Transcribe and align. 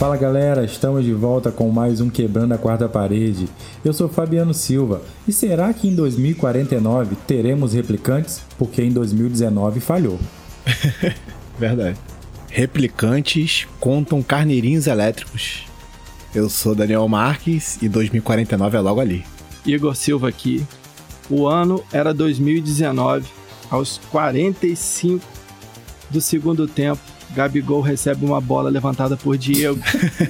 Fala 0.00 0.16
galera, 0.16 0.64
estamos 0.64 1.04
de 1.04 1.12
volta 1.12 1.52
com 1.52 1.70
mais 1.70 2.00
um 2.00 2.08
Quebrando 2.10 2.54
a 2.54 2.58
Quarta 2.58 2.88
Parede. 2.88 3.48
Eu 3.84 3.92
sou 3.92 4.08
Fabiano 4.08 4.52
Silva 4.52 5.02
e 5.28 5.32
será 5.32 5.72
que 5.74 5.86
em 5.86 5.94
2049 5.94 7.14
teremos 7.26 7.74
replicantes? 7.74 8.40
Porque 8.58 8.82
em 8.82 8.90
2019 8.90 9.78
falhou. 9.78 10.18
Verdade. 11.58 11.96
Replicantes 12.48 13.66
contam 13.78 14.22
carneirinhos 14.22 14.86
elétricos. 14.86 15.64
Eu 16.34 16.48
sou 16.48 16.74
Daniel 16.74 17.06
Marques 17.08 17.78
e 17.82 17.88
2049 17.88 18.76
é 18.76 18.80
logo 18.80 19.00
ali. 19.00 19.24
Igor 19.64 19.94
Silva 19.94 20.28
aqui. 20.28 20.64
O 21.28 21.46
ano 21.46 21.84
era 21.92 22.12
2019. 22.12 23.26
Aos 23.70 24.00
45 24.10 25.24
do 26.10 26.20
segundo 26.20 26.66
tempo, 26.66 27.00
Gabigol 27.30 27.80
recebe 27.80 28.24
uma 28.24 28.40
bola 28.40 28.68
levantada 28.68 29.16
por 29.16 29.38
Diego. 29.38 29.80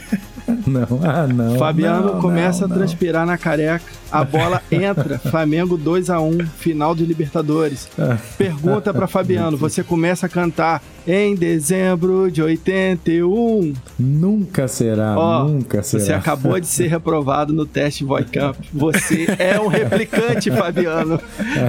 Não, 0.67 1.01
ah, 1.03 1.27
não. 1.27 1.59
Fabiano 1.59 2.15
não, 2.15 2.21
começa 2.21 2.67
não, 2.67 2.75
a 2.75 2.79
transpirar 2.79 3.27
na 3.27 3.37
careca. 3.37 3.85
A 4.11 4.25
bola 4.25 4.63
entra. 4.71 5.19
Flamengo 5.19 5.77
2 5.77 6.11
a 6.11 6.21
1 6.21 6.47
final 6.59 6.95
de 6.95 7.05
Libertadores. 7.05 7.89
Pergunta 8.37 8.93
para 8.93 9.07
Fabiano: 9.07 9.57
você 9.59 9.83
começa 9.83 10.27
a 10.27 10.29
cantar 10.29 10.83
em 11.07 11.35
dezembro 11.35 12.31
de 12.31 12.43
81? 12.43 13.73
Nunca 13.99 14.69
será, 14.69 15.19
Ó, 15.19 15.45
nunca 15.45 15.83
será. 15.83 16.05
Você 16.05 16.13
acabou 16.13 16.61
de 16.61 16.67
ser 16.67 16.89
reprovado 16.89 17.53
no 17.53 17.65
teste 17.65 18.05
Voicamp. 18.05 18.57
Você 18.73 19.27
é 19.39 19.59
um 19.61 19.69
replicante, 19.69 20.51
Fabiano. 20.51 21.21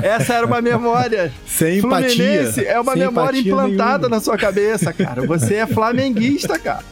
Essa 0.04 0.34
era 0.36 0.46
uma 0.46 0.62
memória. 0.62 1.32
Sem 1.48 1.80
empatia. 1.80 2.10
Fluminense 2.10 2.66
é 2.66 2.80
uma 2.80 2.94
Sem 2.94 3.02
memória 3.02 3.38
empatia 3.40 3.52
implantada 3.52 3.98
nenhuma. 4.00 4.16
na 4.18 4.22
sua 4.22 4.38
cabeça, 4.38 4.92
cara. 4.94 5.26
Você 5.26 5.56
é 5.56 5.68
flamenguista, 5.68 6.60
cara. 6.60 6.84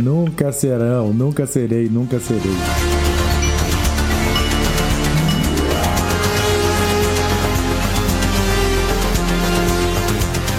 Nunca 0.00 0.52
serão, 0.56 1.12
nunca 1.12 1.46
serei, 1.46 1.88
nunca 1.88 2.18
serei. 2.18 2.40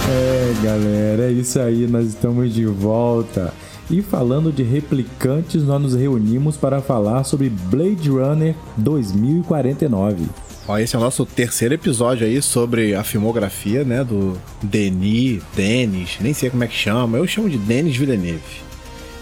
É, 0.10 0.54
galera, 0.64 1.24
é 1.24 1.32
isso 1.32 1.60
aí, 1.60 1.88
nós 1.88 2.08
estamos 2.08 2.54
de 2.54 2.66
volta. 2.66 3.54
E 3.90 4.02
falando 4.02 4.52
de 4.52 4.64
replicantes, 4.64 5.64
nós 5.64 5.82
nos 5.82 5.96
reunimos 5.96 6.58
para 6.58 6.82
falar 6.82 7.24
sobre 7.24 7.50
Blade 7.50 8.10
Runner 8.10 8.54
2049. 8.78 10.26
Ó, 10.68 10.78
esse 10.78 10.96
é 10.96 11.00
o 11.00 11.02
nosso 11.02 11.26
terceiro 11.26 11.74
episódio 11.74 12.28
aí 12.28 12.42
sobre 12.42 12.94
a 12.94 13.04
filmografia, 13.04 13.86
né, 13.86 14.04
do 14.04 14.38
Denis, 14.62 15.42
Denis, 15.56 16.18
nem 16.20 16.34
sei 16.34 16.50
como 16.50 16.66
é 16.66 16.68
que 16.68 16.76
chama, 16.76 17.18
eu 17.18 17.26
chamo 17.26 17.50
de 17.50 17.58
Denis 17.58 17.96
Villeneuve. 17.96 18.67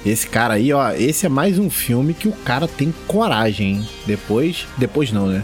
Esse 0.05 0.27
cara 0.27 0.53
aí, 0.53 0.71
ó, 0.71 0.91
esse 0.91 1.25
é 1.25 1.29
mais 1.29 1.57
um 1.57 1.67
filme 1.67 2.13
que 2.13 2.27
o 2.27 2.31
cara 2.31 2.67
tem 2.67 2.93
coragem, 3.07 3.77
hein? 3.77 3.89
Depois, 4.05 4.67
depois 4.77 5.11
não, 5.11 5.25
né? 5.25 5.43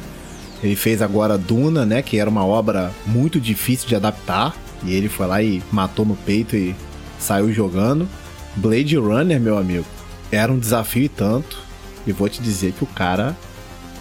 Ele 0.62 0.76
fez 0.76 1.02
agora 1.02 1.36
Duna, 1.36 1.84
né, 1.84 2.04
que 2.04 2.20
era 2.20 2.30
uma 2.30 2.46
obra 2.46 2.92
muito 3.08 3.42
difícil 3.42 3.88
de 3.88 3.96
adaptar, 3.96 4.56
e 4.84 4.94
ele 4.94 5.10
foi 5.10 5.26
lá 5.26 5.42
e 5.42 5.64
matou 5.72 6.06
no 6.06 6.16
peito 6.16 6.56
e 6.56 6.76
saiu 7.18 7.52
jogando. 7.52 8.08
Blade 8.56 8.96
Runner, 8.98 9.42
meu 9.42 9.58
amigo, 9.58 9.86
era 10.32 10.52
um 10.52 10.60
desafio 10.60 11.06
e 11.06 11.10
tanto, 11.10 11.58
e 12.06 12.12
vou 12.12 12.30
te 12.30 12.40
dizer 12.40 12.74
que 12.74 12.84
o 12.84 12.88
cara 12.88 13.36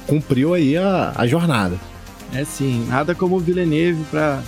cumpriu 0.06 0.52
aí 0.52 0.76
a, 0.76 1.14
a 1.16 1.26
jornada. 1.26 1.78
É 2.34 2.44
sim, 2.44 2.84
nada 2.86 3.14
como 3.14 3.36
o 3.36 3.40
Villeneuve 3.40 4.04
pra, 4.10 4.42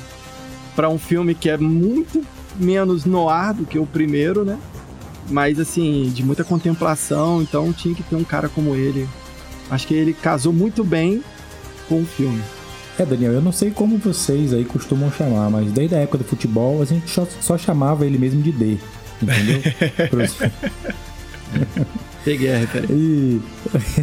pra 0.76 0.90
um 0.90 0.98
filme 0.98 1.34
que 1.34 1.48
é 1.48 1.56
muito 1.56 2.22
menos 2.56 3.06
noir 3.06 3.54
do 3.54 3.64
que 3.64 3.78
o 3.78 3.86
primeiro, 3.86 4.44
né? 4.44 4.58
Mas 5.28 5.58
assim, 5.58 6.10
de 6.14 6.22
muita 6.24 6.44
contemplação, 6.44 7.42
então 7.42 7.72
tinha 7.72 7.94
que 7.94 8.02
ter 8.02 8.16
um 8.16 8.24
cara 8.24 8.48
como 8.48 8.74
ele. 8.74 9.08
Acho 9.70 9.86
que 9.86 9.94
ele 9.94 10.12
casou 10.12 10.52
muito 10.52 10.84
bem 10.84 11.22
com 11.88 12.02
o 12.02 12.06
filme. 12.06 12.42
É, 12.98 13.06
Daniel, 13.06 13.32
eu 13.32 13.40
não 13.40 13.52
sei 13.52 13.70
como 13.70 13.96
vocês 13.96 14.52
aí 14.52 14.64
costumam 14.64 15.10
chamar, 15.10 15.50
mas 15.50 15.72
desde 15.72 15.94
a 15.94 15.98
época 15.98 16.18
do 16.18 16.24
futebol 16.24 16.82
a 16.82 16.84
gente 16.84 17.08
só, 17.10 17.26
só 17.40 17.56
chamava 17.56 18.04
ele 18.04 18.18
mesmo 18.18 18.42
de 18.42 18.52
D, 18.52 18.76
entendeu? 19.22 19.62
Peguei 22.24 22.54
a 22.54 22.58
referência. 22.58 22.94
E 22.94 23.40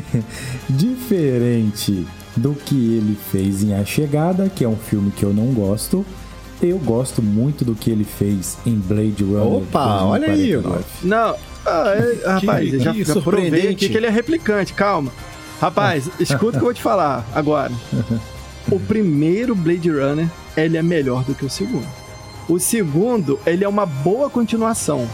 diferente 0.69 2.07
do 2.35 2.53
que 2.53 2.75
ele 2.75 3.17
fez 3.31 3.63
em 3.63 3.73
A 3.73 3.85
Chegada, 3.85 4.49
que 4.49 4.63
é 4.63 4.67
um 4.67 4.75
filme 4.75 5.11
que 5.11 5.23
eu 5.23 5.33
não 5.33 5.47
gosto, 5.53 6.05
eu 6.61 6.77
gosto 6.77 7.21
muito 7.21 7.63
do 7.63 7.75
que 7.75 7.89
ele 7.89 8.03
fez 8.03 8.57
em 8.65 8.75
Blade 8.75 9.23
Runner. 9.23 9.63
Opa, 9.63 10.03
olha 10.03 10.31
aí, 10.31 10.53
2049. 10.53 10.85
Não, 11.03 11.35
ah, 11.65 11.93
é, 11.95 12.29
rapaz, 12.29 12.73
eu 12.73 12.79
já, 12.79 12.93
que 12.93 13.03
já 13.03 13.13
provei 13.13 13.21
surpreendente. 13.23 13.67
aqui 13.67 13.89
que 13.89 13.97
ele 13.97 14.05
é 14.05 14.09
replicante, 14.09 14.73
calma. 14.73 15.11
Rapaz, 15.59 16.09
escuta 16.19 16.49
o 16.49 16.51
que 16.51 16.57
eu 16.57 16.63
vou 16.63 16.73
te 16.73 16.81
falar 16.81 17.25
agora. 17.33 17.71
O 18.71 18.79
primeiro 18.79 19.55
Blade 19.55 19.89
Runner, 19.89 20.29
ele 20.55 20.77
é 20.77 20.83
melhor 20.83 21.23
do 21.23 21.33
que 21.33 21.43
o 21.43 21.49
segundo. 21.49 21.87
O 22.47 22.59
segundo, 22.59 23.39
ele 23.43 23.63
é 23.63 23.67
uma 23.67 23.83
boa 23.83 24.29
continuação. 24.29 25.09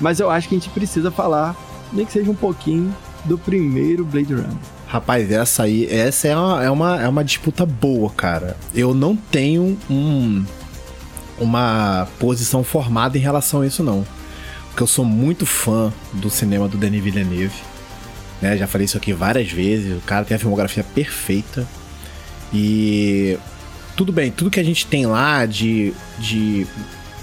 Mas 0.00 0.20
eu 0.20 0.30
acho 0.30 0.48
que 0.48 0.54
a 0.54 0.58
gente 0.58 0.70
precisa 0.70 1.10
falar, 1.10 1.56
nem 1.92 2.06
que 2.06 2.12
seja 2.12 2.30
um 2.30 2.34
pouquinho, 2.34 2.94
do 3.24 3.36
primeiro 3.36 4.04
Blade 4.04 4.34
Runner. 4.34 4.56
Rapaz, 4.86 5.32
essa 5.32 5.64
aí, 5.64 5.86
essa 5.90 6.28
é 6.28 6.36
uma, 6.36 6.64
é 6.64 6.70
uma, 6.70 7.02
é 7.02 7.08
uma 7.08 7.24
disputa 7.24 7.66
boa, 7.66 8.10
cara. 8.10 8.56
Eu 8.72 8.94
não 8.94 9.16
tenho 9.16 9.76
um, 9.90 10.44
uma 11.38 12.08
posição 12.18 12.62
formada 12.62 13.16
em 13.16 13.20
relação 13.20 13.62
a 13.62 13.66
isso, 13.66 13.82
não. 13.82 14.06
Porque 14.68 14.82
eu 14.82 14.86
sou 14.86 15.04
muito 15.04 15.44
fã 15.44 15.92
do 16.12 16.30
cinema 16.30 16.68
do 16.68 16.76
Denis 16.78 17.02
Villeneuve. 17.02 17.54
Né? 18.40 18.56
Já 18.56 18.66
falei 18.66 18.86
isso 18.86 18.96
aqui 18.96 19.12
várias 19.12 19.50
vezes. 19.50 19.96
O 19.96 20.00
cara 20.00 20.24
tem 20.24 20.34
a 20.34 20.40
filmografia 20.40 20.82
perfeita. 20.82 21.66
E 22.52 23.38
tudo 23.96 24.12
bem, 24.12 24.30
tudo 24.30 24.50
que 24.50 24.60
a 24.60 24.64
gente 24.64 24.86
tem 24.86 25.06
lá 25.06 25.46
de, 25.46 25.92
de, 26.18 26.66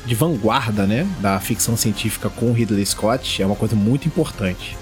de 0.05 0.15
vanguarda, 0.15 0.85
né? 0.85 1.07
Da 1.19 1.39
ficção 1.39 1.75
científica 1.75 2.29
com 2.29 2.51
o 2.51 2.53
Ridley 2.53 2.85
Scott 2.85 3.41
é 3.41 3.45
uma 3.45 3.55
coisa 3.55 3.75
muito 3.75 4.07
importante. 4.07 4.77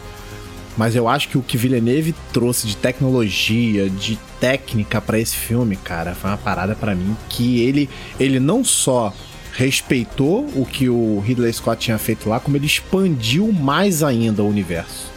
Mas 0.78 0.96
eu 0.96 1.08
acho 1.08 1.28
que 1.28 1.38
o 1.38 1.42
que 1.42 1.58
Villeneuve 1.58 2.14
trouxe 2.32 2.68
de 2.68 2.78
tecnologia, 2.78 3.90
de 3.90 4.18
técnica 4.40 5.02
pra 5.02 5.20
esse 5.20 5.36
filme, 5.36 5.76
cara, 5.76 6.14
foi 6.14 6.30
uma 6.30 6.38
parada 6.38 6.76
pra 6.76 6.94
mim 6.94 7.18
que 7.28 7.62
ele, 7.62 7.90
ele 8.20 8.40
não 8.40 8.64
só 8.64 9.12
respeitou 9.54 10.48
o 10.56 10.64
que 10.64 10.88
o 10.88 11.20
Ridley 11.20 11.52
Scott 11.52 11.82
tinha 11.82 11.98
feito 11.98 12.30
lá, 12.30 12.40
como 12.40 12.56
ele 12.56 12.68
expandiu 12.68 13.52
mais 13.52 14.04
ainda 14.04 14.44
o 14.44 14.48
universo. 14.48 15.12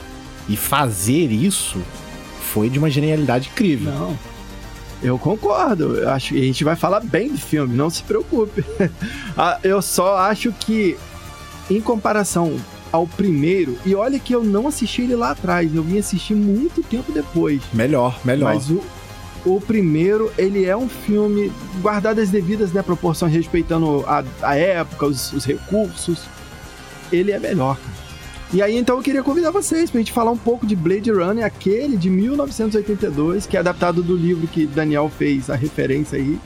E 0.48 0.56
fazer 0.56 1.31
isso 1.31 1.78
foi 2.50 2.71
de 2.71 2.78
uma 2.78 2.88
genialidade 2.88 3.50
incrível. 3.53 3.92
Não. 3.92 4.19
Eu 5.03 5.19
concordo. 5.19 5.97
Eu 5.97 6.10
acho 6.10 6.32
que 6.34 6.41
a 6.41 6.44
gente 6.44 6.65
vai 6.65 6.75
falar 6.75 7.00
bem 7.00 7.32
do 7.32 7.38
filme, 7.38 7.77
não 7.77 7.91
se 7.91 8.03
preocupe. 8.03 8.65
Ah, 9.37 9.59
eu 9.62 9.81
só 9.81 10.19
acho 10.19 10.53
que, 10.53 10.98
em 11.71 11.81
comparação 11.81 12.59
ao 12.93 13.06
primeiro, 13.06 13.78
e 13.84 13.95
olha 13.95 14.19
que 14.19 14.34
eu 14.34 14.43
não 14.43 14.67
assisti 14.67 15.03
ele 15.03 15.15
lá 15.15 15.31
atrás, 15.31 15.75
eu 15.75 15.83
vim 15.83 15.99
assistir 15.99 16.34
muito 16.34 16.83
tempo 16.83 17.12
depois. 17.12 17.62
Melhor, 17.73 18.19
melhor. 18.25 18.55
Mas 18.55 18.71
o, 18.71 18.83
o 19.45 19.61
primeiro, 19.61 20.33
ele 20.37 20.65
é 20.65 20.77
um 20.77 20.89
filme 20.89 21.53
guardado 21.81 22.21
as 22.21 22.31
devidas 22.31 22.73
né, 22.73 22.83
proporções, 22.83 23.33
respeitando 23.33 24.05
a, 24.06 24.25
a 24.43 24.56
época, 24.56 25.06
os, 25.06 25.33
os 25.33 25.45
recursos. 25.45 26.25
Ele 27.13 27.33
é 27.33 27.39
melhor, 27.39 27.77
cara. 27.77 28.01
E 28.53 28.60
aí, 28.60 28.77
então, 28.77 28.97
eu 28.97 29.03
queria 29.03 29.22
convidar 29.22 29.53
vocês 29.53 29.92
pra 29.92 30.01
gente 30.01 30.10
falar 30.10 30.33
um 30.33 30.37
pouco 30.37 30.66
de 30.66 30.75
Blade 30.75 31.13
Runner, 31.13 31.45
aquele 31.45 31.97
de 31.97 32.10
1982, 32.10 33.47
que 33.47 33.57
é 33.57 33.60
adaptado 33.60 34.03
do 34.03 34.16
livro 34.16 34.48
que 34.48 34.66
Daniel 34.66 35.09
fez 35.09 35.48
a 35.48 35.54
referência 35.54 36.19
aí, 36.19 36.37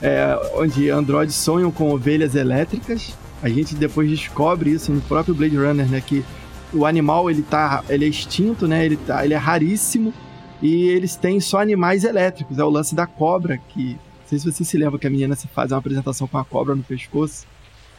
é, 0.00 0.38
onde 0.54 0.88
androides 0.88 1.34
sonham 1.34 1.72
com 1.72 1.92
ovelhas 1.92 2.36
elétricas. 2.36 3.14
A 3.42 3.48
gente 3.48 3.74
depois 3.74 4.08
descobre 4.08 4.70
isso 4.70 4.92
no 4.92 5.00
próprio 5.00 5.34
Blade 5.34 5.56
Runner, 5.56 5.88
né, 5.88 6.00
que 6.00 6.24
o 6.72 6.86
animal 6.86 7.28
ele 7.28 7.42
tá, 7.42 7.84
ele 7.88 8.04
é 8.04 8.08
extinto, 8.08 8.68
né, 8.68 8.84
ele 8.84 8.96
tá, 8.96 9.24
ele 9.24 9.34
é 9.34 9.36
raríssimo 9.36 10.14
e 10.62 10.88
eles 10.88 11.16
têm 11.16 11.40
só 11.40 11.60
animais 11.60 12.04
elétricos. 12.04 12.58
É 12.58 12.64
o 12.64 12.70
lance 12.70 12.94
da 12.94 13.06
cobra 13.06 13.58
que, 13.58 13.94
não 13.94 14.26
sei 14.26 14.38
se 14.38 14.50
você 14.50 14.64
se 14.64 14.78
lembra 14.78 14.98
que 14.98 15.06
a 15.06 15.10
menina 15.10 15.34
se 15.34 15.48
faz 15.48 15.72
uma 15.72 15.78
apresentação 15.78 16.28
com 16.28 16.38
a 16.38 16.44
cobra 16.44 16.74
no 16.74 16.84
pescoço. 16.84 17.46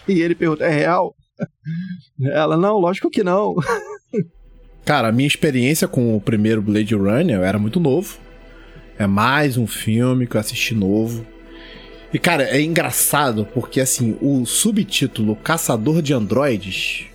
E 0.07 0.21
ele 0.21 0.33
pergunta: 0.33 0.63
"É 0.63 0.69
real?" 0.69 1.13
Ela: 2.31 2.55
"Não, 2.57 2.77
lógico 2.77 3.09
que 3.09 3.23
não." 3.23 3.55
Cara, 4.85 5.09
a 5.09 5.11
minha 5.11 5.27
experiência 5.27 5.87
com 5.87 6.15
o 6.15 6.21
primeiro 6.21 6.61
Blade 6.61 6.95
Runner 6.95 7.39
era 7.39 7.59
muito 7.59 7.79
novo. 7.79 8.17
É 8.97 9.07
mais 9.07 9.57
um 9.57 9.65
filme 9.65 10.27
que 10.27 10.35
eu 10.35 10.41
assisti 10.41 10.75
novo. 10.75 11.25
E 12.13 12.19
cara, 12.19 12.43
é 12.43 12.61
engraçado 12.61 13.47
porque 13.53 13.81
assim, 13.81 14.15
o 14.21 14.45
subtítulo 14.45 15.35
Caçador 15.35 15.99
de 15.99 16.13
Androides, 16.13 17.05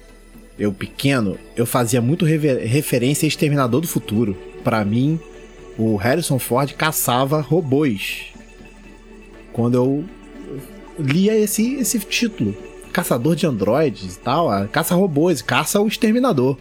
eu 0.59 0.73
pequeno, 0.73 1.39
eu 1.55 1.65
fazia 1.65 2.03
muito 2.03 2.25
referência 2.25 3.25
a 3.25 3.29
Exterminador 3.29 3.81
do 3.81 3.87
Futuro. 3.87 4.37
Para 4.65 4.85
mim, 4.85 5.21
o 5.79 5.95
Harrison 5.95 6.41
Ford 6.41 6.73
caçava 6.73 7.41
robôs. 7.41 8.33
Quando 9.53 9.75
eu 9.77 10.05
lia 10.99 11.39
esse, 11.39 11.77
esse 11.77 12.01
título, 12.01 12.57
Caçador 12.93 13.37
de 13.37 13.47
Androides 13.47 14.17
e 14.17 14.19
tal, 14.19 14.49
caça 14.69 14.97
robôs, 14.97 15.41
caça 15.41 15.81
o 15.81 15.87
Exterminador. 15.87 16.59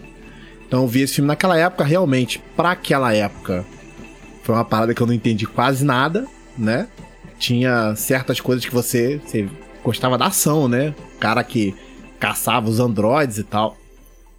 Então 0.67 0.83
eu 0.83 0.87
vi 0.87 1.01
esse 1.01 1.15
filme 1.15 1.27
naquela 1.27 1.57
época, 1.57 1.83
realmente, 1.83 2.39
para 2.55 2.71
aquela 2.71 3.15
época, 3.15 3.65
foi 4.43 4.53
uma 4.53 4.65
parada 4.65 4.93
que 4.93 5.01
eu 5.01 5.07
não 5.07 5.13
entendi 5.13 5.47
quase 5.47 5.83
nada, 5.83 6.27
né? 6.55 6.87
Tinha 7.37 7.95
certas 7.95 8.39
coisas 8.39 8.65
que 8.65 8.73
você, 8.73 9.21
você 9.25 9.47
gostava 9.83 10.17
da 10.17 10.27
ação, 10.27 10.67
né? 10.67 10.93
O 11.15 11.19
cara 11.19 11.43
que 11.43 11.75
caçava 12.19 12.69
os 12.69 12.79
androides 12.79 13.37
e 13.37 13.43
tal. 13.43 13.77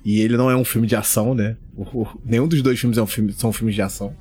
E 0.04 0.20
ele 0.20 0.36
não 0.36 0.50
é 0.50 0.56
um 0.56 0.64
filme 0.64 0.86
de 0.86 0.96
ação, 0.96 1.34
né? 1.34 1.56
O, 1.76 1.82
o, 2.02 2.08
nenhum 2.24 2.48
dos 2.48 2.62
dois 2.62 2.78
filmes 2.78 2.98
é 2.98 3.02
um 3.02 3.06
filme, 3.06 3.32
são 3.32 3.52
filmes 3.52 3.74
de 3.74 3.82
ação. 3.82 4.14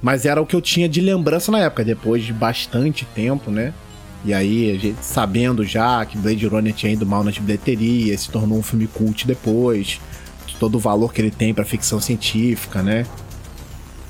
Mas 0.00 0.26
era 0.26 0.40
o 0.40 0.46
que 0.46 0.56
eu 0.56 0.60
tinha 0.60 0.88
de 0.88 1.00
lembrança 1.00 1.52
na 1.52 1.60
época, 1.60 1.84
depois 1.84 2.24
de 2.24 2.32
bastante 2.32 3.04
tempo, 3.04 3.50
né? 3.50 3.72
E 4.24 4.32
aí, 4.32 4.78
gente, 4.78 5.02
sabendo 5.02 5.64
já 5.64 6.04
que 6.04 6.16
Blade 6.16 6.46
Runner 6.46 6.72
tinha 6.72 6.92
ido 6.92 7.06
mal 7.06 7.22
nas 7.22 7.38
bilheterias, 7.38 8.22
se 8.22 8.30
tornou 8.30 8.58
um 8.58 8.62
filme 8.62 8.86
cult 8.86 9.26
depois, 9.26 10.00
todo 10.62 10.76
o 10.76 10.78
valor 10.78 11.12
que 11.12 11.20
ele 11.20 11.32
tem 11.32 11.52
para 11.52 11.64
ficção 11.64 12.00
científica, 12.00 12.84
né? 12.84 13.04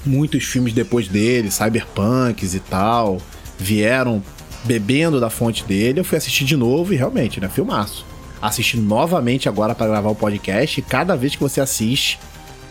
Muitos 0.04 0.44
filmes 0.44 0.74
depois 0.74 1.08
dele, 1.08 1.50
cyberpunks 1.50 2.54
e 2.54 2.60
tal, 2.60 3.22
vieram 3.62 4.22
bebendo 4.64 5.20
da 5.20 5.30
fonte 5.30 5.64
dele. 5.64 6.00
Eu 6.00 6.04
fui 6.04 6.18
assistir 6.18 6.44
de 6.44 6.56
novo 6.56 6.92
e 6.92 6.96
realmente, 6.96 7.40
né? 7.40 7.48
Filmaço. 7.48 8.04
Assisti 8.40 8.76
novamente 8.76 9.48
agora 9.48 9.74
para 9.74 9.86
gravar 9.86 10.10
o 10.10 10.14
podcast 10.14 10.80
e 10.80 10.82
cada 10.82 11.16
vez 11.16 11.34
que 11.36 11.42
você 11.42 11.60
assiste, 11.60 12.18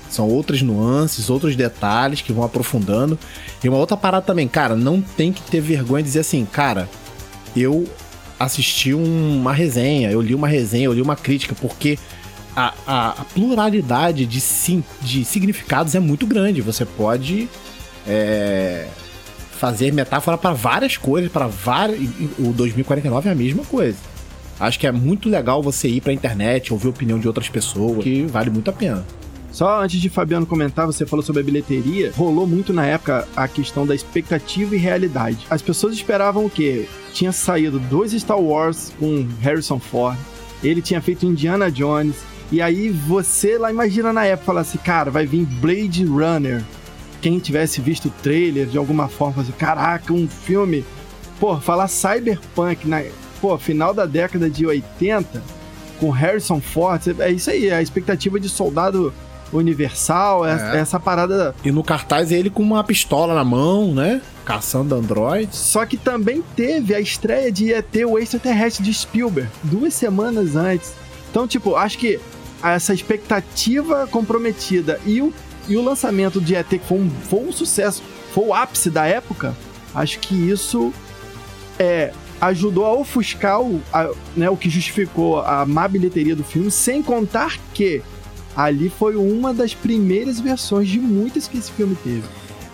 são 0.10 0.28
outras 0.28 0.62
nuances, 0.62 1.30
outros 1.30 1.56
detalhes 1.56 2.22
que 2.22 2.34
vão 2.34 2.44
aprofundando. 2.44 3.18
E 3.64 3.70
uma 3.70 3.78
outra 3.78 3.96
parada 3.96 4.26
também, 4.26 4.48
cara, 4.48 4.76
não 4.76 5.02
tem 5.02 5.32
que 5.32 5.42
ter 5.42 5.62
vergonha 5.62 6.04
de 6.04 6.10
dizer 6.10 6.20
assim, 6.20 6.46
cara, 6.46 6.90
eu 7.56 7.88
assisti 8.38 8.94
uma 8.94 9.54
resenha, 9.54 10.12
eu 10.12 10.20
li 10.20 10.36
uma 10.36 10.48
resenha, 10.48 10.86
eu 10.86 10.94
li 10.94 11.02
uma 11.02 11.16
crítica, 11.16 11.56
porque 11.56 11.98
a, 12.56 12.74
a, 12.86 13.10
a 13.10 13.26
pluralidade 13.34 14.26
de, 14.26 14.42
sim, 14.42 14.84
de 15.02 15.24
significados 15.24 15.96
é 15.96 16.00
muito 16.00 16.28
grande. 16.28 16.62
Você 16.62 16.84
pode 16.84 17.48
é, 18.06 18.88
fazer 19.62 19.94
metáfora 19.94 20.40
para 20.40 20.56
várias 20.56 20.98
coisas, 20.98 21.32
para 21.32 21.46
várias. 21.46 22.00
O 22.40 22.52
2049 22.52 23.30
é 23.30 23.32
a 23.32 23.36
mesma 23.36 23.64
coisa. 23.64 23.96
Acho 24.60 24.80
que 24.80 24.88
é 24.88 24.92
muito 24.92 25.30
legal 25.30 25.62
você 25.62 25.88
ir 25.88 26.02
pra 26.02 26.12
internet, 26.12 26.74
ouvir 26.74 26.88
a 26.88 26.90
opinião 26.90 27.20
de 27.20 27.28
outras 27.28 27.48
pessoas, 27.48 28.04
que 28.04 28.24
vale 28.26 28.50
muito 28.50 28.72
a 28.72 28.74
pena. 28.74 29.06
Só 29.52 29.84
antes 29.84 30.02
de 30.02 30.10
Fabiano 30.10 30.48
comentar, 30.48 30.88
você 30.88 31.06
falou 31.06 31.24
sobre 31.24 31.44
a 31.44 31.46
bilheteria. 31.46 32.12
Rolou 32.16 32.48
muito 32.48 32.74
na 32.74 32.88
época 32.88 33.28
a 33.36 33.48
questão 33.48 33.86
da 33.86 33.94
expectativa 33.94 34.76
e 34.76 34.80
realidade. 34.80 35.46
As 35.48 35.62
pessoas 35.62 35.94
esperavam 35.94 36.46
o 36.46 36.50
quê? 36.50 36.88
Tinha 37.14 37.32
saído 37.32 37.78
dois 37.78 38.14
Star 38.14 38.40
Wars 38.40 38.92
com 38.98 39.28
Harrison 39.42 39.78
Ford. 39.78 40.18
Ele 40.64 40.82
tinha 40.82 41.02
feito 41.02 41.28
Indiana 41.28 41.70
Jones. 41.70 42.16
E 42.52 42.64
aí 42.64 42.90
você 42.90 43.60
lá 43.60 43.70
imagina 43.70 44.12
na 44.12 44.26
época 44.26 44.46
falar 44.46 44.62
assim, 44.62 44.80
cara, 44.80 45.12
vai 45.12 45.28
vir 45.28 45.46
Blade 45.46 46.04
Runner. 46.04 46.64
Quem 47.22 47.40
tivesse 47.40 47.80
visto 47.80 48.08
o 48.08 48.12
trailer 48.24 48.68
de 48.68 48.78
alguma 48.78 49.08
forma, 49.08 49.44
assim, 49.44 49.52
caraca, 49.52 50.12
um 50.12 50.28
filme. 50.28 50.84
Pô, 51.40 51.58
falar 51.58 51.88
Cyberpunk 51.88 52.88
na 52.88 53.04
pô, 53.40 53.58
final 53.58 53.94
da 53.94 54.06
década 54.06 54.50
de 54.50 54.66
80 54.66 55.42
com 56.00 56.10
Harrison 56.10 56.60
Ford, 56.60 57.02
é 57.20 57.32
isso 57.32 57.50
aí, 57.50 57.70
é 57.70 57.76
a 57.76 57.82
expectativa 57.82 58.40
de 58.40 58.50
soldado 58.50 59.14
universal, 59.54 60.46
é. 60.46 60.80
essa 60.80 61.00
parada. 61.00 61.54
E 61.64 61.72
no 61.72 61.84
cartaz 61.84 62.32
ele 62.32 62.50
com 62.50 62.64
uma 62.64 62.84
pistola 62.84 63.36
na 63.36 63.44
mão, 63.44 63.94
né? 63.94 64.22
Caçando 64.46 64.96
androids. 64.96 65.58
Só 65.60 65.86
que 65.86 65.98
também 65.98 66.44
teve 66.56 66.96
a 66.96 67.00
estreia 67.00 67.52
de 67.52 67.72
ET 67.72 67.96
o 68.08 68.18
extraterrestre 68.18 68.84
de 68.84 68.94
Spielberg, 68.94 69.50
duas 69.64 69.94
semanas 69.94 70.56
antes. 70.56 70.94
Então, 71.30 71.48
tipo, 71.48 71.76
acho 71.76 71.98
que 71.98 72.20
essa 72.64 72.94
expectativa 72.94 74.08
comprometida 74.08 75.00
e 75.06 75.22
o, 75.22 75.34
e 75.68 75.76
o 75.78 75.84
lançamento 75.84 76.42
de 76.42 76.56
ET, 76.56 76.68
que 76.68 76.80
foi 76.80 77.00
um, 77.00 77.10
foi 77.10 77.40
um 77.40 77.52
sucesso, 77.52 78.02
foi 78.34 78.46
o 78.46 78.54
ápice 78.54 78.90
da 78.90 79.06
época, 79.06 79.56
acho 79.94 80.20
que 80.20 80.36
isso 80.36 80.94
é, 81.80 82.12
ajudou 82.40 82.86
a 82.86 82.94
ofuscar 82.94 83.62
o, 83.62 83.82
a, 83.94 84.10
né, 84.36 84.50
o 84.50 84.58
que 84.58 84.70
justificou 84.70 85.40
a 85.42 85.66
má 85.66 85.88
bilheteria 85.88 86.36
do 86.36 86.44
filme, 86.44 86.72
sem 86.72 87.04
contar 87.04 87.58
que 87.74 88.02
ali 88.56 88.90
foi 88.90 89.16
uma 89.16 89.54
das 89.54 89.74
primeiras 89.74 90.40
versões 90.40 90.90
de 90.90 91.00
muitas 91.00 91.48
que 91.48 91.58
esse 91.58 91.72
filme 91.72 91.96
teve. 92.04 92.24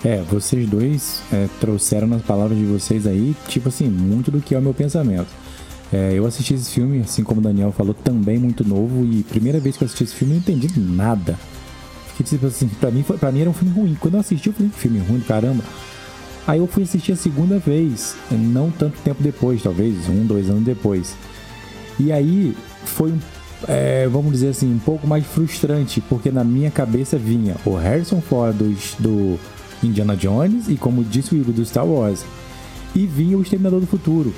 É, 0.04 0.22
vocês 0.30 0.68
dois 0.70 1.22
é, 1.34 1.48
trouxeram 1.60 2.08
nas 2.08 2.22
palavras 2.22 2.58
de 2.58 2.66
vocês 2.66 3.06
aí, 3.06 3.36
tipo 3.48 3.68
assim, 3.70 3.90
muito 3.90 4.32
do 4.32 4.40
que 4.40 4.56
é 4.56 4.60
o 4.60 4.62
meu 4.62 4.74
pensamento. 4.74 5.28
É, 5.92 6.14
eu 6.14 6.26
assisti 6.26 6.54
esse 6.54 6.72
filme, 6.72 7.00
assim 7.00 7.24
como 7.24 7.40
o 7.40 7.44
Daniel 7.44 7.72
falou, 7.72 7.94
também 7.94 8.38
muito 8.38 8.68
novo, 8.68 9.06
e 9.06 9.24
primeira 9.24 9.60
vez 9.60 9.76
que 9.76 9.84
eu 9.84 9.86
assisti 9.86 10.04
esse 10.04 10.16
filme 10.16 10.36
eu 10.36 10.36
não 10.36 10.56
entendi 10.56 10.80
nada. 10.80 11.38
Fiquei 12.18 12.26
tipo 12.26 12.48
assim, 12.48 12.68
pra 12.68 12.90
mim, 12.90 13.04
foi, 13.04 13.18
pra 13.18 13.32
mim 13.32 13.42
era 13.42 13.50
um 13.50 13.54
filme 13.54 13.74
ruim. 13.74 13.98
Quando 14.00 14.16
eu 14.16 14.22
assisti, 14.22 14.48
eu 14.48 14.54
falei, 14.54 14.72
filme 14.76 14.98
ruim, 15.00 15.20
caramba. 15.20 15.64
Aí 16.48 16.60
eu 16.60 16.66
fui 16.66 16.84
assistir 16.84 17.12
a 17.12 17.16
segunda 17.16 17.60
vez, 17.60 18.16
não 18.32 18.72
tanto 18.72 18.98
tempo 19.02 19.22
depois, 19.22 19.62
talvez 19.62 20.10
um, 20.10 20.26
dois 20.26 20.50
anos 20.50 20.64
depois. 20.64 21.16
E 22.00 22.12
aí 22.12 22.56
foi 22.86 23.14
é, 23.68 24.08
vamos 24.08 24.32
dizer 24.32 24.50
assim, 24.50 24.74
um 24.74 24.80
pouco 24.80 25.08
mais 25.08 25.26
frustrante, 25.26 26.02
porque 26.02 26.32
na 26.32 26.44
minha 26.44 26.72
cabeça 26.72 27.18
vinha 27.18 27.56
o 27.66 27.76
Harrison 27.76 28.22
Ford 28.22 28.56
do, 28.56 28.76
do 29.00 29.40
Indiana 29.84 30.16
Jones 30.16 30.68
e, 30.68 30.76
como 30.76 31.04
disse 31.04 31.34
o 31.34 31.38
Igor, 31.38 31.54
do 31.54 31.66
Star 31.66 31.86
Wars, 31.86 32.26
e 32.96 33.06
vinha 33.06 33.38
o 33.38 33.42
Exterminador 33.42 33.80
do 33.80 33.88
Futuro. 33.88 34.34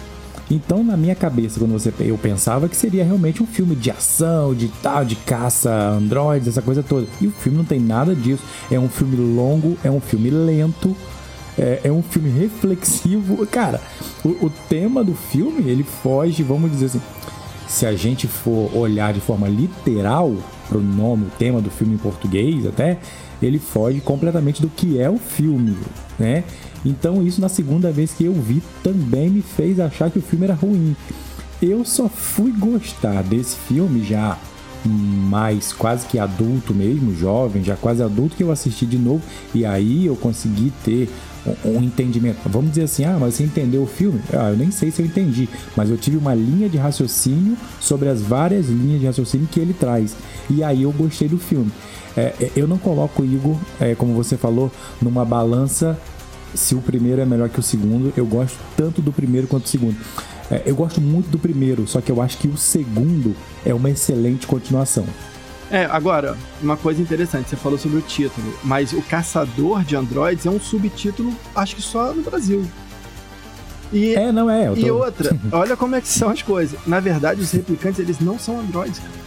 Então, 0.50 0.84
na 0.84 0.98
minha 0.98 1.14
cabeça, 1.14 1.60
quando 1.60 1.72
você 1.72 1.94
eu 2.00 2.18
pensava 2.18 2.68
que 2.68 2.76
seria 2.76 3.04
realmente 3.04 3.44
um 3.44 3.46
filme 3.46 3.76
de 3.76 3.92
ação, 3.92 4.54
de 4.54 4.68
tal, 4.82 5.06
de 5.06 5.16
caça, 5.16 5.72
androides, 5.72 6.48
essa 6.48 6.62
coisa 6.62 6.82
toda. 6.82 7.08
E 7.22 7.28
o 7.28 7.32
filme 7.32 7.58
não 7.58 7.66
tem 7.66 7.80
nada 7.80 8.16
disso. 8.16 8.44
É 8.72 8.80
um 8.80 8.90
filme 8.90 9.16
longo, 9.16 9.78
é 9.84 9.92
um 9.92 10.00
filme 10.00 10.30
lento, 10.30 10.96
é, 11.58 11.82
é 11.84 11.92
um 11.92 12.02
filme 12.02 12.30
reflexivo. 12.30 13.46
Cara, 13.48 13.80
o, 14.24 14.46
o 14.46 14.52
tema 14.68 15.04
do 15.04 15.14
filme 15.14 15.70
ele 15.70 15.84
foge, 15.84 16.42
vamos 16.42 16.72
dizer 16.72 16.88
assim, 16.88 17.02
se 17.68 17.86
a 17.86 17.94
gente 17.96 18.28
for 18.28 18.76
olhar 18.76 19.14
de 19.14 19.20
forma 19.20 19.48
literal 19.48 20.36
pro 20.68 20.82
nome, 20.82 21.26
o 21.26 21.32
tema 21.38 21.62
do 21.62 21.70
filme 21.70 21.94
em 21.94 21.98
português 21.98 22.66
até, 22.66 22.98
ele 23.42 23.60
foge 23.60 24.02
completamente 24.02 24.62
do 24.62 24.70
que 24.70 25.00
é 25.00 25.10
o 25.10 25.18
filme, 25.18 25.78
né? 26.18 26.44
Então 26.86 27.26
isso 27.26 27.42
na 27.42 27.50
segunda 27.50 27.92
vez 27.92 28.14
que 28.14 28.26
eu 28.26 28.34
vi 28.34 28.62
também 28.84 29.30
me 29.30 29.42
fez 29.42 29.80
achar 29.80 30.10
que 30.10 30.20
o 30.20 30.22
filme 30.22 30.46
era 30.46 30.54
ruim. 30.54 30.96
Eu 31.62 31.84
só 31.84 32.08
fui 32.08 32.52
gostar 32.52 33.22
desse 33.24 33.56
filme 33.56 34.04
já 34.04 34.38
mais 34.86 35.74
quase 35.74 36.08
que 36.08 36.18
adulto 36.18 36.74
mesmo, 36.74 37.14
jovem, 37.14 37.64
já 37.64 37.76
quase 37.76 38.02
adulto 38.02 38.36
que 38.36 38.44
eu 38.44 38.52
assisti 38.52 38.86
de 38.86 38.98
novo 38.98 39.22
e 39.54 39.66
aí 39.66 40.06
eu 40.06 40.16
consegui 40.16 40.72
ter 40.86 41.10
um 41.64 41.82
entendimento. 41.82 42.38
Vamos 42.46 42.72
dizer 42.72 42.84
assim, 42.84 43.06
ah, 43.06 43.18
mas 43.20 43.36
você 43.36 43.44
entendeu 43.44 43.84
o 43.84 43.88
filme? 43.88 44.20
Ah, 44.34 44.50
eu 44.50 44.58
nem 44.58 44.72
sei 44.72 44.92
se 44.92 45.02
eu 45.02 45.06
entendi, 45.06 45.48
mas 45.76 45.90
eu 45.90 45.98
tive 45.98 46.18
uma 46.18 46.34
linha 46.34 46.70
de 46.70 46.78
raciocínio 46.78 47.58
sobre 47.80 48.10
as 48.10 48.22
várias 48.22 48.68
linhas 48.68 49.00
de 49.00 49.06
raciocínio 49.08 49.48
que 49.48 49.60
ele 49.60 49.74
traz. 49.74 50.16
E 50.50 50.64
aí 50.64 50.84
eu 50.84 50.92
gostei 50.92 51.28
do 51.28 51.38
filme. 51.38 51.72
É, 52.16 52.34
é 52.40 52.52
eu 52.56 52.68
não 52.68 52.78
coloco 52.78 53.22
o 53.22 53.26
Igor, 53.26 53.58
é, 53.80 53.96
como 53.96 54.14
você 54.14 54.38
falou, 54.38 54.72
numa 55.02 55.24
balança 55.24 55.98
se 56.54 56.74
o 56.74 56.82
primeiro 56.82 57.22
é 57.22 57.26
melhor 57.26 57.50
que 57.50 57.60
o 57.60 57.64
segundo. 57.64 58.14
Eu 58.16 58.26
gosto 58.26 58.58
tanto 58.76 59.02
do 59.02 59.12
primeiro 59.12 59.48
quanto 59.48 59.64
do 59.64 59.70
segundo. 59.70 59.96
É, 60.52 60.64
eu 60.66 60.76
gosto 60.76 61.00
muito 61.00 61.30
do 61.30 61.38
primeiro, 61.38 61.88
só 61.88 62.02
que 62.02 62.12
eu 62.12 62.22
acho 62.22 62.38
que 62.38 62.48
o 62.48 62.58
segundo 62.58 63.36
é 63.66 63.74
uma 63.74 63.90
excelente 63.90 64.48
continuação. 64.48 65.06
É, 65.72 65.86
agora, 65.86 66.36
uma 66.62 66.76
coisa 66.76 67.02
interessante, 67.02 67.50
você 67.50 67.56
falou 67.56 67.78
sobre 67.78 68.00
o 68.00 68.02
título, 68.02 68.58
mas 68.64 68.92
o 68.92 69.02
Caçador 69.04 69.84
de 69.84 69.96
Androids 69.96 70.46
é 70.46 70.50
um 70.50 70.60
subtítulo, 70.60 71.36
acho 71.56 71.76
que 71.76 71.82
só 71.82 72.12
no 72.12 72.24
Brasil. 72.24 72.66
E, 73.94 74.16
é, 74.16 74.32
não 74.32 74.50
é. 74.50 74.68
Tô... 74.68 74.76
E 74.76 74.90
outra, 74.90 75.38
olha 75.52 75.78
como 75.78 75.96
é 75.96 76.02
que 76.02 76.08
são 76.08 76.30
as 76.30 76.42
coisas. 76.42 76.80
Na 76.88 77.00
verdade, 77.00 77.42
os 77.42 77.52
replicantes, 77.52 78.00
eles 78.00 78.20
não 78.20 78.40
são 78.40 78.60
androids, 78.60 79.00
cara. 79.00 79.20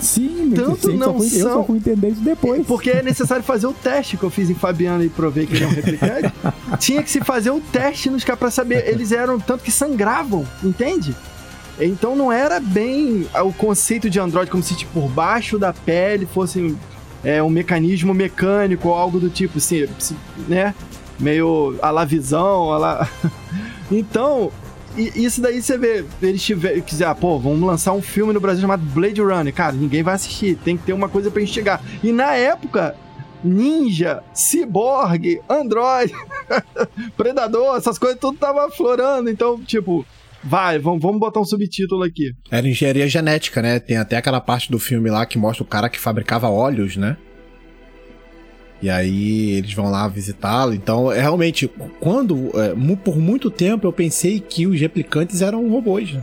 Sim, 0.00 0.52
Tanto 0.54 0.92
não 0.92 1.12
só 1.12 1.18
fui, 1.18 1.28
são... 1.30 1.38
eu 1.38 1.54
só 1.54 1.64
fui 1.64 1.76
entender 1.78 2.08
isso 2.10 2.20
depois. 2.20 2.66
Porque 2.66 2.90
é 2.90 3.02
necessário 3.02 3.42
fazer 3.42 3.66
o 3.66 3.72
teste 3.72 4.16
que 4.16 4.22
eu 4.22 4.28
fiz 4.28 4.50
em 4.50 4.54
Fabiano 4.54 5.02
e 5.02 5.08
provei 5.08 5.46
que 5.46 5.54
ele 5.54 5.64
é 5.64 5.66
um 5.66 5.70
replicante. 5.72 6.32
Tinha 6.78 7.02
que 7.02 7.10
se 7.10 7.20
fazer 7.20 7.50
o 7.50 7.60
teste 7.60 8.10
nos 8.10 8.22
caras 8.22 8.38
pra 8.38 8.50
saber. 8.50 8.86
Eles 8.86 9.12
eram 9.12 9.40
tanto 9.40 9.64
que 9.64 9.70
sangravam, 9.70 10.46
entende? 10.62 11.16
Então 11.80 12.14
não 12.14 12.30
era 12.30 12.60
bem 12.60 13.26
o 13.34 13.52
conceito 13.52 14.08
de 14.08 14.20
Android 14.20 14.50
como 14.50 14.62
se 14.62 14.76
tipo, 14.76 15.00
por 15.00 15.08
baixo 15.08 15.58
da 15.58 15.72
pele 15.72 16.26
fosse 16.26 16.76
é, 17.24 17.42
um 17.42 17.48
mecanismo 17.48 18.14
mecânico 18.14 18.88
ou 18.88 18.94
algo 18.94 19.18
do 19.18 19.30
tipo, 19.30 19.58
assim, 19.58 19.86
né? 20.46 20.74
Meio 21.18 21.76
a 21.80 21.90
la 21.90 22.04
visão, 22.04 22.72
a 22.72 22.78
la... 22.78 23.08
Então, 23.90 24.50
isso 24.96 25.40
daí 25.40 25.60
você 25.60 25.76
vê, 25.76 26.04
eles 26.22 26.42
tiver, 26.42 26.80
quiser, 26.82 27.06
ah, 27.06 27.14
pô, 27.14 27.38
vamos 27.38 27.60
lançar 27.60 27.92
um 27.92 28.02
filme 28.02 28.32
no 28.32 28.40
Brasil 28.40 28.62
chamado 28.62 28.82
Blade 28.82 29.20
Runner. 29.20 29.52
Cara, 29.52 29.72
ninguém 29.72 30.02
vai 30.02 30.14
assistir, 30.14 30.56
tem 30.56 30.76
que 30.76 30.84
ter 30.84 30.92
uma 30.92 31.08
coisa 31.08 31.30
pra 31.30 31.42
instigar. 31.42 31.82
E 32.02 32.12
na 32.12 32.34
época, 32.34 32.96
Ninja, 33.42 34.22
Cyborg, 34.32 35.40
Android, 35.48 36.12
Predador, 37.16 37.76
essas 37.76 37.98
coisas 37.98 38.18
tudo 38.18 38.38
tava 38.38 38.70
florando. 38.70 39.28
Então, 39.28 39.60
tipo, 39.62 40.06
vai, 40.44 40.78
vamos, 40.78 41.02
vamos 41.02 41.18
botar 41.18 41.40
um 41.40 41.44
subtítulo 41.44 42.02
aqui. 42.02 42.32
Era 42.50 42.68
engenharia 42.68 43.08
genética, 43.08 43.62
né? 43.62 43.78
Tem 43.78 43.96
até 43.96 44.16
aquela 44.16 44.40
parte 44.40 44.70
do 44.70 44.78
filme 44.78 45.10
lá 45.10 45.24
que 45.26 45.38
mostra 45.38 45.62
o 45.62 45.66
cara 45.66 45.88
que 45.88 45.98
fabricava 45.98 46.48
óleos, 46.48 46.96
né? 46.96 47.16
E 48.82 48.90
aí 48.90 49.52
eles 49.52 49.72
vão 49.72 49.90
lá 49.90 50.06
visitá-lo. 50.08 50.74
Então, 50.74 51.10
é, 51.10 51.20
realmente, 51.20 51.68
quando. 51.98 52.50
É, 52.54 52.74
por 53.02 53.16
muito 53.16 53.50
tempo 53.50 53.86
eu 53.86 53.92
pensei 53.92 54.40
que 54.40 54.66
os 54.66 54.78
replicantes 54.78 55.40
eram 55.40 55.68
robôs, 55.70 56.12
né? 56.12 56.22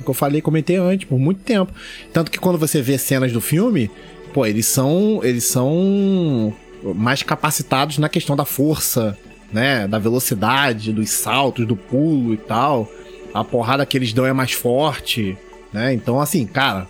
O 0.00 0.04
que 0.04 0.08
eu 0.08 0.14
falei, 0.14 0.40
comentei 0.40 0.76
antes, 0.76 1.06
por 1.06 1.18
muito 1.18 1.42
tempo. 1.42 1.72
Tanto 2.10 2.30
que 2.30 2.38
quando 2.38 2.58
você 2.58 2.80
vê 2.80 2.96
cenas 2.96 3.32
do 3.32 3.40
filme, 3.40 3.90
pô, 4.32 4.46
eles 4.46 4.66
são. 4.66 5.20
Eles 5.22 5.44
são 5.44 6.54
mais 6.94 7.22
capacitados 7.22 7.98
na 7.98 8.08
questão 8.08 8.34
da 8.34 8.46
força, 8.46 9.14
né? 9.52 9.86
Da 9.86 9.98
velocidade, 9.98 10.94
dos 10.94 11.10
saltos, 11.10 11.66
do 11.66 11.76
pulo 11.76 12.32
e 12.32 12.38
tal. 12.38 12.90
A 13.32 13.44
porrada 13.44 13.86
que 13.86 13.96
eles 13.96 14.12
dão 14.12 14.26
é 14.26 14.32
mais 14.32 14.52
forte, 14.52 15.36
né? 15.72 15.92
Então, 15.94 16.20
assim, 16.20 16.46
cara, 16.46 16.88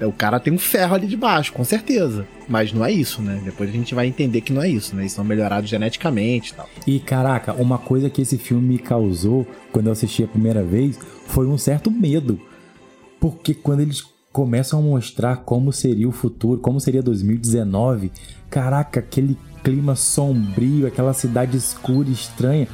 o 0.00 0.12
cara 0.12 0.40
tem 0.40 0.52
um 0.52 0.58
ferro 0.58 0.94
ali 0.94 1.06
de 1.06 1.16
baixo, 1.16 1.52
com 1.52 1.64
certeza. 1.64 2.26
Mas 2.48 2.72
não 2.72 2.84
é 2.84 2.90
isso, 2.90 3.22
né? 3.22 3.40
Depois 3.44 3.68
a 3.68 3.72
gente 3.72 3.94
vai 3.94 4.06
entender 4.06 4.40
que 4.40 4.52
não 4.52 4.62
é 4.62 4.68
isso, 4.68 4.94
né? 4.94 5.02
Eles 5.02 5.12
são 5.12 5.24
melhorados 5.24 5.68
geneticamente 5.68 6.52
e 6.52 6.54
tal. 6.54 6.68
E 6.86 7.00
caraca, 7.00 7.52
uma 7.54 7.78
coisa 7.78 8.10
que 8.10 8.22
esse 8.22 8.38
filme 8.38 8.74
me 8.74 8.78
causou 8.78 9.46
quando 9.70 9.86
eu 9.86 9.92
assisti 9.92 10.22
a 10.24 10.28
primeira 10.28 10.62
vez 10.62 10.98
foi 11.26 11.46
um 11.46 11.58
certo 11.58 11.90
medo. 11.90 12.40
Porque 13.20 13.54
quando 13.54 13.80
eles 13.80 14.04
começam 14.32 14.78
a 14.78 14.82
mostrar 14.82 15.36
como 15.36 15.72
seria 15.72 16.08
o 16.08 16.12
futuro, 16.12 16.60
como 16.60 16.80
seria 16.80 17.02
2019, 17.02 18.10
caraca, 18.50 19.00
aquele 19.00 19.36
clima 19.62 19.94
sombrio, 19.94 20.86
aquela 20.86 21.12
cidade 21.12 21.56
escura 21.56 22.08
e 22.08 22.12
estranha. 22.12 22.66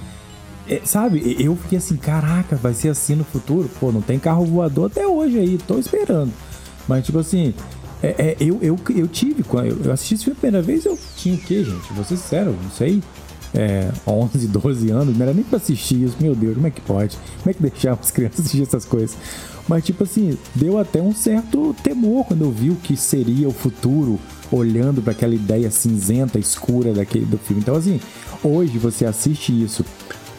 É, 0.69 0.83
sabe, 0.85 1.37
eu 1.41 1.57
fiquei 1.57 1.79
assim, 1.79 1.97
caraca, 1.97 2.57
vai 2.57 2.75
ser 2.75 2.91
assim 2.91 3.15
no 3.15 3.25
futuro? 3.25 3.71
Pô, 3.81 3.91
não 3.91 4.03
tem 4.03 4.19
carro 4.19 4.45
voador 4.45 4.91
até 4.91 5.07
hoje 5.07 5.39
aí, 5.39 5.59
tô 5.59 5.79
esperando. 5.79 6.31
Mas, 6.87 7.07
tipo 7.07 7.19
assim, 7.19 7.55
é, 8.03 8.09
é, 8.09 8.37
eu, 8.39 8.59
eu, 8.61 8.79
eu 8.95 9.09
tive, 9.09 9.43
quando 9.43 9.85
eu 9.85 9.93
assisti 9.93 10.15
esse 10.15 10.25
filme 10.25 10.37
a 10.39 10.41
primeira 10.41 10.65
vez, 10.65 10.85
eu 10.85 10.99
tinha 11.17 11.35
o 11.35 11.39
quê, 11.39 11.65
gente? 11.65 11.93
Vou 11.93 12.05
ser 12.05 12.17
sincero, 12.17 12.55
não 12.63 12.71
sei. 12.71 13.03
É, 13.55 13.91
11, 14.07 14.47
12 14.47 14.91
anos, 14.93 15.17
não 15.17 15.23
era 15.23 15.33
nem 15.33 15.43
pra 15.43 15.57
assistir 15.57 16.05
isso, 16.05 16.17
meu 16.21 16.35
Deus, 16.35 16.55
como 16.55 16.67
é 16.67 16.71
que 16.71 16.83
pode? 16.83 17.17
Como 17.39 17.51
é 17.51 17.55
que 17.55 17.63
deixava 17.63 18.01
as 18.01 18.11
crianças 18.11 18.41
assistir 18.45 18.63
essas 18.63 18.85
coisas? 18.85 19.17
Mas, 19.67 19.85
tipo 19.85 20.05
assim, 20.05 20.37
deu 20.55 20.79
até 20.79 21.01
um 21.01 21.15
certo 21.15 21.75
temor 21.83 22.25
quando 22.27 22.43
eu 22.43 22.51
vi 22.51 22.71
o 22.71 22.77
que 22.77 22.97
seria 22.97 23.49
o 23.49 23.53
futuro, 23.53 24.19
olhando 24.51 25.03
para 25.03 25.13
aquela 25.13 25.35
ideia 25.35 25.71
cinzenta, 25.71 26.39
escura 26.39 26.93
daquele, 26.95 27.27
do 27.27 27.37
filme. 27.37 27.61
Então, 27.63 27.75
assim, 27.75 28.01
hoje 28.43 28.79
você 28.79 29.05
assiste 29.05 29.51
isso 29.53 29.85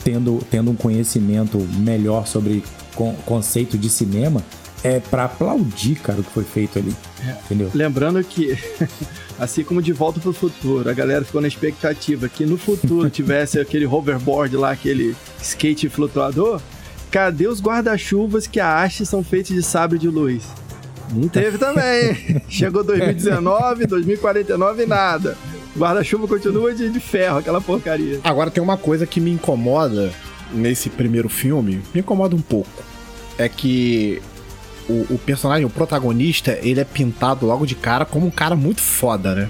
tendo, 0.03 0.39
tendo 0.49 0.71
um 0.71 0.75
conhecimento 0.75 1.57
melhor 1.77 2.27
sobre 2.27 2.63
con 2.95 3.13
conceito 3.25 3.77
de 3.77 3.89
cinema, 3.89 4.43
é 4.83 4.99
para 4.99 5.25
aplaudir, 5.25 5.95
cara, 5.95 6.21
o 6.21 6.23
que 6.23 6.31
foi 6.31 6.43
feito 6.43 6.79
ali. 6.79 6.95
É. 7.25 7.31
Entendeu? 7.45 7.69
Lembrando 7.73 8.23
que, 8.23 8.57
assim 9.37 9.63
como 9.63 9.81
de 9.81 9.91
volta 9.91 10.19
pro 10.19 10.33
futuro, 10.33 10.89
a 10.89 10.93
galera 10.93 11.25
ficou 11.25 11.41
na 11.41 11.47
expectativa 11.47 12.29
que 12.29 12.45
no 12.45 12.57
futuro 12.57 13.09
tivesse 13.11 13.59
aquele 13.59 13.85
hoverboard 13.85 14.55
lá, 14.55 14.71
aquele 14.71 15.15
skate 15.41 15.89
flutuador. 15.89 16.61
Cadê 17.11 17.47
os 17.47 17.59
guarda-chuvas 17.59 18.45
que 18.45 18.59
a 18.59 18.83
haste 18.83 19.05
são 19.05 19.23
feitos 19.23 19.55
de 19.55 19.63
sabre 19.63 19.97
de 19.97 20.07
luz? 20.07 20.43
Não 21.11 21.27
teve 21.27 21.57
também. 21.57 22.41
Chegou 22.47 22.83
2019, 22.83 23.87
2049 23.87 24.83
e 24.83 24.85
nada. 24.85 25.37
Guarda-chuva 25.79 26.27
continua 26.27 26.75
de, 26.75 26.89
de 26.89 26.99
ferro, 26.99 27.37
aquela 27.37 27.61
porcaria. 27.61 28.19
Agora 28.21 28.51
tem 28.51 28.61
uma 28.61 28.75
coisa 28.75 29.07
que 29.07 29.21
me 29.21 29.31
incomoda 29.31 30.11
nesse 30.51 30.89
primeiro 30.89 31.29
filme, 31.29 31.81
me 31.93 32.01
incomoda 32.01 32.35
um 32.35 32.41
pouco. 32.41 32.83
É 33.37 33.47
que 33.47 34.21
o, 34.89 35.13
o, 35.13 35.17
personagem, 35.17 35.65
o 35.65 35.69
protagonista, 35.69 36.59
ele 36.61 36.81
é 36.81 36.83
pintado 36.83 37.45
logo 37.45 37.65
de 37.65 37.75
cara 37.75 38.03
como 38.03 38.27
um 38.27 38.31
cara 38.31 38.57
muito 38.57 38.81
foda, 38.81 39.33
né? 39.33 39.49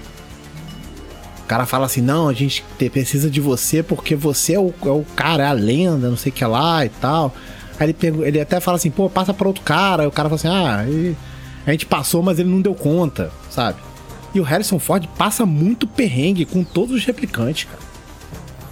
O 1.44 1.48
cara 1.48 1.66
fala 1.66 1.88
assim: 1.88 2.02
não, 2.02 2.30
a 2.30 2.34
gente 2.34 2.64
precisa 2.92 3.28
de 3.28 3.42
você 3.42 3.82
porque 3.82 4.16
você 4.16 4.54
é 4.54 4.60
o, 4.60 4.72
é 4.86 4.90
o 4.90 5.04
cara, 5.16 5.44
é 5.44 5.48
a 5.48 5.54
lenda, 5.54 6.10
não 6.10 6.18
sei 6.18 6.32
o 6.32 6.36
que 6.36 6.46
lá 6.46 6.86
e 6.86 6.90
tal. 6.90 7.34
Aí 7.80 7.96
ele, 8.04 8.28
ele 8.28 8.40
até 8.40 8.60
fala 8.60 8.78
assim: 8.78 8.92
pô, 8.92 9.10
passa 9.10 9.34
pra 9.34 9.48
outro 9.48 9.64
cara. 9.64 10.04
Aí 10.04 10.08
o 10.08 10.12
cara 10.12 10.30
fala 10.30 10.36
assim: 10.36 10.48
ah, 10.48 10.86
a 11.66 11.72
gente 11.72 11.88
passou, 11.88 12.22
mas 12.22 12.38
ele 12.38 12.50
não 12.50 12.62
deu 12.62 12.76
conta, 12.76 13.32
sabe? 13.50 13.89
E 14.34 14.40
o 14.40 14.44
Harrison 14.44 14.80
Ford 14.80 15.08
passa 15.18 15.46
muito 15.46 15.88
perrengue 15.88 16.46
com 16.46 16.64
todos 16.64 16.96
os 16.96 17.06
replicantes, 17.06 17.66
cara. 17.66 17.90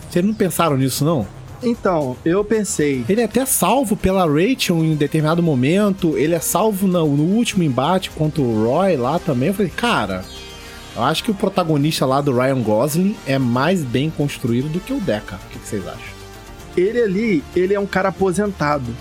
Vocês 0.09 0.23
não 0.23 0.33
pensaram 0.33 0.77
nisso, 0.77 1.03
não? 1.03 1.27
Então, 1.61 2.15
eu 2.23 2.43
pensei. 2.43 3.03
Ele 3.09 3.21
é 3.21 3.23
até 3.23 3.45
salvo 3.45 3.95
pela 3.95 4.25
Rachel 4.25 4.83
em 4.83 4.95
determinado 4.95 5.41
momento. 5.41 6.17
Ele 6.17 6.35
é 6.35 6.39
salvo 6.39 6.87
no, 6.87 7.17
no 7.17 7.23
último 7.23 7.63
embate 7.63 8.11
contra 8.11 8.41
o 8.41 8.65
Roy 8.65 8.95
lá 8.95 9.17
também. 9.19 9.49
Eu 9.49 9.55
falei, 9.55 9.71
cara, 9.75 10.23
eu 10.95 11.03
acho 11.03 11.23
que 11.23 11.31
o 11.31 11.35
protagonista 11.35 12.05
lá 12.05 12.21
do 12.21 12.35
Ryan 12.35 12.61
Gosling 12.61 13.15
é 13.25 13.37
mais 13.37 13.83
bem 13.83 14.09
construído 14.09 14.69
do 14.69 14.79
que 14.79 14.93
o 14.93 14.99
Deca. 14.99 15.35
O 15.35 15.49
que, 15.49 15.59
que 15.59 15.67
vocês 15.67 15.87
acham? 15.87 16.17
Ele 16.75 17.01
ali, 17.01 17.43
ele 17.55 17.73
é 17.73 17.79
um 17.79 17.87
cara 17.87 18.09
aposentado. 18.09 18.95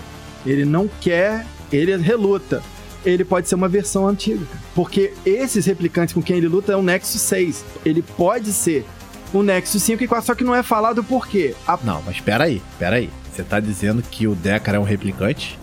Ele 0.45 0.65
não 0.65 0.89
quer, 0.99 1.45
ele 1.71 1.95
reluta. 1.97 2.63
Ele 3.07 3.23
pode 3.23 3.47
ser 3.47 3.55
uma 3.55 3.69
versão 3.69 4.05
antiga. 4.05 4.45
Porque 4.75 5.13
esses 5.25 5.65
replicantes 5.65 6.13
com 6.13 6.21
quem 6.21 6.37
ele 6.37 6.47
luta 6.47 6.73
é 6.73 6.75
o 6.75 6.81
Nexus 6.81 7.21
6. 7.21 7.63
Ele 7.85 8.01
pode 8.01 8.51
ser 8.51 8.85
o 9.33 9.41
Nexus 9.41 9.81
5 9.83 10.03
e 10.03 10.07
4, 10.07 10.25
só 10.25 10.35
que 10.35 10.43
não 10.43 10.53
é 10.53 10.61
falado 10.61 11.01
por 11.03 11.25
quê. 11.25 11.55
A... 11.65 11.79
Não, 11.83 12.01
mas 12.05 12.15
espera 12.15 12.43
aí, 12.43 12.61
espera 12.71 12.97
aí. 12.97 13.09
Você 13.31 13.43
tá 13.43 13.59
dizendo 13.59 14.01
que 14.01 14.27
o 14.27 14.35
Deckard 14.35 14.75
é 14.75 14.79
um 14.79 14.83
replicante? 14.83 15.57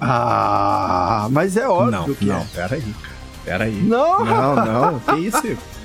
Ah, 0.00 1.28
mas 1.30 1.56
é 1.56 1.68
óbvio 1.68 1.90
não, 1.90 2.14
que 2.14 2.24
não, 2.24 2.38
é. 2.38 2.46
pera 2.54 2.74
aí, 2.76 2.94
cara. 3.02 3.14
Pera 3.44 3.64
aí. 3.64 3.82
Não, 3.82 4.24
não, 4.24 4.56
não. 4.56 5.00
Que 5.00 5.26
isso? 5.26 5.58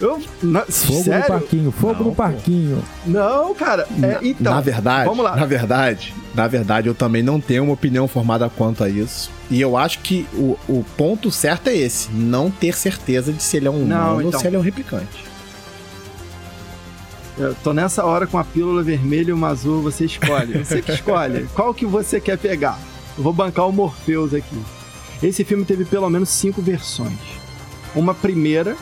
Eu, 0.00 0.22
na, 0.42 0.60
fogo 0.62 1.02
sério? 1.02 1.20
no 1.20 1.40
parquinho, 1.40 1.72
fogo 1.72 1.94
não, 1.94 2.04
no 2.04 2.14
parquinho. 2.14 2.84
Não, 3.04 3.54
cara, 3.54 3.86
é, 4.00 4.18
então. 4.22 4.54
Na 4.54 4.60
verdade, 4.60 5.08
vamos 5.08 5.24
lá. 5.24 5.34
Na 5.34 5.44
verdade, 5.44 6.14
na 6.34 6.46
verdade, 6.46 6.88
eu 6.88 6.94
também 6.94 7.22
não 7.22 7.40
tenho 7.40 7.64
uma 7.64 7.72
opinião 7.72 8.06
formada 8.06 8.48
quanto 8.48 8.84
a 8.84 8.88
isso. 8.88 9.30
E 9.50 9.60
eu 9.60 9.76
acho 9.76 9.98
que 9.98 10.26
o, 10.34 10.56
o 10.68 10.84
ponto 10.96 11.30
certo 11.30 11.68
é 11.68 11.76
esse: 11.76 12.12
não 12.12 12.50
ter 12.50 12.76
certeza 12.76 13.32
de 13.32 13.42
se 13.42 13.56
ele 13.56 13.66
é 13.66 13.70
um 13.70 13.82
humano 13.82 13.88
não, 13.88 14.20
então. 14.20 14.32
ou 14.32 14.38
se 14.38 14.46
ele 14.46 14.56
é 14.56 14.58
um 14.58 14.62
replicante. 14.62 15.26
Eu 17.36 17.54
tô 17.62 17.72
nessa 17.72 18.04
hora 18.04 18.26
com 18.26 18.36
a 18.36 18.44
pílula 18.44 18.82
vermelha 18.82 19.30
e 19.30 19.32
uma 19.32 19.48
azul, 19.48 19.80
você 19.80 20.04
escolhe. 20.04 20.64
Você 20.64 20.82
que 20.82 20.92
escolhe. 20.92 21.48
Qual 21.54 21.72
que 21.72 21.86
você 21.86 22.20
quer 22.20 22.36
pegar? 22.36 22.78
Eu 23.16 23.22
vou 23.22 23.32
bancar 23.32 23.68
o 23.68 23.72
Morpheus 23.72 24.34
aqui. 24.34 24.56
Esse 25.22 25.44
filme 25.44 25.64
teve 25.64 25.84
pelo 25.84 26.08
menos 26.10 26.28
cinco 26.28 26.60
versões. 26.60 27.18
Uma 27.94 28.12
primeira, 28.12 28.76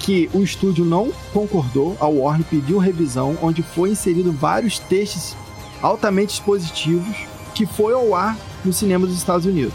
que 0.00 0.30
o 0.32 0.42
estúdio 0.42 0.84
não 0.84 1.12
concordou, 1.32 1.96
a 2.00 2.06
Warner 2.06 2.46
pediu 2.48 2.78
revisão, 2.78 3.36
onde 3.42 3.62
foi 3.62 3.90
inserido 3.90 4.32
vários 4.32 4.78
textos 4.78 5.36
altamente 5.82 6.34
expositivos 6.34 7.16
que 7.54 7.66
foi 7.66 7.92
ao 7.92 8.14
ar 8.14 8.36
no 8.64 8.72
cinema 8.72 9.06
dos 9.06 9.16
Estados 9.16 9.46
Unidos. 9.46 9.74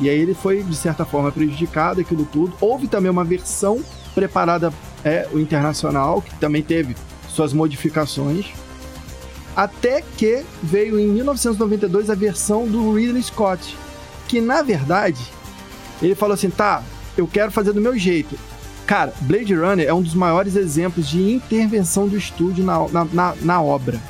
E 0.00 0.08
aí 0.08 0.18
ele 0.18 0.34
foi, 0.34 0.62
de 0.62 0.74
certa 0.76 1.04
forma, 1.04 1.30
prejudicado, 1.30 2.00
aquilo 2.00 2.24
tudo. 2.24 2.52
Houve 2.60 2.88
também 2.88 3.10
uma 3.10 3.24
versão 3.24 3.80
preparada, 4.14 4.72
é, 5.04 5.28
o 5.32 5.38
internacional, 5.38 6.20
que 6.20 6.34
também 6.36 6.62
teve 6.62 6.96
suas 7.28 7.52
modificações, 7.52 8.46
até 9.54 10.02
que 10.16 10.44
veio 10.62 10.98
em 10.98 11.06
1992 11.08 12.10
a 12.10 12.14
versão 12.14 12.66
do 12.66 12.94
Ridley 12.94 13.22
Scott, 13.22 13.76
que 14.26 14.40
na 14.40 14.62
verdade 14.62 15.20
ele 16.02 16.14
falou 16.14 16.34
assim: 16.34 16.50
tá, 16.50 16.82
eu 17.16 17.26
quero 17.26 17.52
fazer 17.52 17.72
do 17.72 17.80
meu 17.80 17.96
jeito. 17.98 18.36
Cara, 18.90 19.14
Blade 19.20 19.54
Runner 19.54 19.86
é 19.86 19.94
um 19.94 20.02
dos 20.02 20.16
maiores 20.16 20.56
exemplos 20.56 21.08
de 21.08 21.22
intervenção 21.22 22.08
do 22.08 22.16
estúdio 22.16 22.64
na, 22.64 22.88
na, 22.88 23.04
na, 23.04 23.34
na 23.40 23.62
obra. 23.62 24.00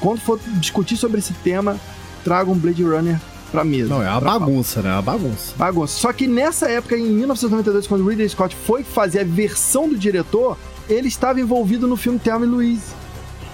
Quando 0.00 0.20
for 0.20 0.40
discutir 0.54 0.96
sobre 0.96 1.18
esse 1.18 1.34
tema, 1.34 1.78
traga 2.24 2.50
um 2.50 2.56
Blade 2.56 2.82
Runner 2.82 3.20
pra 3.50 3.62
mesa. 3.62 3.90
Não, 3.90 4.02
é 4.02 4.10
uma 4.10 4.22
bagunça, 4.22 4.80
né? 4.80 4.88
É 4.88 4.92
uma 4.94 5.02
bagunça. 5.02 5.54
Bagunça. 5.54 6.00
Só 6.00 6.10
que 6.14 6.26
nessa 6.26 6.66
época, 6.66 6.96
em 6.96 7.10
1992, 7.10 7.86
quando 7.86 8.08
Ridley 8.08 8.26
Scott 8.30 8.56
foi 8.56 8.82
fazer 8.82 9.20
a 9.20 9.24
versão 9.24 9.86
do 9.86 9.98
diretor, 9.98 10.56
ele 10.88 11.08
estava 11.08 11.38
envolvido 11.38 11.86
no 11.86 11.94
filme 11.94 12.18
Thelma 12.18 12.46
e 12.46 12.48
Louise. 12.48 12.94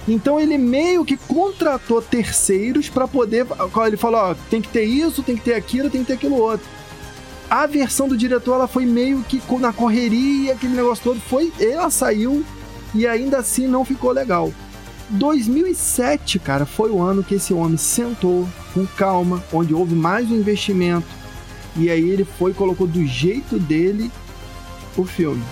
Então 0.06 0.38
ele 0.38 0.56
meio 0.56 1.04
que 1.04 1.16
contratou 1.16 2.00
terceiros 2.00 2.88
para 2.88 3.08
poder. 3.08 3.48
Ele 3.84 3.96
falou: 3.96 4.20
ó, 4.20 4.34
tem 4.48 4.62
que 4.62 4.68
ter 4.68 4.84
isso, 4.84 5.24
tem 5.24 5.34
que 5.34 5.42
ter 5.42 5.54
aquilo, 5.54 5.90
tem 5.90 6.02
que 6.02 6.06
ter 6.06 6.12
aquilo 6.12 6.36
outro. 6.36 6.77
A 7.50 7.66
versão 7.66 8.08
do 8.08 8.16
diretor 8.16 8.54
ela 8.54 8.68
foi 8.68 8.84
meio 8.84 9.22
que 9.22 9.40
na 9.58 9.72
correria, 9.72 10.52
aquele 10.52 10.74
negócio 10.74 11.04
todo. 11.04 11.20
Foi, 11.20 11.52
ela 11.58 11.90
saiu 11.90 12.44
e 12.94 13.06
ainda 13.06 13.38
assim 13.38 13.66
não 13.66 13.84
ficou 13.84 14.12
legal. 14.12 14.52
2007, 15.10 16.38
cara, 16.38 16.66
foi 16.66 16.90
o 16.90 17.00
ano 17.00 17.24
que 17.24 17.36
esse 17.36 17.54
homem 17.54 17.78
sentou 17.78 18.46
com 18.74 18.86
calma, 18.86 19.42
onde 19.50 19.72
houve 19.72 19.94
mais 19.94 20.30
um 20.30 20.36
investimento. 20.36 21.06
E 21.74 21.88
aí 21.90 22.06
ele 22.08 22.24
foi 22.24 22.52
colocou 22.52 22.86
do 22.86 23.06
jeito 23.06 23.58
dele 23.58 24.10
o 24.96 25.04
filme. 25.04 25.42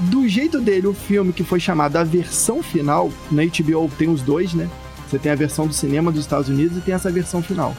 Do 0.00 0.26
jeito 0.28 0.60
dele, 0.60 0.86
o 0.86 0.94
filme 0.94 1.32
que 1.32 1.42
foi 1.42 1.58
chamado 1.58 1.96
a 1.96 2.04
versão 2.04 2.62
final, 2.62 3.10
na 3.30 3.42
HBO 3.44 3.90
tem 3.98 4.08
os 4.08 4.22
dois, 4.22 4.54
né? 4.54 4.68
Você 5.08 5.18
tem 5.18 5.32
a 5.32 5.34
versão 5.34 5.66
do 5.66 5.74
cinema 5.74 6.12
dos 6.12 6.20
Estados 6.20 6.48
Unidos 6.48 6.78
e 6.78 6.80
tem 6.80 6.94
essa 6.94 7.10
versão 7.10 7.42
final. 7.42 7.74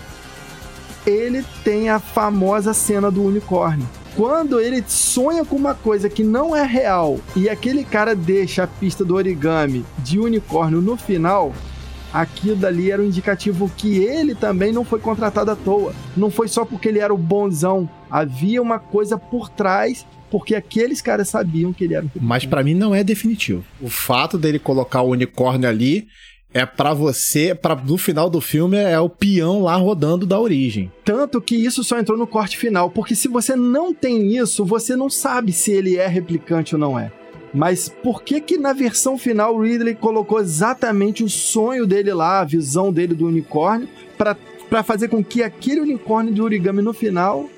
Ele 1.09 1.43
tem 1.63 1.89
a 1.89 1.99
famosa 1.99 2.71
cena 2.71 3.09
do 3.09 3.23
unicórnio. 3.23 3.87
Quando 4.15 4.59
ele 4.59 4.83
sonha 4.87 5.43
com 5.43 5.55
uma 5.55 5.73
coisa 5.73 6.07
que 6.07 6.23
não 6.23 6.55
é 6.55 6.63
real 6.63 7.19
e 7.35 7.49
aquele 7.49 7.83
cara 7.83 8.15
deixa 8.15 8.63
a 8.63 8.67
pista 8.67 9.03
do 9.03 9.15
origami 9.15 9.83
de 9.99 10.19
unicórnio 10.19 10.81
no 10.81 10.95
final, 10.95 11.51
aquilo 12.13 12.55
dali 12.55 12.91
era 12.91 13.01
um 13.01 13.05
indicativo 13.05 13.71
que 13.75 13.97
ele 13.97 14.35
também 14.35 14.71
não 14.71 14.85
foi 14.85 14.99
contratado 14.99 15.49
à 15.49 15.55
toa. 15.55 15.95
Não 16.15 16.29
foi 16.29 16.47
só 16.47 16.63
porque 16.63 16.89
ele 16.89 16.99
era 16.99 17.13
o 17.13 17.17
bonzão. 17.17 17.89
Havia 18.09 18.61
uma 18.61 18.77
coisa 18.77 19.17
por 19.17 19.49
trás 19.49 20.05
porque 20.29 20.53
aqueles 20.53 21.01
caras 21.01 21.27
sabiam 21.27 21.73
que 21.73 21.85
ele 21.85 21.95
era 21.95 22.05
Mas 22.21 22.45
para 22.45 22.63
mim 22.63 22.75
não 22.75 22.93
é 22.93 23.03
definitivo. 23.03 23.63
O 23.81 23.89
fato 23.89 24.37
dele 24.37 24.59
colocar 24.59 25.01
o 25.01 25.09
unicórnio 25.09 25.67
ali 25.67 26.07
é 26.53 26.65
para 26.65 26.93
você, 26.93 27.53
para 27.53 27.75
no 27.75 27.97
final 27.97 28.29
do 28.29 28.41
filme 28.41 28.77
é 28.77 28.99
o 28.99 29.09
peão 29.09 29.63
lá 29.63 29.75
rodando 29.75 30.25
da 30.25 30.39
origem. 30.39 30.91
Tanto 31.05 31.39
que 31.39 31.55
isso 31.55 31.83
só 31.83 31.99
entrou 31.99 32.17
no 32.17 32.27
corte 32.27 32.57
final, 32.57 32.89
porque 32.89 33.15
se 33.15 33.27
você 33.27 33.55
não 33.55 33.93
tem 33.93 34.35
isso, 34.35 34.65
você 34.65 34.95
não 34.95 35.09
sabe 35.09 35.51
se 35.51 35.71
ele 35.71 35.97
é 35.97 36.07
replicante 36.07 36.75
ou 36.75 36.79
não 36.79 36.97
é. 36.97 37.11
Mas 37.53 37.89
por 37.89 38.21
que 38.21 38.39
que 38.41 38.57
na 38.57 38.73
versão 38.73 39.17
final 39.17 39.55
o 39.55 39.61
Ridley 39.61 39.95
colocou 39.95 40.39
exatamente 40.39 41.23
o 41.23 41.29
sonho 41.29 41.85
dele 41.85 42.13
lá, 42.13 42.41
a 42.41 42.45
visão 42.45 42.91
dele 42.91 43.15
do 43.15 43.27
unicórnio, 43.27 43.87
para 44.17 44.83
fazer 44.83 45.07
com 45.07 45.23
que 45.23 45.41
aquele 45.41 45.81
unicórnio 45.81 46.33
do 46.33 46.43
origami 46.43 46.81
no 46.81 46.93
final 46.93 47.49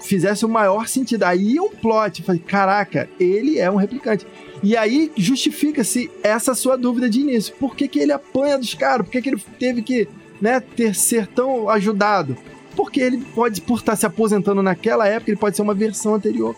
fizesse 0.00 0.44
o 0.44 0.48
maior 0.48 0.86
sentido. 0.86 1.24
Aí 1.24 1.56
é 1.56 1.62
um 1.62 1.70
plot, 1.70 2.22
falei, 2.22 2.40
caraca, 2.40 3.08
ele 3.18 3.58
é 3.58 3.70
um 3.70 3.76
replicante. 3.76 4.26
E 4.62 4.76
aí 4.76 5.10
justifica-se 5.16 6.10
essa 6.22 6.54
sua 6.54 6.76
dúvida 6.76 7.08
de 7.08 7.20
início. 7.20 7.54
Por 7.58 7.76
que, 7.76 7.88
que 7.88 7.98
ele 7.98 8.12
apanha 8.12 8.58
dos 8.58 8.74
caras? 8.74 9.06
Por 9.06 9.12
que, 9.12 9.22
que 9.22 9.28
ele 9.30 9.42
teve 9.58 9.82
que 9.82 10.08
né, 10.40 10.60
ter 10.60 10.94
ser 10.94 11.26
tão 11.26 11.68
ajudado? 11.68 12.36
Porque 12.74 13.00
ele 13.00 13.18
pode, 13.34 13.60
por 13.60 13.78
estar 13.78 13.96
se 13.96 14.06
aposentando 14.06 14.62
naquela 14.62 15.06
época, 15.06 15.30
ele 15.30 15.38
pode 15.38 15.56
ser 15.56 15.62
uma 15.62 15.74
versão 15.74 16.14
anterior. 16.14 16.56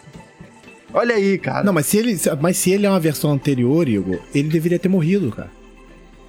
Olha 0.93 1.15
aí, 1.15 1.39
cara. 1.39 1.65
Não, 1.65 1.73
mas 1.73 1.87
se 1.87 1.99
ele, 1.99 2.19
mas 2.41 2.57
se 2.57 2.71
ele 2.73 2.85
é 2.85 2.91
uma 2.91 3.01
versão 3.01 3.33
anterior, 3.33 3.89
Igor, 3.89 4.19
ele 4.35 4.49
deveria 4.49 4.79
ter 4.79 4.89
morrido, 4.89 5.31
cara. 5.31 5.51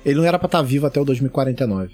Ele 0.06 0.16
não 0.16 0.26
era 0.26 0.40
pra 0.40 0.46
estar 0.46 0.62
vivo 0.62 0.86
até 0.86 1.00
o 1.00 1.06
2049. 1.06 1.92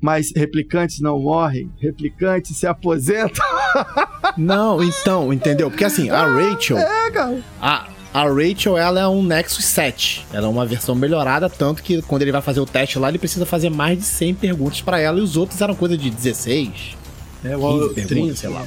Mas 0.00 0.32
replicantes 0.34 1.00
não 1.00 1.18
morrem, 1.18 1.70
replicantes 1.80 2.56
se 2.56 2.66
aposentam. 2.66 3.44
Não, 4.36 4.82
então, 4.82 5.32
entendeu? 5.32 5.70
Porque 5.70 5.84
assim, 5.84 6.10
a 6.10 6.26
Rachel. 6.26 6.76
É, 6.76 7.10
cara. 7.10 7.42
A, 7.60 7.88
a 8.12 8.24
Rachel, 8.24 8.76
ela 8.76 9.00
é 9.00 9.08
um 9.08 9.22
Nexus 9.22 9.64
7. 9.64 10.26
Ela 10.32 10.46
é 10.46 10.50
uma 10.50 10.66
versão 10.66 10.94
melhorada, 10.94 11.48
tanto 11.48 11.82
que 11.82 12.02
quando 12.02 12.22
ele 12.22 12.32
vai 12.32 12.42
fazer 12.42 12.60
o 12.60 12.66
teste 12.66 12.98
lá, 12.98 13.08
ele 13.08 13.18
precisa 13.18 13.46
fazer 13.46 13.70
mais 13.70 13.98
de 13.98 14.04
100 14.04 14.34
perguntas 14.34 14.80
para 14.80 15.00
ela, 15.00 15.18
e 15.18 15.22
os 15.22 15.36
outros 15.36 15.60
eram 15.60 15.74
coisa 15.74 15.96
de 15.96 16.10
16, 16.10 16.96
é, 17.44 17.54
15 17.54 17.94
perguntas, 17.94 18.38
sei 18.38 18.50
lá. 18.50 18.66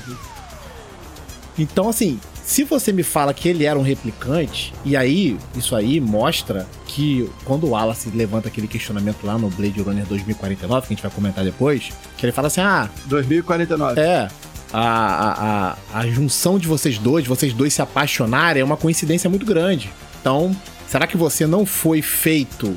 Então, 1.58 1.90
assim, 1.90 2.20
se 2.50 2.64
você 2.64 2.92
me 2.92 3.04
fala 3.04 3.32
que 3.32 3.48
ele 3.48 3.64
era 3.64 3.78
um 3.78 3.84
replicante, 3.84 4.74
e 4.84 4.98
aí, 4.98 5.38
isso 5.56 5.76
aí 5.76 6.02
mostra 6.02 6.66
que 6.88 7.30
quando 7.46 7.66
o 7.66 7.70
Wallace 7.70 8.10
levanta 8.10 8.48
aquele 8.48 8.68
questionamento 8.68 9.24
lá 9.24 9.38
no 9.38 9.52
Blade 9.52 9.80
Runner 9.80 10.04
2049, 10.08 10.88
que 10.88 10.94
a 10.94 10.96
gente 10.96 11.04
vai 11.04 11.12
comentar 11.12 11.46
depois, 11.46 11.92
que 12.18 12.26
ele 12.26 12.32
fala 12.32 12.48
assim: 12.48 12.62
ah. 12.62 12.90
2049. 13.06 14.02
É. 14.02 14.28
A, 14.74 14.80
a, 14.80 15.78
a, 15.94 16.00
a 16.00 16.08
junção 16.08 16.58
de 16.58 16.68
vocês 16.68 16.98
dois, 16.98 17.28
vocês 17.28 17.54
dois 17.54 17.72
se 17.72 17.84
apaixonarem, 17.84 18.64
é 18.64 18.66
uma 18.66 18.78
coincidência 18.78 19.30
muito 19.30 19.46
grande. 19.46 19.92
Então, 20.20 20.56
será 20.88 21.06
que 21.06 21.18
você 21.18 21.46
não 21.46 21.68
foi 21.68 22.02
feito 22.02 22.76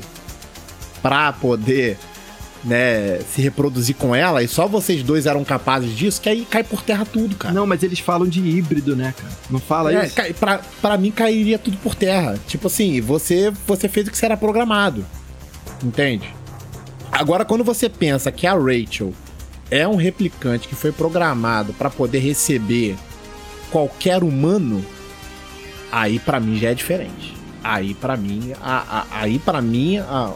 pra 1.01 1.33
poder 1.33 1.97
né, 2.63 3.19
se 3.33 3.41
reproduzir 3.41 3.95
com 3.95 4.15
ela 4.15 4.41
e 4.41 4.47
só 4.47 4.67
vocês 4.67 5.03
dois 5.03 5.25
eram 5.25 5.43
capazes 5.43 5.95
disso, 5.95 6.21
que 6.21 6.29
aí 6.29 6.45
cai 6.49 6.63
por 6.63 6.81
terra 6.81 7.05
tudo, 7.05 7.35
cara. 7.35 7.53
Não, 7.53 7.67
mas 7.67 7.83
eles 7.83 7.99
falam 7.99 8.27
de 8.27 8.39
híbrido, 8.39 8.95
né, 8.95 9.13
cara? 9.17 9.33
Não 9.49 9.59
fala 9.59 9.93
é, 9.93 10.05
isso? 10.05 10.15
Cai, 10.15 10.33
pra, 10.33 10.61
pra 10.81 10.97
mim 10.97 11.11
cairia 11.11 11.59
tudo 11.59 11.77
por 11.77 11.95
terra. 11.95 12.39
Tipo 12.47 12.67
assim, 12.67 13.01
você, 13.01 13.51
você 13.67 13.89
fez 13.89 14.07
o 14.07 14.11
que 14.11 14.17
você 14.17 14.25
era 14.25 14.37
programado. 14.37 15.05
Entende? 15.83 16.33
Agora, 17.11 17.45
quando 17.45 17.63
você 17.63 17.89
pensa 17.89 18.31
que 18.31 18.47
a 18.47 18.53
Rachel 18.53 19.13
é 19.69 19.87
um 19.87 19.95
replicante 19.95 20.67
que 20.67 20.75
foi 20.75 20.91
programado 20.91 21.73
para 21.73 21.89
poder 21.89 22.19
receber 22.19 22.95
qualquer 23.69 24.23
humano, 24.23 24.83
aí 25.91 26.19
para 26.19 26.39
mim 26.39 26.57
já 26.57 26.69
é 26.69 26.73
diferente. 26.73 27.33
Aí 27.63 27.93
para 27.93 28.17
mim, 28.17 28.53
a, 28.61 28.99
a, 28.99 29.05
aí 29.21 29.39
para 29.39 29.61
mim, 29.61 29.97
a, 29.97 30.33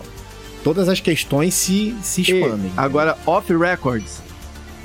todas 0.67 0.89
as 0.89 0.99
questões 0.99 1.53
se, 1.53 1.95
se 2.03 2.23
expandem. 2.23 2.69
E, 2.69 2.73
agora, 2.75 3.17
off 3.25 3.55
records, 3.55 4.21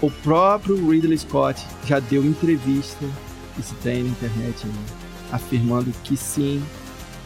o 0.01 0.09
próprio 0.09 0.77
Ridley 0.89 1.19
Scott 1.19 1.61
já 1.85 1.99
deu 1.99 2.25
entrevista, 2.25 3.05
isso 3.59 3.75
tem 3.83 4.05
na 4.05 4.11
internet, 4.11 4.65
né, 4.65 4.75
afirmando 5.33 5.93
que 6.05 6.17
sim, 6.17 6.63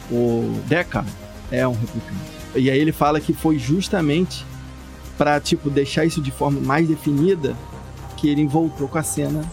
o 0.09 0.59
Deckard 0.65 1.07
é 1.51 1.67
um 1.67 1.73
replicante. 1.73 2.31
E 2.55 2.71
aí 2.71 2.79
ele 2.79 2.91
fala 2.91 3.21
que 3.21 3.31
foi 3.31 3.59
justamente 3.59 4.43
para 5.19 5.39
tipo 5.39 5.69
deixar 5.69 6.05
isso 6.05 6.19
de 6.19 6.31
forma 6.31 6.59
mais 6.59 6.87
definida 6.87 7.55
que 8.15 8.27
ele 8.27 8.47
voltou 8.47 8.87
com 8.87 8.97
a 8.97 9.03
cena 9.03 9.45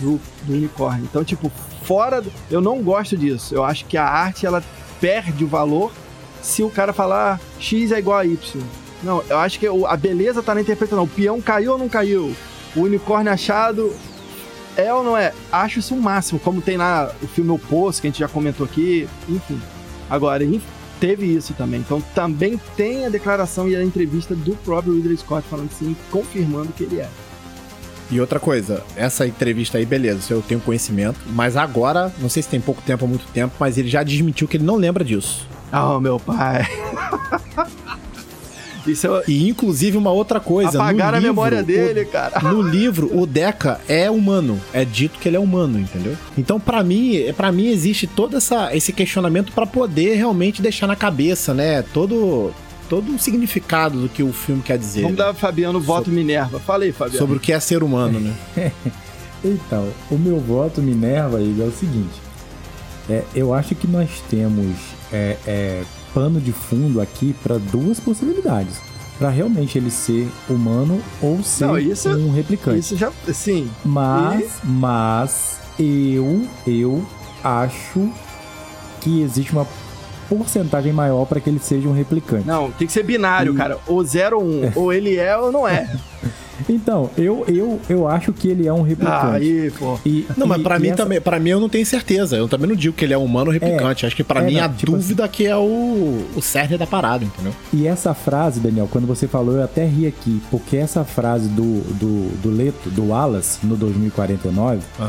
do, 0.00 0.20
do 0.44 0.52
unicórnio. 0.52 1.04
Então, 1.10 1.24
tipo, 1.24 1.50
fora, 1.82 2.22
do... 2.22 2.30
eu 2.48 2.60
não 2.60 2.80
gosto 2.80 3.16
disso. 3.16 3.56
Eu 3.56 3.64
acho 3.64 3.86
que 3.86 3.96
a 3.96 4.04
arte 4.04 4.46
ela 4.46 4.62
perde 5.00 5.42
o 5.42 5.48
valor 5.48 5.90
se 6.46 6.62
o 6.62 6.70
cara 6.70 6.92
falar 6.92 7.40
X 7.58 7.90
é 7.90 7.98
igual 7.98 8.18
a 8.18 8.24
Y. 8.24 8.62
Não, 9.02 9.22
eu 9.28 9.36
acho 9.38 9.58
que 9.58 9.66
a 9.66 9.96
beleza 9.96 10.42
tá 10.42 10.54
na 10.54 10.60
interpretação. 10.60 11.04
O 11.04 11.08
peão 11.08 11.40
caiu 11.40 11.72
ou 11.72 11.78
não 11.78 11.88
caiu? 11.88 12.34
O 12.74 12.82
unicórnio 12.82 13.32
achado 13.32 13.92
é 14.76 14.94
ou 14.94 15.02
não 15.02 15.16
é? 15.16 15.32
Acho 15.50 15.80
isso 15.80 15.94
o 15.94 15.98
um 15.98 16.00
máximo, 16.00 16.38
como 16.38 16.62
tem 16.62 16.76
lá 16.76 17.12
o 17.20 17.26
filme 17.26 17.50
O 17.50 17.58
Poço, 17.58 18.00
que 18.00 18.06
a 18.06 18.10
gente 18.10 18.20
já 18.20 18.28
comentou 18.28 18.64
aqui, 18.64 19.08
enfim. 19.28 19.60
Agora, 20.08 20.44
teve 21.00 21.26
isso 21.26 21.52
também. 21.52 21.80
Então 21.80 22.00
também 22.14 22.60
tem 22.76 23.06
a 23.06 23.08
declaração 23.08 23.68
e 23.68 23.74
a 23.74 23.82
entrevista 23.82 24.34
do 24.34 24.54
próprio 24.56 24.94
Ridley 24.94 25.16
Scott 25.16 25.46
falando 25.48 25.70
assim, 25.72 25.96
confirmando 26.12 26.72
que 26.72 26.84
ele 26.84 27.00
é. 27.00 27.08
E 28.08 28.20
outra 28.20 28.38
coisa, 28.38 28.84
essa 28.94 29.26
entrevista 29.26 29.78
aí, 29.78 29.84
beleza, 29.84 30.32
eu 30.32 30.40
tenho 30.40 30.60
conhecimento, 30.60 31.18
mas 31.26 31.56
agora, 31.56 32.14
não 32.20 32.28
sei 32.28 32.40
se 32.40 32.48
tem 32.48 32.60
pouco 32.60 32.80
tempo 32.82 33.04
ou 33.04 33.08
muito 33.08 33.26
tempo, 33.32 33.56
mas 33.58 33.76
ele 33.76 33.88
já 33.88 34.04
desmentiu 34.04 34.46
que 34.46 34.56
ele 34.56 34.64
não 34.64 34.76
lembra 34.76 35.04
disso. 35.04 35.55
Oh, 35.72 36.00
meu 36.00 36.18
pai. 36.18 36.66
Isso 38.86 39.06
é... 39.08 39.22
E 39.26 39.48
inclusive 39.48 39.96
uma 39.96 40.10
outra 40.10 40.38
coisa. 40.38 40.78
Apagar 40.78 41.14
a 41.14 41.18
livro, 41.18 41.34
memória 41.34 41.62
dele, 41.62 42.02
o, 42.02 42.06
cara. 42.06 42.40
No 42.40 42.62
livro, 42.62 43.10
o 43.18 43.26
Deca 43.26 43.80
é 43.88 44.10
humano. 44.10 44.60
É 44.72 44.84
dito 44.84 45.18
que 45.18 45.28
ele 45.28 45.36
é 45.36 45.40
humano, 45.40 45.78
entendeu? 45.78 46.16
Então, 46.38 46.60
para 46.60 46.82
mim, 46.82 47.32
para 47.36 47.50
mim 47.50 47.66
existe 47.66 48.06
todo 48.06 48.36
essa, 48.36 48.74
esse 48.74 48.92
questionamento 48.92 49.52
para 49.52 49.66
poder 49.66 50.14
realmente 50.14 50.62
deixar 50.62 50.86
na 50.86 50.96
cabeça, 50.96 51.52
né? 51.52 51.82
Todo 51.82 52.52
todo 52.88 53.16
o 53.16 53.18
significado 53.18 54.00
do 54.00 54.08
que 54.08 54.22
o 54.22 54.32
filme 54.32 54.62
quer 54.62 54.78
dizer. 54.78 55.02
Vamos 55.02 55.18
né? 55.18 55.24
dar 55.24 55.34
Fabiano 55.34 55.80
voto 55.80 56.04
sobre, 56.04 56.20
Minerva. 56.20 56.60
Fala 56.60 56.84
aí, 56.84 56.92
Fabiano. 56.92 57.18
Sobre 57.18 57.36
o 57.36 57.40
que 57.40 57.52
é 57.52 57.58
ser 57.58 57.82
humano, 57.82 58.20
né? 58.20 58.32
então, 59.44 59.88
o 60.08 60.16
meu 60.16 60.38
voto 60.38 60.80
Minerva, 60.80 61.40
Igor, 61.40 61.64
é 61.64 61.68
o 61.68 61.72
seguinte. 61.72 62.22
É, 63.10 63.24
eu 63.34 63.52
acho 63.52 63.74
que 63.74 63.88
nós 63.88 64.08
temos 64.30 64.95
é, 65.12 65.36
é, 65.46 65.84
pano 66.14 66.40
de 66.40 66.52
fundo 66.52 67.00
aqui 67.00 67.34
para 67.42 67.58
duas 67.58 68.00
possibilidades. 68.00 68.80
Para 69.18 69.30
realmente 69.30 69.78
ele 69.78 69.90
ser 69.90 70.28
humano 70.48 71.00
ou 71.22 71.42
ser 71.42 71.66
Não, 71.66 71.78
isso, 71.78 72.08
um 72.10 72.32
replicante. 72.32 72.80
Isso 72.80 72.96
já. 72.96 73.10
Sim. 73.32 73.70
Mas, 73.82 74.42
e... 74.42 74.66
mas 74.66 75.60
eu, 75.78 76.46
eu 76.66 77.06
acho 77.42 78.10
que 79.00 79.22
existe 79.22 79.52
uma 79.52 79.66
porcentagem 80.28 80.92
maior 80.92 81.24
para 81.26 81.40
que 81.40 81.50
ele 81.50 81.58
seja 81.58 81.88
um 81.88 81.92
replicante. 81.92 82.46
Não, 82.46 82.70
tem 82.70 82.86
que 82.86 82.92
ser 82.92 83.02
binário, 83.02 83.54
e... 83.54 83.56
cara. 83.56 83.78
Ou 83.86 84.04
0 84.04 84.38
ou 84.38 84.44
1. 84.44 84.46
Um. 84.46 84.72
ou 84.76 84.92
ele 84.92 85.16
é 85.16 85.36
ou 85.36 85.50
não 85.52 85.66
é. 85.66 85.88
Então, 86.68 87.10
eu, 87.16 87.44
eu, 87.48 87.80
eu 87.88 88.08
acho 88.08 88.32
que 88.32 88.48
ele 88.48 88.66
é 88.66 88.72
um 88.72 88.82
replicante. 88.82 89.26
Ah, 89.26 89.32
aí, 89.32 89.70
pô. 89.78 89.98
E, 90.04 90.26
não, 90.36 90.46
e, 90.46 90.48
mas 90.48 90.62
pra 90.62 90.78
mim 90.78 90.88
essa... 90.88 90.96
também, 90.96 91.20
para 91.20 91.38
mim 91.38 91.50
eu 91.50 91.60
não 91.60 91.68
tenho 91.68 91.84
certeza. 91.84 92.36
Eu 92.36 92.48
também 92.48 92.68
não 92.68 92.76
digo 92.76 92.96
que 92.96 93.04
ele 93.04 93.14
é 93.14 93.18
humano 93.18 93.46
ou 93.46 93.52
replicante. 93.52 94.04
É, 94.04 94.06
acho 94.06 94.16
que 94.16 94.24
para 94.24 94.42
é, 94.42 94.46
mim 94.46 94.54
não, 94.54 94.64
a 94.64 94.68
tipo 94.68 94.92
dúvida 94.92 95.24
assim... 95.24 95.32
que 95.32 95.46
é 95.46 95.56
o, 95.56 96.26
o 96.34 96.42
cerne 96.42 96.76
da 96.76 96.86
parada, 96.86 97.24
entendeu? 97.24 97.52
E 97.72 97.86
essa 97.86 98.14
frase, 98.14 98.60
Daniel, 98.60 98.88
quando 98.90 99.06
você 99.06 99.28
falou, 99.28 99.56
eu 99.56 99.64
até 99.64 99.84
ri 99.84 100.06
aqui, 100.06 100.40
porque 100.50 100.76
essa 100.76 101.04
frase 101.04 101.48
do, 101.48 101.80
do, 101.94 102.36
do 102.42 102.50
Leto, 102.50 102.90
do 102.90 103.08
Wallace, 103.08 103.64
no 103.64 103.76
2049, 103.76 104.80
uhum. 104.98 105.08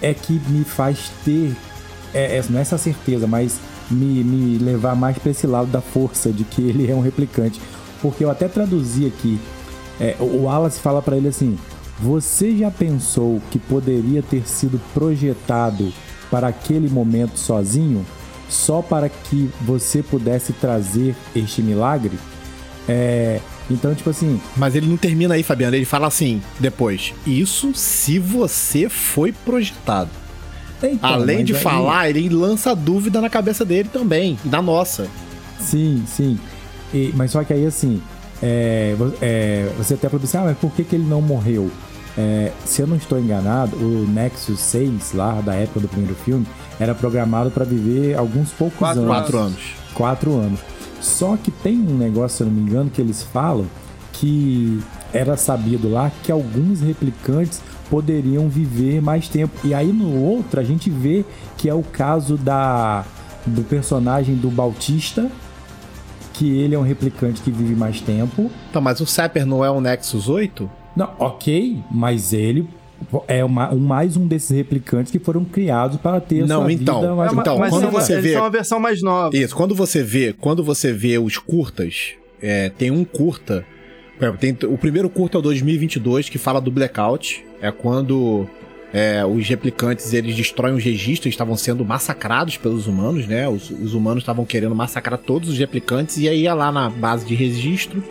é 0.00 0.14
que 0.14 0.40
me 0.48 0.64
faz 0.64 1.10
ter, 1.24 1.54
é, 2.14 2.38
é, 2.38 2.44
não 2.48 2.58
é 2.58 2.62
essa 2.62 2.78
certeza, 2.78 3.26
mas 3.26 3.58
me, 3.90 4.24
me 4.24 4.58
levar 4.58 4.94
mais 4.94 5.18
pra 5.18 5.30
esse 5.30 5.46
lado 5.46 5.70
da 5.70 5.80
força 5.80 6.32
de 6.32 6.44
que 6.44 6.62
ele 6.62 6.90
é 6.90 6.94
um 6.94 7.00
replicante. 7.00 7.60
Porque 8.00 8.24
eu 8.24 8.30
até 8.30 8.48
traduzi 8.48 9.06
aqui. 9.06 9.40
É, 10.00 10.16
o 10.20 10.42
Wallace 10.44 10.80
fala 10.80 11.00
para 11.00 11.16
ele 11.16 11.28
assim: 11.28 11.58
Você 12.00 12.56
já 12.56 12.70
pensou 12.70 13.40
que 13.50 13.58
poderia 13.58 14.22
ter 14.22 14.46
sido 14.46 14.80
projetado 14.92 15.92
para 16.30 16.48
aquele 16.48 16.88
momento 16.88 17.38
sozinho, 17.38 18.04
só 18.48 18.82
para 18.82 19.08
que 19.08 19.50
você 19.62 20.02
pudesse 20.02 20.52
trazer 20.52 21.14
este 21.34 21.62
milagre? 21.62 22.18
É, 22.88 23.40
então, 23.70 23.94
tipo 23.94 24.10
assim. 24.10 24.40
Mas 24.56 24.74
ele 24.74 24.86
não 24.86 24.96
termina 24.96 25.34
aí, 25.34 25.42
Fabiano. 25.42 25.74
Ele 25.74 25.84
fala 25.84 26.06
assim 26.06 26.42
depois: 26.60 27.14
Isso 27.26 27.72
se 27.74 28.18
você 28.18 28.88
foi 28.88 29.32
projetado. 29.32 30.10
Então, 30.82 31.10
Além 31.10 31.44
de 31.44 31.54
aí... 31.54 31.60
falar, 31.60 32.10
ele 32.10 32.28
lança 32.28 32.74
dúvida 32.74 33.20
na 33.20 33.30
cabeça 33.30 33.64
dele 33.64 33.88
também, 33.92 34.38
na 34.44 34.60
nossa. 34.60 35.08
Sim, 35.58 36.04
sim. 36.06 36.38
E, 36.92 37.12
mas 37.16 37.30
só 37.30 37.42
que 37.42 37.52
aí, 37.52 37.64
assim, 37.66 38.00
é, 38.42 38.94
é, 39.20 39.72
você 39.76 39.94
até 39.94 40.08
falou 40.08 40.24
assim, 40.24 40.36
ah, 40.36 40.44
mas 40.44 40.58
por 40.58 40.70
que, 40.72 40.84
que 40.84 40.96
ele 40.96 41.06
não 41.06 41.20
morreu? 41.20 41.70
É, 42.16 42.50
se 42.64 42.80
eu 42.80 42.86
não 42.86 42.96
estou 42.96 43.18
enganado, 43.18 43.76
o 43.76 44.06
Nexus 44.08 44.60
6, 44.60 45.12
lá 45.12 45.40
da 45.40 45.54
época 45.54 45.80
do 45.80 45.88
primeiro 45.88 46.14
filme, 46.14 46.46
era 46.78 46.94
programado 46.94 47.50
para 47.50 47.64
viver 47.64 48.16
alguns 48.16 48.50
poucos 48.50 48.78
quatro 48.78 49.02
anos. 49.02 49.14
Quatro 49.14 49.38
anos. 49.38 49.60
Quatro 49.94 50.34
anos. 50.34 50.60
Só 51.00 51.36
que 51.36 51.50
tem 51.50 51.76
um 51.76 51.96
negócio, 51.96 52.38
se 52.38 52.42
eu 52.42 52.46
não 52.46 52.54
me 52.54 52.62
engano, 52.62 52.90
que 52.90 53.00
eles 53.00 53.22
falam 53.22 53.66
que 54.12 54.80
era 55.12 55.36
sabido 55.36 55.90
lá 55.90 56.10
que 56.22 56.32
alguns 56.32 56.80
replicantes 56.80 57.60
poderiam 57.90 58.48
viver 58.48 59.00
mais 59.00 59.28
tempo. 59.28 59.54
E 59.64 59.74
aí 59.74 59.92
no 59.92 60.22
outro 60.22 60.60
a 60.60 60.64
gente 60.64 60.90
vê 60.90 61.24
que 61.56 61.68
é 61.68 61.74
o 61.74 61.82
caso 61.82 62.36
da 62.36 63.04
do 63.46 63.62
personagem 63.62 64.34
do 64.34 64.50
Bautista, 64.50 65.30
que 66.32 66.58
ele 66.58 66.74
é 66.74 66.78
um 66.78 66.82
replicante 66.82 67.40
que 67.40 67.50
vive 67.50 67.74
mais 67.74 68.00
tempo. 68.00 68.50
Então, 68.68 68.82
mas 68.82 69.00
o 69.00 69.06
Sapper 69.06 69.46
não 69.46 69.64
é 69.64 69.70
um 69.70 69.80
Nexus 69.80 70.28
8? 70.28 70.68
Não, 70.96 71.10
ok, 71.18 71.78
mas 71.90 72.32
ele 72.32 72.68
é 73.28 73.44
uma, 73.44 73.72
um, 73.72 73.78
mais 73.78 74.16
um 74.16 74.26
desses 74.26 74.50
replicantes 74.50 75.12
que 75.12 75.18
foram 75.18 75.44
criados 75.44 75.98
para 75.98 76.20
ter 76.20 76.46
não, 76.46 76.62
sua 76.62 76.72
então, 76.72 77.00
vida 77.00 77.14
mais 77.14 77.32
então, 77.32 77.58
mas 77.58 77.70
quando 77.70 77.90
você 77.90 78.20
vê, 78.20 78.32
é 78.32 78.40
uma 78.40 78.50
versão 78.50 78.80
mais 78.80 79.02
nova. 79.02 79.36
Isso, 79.36 79.54
quando 79.54 79.74
você 79.74 80.02
vê, 80.02 80.32
quando 80.32 80.64
você 80.64 80.92
vê 80.92 81.18
os 81.18 81.38
curtas, 81.38 82.14
é, 82.40 82.70
tem 82.70 82.90
um 82.90 83.04
curta, 83.04 83.64
tem, 84.38 84.56
o 84.64 84.78
primeiro 84.78 85.08
curta 85.08 85.36
é 85.36 85.40
o 85.40 85.42
2022 85.42 86.28
que 86.28 86.38
fala 86.38 86.60
do 86.60 86.70
blackout, 86.70 87.44
é 87.60 87.70
quando 87.70 88.48
é, 88.92 89.24
os 89.24 89.46
replicantes 89.46 90.12
eles 90.12 90.34
destroem 90.34 90.74
os 90.74 90.82
registros, 90.82 91.32
estavam 91.32 91.56
sendo 91.56 91.84
massacrados 91.84 92.56
pelos 92.56 92.86
humanos, 92.86 93.26
né? 93.26 93.48
Os, 93.48 93.70
os 93.70 93.94
humanos 93.94 94.22
estavam 94.22 94.44
querendo 94.44 94.74
massacrar 94.74 95.18
todos 95.18 95.50
os 95.50 95.58
replicantes 95.58 96.18
e 96.18 96.28
aí 96.28 96.42
ia 96.42 96.54
lá 96.54 96.72
na 96.72 96.88
base 96.88 97.26
de 97.26 97.34
registro, 97.34 98.02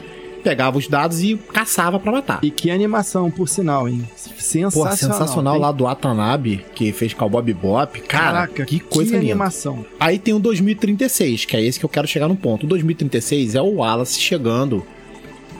pegava 0.43 0.77
os 0.77 0.87
dados 0.87 1.23
e 1.23 1.35
caçava 1.51 1.99
para 1.99 2.11
matar. 2.11 2.39
E 2.43 2.51
que 2.51 2.69
animação, 2.69 3.31
por 3.31 3.49
sinal, 3.49 3.89
hein? 3.89 4.07
Sensacional. 4.15 4.71
Pô, 4.71 4.95
sensacional 4.95 5.53
tem... 5.53 5.61
lá 5.63 5.71
do 5.71 5.87
Atanabe, 5.87 6.63
que 6.75 6.91
fez 6.91 7.15
Cowboy 7.15 7.41
Bebop. 7.41 7.99
Cara, 8.01 8.25
Caraca, 8.25 8.65
que 8.65 8.79
coisa 8.79 9.11
que 9.11 9.17
linda. 9.17 9.31
animação. 9.31 9.83
Aí 9.99 10.19
tem 10.19 10.35
o 10.35 10.39
2036, 10.39 11.45
que 11.45 11.57
é 11.57 11.63
esse 11.63 11.79
que 11.79 11.85
eu 11.85 11.89
quero 11.89 12.07
chegar 12.07 12.27
no 12.27 12.35
ponto. 12.35 12.67
O 12.67 12.69
2036 12.69 13.55
é 13.55 13.61
o 13.61 13.77
Wallace 13.77 14.19
chegando 14.19 14.85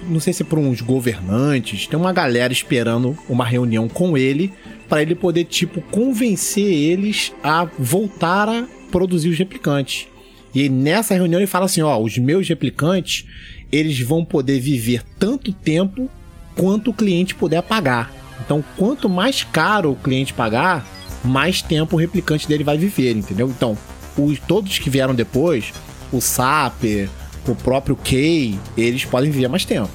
não 0.07 0.19
sei 0.19 0.33
se 0.33 0.43
por 0.43 0.59
uns 0.59 0.81
governantes, 0.81 1.87
tem 1.87 1.99
uma 1.99 2.13
galera 2.13 2.51
esperando 2.51 3.17
uma 3.27 3.45
reunião 3.45 3.87
com 3.87 4.17
ele 4.17 4.53
para 4.87 5.01
ele 5.01 5.15
poder, 5.15 5.45
tipo, 5.45 5.81
convencer 5.81 6.71
eles 6.71 7.33
a 7.43 7.67
voltar 7.77 8.47
a 8.47 8.65
produzir 8.91 9.29
os 9.29 9.37
replicantes. 9.37 10.07
E 10.53 10.69
nessa 10.69 11.13
reunião 11.13 11.39
ele 11.39 11.47
fala 11.47 11.65
assim: 11.65 11.81
ó, 11.81 11.99
os 11.99 12.17
meus 12.17 12.47
replicantes, 12.47 13.25
eles 13.71 13.99
vão 13.99 14.23
poder 14.23 14.59
viver 14.59 15.03
tanto 15.19 15.51
tempo 15.51 16.09
quanto 16.55 16.91
o 16.91 16.93
cliente 16.93 17.35
puder 17.35 17.61
pagar. 17.61 18.13
Então, 18.43 18.63
quanto 18.77 19.09
mais 19.09 19.43
caro 19.43 19.91
o 19.91 19.95
cliente 19.95 20.33
pagar, 20.33 20.85
mais 21.23 21.61
tempo 21.61 21.95
o 21.95 21.99
replicante 21.99 22.47
dele 22.47 22.63
vai 22.63 22.77
viver, 22.77 23.15
entendeu? 23.15 23.49
Então, 23.49 23.77
os, 24.17 24.39
todos 24.39 24.79
que 24.79 24.89
vieram 24.89 25.13
depois, 25.13 25.73
o 26.11 26.21
Saper, 26.21 27.09
o 27.51 27.55
próprio 27.55 27.95
Kay, 27.95 28.60
eles 28.77 29.05
podem 29.05 29.29
viver 29.31 29.47
mais 29.47 29.65
tempo. 29.65 29.89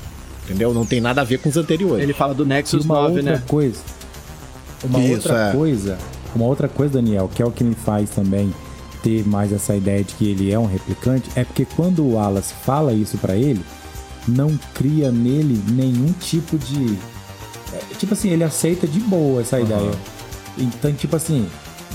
Entendeu? 0.44 0.74
Não 0.74 0.84
tem 0.84 1.00
nada 1.00 1.20
a 1.20 1.24
ver 1.24 1.38
com 1.38 1.48
os 1.48 1.56
anteriores. 1.56 2.02
Ele 2.02 2.12
fala 2.12 2.34
do 2.34 2.44
Nexus 2.44 2.84
9, 2.84 3.16
outra 3.16 3.22
né? 3.22 3.42
Coisa, 3.46 3.78
uma 4.82 5.00
Isso, 5.00 5.12
outra 5.12 5.48
é. 5.48 5.52
coisa, 5.52 5.98
uma 6.34 6.44
outra 6.44 6.68
coisa, 6.68 6.94
Daniel, 6.94 7.30
que 7.32 7.42
é 7.42 7.46
o 7.46 7.50
que 7.50 7.62
me 7.62 7.74
faz 7.74 8.10
também 8.10 8.52
ter 9.02 9.26
mais 9.26 9.52
essa 9.52 9.74
ideia 9.74 10.02
de 10.02 10.14
que 10.14 10.28
ele 10.28 10.52
é 10.52 10.58
um 10.58 10.66
replicante, 10.66 11.30
é 11.34 11.44
porque 11.44 11.66
quando 11.76 12.02
o 12.02 12.14
Wallace 12.14 12.52
fala 12.64 12.92
isso 12.92 13.16
para 13.18 13.36
ele, 13.36 13.64
não 14.26 14.58
cria 14.74 15.10
nele 15.10 15.62
nenhum 15.70 16.12
tipo 16.12 16.58
de. 16.58 16.98
É, 17.72 17.94
tipo 17.96 18.12
assim, 18.12 18.30
ele 18.30 18.44
aceita 18.44 18.86
de 18.86 19.00
boa 19.00 19.40
essa 19.40 19.56
uhum. 19.56 19.62
ideia. 19.62 19.90
Então, 20.58 20.92
tipo 20.92 21.16
assim, 21.16 21.48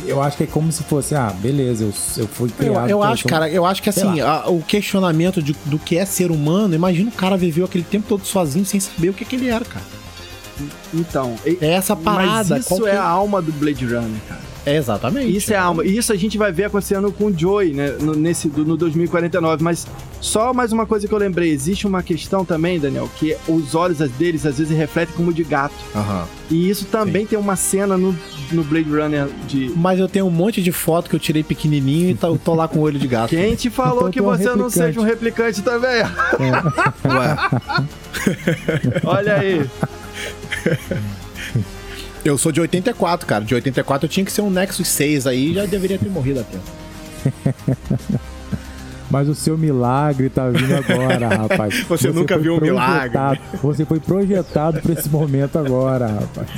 eu 0.06 0.22
acho 0.22 0.38
que 0.38 0.44
é 0.44 0.48
como 0.48 0.72
se 0.72 0.84
fosse, 0.84 1.16
ah, 1.16 1.34
beleza, 1.40 1.84
eu, 1.84 1.94
eu 2.18 2.28
fui 2.28 2.50
criado. 2.50 2.90
Eu, 2.90 2.98
eu 2.98 3.04
acho, 3.04 3.28
cara, 3.28 3.50
eu 3.50 3.66
acho 3.66 3.82
que 3.82 3.90
assim, 3.90 4.20
a, 4.20 4.48
o 4.48 4.62
questionamento 4.62 5.42
de, 5.42 5.56
do 5.66 5.80
que 5.80 5.98
é 5.98 6.06
ser 6.06 6.32
humano, 6.32 6.76
imagina 6.76 7.10
o 7.10 7.14
cara 7.14 7.38
viveu 7.38 7.66
aquele 7.66 7.84
tempo 7.84 8.08
todo 8.08 8.26
sozinho 8.26 8.66
sem 8.66 8.80
saber 8.80 9.10
o 9.10 9.14
que, 9.14 9.24
que 9.26 9.36
ele 9.36 9.48
era, 9.50 9.64
cara. 9.64 9.86
Então, 10.94 11.36
é 11.46 11.74
essa 11.74 11.96
parada. 11.96 12.56
Mas 12.56 12.66
isso 12.66 12.88
é 12.88 12.96
a 12.96 13.04
alma 13.04 13.42
do 13.42 13.52
Blade 13.52 13.86
Runner, 13.86 14.22
cara. 14.28 14.55
É 14.66 14.76
exatamente. 14.76 15.36
Isso 15.36 15.54
é 15.54 15.58
alma. 15.58 15.86
E 15.86 15.96
isso 15.96 16.12
a 16.12 16.16
gente 16.16 16.38
vai 16.38 16.52
ver 16.52 16.66
acontecendo 16.66 17.12
com 17.12 17.26
o 17.26 17.38
Joey, 17.38 17.74
né? 17.74 17.96
No, 18.00 18.16
nesse, 18.16 18.48
no 18.48 18.76
2049. 18.76 19.64
Mas 19.64 19.86
só 20.20 20.54
mais 20.54 20.72
uma 20.72 20.86
coisa 20.86 21.08
que 21.08 21.14
eu 21.14 21.18
lembrei. 21.20 21.52
Existe 21.52 21.86
uma 21.86 22.02
questão 22.02 22.44
também, 22.44 22.80
Daniel, 22.80 23.10
que 23.16 23.38
os 23.48 23.76
olhos 23.76 24.00
deles 24.12 24.46
às 24.46 24.58
vezes 24.58 24.76
refletem 24.76 25.16
como 25.16 25.32
de 25.32 25.44
gato. 25.44 25.76
Uhum. 25.94 26.24
E 26.50 26.70
isso 26.70 26.86
também 26.86 27.24
Sim. 27.24 27.30
tem 27.30 27.40
uma 27.40 27.56
cena 27.56 27.98
no, 27.98 28.16
no 28.52 28.64
Blade 28.64 28.90
Runner 28.90 29.28
de. 29.48 29.72
Mas 29.76 30.00
eu 30.00 30.08
tenho 30.08 30.26
um 30.26 30.32
monte 30.32 30.62
de 30.64 30.72
foto 30.72 31.10
que 31.10 31.16
eu 31.16 31.20
tirei 31.20 31.44
pequenininho 31.44 32.10
e 32.10 32.16
tô, 32.16 32.36
tô 32.38 32.56
lá 32.56 32.68
com 32.68 32.80
o 32.80 32.82
olho 32.82 32.98
de 32.98 33.08
gato. 33.08 33.30
Quem 33.30 33.56
te 33.56 33.70
falou 33.70 34.10
então, 34.10 34.12
que 34.12 34.22
você 34.22 34.50
um 34.50 34.56
não 34.56 34.70
seja 34.70 35.00
um 35.00 35.04
replicante 35.04 35.62
também? 35.62 36.02
É. 36.02 36.06
Ué. 37.08 37.38
Olha 39.06 39.36
aí. 39.36 39.70
Eu 42.26 42.40
sou 42.40 42.52
de 42.52 42.60
84, 42.60 43.28
cara. 43.28 43.46
De 43.46 43.54
84 43.54 44.08
eu 44.08 44.10
tinha 44.10 44.26
que 44.26 44.32
ser 44.32 44.42
um 44.42 44.50
Nexus 44.50 44.88
6 44.88 45.28
aí 45.28 45.54
já 45.54 45.68
deveria 45.68 46.00
ter 46.00 46.10
morrido 46.10 46.40
até. 46.40 46.58
Mas 49.12 49.30
o 49.30 49.36
seu 49.36 49.56
milagre 49.56 50.28
tá 50.30 50.50
vindo 50.50 50.74
agora, 50.74 51.28
rapaz. 51.30 51.82
Você, 51.88 52.08
você 52.08 52.12
nunca 52.12 52.36
viu 52.40 52.56
um 52.56 52.60
milagre. 52.60 53.40
Você 53.62 53.86
foi 53.86 54.00
projetado 54.00 54.82
para 54.82 54.94
esse 54.94 55.08
momento 55.08 55.60
agora, 55.60 56.08
rapaz. 56.08 56.50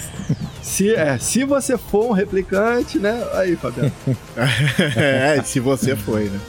Se, 0.62 0.96
é, 0.96 1.18
se 1.18 1.44
você 1.44 1.78
for 1.78 2.10
um 2.10 2.14
replicante, 2.14 2.98
né? 2.98 3.22
Aí, 3.34 3.58
Fabiano. 3.58 3.92
é, 4.96 5.42
se 5.44 5.60
você 5.60 5.96
foi, 5.98 6.30
né? 6.30 6.40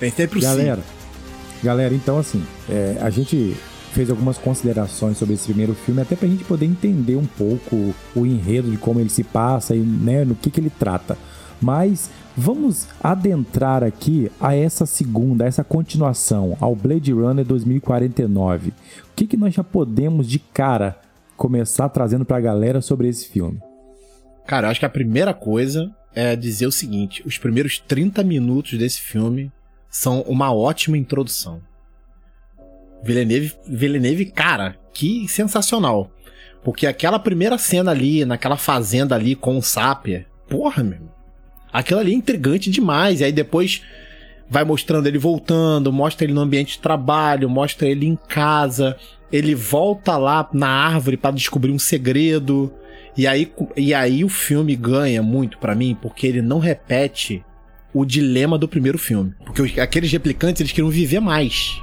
Tem 0.00 0.10
sempre 0.10 0.38
o 0.38 0.42
Galera, 0.42 0.80
galera, 1.62 1.94
então 1.94 2.18
assim, 2.18 2.42
é, 2.68 2.96
a 3.00 3.10
gente 3.10 3.56
fez 3.96 4.10
algumas 4.10 4.36
considerações 4.36 5.16
sobre 5.16 5.32
esse 5.32 5.46
primeiro 5.46 5.74
filme, 5.74 6.02
até 6.02 6.14
pra 6.14 6.28
gente 6.28 6.44
poder 6.44 6.66
entender 6.66 7.16
um 7.16 7.24
pouco 7.24 7.94
o 8.14 8.26
enredo 8.26 8.70
de 8.70 8.76
como 8.76 9.00
ele 9.00 9.08
se 9.08 9.24
passa 9.24 9.74
e 9.74 9.78
né, 9.78 10.22
no 10.22 10.34
que, 10.34 10.50
que 10.50 10.60
ele 10.60 10.68
trata. 10.68 11.16
Mas 11.62 12.10
vamos 12.36 12.86
adentrar 13.02 13.82
aqui 13.82 14.30
a 14.38 14.54
essa 14.54 14.84
segunda, 14.84 15.44
a 15.44 15.46
essa 15.46 15.64
continuação, 15.64 16.58
ao 16.60 16.76
Blade 16.76 17.10
Runner 17.10 17.42
2049. 17.42 18.68
O 18.68 18.72
que, 19.16 19.26
que 19.26 19.36
nós 19.36 19.54
já 19.54 19.64
podemos 19.64 20.28
de 20.28 20.40
cara 20.40 21.00
começar 21.34 21.88
trazendo 21.88 22.26
pra 22.26 22.38
galera 22.38 22.82
sobre 22.82 23.08
esse 23.08 23.26
filme? 23.26 23.58
Cara, 24.46 24.66
eu 24.66 24.72
acho 24.72 24.80
que 24.80 24.86
a 24.86 24.90
primeira 24.90 25.32
coisa 25.32 25.90
é 26.14 26.36
dizer 26.36 26.66
o 26.66 26.72
seguinte: 26.72 27.22
os 27.26 27.38
primeiros 27.38 27.78
30 27.78 28.22
minutos 28.22 28.78
desse 28.78 29.00
filme 29.00 29.50
são 29.88 30.20
uma 30.20 30.52
ótima 30.52 30.98
introdução. 30.98 31.62
Villeneuve, 33.06 33.54
Villeneuve, 33.66 34.26
cara, 34.26 34.76
que 34.92 35.28
sensacional. 35.28 36.10
Porque 36.64 36.86
aquela 36.86 37.18
primeira 37.18 37.56
cena 37.56 37.92
ali, 37.92 38.24
naquela 38.24 38.56
fazenda 38.56 39.14
ali 39.14 39.36
com 39.36 39.56
o 39.56 39.62
Sapper, 39.62 40.26
porra, 40.48 40.82
meu. 40.82 41.08
Aquilo 41.72 42.00
ali 42.00 42.12
é 42.12 42.16
intrigante 42.16 42.70
demais. 42.70 43.20
E 43.20 43.24
aí 43.24 43.30
depois 43.30 43.82
vai 44.50 44.64
mostrando 44.64 45.06
ele 45.06 45.18
voltando, 45.18 45.92
mostra 45.92 46.24
ele 46.24 46.32
no 46.32 46.40
ambiente 46.40 46.72
de 46.72 46.80
trabalho, 46.80 47.48
mostra 47.48 47.86
ele 47.86 48.06
em 48.06 48.16
casa. 48.16 48.96
Ele 49.30 49.54
volta 49.54 50.16
lá 50.16 50.48
na 50.52 50.68
árvore 50.68 51.16
para 51.16 51.30
descobrir 51.30 51.70
um 51.70 51.78
segredo. 51.78 52.72
E 53.16 53.28
aí, 53.28 53.52
e 53.76 53.94
aí 53.94 54.24
o 54.24 54.28
filme 54.28 54.74
ganha 54.74 55.22
muito 55.22 55.58
para 55.58 55.74
mim, 55.74 55.96
porque 56.02 56.26
ele 56.26 56.42
não 56.42 56.58
repete 56.58 57.44
o 57.94 58.04
dilema 58.04 58.58
do 58.58 58.66
primeiro 58.66 58.98
filme. 58.98 59.32
Porque 59.44 59.80
aqueles 59.80 60.10
replicantes, 60.10 60.60
eles 60.60 60.72
queriam 60.72 60.90
viver 60.90 61.20
mais 61.20 61.80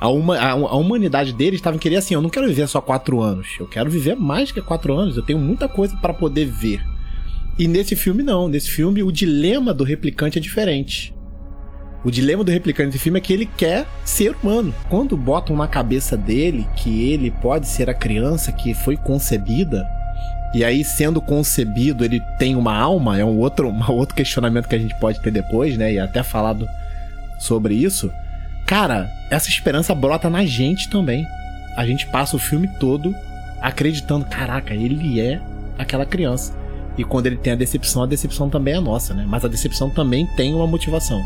a, 0.00 0.08
uma, 0.08 0.36
a, 0.36 0.50
a 0.50 0.76
humanidade 0.76 1.32
deles 1.32 1.58
estava 1.58 1.78
querendo 1.78 1.98
assim: 1.98 2.14
eu 2.14 2.22
não 2.22 2.30
quero 2.30 2.46
viver 2.46 2.68
só 2.68 2.80
quatro 2.80 3.20
anos, 3.20 3.48
eu 3.58 3.66
quero 3.66 3.90
viver 3.90 4.16
mais 4.16 4.52
que 4.52 4.60
quatro 4.60 4.94
anos, 4.94 5.16
eu 5.16 5.22
tenho 5.22 5.38
muita 5.38 5.68
coisa 5.68 5.96
para 5.96 6.14
poder 6.14 6.46
ver. 6.46 6.80
E 7.58 7.66
nesse 7.66 7.96
filme, 7.96 8.22
não. 8.22 8.48
Nesse 8.48 8.70
filme, 8.70 9.02
o 9.02 9.10
dilema 9.10 9.74
do 9.74 9.82
replicante 9.82 10.38
é 10.38 10.40
diferente. 10.40 11.12
O 12.04 12.10
dilema 12.10 12.44
do 12.44 12.52
replicante 12.52 12.96
do 12.96 13.00
filme 13.00 13.18
é 13.18 13.20
que 13.20 13.32
ele 13.32 13.46
quer 13.46 13.84
ser 14.04 14.36
humano. 14.40 14.72
Quando 14.88 15.16
botam 15.16 15.56
na 15.56 15.66
cabeça 15.66 16.16
dele 16.16 16.64
que 16.76 17.10
ele 17.10 17.32
pode 17.32 17.66
ser 17.66 17.90
a 17.90 17.94
criança 17.94 18.52
que 18.52 18.72
foi 18.72 18.96
concebida, 18.96 19.84
e 20.54 20.64
aí, 20.64 20.82
sendo 20.82 21.20
concebido, 21.20 22.04
ele 22.04 22.22
tem 22.38 22.56
uma 22.56 22.74
alma, 22.74 23.18
é 23.18 23.24
um 23.24 23.38
outro, 23.38 23.68
um 23.68 23.92
outro 23.92 24.14
questionamento 24.14 24.68
que 24.68 24.76
a 24.76 24.78
gente 24.78 24.98
pode 25.00 25.20
ter 25.20 25.32
depois, 25.32 25.76
né? 25.76 25.92
E 25.92 25.98
até 25.98 26.22
falado 26.22 26.66
sobre 27.40 27.74
isso. 27.74 28.10
Cara, 28.68 29.10
essa 29.30 29.48
esperança 29.48 29.94
brota 29.94 30.28
na 30.28 30.44
gente 30.44 30.90
também. 30.90 31.26
A 31.74 31.86
gente 31.86 32.06
passa 32.08 32.36
o 32.36 32.38
filme 32.38 32.68
todo 32.78 33.14
acreditando, 33.62 34.26
caraca, 34.26 34.74
ele 34.74 35.18
é 35.18 35.40
aquela 35.78 36.04
criança. 36.04 36.54
E 36.98 37.02
quando 37.02 37.28
ele 37.28 37.38
tem 37.38 37.54
a 37.54 37.56
decepção, 37.56 38.02
a 38.02 38.06
decepção 38.06 38.50
também 38.50 38.74
é 38.74 38.80
nossa, 38.80 39.14
né? 39.14 39.24
Mas 39.26 39.42
a 39.42 39.48
decepção 39.48 39.88
também 39.88 40.26
tem 40.36 40.54
uma 40.54 40.66
motivação. 40.66 41.24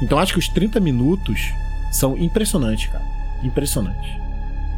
Então 0.00 0.18
acho 0.18 0.32
que 0.32 0.38
os 0.38 0.48
30 0.48 0.80
minutos 0.80 1.52
são 1.90 2.16
impressionantes, 2.16 2.90
cara. 2.90 3.04
Impressionantes. 3.42 4.10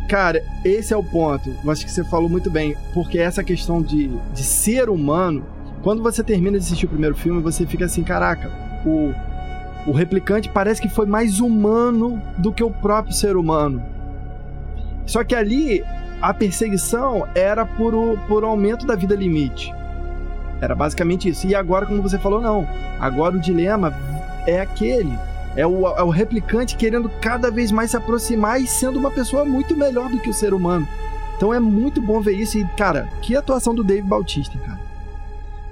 Cara, 0.09 0.43
esse 0.65 0.93
é 0.93 0.97
o 0.97 1.05
ponto. 1.05 1.55
Eu 1.63 1.71
acho 1.71 1.85
que 1.85 1.93
você 1.93 2.03
falou 2.03 2.29
muito 2.29 2.51
bem. 2.51 2.77
Porque 2.93 3.21
essa 3.21 3.45
questão 3.45 3.81
de, 3.81 4.11
de 4.35 4.43
ser 4.43 4.89
humano, 4.89 5.47
quando 5.81 6.03
você 6.03 6.25
termina 6.25 6.59
de 6.59 6.65
assistir 6.65 6.87
o 6.87 6.89
primeiro 6.89 7.15
filme, 7.15 7.41
você 7.41 7.65
fica 7.65 7.85
assim, 7.85 8.03
caraca, 8.03 8.51
o, 8.85 9.15
o 9.87 9.93
replicante 9.93 10.49
parece 10.49 10.81
que 10.81 10.89
foi 10.89 11.07
mais 11.07 11.41
humano 11.41 12.21
do 12.39 12.53
que 12.53 12.65
o 12.65 12.71
próprio 12.71 13.15
ser 13.15 13.37
humano. 13.37 13.83
Só 15.07 15.23
que 15.23 15.35
ali 15.35 15.85
a 16.21 16.33
perseguição 16.33 17.27
era 17.35 17.67
por, 17.67 17.95
o, 17.95 18.17
por 18.27 18.45
aumento 18.45 18.87
da 18.87 18.97
vida 18.97 19.15
limite. 19.15 19.73
Era 20.61 20.75
basicamente 20.75 21.29
isso. 21.29 21.47
E 21.47 21.55
agora, 21.55 21.85
como 21.85 22.03
você 22.03 22.19
falou, 22.19 22.41
não. 22.41 22.67
Agora 22.99 23.37
o 23.37 23.41
dilema 23.41 23.95
é 24.47 24.61
aquele. 24.61 25.13
É 25.57 25.67
o, 25.67 25.87
é 25.87 26.03
o 26.03 26.09
replicante 26.09 26.77
querendo 26.77 27.09
cada 27.21 27.51
vez 27.51 27.71
mais 27.71 27.91
se 27.91 27.97
aproximar 27.97 28.61
e 28.61 28.67
sendo 28.67 28.99
uma 28.99 29.11
pessoa 29.11 29.45
muito 29.45 29.77
melhor 29.77 30.09
do 30.09 30.19
que 30.19 30.31
o 30.31 30.35
ser 30.35 30.55
humano. 30.55 30.89
Então 31.37 31.53
é 31.53 31.61
muito 31.61 32.01
bom 32.01 32.21
ver 32.21 32.33
isso. 32.33 32.57
E, 32.57 32.65
cara, 32.77 33.09
que 33.21 33.37
atuação 33.37 33.75
do 33.75 33.85
Dave 33.85 34.03
Bautista, 34.03 34.59
cara. 34.59 34.81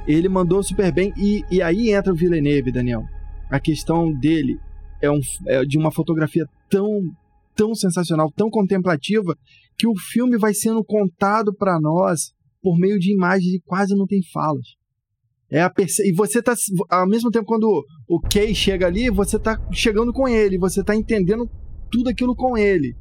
Ele 0.07 0.29
mandou 0.29 0.62
super 0.62 0.92
bem. 0.92 1.14
E, 1.16 1.44
e 1.51 1.62
aí 1.62 1.90
entra 1.90 2.12
o 2.12 2.16
Villeneuve, 2.16 2.70
Daniel. 2.70 3.07
A 3.53 3.61
questão 3.61 4.11
dele 4.19 4.59
é, 5.03 5.11
um, 5.11 5.21
é 5.47 5.62
de 5.62 5.77
uma 5.77 5.93
fotografia 5.93 6.47
tão, 6.71 7.03
tão 7.55 7.75
sensacional, 7.75 8.33
tão 8.35 8.49
contemplativa, 8.49 9.37
que 9.77 9.87
o 9.87 9.95
filme 9.95 10.38
vai 10.38 10.55
sendo 10.55 10.83
contado 10.83 11.55
para 11.55 11.79
nós 11.79 12.33
por 12.62 12.79
meio 12.79 12.99
de 12.99 13.12
imagens 13.12 13.53
e 13.53 13.61
quase 13.61 13.95
não 13.95 14.07
tem 14.07 14.23
falas. 14.33 14.67
É 15.51 15.61
a 15.61 15.69
perce... 15.69 16.03
E 16.09 16.15
você 16.15 16.41
tá. 16.41 16.55
Ao 16.88 17.07
mesmo 17.07 17.31
tempo, 17.31 17.45
quando 17.45 17.85
o 18.09 18.21
Kay 18.21 18.55
chega 18.55 18.87
ali, 18.87 19.11
você 19.11 19.38
tá 19.38 19.61
chegando 19.71 20.11
com 20.11 20.27
ele, 20.27 20.57
você 20.57 20.83
tá 20.83 20.97
entendendo 20.97 21.47
tudo 21.91 22.09
aquilo 22.09 22.35
com 22.35 22.57
ele. 22.57 22.97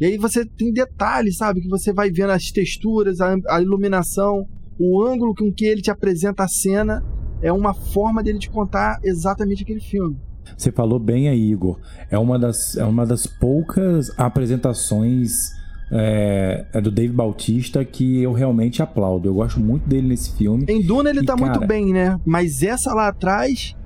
E 0.00 0.06
aí 0.06 0.18
você 0.18 0.44
tem 0.44 0.72
detalhes, 0.72 1.36
sabe? 1.36 1.60
Que 1.60 1.68
você 1.68 1.92
vai 1.92 2.10
vendo 2.10 2.30
as 2.30 2.50
texturas, 2.50 3.20
a, 3.20 3.36
a 3.50 3.62
iluminação, 3.62 4.48
o 4.80 5.00
ângulo 5.06 5.32
com 5.32 5.52
que 5.52 5.64
ele 5.64 5.80
te 5.80 5.92
apresenta 5.92 6.42
a 6.42 6.48
cena. 6.48 7.00
É 7.42 7.52
uma 7.52 7.74
forma 7.74 8.22
dele 8.22 8.38
te 8.38 8.48
contar 8.48 9.00
exatamente 9.02 9.62
aquele 9.62 9.80
filme. 9.80 10.16
Você 10.56 10.70
falou 10.70 10.98
bem 10.98 11.28
aí, 11.28 11.50
Igor. 11.50 11.78
É 12.10 12.18
uma 12.18 12.38
das, 12.38 12.76
é 12.76 12.84
uma 12.84 13.04
das 13.04 13.26
poucas 13.26 14.10
apresentações 14.18 15.50
é, 15.90 16.64
é, 16.72 16.80
do 16.80 16.90
Dave 16.90 17.12
Bautista 17.12 17.84
que 17.84 18.22
eu 18.22 18.32
realmente 18.32 18.82
aplaudo. 18.82 19.28
Eu 19.28 19.34
gosto 19.34 19.60
muito 19.60 19.88
dele 19.88 20.08
nesse 20.08 20.36
filme. 20.36 20.64
Em 20.68 20.80
Duna 20.80 21.10
ele 21.10 21.20
e, 21.20 21.24
tá 21.24 21.36
cara, 21.36 21.50
muito 21.50 21.66
bem, 21.66 21.92
né? 21.92 22.18
Mas 22.24 22.62
essa 22.62 22.94
lá 22.94 23.08
atrás. 23.08 23.76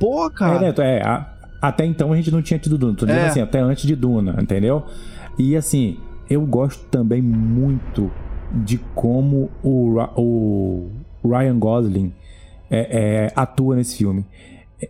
Pô, 0.00 0.28
cara. 0.30 0.74
É, 0.78 0.98
é 0.98 1.02
a, 1.06 1.32
até 1.60 1.84
então 1.84 2.12
a 2.12 2.16
gente 2.16 2.30
não 2.30 2.42
tinha 2.42 2.58
tido 2.58 2.76
Duna. 2.76 2.96
Tô 2.96 3.06
dizendo 3.06 3.24
é. 3.24 3.28
assim, 3.28 3.40
até 3.40 3.60
antes 3.60 3.86
de 3.86 3.94
Duna, 3.94 4.36
entendeu? 4.40 4.84
E 5.38 5.56
assim, 5.56 5.98
eu 6.28 6.44
gosto 6.44 6.84
também 6.86 7.22
muito 7.22 8.10
de 8.64 8.78
como 8.94 9.50
o, 9.62 9.98
o 10.16 10.90
Ryan 11.24 11.58
Gosling 11.58 12.12
é, 12.72 13.26
é, 13.26 13.32
atua 13.36 13.76
nesse 13.76 13.96
filme. 13.96 14.24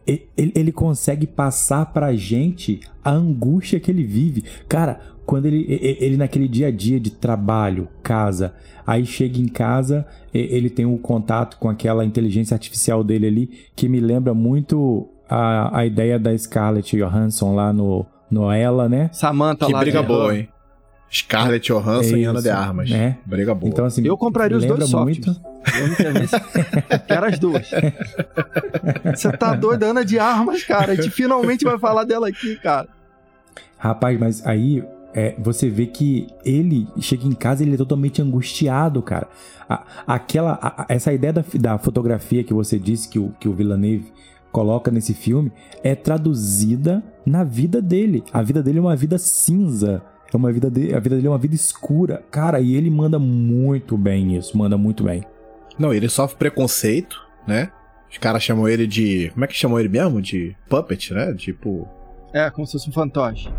Ele, 0.06 0.26
ele, 0.36 0.72
consegue 0.72 1.26
passar 1.26 1.86
pra 1.86 2.14
gente 2.14 2.80
a 3.04 3.10
angústia 3.10 3.78
que 3.78 3.90
ele 3.90 4.04
vive. 4.04 4.42
Cara, 4.66 5.00
quando 5.26 5.46
ele, 5.46 5.66
ele 5.68 6.16
naquele 6.16 6.48
dia 6.48 6.68
a 6.68 6.70
dia 6.70 6.98
de 6.98 7.10
trabalho, 7.10 7.88
casa, 8.02 8.54
aí 8.86 9.04
chega 9.04 9.38
em 9.38 9.48
casa, 9.48 10.06
ele 10.32 10.70
tem 10.70 10.86
o 10.86 10.94
um 10.94 10.98
contato 10.98 11.58
com 11.58 11.68
aquela 11.68 12.06
inteligência 12.06 12.54
artificial 12.54 13.04
dele 13.04 13.26
ali, 13.26 13.50
que 13.76 13.86
me 13.86 14.00
lembra 14.00 14.32
muito 14.32 15.08
a, 15.28 15.80
a 15.80 15.84
ideia 15.84 16.18
da 16.18 16.36
Scarlett 16.36 16.96
Johansson 16.96 17.54
lá 17.54 17.70
no, 17.70 18.06
no 18.30 18.50
Ela, 18.50 18.88
né? 18.88 19.10
Samantha 19.12 19.66
que 19.66 19.72
lá. 19.72 19.80
Briga 19.80 20.02
boa, 20.02 20.34
hein? 20.34 20.48
Scarlett 21.12 21.70
Johansson 21.70 22.16
é 22.16 22.20
e 22.20 22.24
Ana 22.24 22.40
de 22.40 22.48
Armas. 22.48 22.88
Né? 22.88 23.18
Briga 23.26 23.54
boa. 23.54 23.70
Então, 23.70 23.84
assim, 23.84 24.06
eu 24.06 24.16
compraria 24.16 24.56
os 24.56 24.64
dois 24.64 24.90
muito. 24.92 25.30
Eu 25.78 25.88
não 25.88 25.94
quero 25.94 26.24
isso. 26.24 26.36
quero 27.06 27.26
as 27.26 27.38
duas. 27.38 27.70
Você 29.14 29.30
tá 29.32 29.54
doido, 29.54 29.82
Ana 29.82 30.04
de 30.04 30.18
Armas, 30.18 30.64
cara. 30.64 30.92
A 30.92 30.94
gente 30.94 31.10
finalmente 31.10 31.64
vai 31.64 31.78
falar 31.78 32.04
dela 32.04 32.28
aqui, 32.28 32.56
cara. 32.56 32.88
Rapaz, 33.76 34.18
mas 34.18 34.46
aí 34.46 34.82
é, 35.12 35.34
você 35.38 35.68
vê 35.68 35.86
que 35.86 36.28
ele 36.44 36.88
chega 36.98 37.26
em 37.26 37.32
casa 37.32 37.62
e 37.62 37.66
ele 37.66 37.74
é 37.74 37.78
totalmente 37.78 38.22
angustiado, 38.22 39.02
cara. 39.02 39.28
A, 39.68 39.84
aquela, 40.06 40.58
a, 40.62 40.86
essa 40.88 41.12
ideia 41.12 41.32
da, 41.32 41.44
da, 41.60 41.78
fotografia 41.78 42.42
que 42.42 42.54
você 42.54 42.78
disse 42.78 43.08
que 43.08 43.18
o, 43.18 43.34
que 43.38 43.48
o 43.48 43.52
Villeneuve 43.52 44.12
coloca 44.50 44.90
nesse 44.90 45.12
filme 45.12 45.52
é 45.82 45.94
traduzida 45.94 47.02
na 47.26 47.44
vida 47.44 47.82
dele. 47.82 48.24
A 48.32 48.42
vida 48.42 48.62
dele 48.62 48.78
é 48.78 48.82
uma 48.82 48.96
vida 48.96 49.18
cinza. 49.18 50.02
É 50.32 50.36
uma 50.36 50.50
vida 50.50 50.70
de, 50.70 50.94
a 50.94 50.98
vida 50.98 51.16
dele 51.16 51.26
é 51.26 51.30
uma 51.30 51.38
vida 51.38 51.54
escura. 51.54 52.22
Cara, 52.30 52.60
e 52.60 52.74
ele 52.74 52.90
manda 52.90 53.18
muito 53.18 53.96
bem 53.96 54.36
isso, 54.36 54.56
manda 54.56 54.78
muito 54.78 55.04
bem. 55.04 55.24
Não, 55.78 55.92
ele 55.92 56.08
sofre 56.08 56.36
preconceito, 56.36 57.20
né? 57.46 57.70
Os 58.10 58.18
caras 58.18 58.42
chamam 58.42 58.68
ele 58.68 58.86
de. 58.86 59.30
Como 59.32 59.44
é 59.44 59.48
que 59.48 59.54
chamam 59.54 59.78
ele 59.78 59.88
mesmo? 59.88 60.20
De 60.20 60.56
puppet, 60.68 61.12
né? 61.12 61.34
Tipo. 61.34 61.88
É, 62.32 62.50
como 62.50 62.66
se 62.66 62.72
fosse 62.72 62.88
um 62.88 62.92
fantoche 62.92 63.50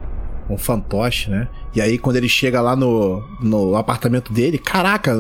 um 0.50 0.58
fantoche, 0.58 1.30
né? 1.30 1.48
E 1.76 1.82
aí 1.82 1.98
quando 1.98 2.18
ele 2.18 2.30
chega 2.30 2.62
lá 2.62 2.76
no, 2.76 3.22
no 3.42 3.76
apartamento 3.76 4.34
dele, 4.34 4.58
caraca, 4.58 5.16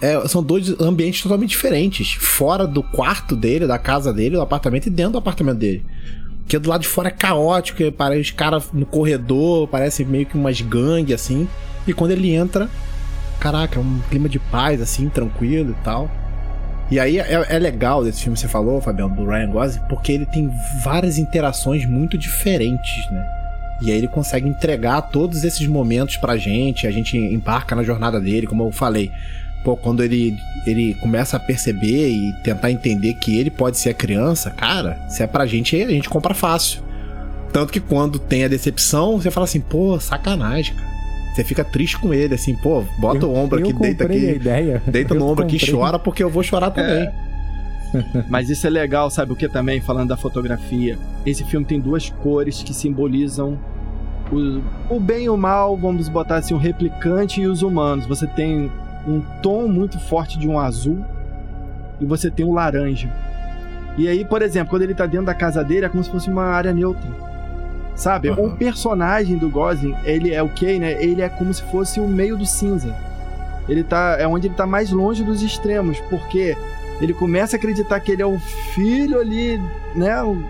é, 0.00 0.26
são 0.28 0.42
dois 0.42 0.78
ambientes 0.80 1.22
totalmente 1.22 1.50
diferentes. 1.50 2.12
Fora 2.12 2.66
do 2.66 2.82
quarto 2.82 3.36
dele, 3.36 3.66
da 3.66 3.78
casa 3.78 4.12
dele, 4.12 4.36
do 4.36 4.42
apartamento, 4.42 4.86
e 4.86 4.90
dentro 4.90 5.12
do 5.12 5.18
apartamento 5.18 5.58
dele. 5.58 5.84
Porque 6.44 6.58
do 6.58 6.68
lado 6.68 6.82
de 6.82 6.88
fora 6.88 7.08
é 7.08 7.10
caótico, 7.10 7.90
parece 7.92 8.20
os 8.20 8.30
caras 8.30 8.70
no 8.72 8.84
corredor, 8.84 9.66
parece 9.66 10.04
meio 10.04 10.26
que 10.26 10.36
umas 10.36 10.60
gangues 10.60 11.14
assim. 11.14 11.48
E 11.86 11.92
quando 11.92 12.10
ele 12.10 12.34
entra, 12.34 12.68
caraca, 13.40 13.78
é 13.78 13.82
um 13.82 14.00
clima 14.10 14.28
de 14.28 14.38
paz, 14.38 14.80
assim, 14.80 15.08
tranquilo 15.08 15.70
e 15.70 15.84
tal. 15.84 16.10
E 16.90 17.00
aí 17.00 17.18
é, 17.18 17.46
é 17.48 17.58
legal 17.58 18.04
desse 18.04 18.22
filme 18.22 18.34
que 18.34 18.40
você 18.40 18.48
falou, 18.48 18.80
Fabiano, 18.80 19.16
do 19.16 19.26
Ryan 19.26 19.50
Gosling, 19.50 19.82
porque 19.88 20.12
ele 20.12 20.26
tem 20.26 20.50
várias 20.82 21.18
interações 21.18 21.86
muito 21.86 22.18
diferentes, 22.18 23.10
né? 23.10 23.26
E 23.80 23.90
aí 23.90 23.98
ele 23.98 24.08
consegue 24.08 24.46
entregar 24.46 25.00
todos 25.02 25.44
esses 25.44 25.66
momentos 25.66 26.16
pra 26.18 26.36
gente, 26.36 26.86
a 26.86 26.90
gente 26.90 27.16
embarca 27.16 27.74
na 27.74 27.82
jornada 27.82 28.20
dele, 28.20 28.46
como 28.46 28.64
eu 28.64 28.70
falei. 28.70 29.10
Pô, 29.64 29.76
quando 29.76 30.04
ele, 30.04 30.36
ele 30.66 30.94
começa 30.94 31.38
a 31.38 31.40
perceber 31.40 32.10
e 32.10 32.32
tentar 32.44 32.70
entender 32.70 33.14
que 33.14 33.38
ele 33.38 33.50
pode 33.50 33.78
ser 33.78 33.90
a 33.90 33.94
criança, 33.94 34.50
cara, 34.50 34.98
se 35.08 35.22
é 35.22 35.26
pra 35.26 35.46
gente, 35.46 35.82
a 35.82 35.88
gente 35.88 36.08
compra 36.08 36.34
fácil. 36.34 36.82
Tanto 37.52 37.72
que 37.72 37.80
quando 37.80 38.18
tem 38.18 38.44
a 38.44 38.48
decepção, 38.48 39.18
você 39.18 39.30
fala 39.30 39.44
assim, 39.44 39.60
pô, 39.60 39.98
sacanagem, 39.98 40.74
cara. 40.74 40.94
Você 41.34 41.42
fica 41.42 41.64
triste 41.64 41.98
com 41.98 42.14
ele, 42.14 42.34
assim, 42.34 42.54
pô, 42.54 42.84
bota 42.98 43.24
eu, 43.24 43.30
o 43.30 43.34
ombro 43.34 43.58
aqui, 43.58 43.72
deita 43.72 44.04
aqui. 44.04 44.30
Ideia. 44.30 44.82
Deita 44.86 45.14
eu 45.14 45.18
no 45.18 45.24
ombro 45.24 45.42
comprei. 45.42 45.58
aqui 45.58 45.68
e 45.68 45.72
chora, 45.72 45.98
porque 45.98 46.22
eu 46.22 46.30
vou 46.30 46.42
chorar 46.42 46.70
também. 46.70 47.02
É. 47.02 47.12
Mas 48.28 48.50
isso 48.50 48.66
é 48.66 48.70
legal, 48.70 49.10
sabe 49.10 49.32
o 49.32 49.36
que 49.36 49.48
também, 49.48 49.80
falando 49.80 50.08
da 50.08 50.16
fotografia? 50.16 50.98
Esse 51.24 51.42
filme 51.44 51.66
tem 51.66 51.80
duas 51.80 52.10
cores 52.10 52.62
que 52.62 52.74
simbolizam 52.74 53.58
o, 54.30 54.94
o 54.96 55.00
bem 55.00 55.24
e 55.24 55.28
o 55.28 55.36
mal, 55.36 55.76
vamos 55.76 56.08
botar 56.08 56.36
assim, 56.36 56.54
o 56.54 56.58
replicante 56.58 57.40
e 57.40 57.46
os 57.46 57.62
humanos. 57.62 58.06
Você 58.06 58.26
tem 58.26 58.70
um 59.06 59.20
tom 59.42 59.68
muito 59.68 59.98
forte 59.98 60.38
de 60.38 60.48
um 60.48 60.58
azul 60.58 61.04
e 62.00 62.04
você 62.04 62.30
tem 62.30 62.44
um 62.44 62.52
laranja. 62.52 63.12
E 63.96 64.08
aí, 64.08 64.24
por 64.24 64.42
exemplo, 64.42 64.70
quando 64.70 64.82
ele 64.82 64.94
tá 64.94 65.06
dentro 65.06 65.26
da 65.26 65.34
casa 65.34 65.62
dele, 65.62 65.86
é 65.86 65.88
como 65.88 66.02
se 66.02 66.10
fosse 66.10 66.28
uma 66.28 66.44
área 66.44 66.72
neutra. 66.72 67.08
Sabe? 67.94 68.28
Uhum. 68.30 68.46
O 68.46 68.56
personagem 68.56 69.38
do 69.38 69.48
Gosling, 69.48 69.94
ele 70.04 70.34
é 70.34 70.42
o 70.42 70.46
okay, 70.46 70.80
né? 70.80 71.00
Ele 71.02 71.22
é 71.22 71.28
como 71.28 71.54
se 71.54 71.62
fosse 71.64 72.00
o 72.00 72.08
meio 72.08 72.36
do 72.36 72.44
cinza. 72.44 72.92
Ele 73.68 73.84
tá. 73.84 74.16
É 74.18 74.26
onde 74.26 74.48
ele 74.48 74.54
tá 74.54 74.66
mais 74.66 74.90
longe 74.90 75.22
dos 75.22 75.42
extremos, 75.42 76.00
porque 76.10 76.56
ele 77.00 77.14
começa 77.14 77.54
a 77.54 77.58
acreditar 77.58 78.00
que 78.00 78.10
ele 78.10 78.22
é 78.22 78.26
o 78.26 78.38
filho 78.74 79.20
ali, 79.20 79.60
né? 79.94 80.20
O, 80.22 80.42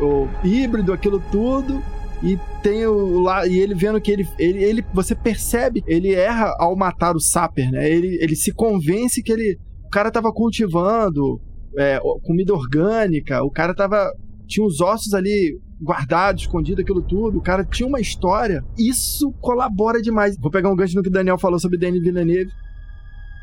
o 0.00 0.28
híbrido, 0.44 0.92
aquilo 0.92 1.18
tudo 1.32 1.82
e 2.22 2.38
tem 2.62 2.86
o 2.86 3.20
lá 3.20 3.46
e 3.46 3.58
ele 3.58 3.74
vendo 3.74 4.00
que 4.00 4.10
ele, 4.10 4.28
ele, 4.38 4.62
ele 4.62 4.84
você 4.94 5.14
percebe 5.14 5.82
ele 5.86 6.14
erra 6.14 6.54
ao 6.58 6.76
matar 6.76 7.16
o 7.16 7.20
Saper, 7.20 7.70
né? 7.70 7.90
Ele, 7.90 8.18
ele 8.20 8.36
se 8.36 8.52
convence 8.52 9.22
que 9.22 9.32
ele 9.32 9.58
o 9.84 9.88
cara 9.88 10.10
tava 10.10 10.32
cultivando 10.32 11.40
é, 11.76 11.98
comida 12.22 12.54
orgânica, 12.54 13.42
o 13.42 13.50
cara 13.50 13.74
tava 13.74 14.12
tinha 14.46 14.66
os 14.66 14.80
ossos 14.80 15.14
ali 15.14 15.58
guardado, 15.80 16.38
escondido, 16.38 16.80
aquilo 16.80 17.02
tudo. 17.02 17.38
O 17.38 17.42
cara 17.42 17.64
tinha 17.64 17.88
uma 17.88 18.00
história. 18.00 18.62
Isso 18.78 19.32
colabora 19.40 20.00
demais. 20.00 20.36
Vou 20.38 20.50
pegar 20.50 20.70
um 20.70 20.76
gancho 20.76 20.94
no 20.94 21.02
que 21.02 21.08
o 21.08 21.12
Daniel 21.12 21.38
falou 21.38 21.58
sobre 21.58 21.78
Denis 21.78 22.02
Villeneuve. 22.02 22.52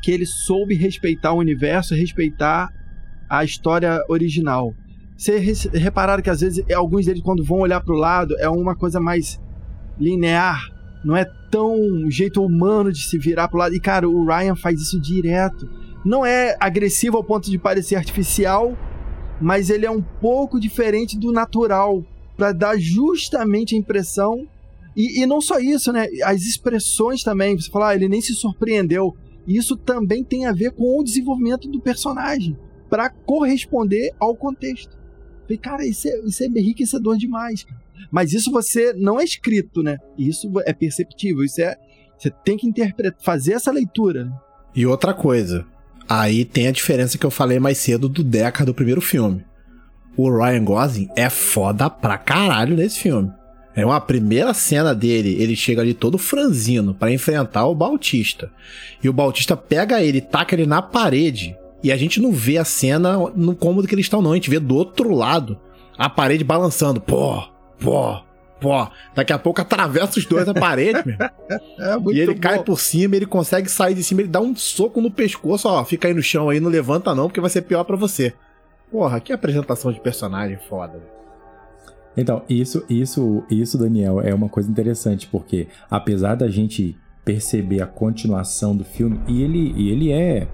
Que 0.02 0.10
ele 0.10 0.24
soube 0.24 0.74
respeitar 0.74 1.32
o 1.32 1.38
universo, 1.38 1.94
respeitar 1.94 2.70
a 3.28 3.44
história 3.44 4.02
original. 4.08 4.74
Vocês 5.20 5.64
repararam 5.64 6.22
que 6.22 6.30
às 6.30 6.40
vezes 6.40 6.64
alguns 6.74 7.04
deles, 7.04 7.22
quando 7.22 7.44
vão 7.44 7.58
olhar 7.58 7.82
para 7.82 7.94
o 7.94 7.98
lado, 7.98 8.34
é 8.38 8.48
uma 8.48 8.74
coisa 8.74 8.98
mais 8.98 9.38
linear. 9.98 10.72
Não 11.04 11.14
é 11.14 11.26
tão 11.50 12.10
jeito 12.10 12.42
humano 12.42 12.90
de 12.90 13.02
se 13.02 13.18
virar 13.18 13.48
pro 13.48 13.58
lado. 13.58 13.74
E, 13.74 13.80
cara, 13.80 14.08
o 14.08 14.24
Ryan 14.24 14.56
faz 14.56 14.80
isso 14.80 14.98
direto. 14.98 15.68
Não 16.06 16.24
é 16.24 16.56
agressivo 16.58 17.18
ao 17.18 17.24
ponto 17.24 17.50
de 17.50 17.58
parecer 17.58 17.96
artificial, 17.96 18.74
mas 19.38 19.68
ele 19.68 19.84
é 19.84 19.90
um 19.90 20.00
pouco 20.00 20.58
diferente 20.58 21.18
do 21.18 21.30
natural 21.32 22.02
para 22.34 22.52
dar 22.52 22.78
justamente 22.78 23.74
a 23.74 23.78
impressão. 23.78 24.48
E, 24.96 25.22
e, 25.22 25.26
não 25.26 25.42
só 25.42 25.58
isso, 25.58 25.92
né? 25.92 26.06
As 26.24 26.40
expressões 26.44 27.22
também. 27.22 27.60
Você 27.60 27.70
fala, 27.70 27.90
ah, 27.90 27.94
ele 27.94 28.08
nem 28.08 28.22
se 28.22 28.32
surpreendeu. 28.32 29.14
Isso 29.46 29.76
também 29.76 30.24
tem 30.24 30.46
a 30.46 30.52
ver 30.52 30.70
com 30.70 30.98
o 30.98 31.04
desenvolvimento 31.04 31.68
do 31.68 31.78
personagem 31.78 32.56
para 32.88 33.10
corresponder 33.10 34.14
ao 34.18 34.34
contexto. 34.34 34.99
Falei, 35.50 35.58
cara, 35.58 35.86
isso 35.86 36.08
é, 36.08 36.18
isso 36.20 36.42
é 36.42 36.46
enriquecedor 36.46 37.16
demais. 37.16 37.66
Mas 38.10 38.32
isso 38.32 38.50
você 38.50 38.92
não 38.92 39.20
é 39.20 39.24
escrito, 39.24 39.82
né? 39.82 39.98
Isso 40.16 40.50
é 40.64 40.72
perceptível. 40.72 41.44
Isso 41.44 41.60
é. 41.60 41.76
Você 42.18 42.30
tem 42.30 42.56
que 42.56 42.66
interpretar, 42.66 43.20
fazer 43.22 43.54
essa 43.54 43.70
leitura. 43.70 44.30
E 44.74 44.86
outra 44.86 45.12
coisa, 45.12 45.66
Aí 46.10 46.44
tem 46.44 46.66
a 46.66 46.72
diferença 46.72 47.16
que 47.16 47.24
eu 47.24 47.30
falei 47.30 47.60
mais 47.60 47.78
cedo 47.78 48.08
do 48.08 48.24
Deca 48.24 48.66
do 48.66 48.74
primeiro 48.74 49.00
filme. 49.00 49.44
O 50.16 50.28
Ryan 50.28 50.64
Gosling 50.64 51.08
é 51.14 51.30
foda 51.30 51.88
pra 51.88 52.18
caralho 52.18 52.74
nesse 52.74 52.98
filme. 52.98 53.30
É 53.76 53.86
uma 53.86 54.00
primeira 54.00 54.52
cena 54.52 54.92
dele, 54.92 55.40
ele 55.40 55.54
chega 55.54 55.80
ali 55.80 55.94
todo 55.94 56.18
franzino 56.18 56.92
para 56.92 57.12
enfrentar 57.12 57.64
o 57.66 57.76
Bautista. 57.76 58.50
E 59.00 59.08
o 59.08 59.12
Bautista 59.12 59.56
pega 59.56 60.02
ele, 60.02 60.20
taca 60.20 60.52
ele 60.52 60.66
na 60.66 60.82
parede. 60.82 61.56
E 61.82 61.90
a 61.90 61.96
gente 61.96 62.20
não 62.20 62.32
vê 62.32 62.58
a 62.58 62.64
cena 62.64 63.16
no 63.34 63.54
cômodo 63.54 63.88
que 63.88 63.94
eles 63.94 64.06
estão, 64.06 64.20
não. 64.20 64.32
A 64.32 64.34
gente 64.34 64.50
vê 64.50 64.58
do 64.58 64.74
outro 64.74 65.14
lado 65.14 65.58
a 65.96 66.08
parede 66.08 66.44
balançando. 66.44 67.00
Pô, 67.00 67.42
pô, 67.78 68.20
pô. 68.60 68.88
Daqui 69.14 69.32
a 69.32 69.38
pouco 69.38 69.60
atravessa 69.60 70.18
os 70.18 70.26
dois 70.26 70.48
a 70.48 70.54
parede, 70.54 71.02
meu. 71.04 71.16
É 71.80 72.14
e 72.14 72.20
ele 72.20 72.34
bom. 72.34 72.40
cai 72.40 72.62
por 72.62 72.78
cima, 72.78 73.16
ele 73.16 73.26
consegue 73.26 73.68
sair 73.68 73.94
de 73.94 74.04
cima, 74.04 74.20
ele 74.20 74.28
dá 74.28 74.40
um 74.40 74.54
soco 74.54 75.00
no 75.00 75.10
pescoço, 75.10 75.68
ó. 75.68 75.84
Fica 75.84 76.06
aí 76.06 76.14
no 76.14 76.22
chão 76.22 76.48
aí, 76.48 76.60
não 76.60 76.70
levanta 76.70 77.14
não, 77.14 77.26
porque 77.26 77.40
vai 77.40 77.50
ser 77.50 77.62
pior 77.62 77.84
para 77.84 77.96
você. 77.96 78.34
Porra, 78.90 79.18
que 79.20 79.32
apresentação 79.32 79.92
de 79.92 80.00
personagem 80.00 80.58
foda. 80.68 81.00
Então, 82.16 82.42
isso, 82.48 82.84
isso, 82.88 83.42
isso, 83.50 83.78
Daniel, 83.78 84.20
é 84.20 84.34
uma 84.34 84.48
coisa 84.48 84.70
interessante, 84.70 85.26
porque 85.26 85.68
apesar 85.90 86.34
da 86.34 86.48
gente 86.48 86.96
perceber 87.24 87.82
a 87.82 87.86
continuação 87.86 88.76
do 88.76 88.84
filme, 88.84 89.20
e 89.28 89.42
ele, 89.42 89.72
e 89.76 89.90
ele 89.90 90.12
é 90.12 90.48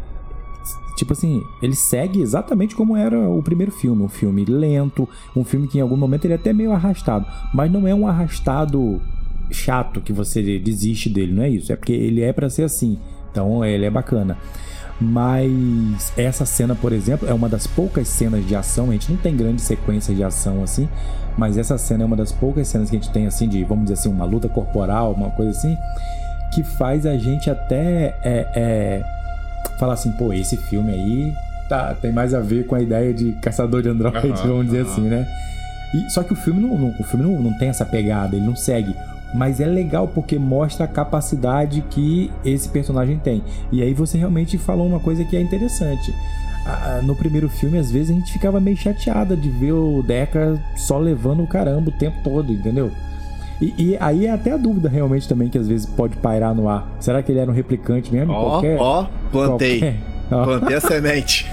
Tipo 0.97 1.13
assim, 1.13 1.43
ele 1.61 1.75
segue 1.75 2.21
exatamente 2.21 2.75
como 2.75 2.97
era 2.97 3.19
o 3.29 3.43
primeiro 3.43 3.71
filme. 3.71 4.03
Um 4.03 4.09
filme 4.09 4.45
lento, 4.45 5.09
um 5.35 5.45
filme 5.45 5.69
que 5.69 5.79
em 5.79 5.81
algum 5.81 5.97
momento 5.97 6.25
ele 6.25 6.33
é 6.33 6.37
até 6.37 6.53
meio 6.53 6.73
arrastado. 6.73 7.27
Mas 7.53 7.71
não 7.71 7.87
é 7.87 7.95
um 7.95 8.07
arrastado 8.07 9.01
chato 9.51 10.01
que 10.01 10.13
você 10.13 10.59
desiste 10.59 11.09
dele, 11.09 11.33
não 11.33 11.43
é 11.43 11.51
isso. 11.51 11.73
É 11.73 11.77
porque 11.77 11.93
ele 11.93 12.23
é 12.23 12.33
para 12.33 12.49
ser 12.49 12.63
assim. 12.63 12.99
Então 13.31 13.65
ele 13.65 13.85
é 13.85 13.91
bacana. 13.91 14.39
Mas 14.99 16.11
essa 16.17 16.47
cena, 16.47 16.75
por 16.75 16.93
exemplo, 16.93 17.29
é 17.29 17.35
uma 17.35 17.49
das 17.49 17.67
poucas 17.67 18.09
cenas 18.09 18.47
de 18.47 18.57
ação. 18.57 18.89
A 18.89 18.93
gente 18.93 19.13
não 19.13 19.19
tem 19.19 19.37
grandes 19.37 19.65
sequências 19.65 20.17
de 20.17 20.25
ação 20.25 20.63
assim. 20.63 20.89
Mas 21.37 21.59
essa 21.59 21.77
cena 21.77 22.03
é 22.03 22.07
uma 22.07 22.17
das 22.17 22.33
poucas 22.33 22.67
cenas 22.69 22.89
que 22.89 22.97
a 22.97 22.99
gente 22.99 23.13
tem 23.13 23.27
assim 23.27 23.47
de, 23.49 23.63
vamos 23.65 23.85
dizer 23.85 23.95
assim, 23.95 24.09
uma 24.09 24.25
luta 24.25 24.49
corporal, 24.49 25.13
uma 25.13 25.31
coisa 25.31 25.51
assim. 25.51 25.77
Que 26.55 26.65
faz 26.65 27.05
a 27.05 27.17
gente 27.19 27.51
até. 27.51 28.19
É, 28.25 28.53
é, 28.55 29.16
falar 29.79 29.95
assim, 29.95 30.13
pô, 30.13 30.33
esse 30.33 30.57
filme 30.57 30.93
aí 30.93 31.33
tá, 31.69 31.95
tem 31.95 32.13
mais 32.13 32.35
a 32.35 32.41
ver 32.41 32.67
com 32.67 32.75
a 32.75 32.83
ideia 32.83 33.13
de 33.13 33.33
caçador 33.43 33.83
de 33.83 33.89
androides, 33.89 34.41
uhum, 34.41 34.49
vamos 34.49 34.67
dizer 34.67 34.85
uhum. 34.85 34.93
assim, 34.93 35.03
né? 35.03 35.27
E, 35.95 36.11
só 36.11 36.23
que 36.23 36.33
o 36.33 36.37
filme, 36.37 36.61
não, 36.61 36.77
não 36.77 36.95
o 36.99 37.05
filme 37.05 37.25
não, 37.25 37.41
não 37.41 37.59
tem 37.59 37.69
essa 37.69 37.85
pegada, 37.85 38.37
ele 38.37 38.47
não 38.47 38.57
segue. 38.57 38.95
Mas 39.35 39.61
é 39.61 39.67
legal 39.67 40.09
porque 40.09 40.39
mostra 40.39 40.85
a 40.85 40.89
capacidade 40.89 41.83
que 41.91 42.31
esse 42.45 42.69
personagem 42.69 43.19
tem. 43.19 43.43
E 43.73 43.83
aí 43.83 43.93
você 43.93 44.17
realmente 44.17 44.57
falou 44.57 44.87
uma 44.87 45.01
coisa 45.01 45.25
que 45.25 45.37
é 45.37 45.41
interessante. 45.41 46.15
no 47.03 47.15
primeiro 47.15 47.49
filme, 47.49 47.79
às 47.79 47.91
vezes, 47.91 48.11
a 48.11 48.15
gente 48.15 48.33
ficava 48.33 48.61
meio 48.61 48.77
chateada 48.77 49.37
de 49.37 49.49
ver 49.51 49.73
o 49.73 50.03
Deca 50.03 50.59
só 50.77 50.99
levando 50.99 51.43
o 51.43 51.47
caramba 51.47 51.91
o 51.91 51.99
tempo 51.99 52.17
todo, 52.23 52.53
entendeu? 52.53 52.91
E, 53.61 53.75
e, 53.79 53.97
aí 53.99 54.27
é 54.27 54.31
até 54.31 54.53
a 54.53 54.57
dúvida 54.57 54.89
realmente 54.89 55.29
também 55.29 55.49
que 55.49 55.57
às 55.57 55.67
vezes 55.67 55.87
pode 55.87 56.17
pairar 56.17 56.55
no 56.55 56.69
ar. 56.69 56.89
Será 57.01 57.23
que 57.23 57.33
ele 57.33 57.39
era 57.39 57.51
um 57.51 57.55
replicante 57.55 58.13
mesmo? 58.13 58.33
Ó, 58.33 58.63
ó, 58.79 59.07
plantei. 59.31 59.81
Qualquer... 59.81 60.17
Plantei 60.29 60.77
a 60.77 60.81
semente. 60.81 61.47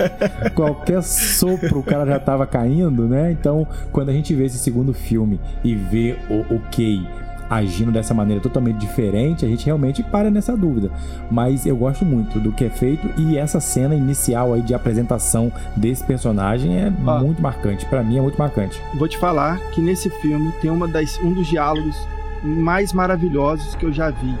Qualquer 0.54 1.02
sopro 1.02 1.78
o 1.78 1.82
cara 1.82 2.04
já 2.04 2.20
tava 2.20 2.46
caindo, 2.46 3.08
né? 3.08 3.32
Então, 3.32 3.66
quando 3.90 4.10
a 4.10 4.12
gente 4.12 4.34
vê 4.34 4.44
esse 4.44 4.58
segundo 4.58 4.92
filme 4.92 5.40
e 5.64 5.74
vê 5.74 6.16
o, 6.28 6.54
o 6.54 6.60
Kay 6.70 7.06
agindo 7.48 7.90
dessa 7.90 8.12
maneira 8.12 8.40
totalmente 8.40 8.76
diferente, 8.76 9.44
a 9.44 9.48
gente 9.48 9.64
realmente 9.64 10.02
para 10.02 10.30
nessa 10.30 10.56
dúvida. 10.56 10.90
Mas 11.30 11.66
eu 11.66 11.76
gosto 11.76 12.04
muito 12.04 12.38
do 12.40 12.52
que 12.52 12.64
é 12.64 12.70
feito 12.70 13.08
e 13.20 13.36
essa 13.36 13.60
cena 13.60 13.94
inicial 13.94 14.54
aí 14.54 14.62
de 14.62 14.74
apresentação 14.74 15.52
desse 15.76 16.04
personagem 16.04 16.76
é 16.76 16.92
ah, 17.06 17.20
muito 17.20 17.40
marcante. 17.40 17.86
Para 17.86 18.02
mim 18.02 18.18
é 18.18 18.20
muito 18.20 18.38
marcante. 18.38 18.80
Vou 18.94 19.08
te 19.08 19.18
falar 19.18 19.58
que 19.70 19.80
nesse 19.80 20.10
filme 20.20 20.52
tem 20.60 20.70
uma 20.70 20.86
das, 20.88 21.18
um 21.20 21.32
dos 21.32 21.46
diálogos 21.46 21.96
mais 22.42 22.92
maravilhosos 22.92 23.74
que 23.74 23.84
eu 23.84 23.92
já 23.92 24.10
vi. 24.10 24.34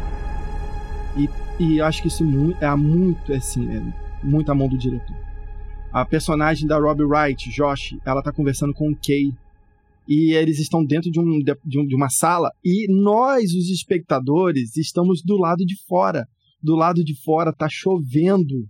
E, 1.16 1.30
e 1.58 1.80
acho 1.80 2.02
que 2.02 2.08
isso 2.08 2.24
é 2.60 2.74
muito, 2.76 3.32
assim, 3.32 3.76
é 3.76 3.82
muito 4.22 4.50
a 4.52 4.54
mão 4.54 4.68
do 4.68 4.76
diretor. 4.76 5.16
A 5.92 6.04
personagem 6.04 6.66
da 6.66 6.78
Robbie 6.78 7.04
Wright, 7.04 7.50
Josh, 7.50 7.96
ela 8.04 8.22
tá 8.22 8.30
conversando 8.30 8.74
com 8.74 8.90
o 8.90 8.96
Kay 8.96 9.32
e 10.08 10.32
eles 10.32 10.58
estão 10.58 10.82
dentro 10.82 11.10
de, 11.10 11.20
um, 11.20 11.38
de, 11.38 11.78
um, 11.78 11.86
de 11.86 11.94
uma 11.94 12.08
sala 12.08 12.50
e 12.64 12.90
nós, 12.90 13.52
os 13.52 13.68
espectadores, 13.68 14.74
estamos 14.74 15.22
do 15.22 15.36
lado 15.36 15.66
de 15.66 15.76
fora. 15.86 16.26
Do 16.62 16.74
lado 16.74 17.04
de 17.04 17.14
fora 17.22 17.52
tá 17.52 17.68
chovendo. 17.70 18.66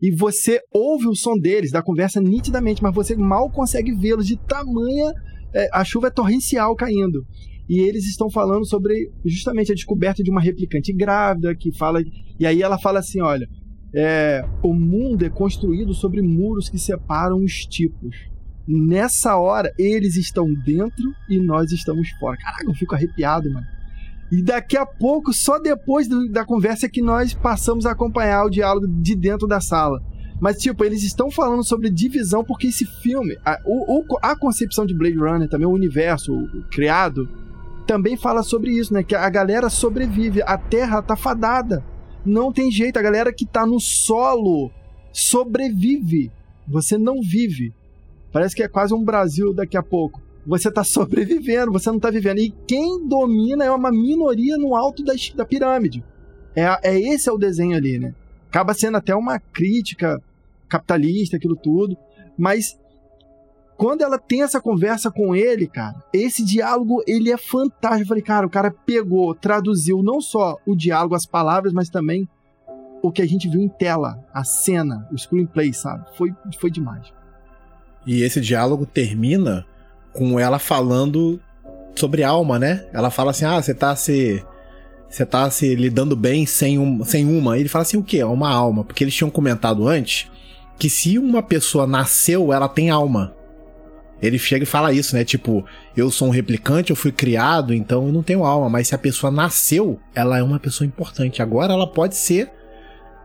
E 0.00 0.10
você 0.10 0.60
ouve 0.72 1.06
o 1.06 1.14
som 1.14 1.38
deles, 1.38 1.70
da 1.70 1.82
conversa 1.82 2.20
nitidamente, 2.20 2.82
mas 2.82 2.94
você 2.94 3.14
mal 3.14 3.50
consegue 3.50 3.94
vê-los 3.94 4.26
de 4.26 4.36
tamanha. 4.38 5.12
É, 5.54 5.68
a 5.72 5.84
chuva 5.84 6.08
é 6.08 6.10
torrencial 6.10 6.74
caindo. 6.74 7.22
E 7.68 7.78
eles 7.78 8.06
estão 8.06 8.30
falando 8.30 8.66
sobre 8.66 9.12
justamente 9.24 9.70
a 9.70 9.74
descoberta 9.74 10.22
de 10.22 10.30
uma 10.30 10.40
replicante 10.40 10.92
grávida 10.92 11.54
que 11.54 11.70
fala. 11.76 12.00
E 12.40 12.46
aí 12.46 12.62
ela 12.62 12.78
fala 12.78 12.98
assim: 12.98 13.20
olha, 13.20 13.46
é, 13.94 14.42
o 14.62 14.72
mundo 14.72 15.24
é 15.24 15.30
construído 15.30 15.92
sobre 15.94 16.22
muros 16.22 16.68
que 16.68 16.78
separam 16.78 17.36
os 17.44 17.66
tipos. 17.66 18.31
Nessa 18.74 19.36
hora, 19.36 19.70
eles 19.78 20.16
estão 20.16 20.50
dentro 20.50 21.14
e 21.28 21.38
nós 21.38 21.72
estamos 21.72 22.08
fora. 22.18 22.38
Caraca, 22.38 22.64
eu 22.64 22.74
fico 22.74 22.94
arrepiado, 22.94 23.52
mano. 23.52 23.66
E 24.30 24.42
daqui 24.42 24.78
a 24.78 24.86
pouco, 24.86 25.30
só 25.30 25.58
depois 25.58 26.08
do, 26.08 26.26
da 26.30 26.42
conversa, 26.42 26.86
é 26.86 26.88
que 26.88 27.02
nós 27.02 27.34
passamos 27.34 27.84
a 27.84 27.90
acompanhar 27.90 28.46
o 28.46 28.50
diálogo 28.50 28.88
de 28.88 29.14
dentro 29.14 29.46
da 29.46 29.60
sala. 29.60 30.00
Mas, 30.40 30.56
tipo, 30.56 30.82
eles 30.84 31.02
estão 31.02 31.30
falando 31.30 31.62
sobre 31.62 31.90
divisão 31.90 32.42
porque 32.42 32.68
esse 32.68 32.86
filme, 32.86 33.36
a, 33.44 33.60
o, 33.66 34.02
a 34.22 34.34
concepção 34.34 34.86
de 34.86 34.96
Blade 34.96 35.18
Runner, 35.18 35.50
também 35.50 35.66
o 35.66 35.72
universo 35.72 36.32
criado, 36.70 37.28
também 37.86 38.16
fala 38.16 38.42
sobre 38.42 38.70
isso, 38.70 38.94
né? 38.94 39.02
Que 39.02 39.14
a 39.14 39.28
galera 39.28 39.68
sobrevive, 39.68 40.40
a 40.42 40.56
Terra 40.56 41.02
tá 41.02 41.14
fadada. 41.14 41.84
Não 42.24 42.50
tem 42.50 42.70
jeito, 42.70 42.98
a 42.98 43.02
galera 43.02 43.34
que 43.34 43.44
tá 43.44 43.66
no 43.66 43.78
solo 43.78 44.70
sobrevive. 45.12 46.32
Você 46.66 46.96
não 46.96 47.20
vive. 47.20 47.74
Parece 48.32 48.56
que 48.56 48.62
é 48.62 48.68
quase 48.68 48.94
um 48.94 49.04
Brasil 49.04 49.52
daqui 49.52 49.76
a 49.76 49.82
pouco. 49.82 50.20
Você 50.46 50.68
está 50.68 50.82
sobrevivendo, 50.84 51.72
você 51.72 51.88
não 51.90 51.98
está 51.98 52.10
vivendo. 52.10 52.38
E 52.38 52.50
quem 52.66 53.06
domina 53.06 53.64
é 53.64 53.70
uma 53.70 53.90
minoria 53.90 54.56
no 54.56 54.74
alto 54.74 55.04
da, 55.04 55.12
da 55.34 55.44
pirâmide. 55.44 56.04
É, 56.56 56.64
é 56.82 57.00
esse 57.00 57.28
é 57.28 57.32
o 57.32 57.38
desenho 57.38 57.76
ali, 57.76 57.98
né? 57.98 58.14
Acaba 58.48 58.74
sendo 58.74 58.96
até 58.96 59.14
uma 59.14 59.38
crítica 59.38 60.20
capitalista, 60.68 61.36
aquilo 61.36 61.56
tudo. 61.56 61.96
Mas 62.36 62.78
quando 63.76 64.02
ela 64.02 64.18
tem 64.18 64.42
essa 64.42 64.60
conversa 64.60 65.10
com 65.10 65.34
ele, 65.34 65.66
cara, 65.66 66.02
esse 66.12 66.44
diálogo 66.44 67.02
ele 67.06 67.30
é 67.30 67.36
fantástico. 67.36 68.02
Eu 68.02 68.06
falei, 68.06 68.22
cara, 68.22 68.46
o 68.46 68.50
cara 68.50 68.70
pegou, 68.70 69.34
traduziu 69.34 70.02
não 70.02 70.20
só 70.20 70.56
o 70.66 70.76
diálogo, 70.76 71.14
as 71.14 71.26
palavras, 71.26 71.72
mas 71.72 71.88
também 71.88 72.28
o 73.02 73.10
que 73.10 73.20
a 73.20 73.26
gente 73.26 73.48
viu 73.48 73.60
em 73.60 73.68
tela, 73.68 74.24
a 74.32 74.44
cena, 74.44 75.08
o 75.10 75.18
screenplay, 75.18 75.72
sabe? 75.72 76.06
Foi, 76.16 76.32
foi 76.60 76.70
demais. 76.70 77.12
E 78.06 78.22
esse 78.22 78.40
diálogo 78.40 78.86
termina 78.86 79.66
com 80.12 80.38
ela 80.38 80.58
falando 80.58 81.40
sobre 81.94 82.22
alma, 82.22 82.58
né? 82.58 82.86
Ela 82.92 83.10
fala 83.10 83.30
assim: 83.30 83.44
"Ah, 83.44 83.60
você 83.60 83.74
tá 83.74 83.94
se 83.96 84.42
você 85.08 85.26
tá 85.26 85.50
se 85.50 85.74
lidando 85.74 86.16
bem 86.16 86.46
sem, 86.46 86.78
um, 86.78 87.04
sem 87.04 87.26
uma". 87.26 87.56
E 87.56 87.60
ele 87.60 87.68
fala 87.68 87.82
assim: 87.82 87.96
"O 87.96 88.02
quê? 88.02 88.22
Uma 88.24 88.50
alma?" 88.50 88.84
Porque 88.84 89.04
eles 89.04 89.14
tinham 89.14 89.30
comentado 89.30 89.86
antes 89.86 90.30
que 90.78 90.90
se 90.90 91.18
uma 91.18 91.42
pessoa 91.42 91.86
nasceu, 91.86 92.52
ela 92.52 92.68
tem 92.68 92.90
alma. 92.90 93.34
Ele 94.20 94.38
chega 94.38 94.62
e 94.62 94.66
fala 94.66 94.92
isso, 94.92 95.16
né? 95.16 95.24
Tipo, 95.24 95.64
eu 95.96 96.10
sou 96.10 96.28
um 96.28 96.30
replicante, 96.30 96.90
eu 96.90 96.96
fui 96.96 97.10
criado, 97.10 97.74
então 97.74 98.06
eu 98.06 98.12
não 98.12 98.22
tenho 98.22 98.44
alma. 98.44 98.68
Mas 98.68 98.88
se 98.88 98.94
a 98.94 98.98
pessoa 98.98 99.32
nasceu, 99.32 99.98
ela 100.14 100.38
é 100.38 100.42
uma 100.42 100.60
pessoa 100.60 100.86
importante. 100.86 101.42
Agora 101.42 101.72
ela 101.72 101.88
pode 101.88 102.14
ser, 102.16 102.48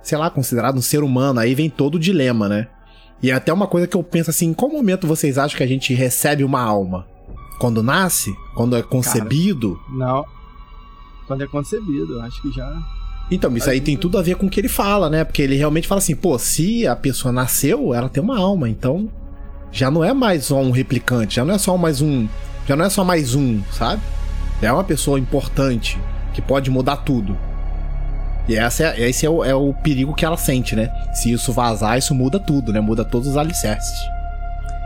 sei 0.01 0.17
lá, 0.17 0.29
considerada 0.29 0.77
um 0.77 0.81
ser 0.81 1.03
humano. 1.03 1.39
Aí 1.39 1.53
vem 1.53 1.69
todo 1.69 1.95
o 1.95 1.99
dilema, 1.99 2.49
né? 2.49 2.67
E 3.21 3.31
é 3.31 3.33
até 3.33 3.51
uma 3.51 3.67
coisa 3.67 3.87
que 3.87 3.95
eu 3.97 4.03
penso 4.03 4.29
assim: 4.29 4.47
em 4.47 4.53
qual 4.53 4.71
momento 4.71 5.07
vocês 5.07 5.37
acham 5.37 5.57
que 5.57 5.63
a 5.63 5.67
gente 5.67 5.93
recebe 5.93 6.43
uma 6.43 6.61
alma? 6.61 7.05
Quando 7.59 7.81
nasce? 7.81 8.35
Quando 8.55 8.75
é 8.75 8.83
concebido? 8.83 9.79
Cara, 9.87 9.97
não. 9.97 10.25
Quando 11.25 11.43
é 11.43 11.47
concebido, 11.47 12.13
eu 12.13 12.21
acho 12.21 12.41
que 12.41 12.51
já. 12.51 12.71
Então, 13.29 13.55
isso 13.57 13.69
aí 13.69 13.81
tem 13.81 13.97
tudo 13.97 14.17
a 14.17 14.21
ver 14.21 14.35
com 14.35 14.45
o 14.45 14.49
que 14.49 14.59
ele 14.59 14.69
fala, 14.69 15.09
né? 15.09 15.23
Porque 15.25 15.41
ele 15.41 15.55
realmente 15.55 15.87
fala 15.87 15.99
assim, 15.99 16.15
pô, 16.15 16.39
se 16.39 16.87
a 16.87 16.95
pessoa 16.95 17.31
nasceu, 17.31 17.93
ela 17.93 18.07
tem 18.07 18.23
uma 18.23 18.37
alma, 18.37 18.69
então 18.69 19.09
já 19.69 19.91
não 19.91 20.01
é 20.01 20.13
mais 20.13 20.45
só 20.45 20.61
um 20.61 20.71
replicante, 20.71 21.35
já 21.35 21.43
não 21.43 21.53
é 21.53 21.57
só 21.57 21.77
mais 21.77 22.01
um, 22.01 22.25
já 22.65 22.75
não 22.75 22.85
é 22.85 22.89
só 22.89 23.03
mais 23.03 23.35
um, 23.35 23.61
sabe? 23.71 24.01
É 24.61 24.71
uma 24.71 24.83
pessoa 24.83 25.19
importante 25.19 25.99
que 26.33 26.41
pode 26.41 26.71
mudar 26.71 26.97
tudo. 26.97 27.37
E 28.47 28.55
essa 28.55 28.83
é, 28.83 29.09
esse 29.09 29.25
é 29.25 29.29
o, 29.29 29.43
é 29.43 29.53
o 29.53 29.73
perigo 29.73 30.13
que 30.13 30.25
ela 30.25 30.37
sente, 30.37 30.75
né? 30.75 30.91
Se 31.13 31.31
isso 31.31 31.51
vazar, 31.51 31.97
isso 31.97 32.15
muda 32.15 32.39
tudo, 32.39 32.71
né? 32.71 32.79
Muda 32.79 33.03
todos 33.03 33.27
os 33.27 33.37
alicerces. 33.37 33.99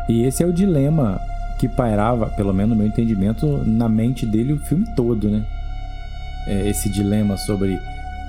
E 0.09 0.23
esse 0.23 0.41
é 0.43 0.45
o 0.45 0.53
dilema 0.53 1.21
que 1.59 1.67
pairava, 1.67 2.25
pelo 2.27 2.53
menos 2.53 2.71
no 2.71 2.75
meu 2.75 2.87
entendimento, 2.87 3.45
na 3.65 3.87
mente 3.87 4.25
dele 4.25 4.53
o 4.53 4.59
filme 4.59 4.85
todo, 4.95 5.29
né? 5.29 5.43
É 6.47 6.67
esse 6.67 6.89
dilema 6.89 7.37
sobre 7.37 7.79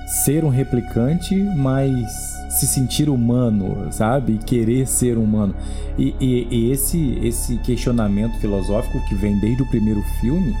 ser 0.05 0.43
um 0.43 0.49
replicante, 0.49 1.35
mas 1.35 2.45
se 2.49 2.67
sentir 2.67 3.09
humano, 3.09 3.87
sabe? 3.91 4.37
Querer 4.45 4.87
ser 4.87 5.17
humano. 5.17 5.55
E, 5.97 6.13
e, 6.19 6.47
e, 6.51 6.71
esse, 6.71 7.19
esse 7.23 7.57
questionamento 7.57 8.39
filosófico 8.39 9.03
que 9.07 9.15
vem 9.15 9.39
desde 9.39 9.63
o 9.63 9.69
primeiro 9.69 10.03
filme, 10.21 10.55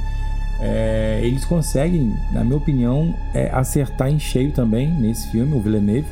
é, 0.65 1.19
eles 1.21 1.43
conseguem, 1.43 2.15
na 2.31 2.41
minha 2.41 2.55
opinião, 2.55 3.13
é, 3.33 3.49
acertar 3.51 4.09
em 4.09 4.17
cheio 4.17 4.53
também 4.53 4.89
nesse 4.89 5.27
filme, 5.29 5.53
o 5.53 5.59
Villeneuve, 5.59 6.07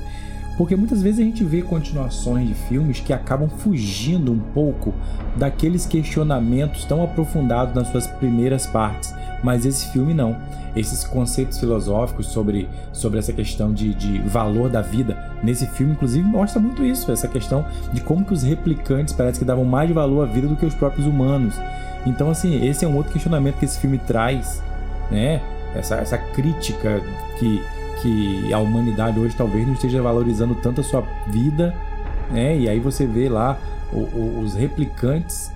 porque 0.57 0.75
muitas 0.75 1.01
vezes 1.01 1.21
a 1.21 1.23
gente 1.23 1.43
vê 1.43 1.61
continuações 1.61 2.49
de 2.49 2.53
filmes 2.53 2.99
que 2.99 3.13
acabam 3.13 3.47
fugindo 3.49 4.31
um 4.31 4.39
pouco 4.39 4.93
daqueles 5.37 5.85
questionamentos 5.85 6.83
tão 6.83 7.01
aprofundados 7.01 7.73
nas 7.73 7.87
suas 7.87 8.05
primeiras 8.05 8.67
partes, 8.67 9.15
mas 9.41 9.65
esse 9.65 9.89
filme 9.91 10.13
não 10.13 10.35
esses 10.75 11.03
conceitos 11.03 11.59
filosóficos 11.59 12.27
sobre, 12.27 12.69
sobre 12.93 13.19
essa 13.19 13.33
questão 13.33 13.73
de, 13.73 13.93
de 13.93 14.19
valor 14.19 14.69
da 14.69 14.81
vida. 14.81 15.17
Nesse 15.43 15.67
filme, 15.67 15.93
inclusive, 15.93 16.25
mostra 16.25 16.61
muito 16.61 16.83
isso, 16.83 17.11
essa 17.11 17.27
questão 17.27 17.65
de 17.91 18.01
como 18.01 18.25
que 18.25 18.33
os 18.33 18.43
replicantes 18.43 19.13
parece 19.13 19.39
que 19.39 19.45
davam 19.45 19.65
mais 19.65 19.91
valor 19.91 20.23
à 20.23 20.25
vida 20.25 20.47
do 20.47 20.55
que 20.55 20.65
os 20.65 20.73
próprios 20.73 21.05
humanos. 21.05 21.55
Então, 22.05 22.29
assim, 22.29 22.65
esse 22.65 22.83
é 22.83 22.87
um 22.87 22.95
outro 22.95 23.11
questionamento 23.11 23.57
que 23.57 23.65
esse 23.65 23.79
filme 23.79 23.97
traz, 23.97 24.61
né? 25.09 25.41
Essa, 25.75 25.95
essa 25.95 26.17
crítica 26.17 27.01
que, 27.37 27.61
que 28.01 28.53
a 28.53 28.59
humanidade 28.59 29.19
hoje 29.19 29.35
talvez 29.35 29.65
não 29.65 29.73
esteja 29.73 30.01
valorizando 30.01 30.55
tanto 30.55 30.81
a 30.81 30.83
sua 30.83 31.01
vida, 31.27 31.73
né? 32.31 32.57
E 32.57 32.67
aí 32.67 32.79
você 32.79 33.05
vê 33.05 33.29
lá 33.29 33.57
o, 33.93 33.99
o, 33.99 34.39
os 34.39 34.55
replicantes 34.55 35.51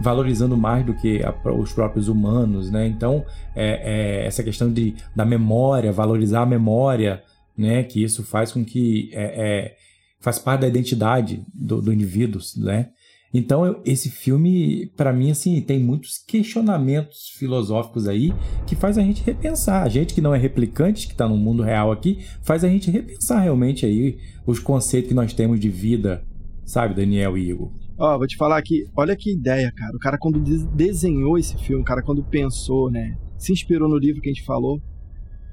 valorizando 0.00 0.56
mais 0.56 0.84
do 0.84 0.94
que 0.94 1.22
a, 1.22 1.34
os 1.52 1.72
próprios 1.72 2.08
humanos, 2.08 2.70
né? 2.70 2.86
Então, 2.86 3.24
é, 3.54 4.22
é, 4.22 4.26
essa 4.26 4.42
questão 4.42 4.72
de, 4.72 4.96
da 5.14 5.24
memória, 5.24 5.92
valorizar 5.92 6.42
a 6.42 6.46
memória, 6.46 7.22
né? 7.56 7.82
Que 7.84 8.02
isso 8.02 8.24
faz 8.24 8.52
com 8.52 8.64
que 8.64 9.10
é, 9.12 9.22
é 9.22 9.76
faz 10.18 10.38
parte 10.38 10.62
da 10.62 10.68
identidade 10.68 11.44
do, 11.52 11.82
do 11.82 11.92
indivíduo, 11.92 12.40
né? 12.56 12.88
Então, 13.36 13.66
eu, 13.66 13.82
esse 13.84 14.08
filme, 14.08 14.86
para 14.96 15.12
mim, 15.12 15.32
assim, 15.32 15.60
tem 15.60 15.80
muitos 15.80 16.18
questionamentos 16.18 17.30
filosóficos 17.36 18.06
aí 18.06 18.32
que 18.64 18.76
faz 18.76 18.96
a 18.96 19.02
gente 19.02 19.24
repensar. 19.24 19.82
A 19.82 19.88
gente 19.88 20.14
que 20.14 20.20
não 20.20 20.32
é 20.32 20.38
replicante, 20.38 21.08
que 21.08 21.14
está 21.14 21.28
no 21.28 21.36
mundo 21.36 21.60
real 21.60 21.90
aqui, 21.90 22.24
faz 22.42 22.62
a 22.62 22.68
gente 22.68 22.92
repensar 22.92 23.40
realmente 23.40 23.84
aí 23.84 24.18
os 24.46 24.60
conceitos 24.60 25.08
que 25.08 25.14
nós 25.14 25.32
temos 25.32 25.58
de 25.58 25.68
vida, 25.68 26.24
sabe, 26.64 26.94
Daniel 26.94 27.36
e 27.36 27.50
Igor? 27.50 27.72
Ó, 27.98 28.18
vou 28.18 28.26
te 28.26 28.36
falar 28.36 28.58
aqui, 28.58 28.84
olha 28.96 29.16
que 29.16 29.32
ideia, 29.32 29.72
cara. 29.72 29.96
O 29.96 30.00
cara 30.00 30.16
quando 30.16 30.40
desenhou 30.72 31.36
esse 31.36 31.56
filme, 31.58 31.82
o 31.82 31.84
cara 31.84 32.02
quando 32.02 32.22
pensou, 32.22 32.88
né, 32.88 33.16
se 33.36 33.52
inspirou 33.52 33.88
no 33.88 33.98
livro 33.98 34.20
que 34.20 34.28
a 34.28 34.32
gente 34.32 34.44
falou, 34.44 34.80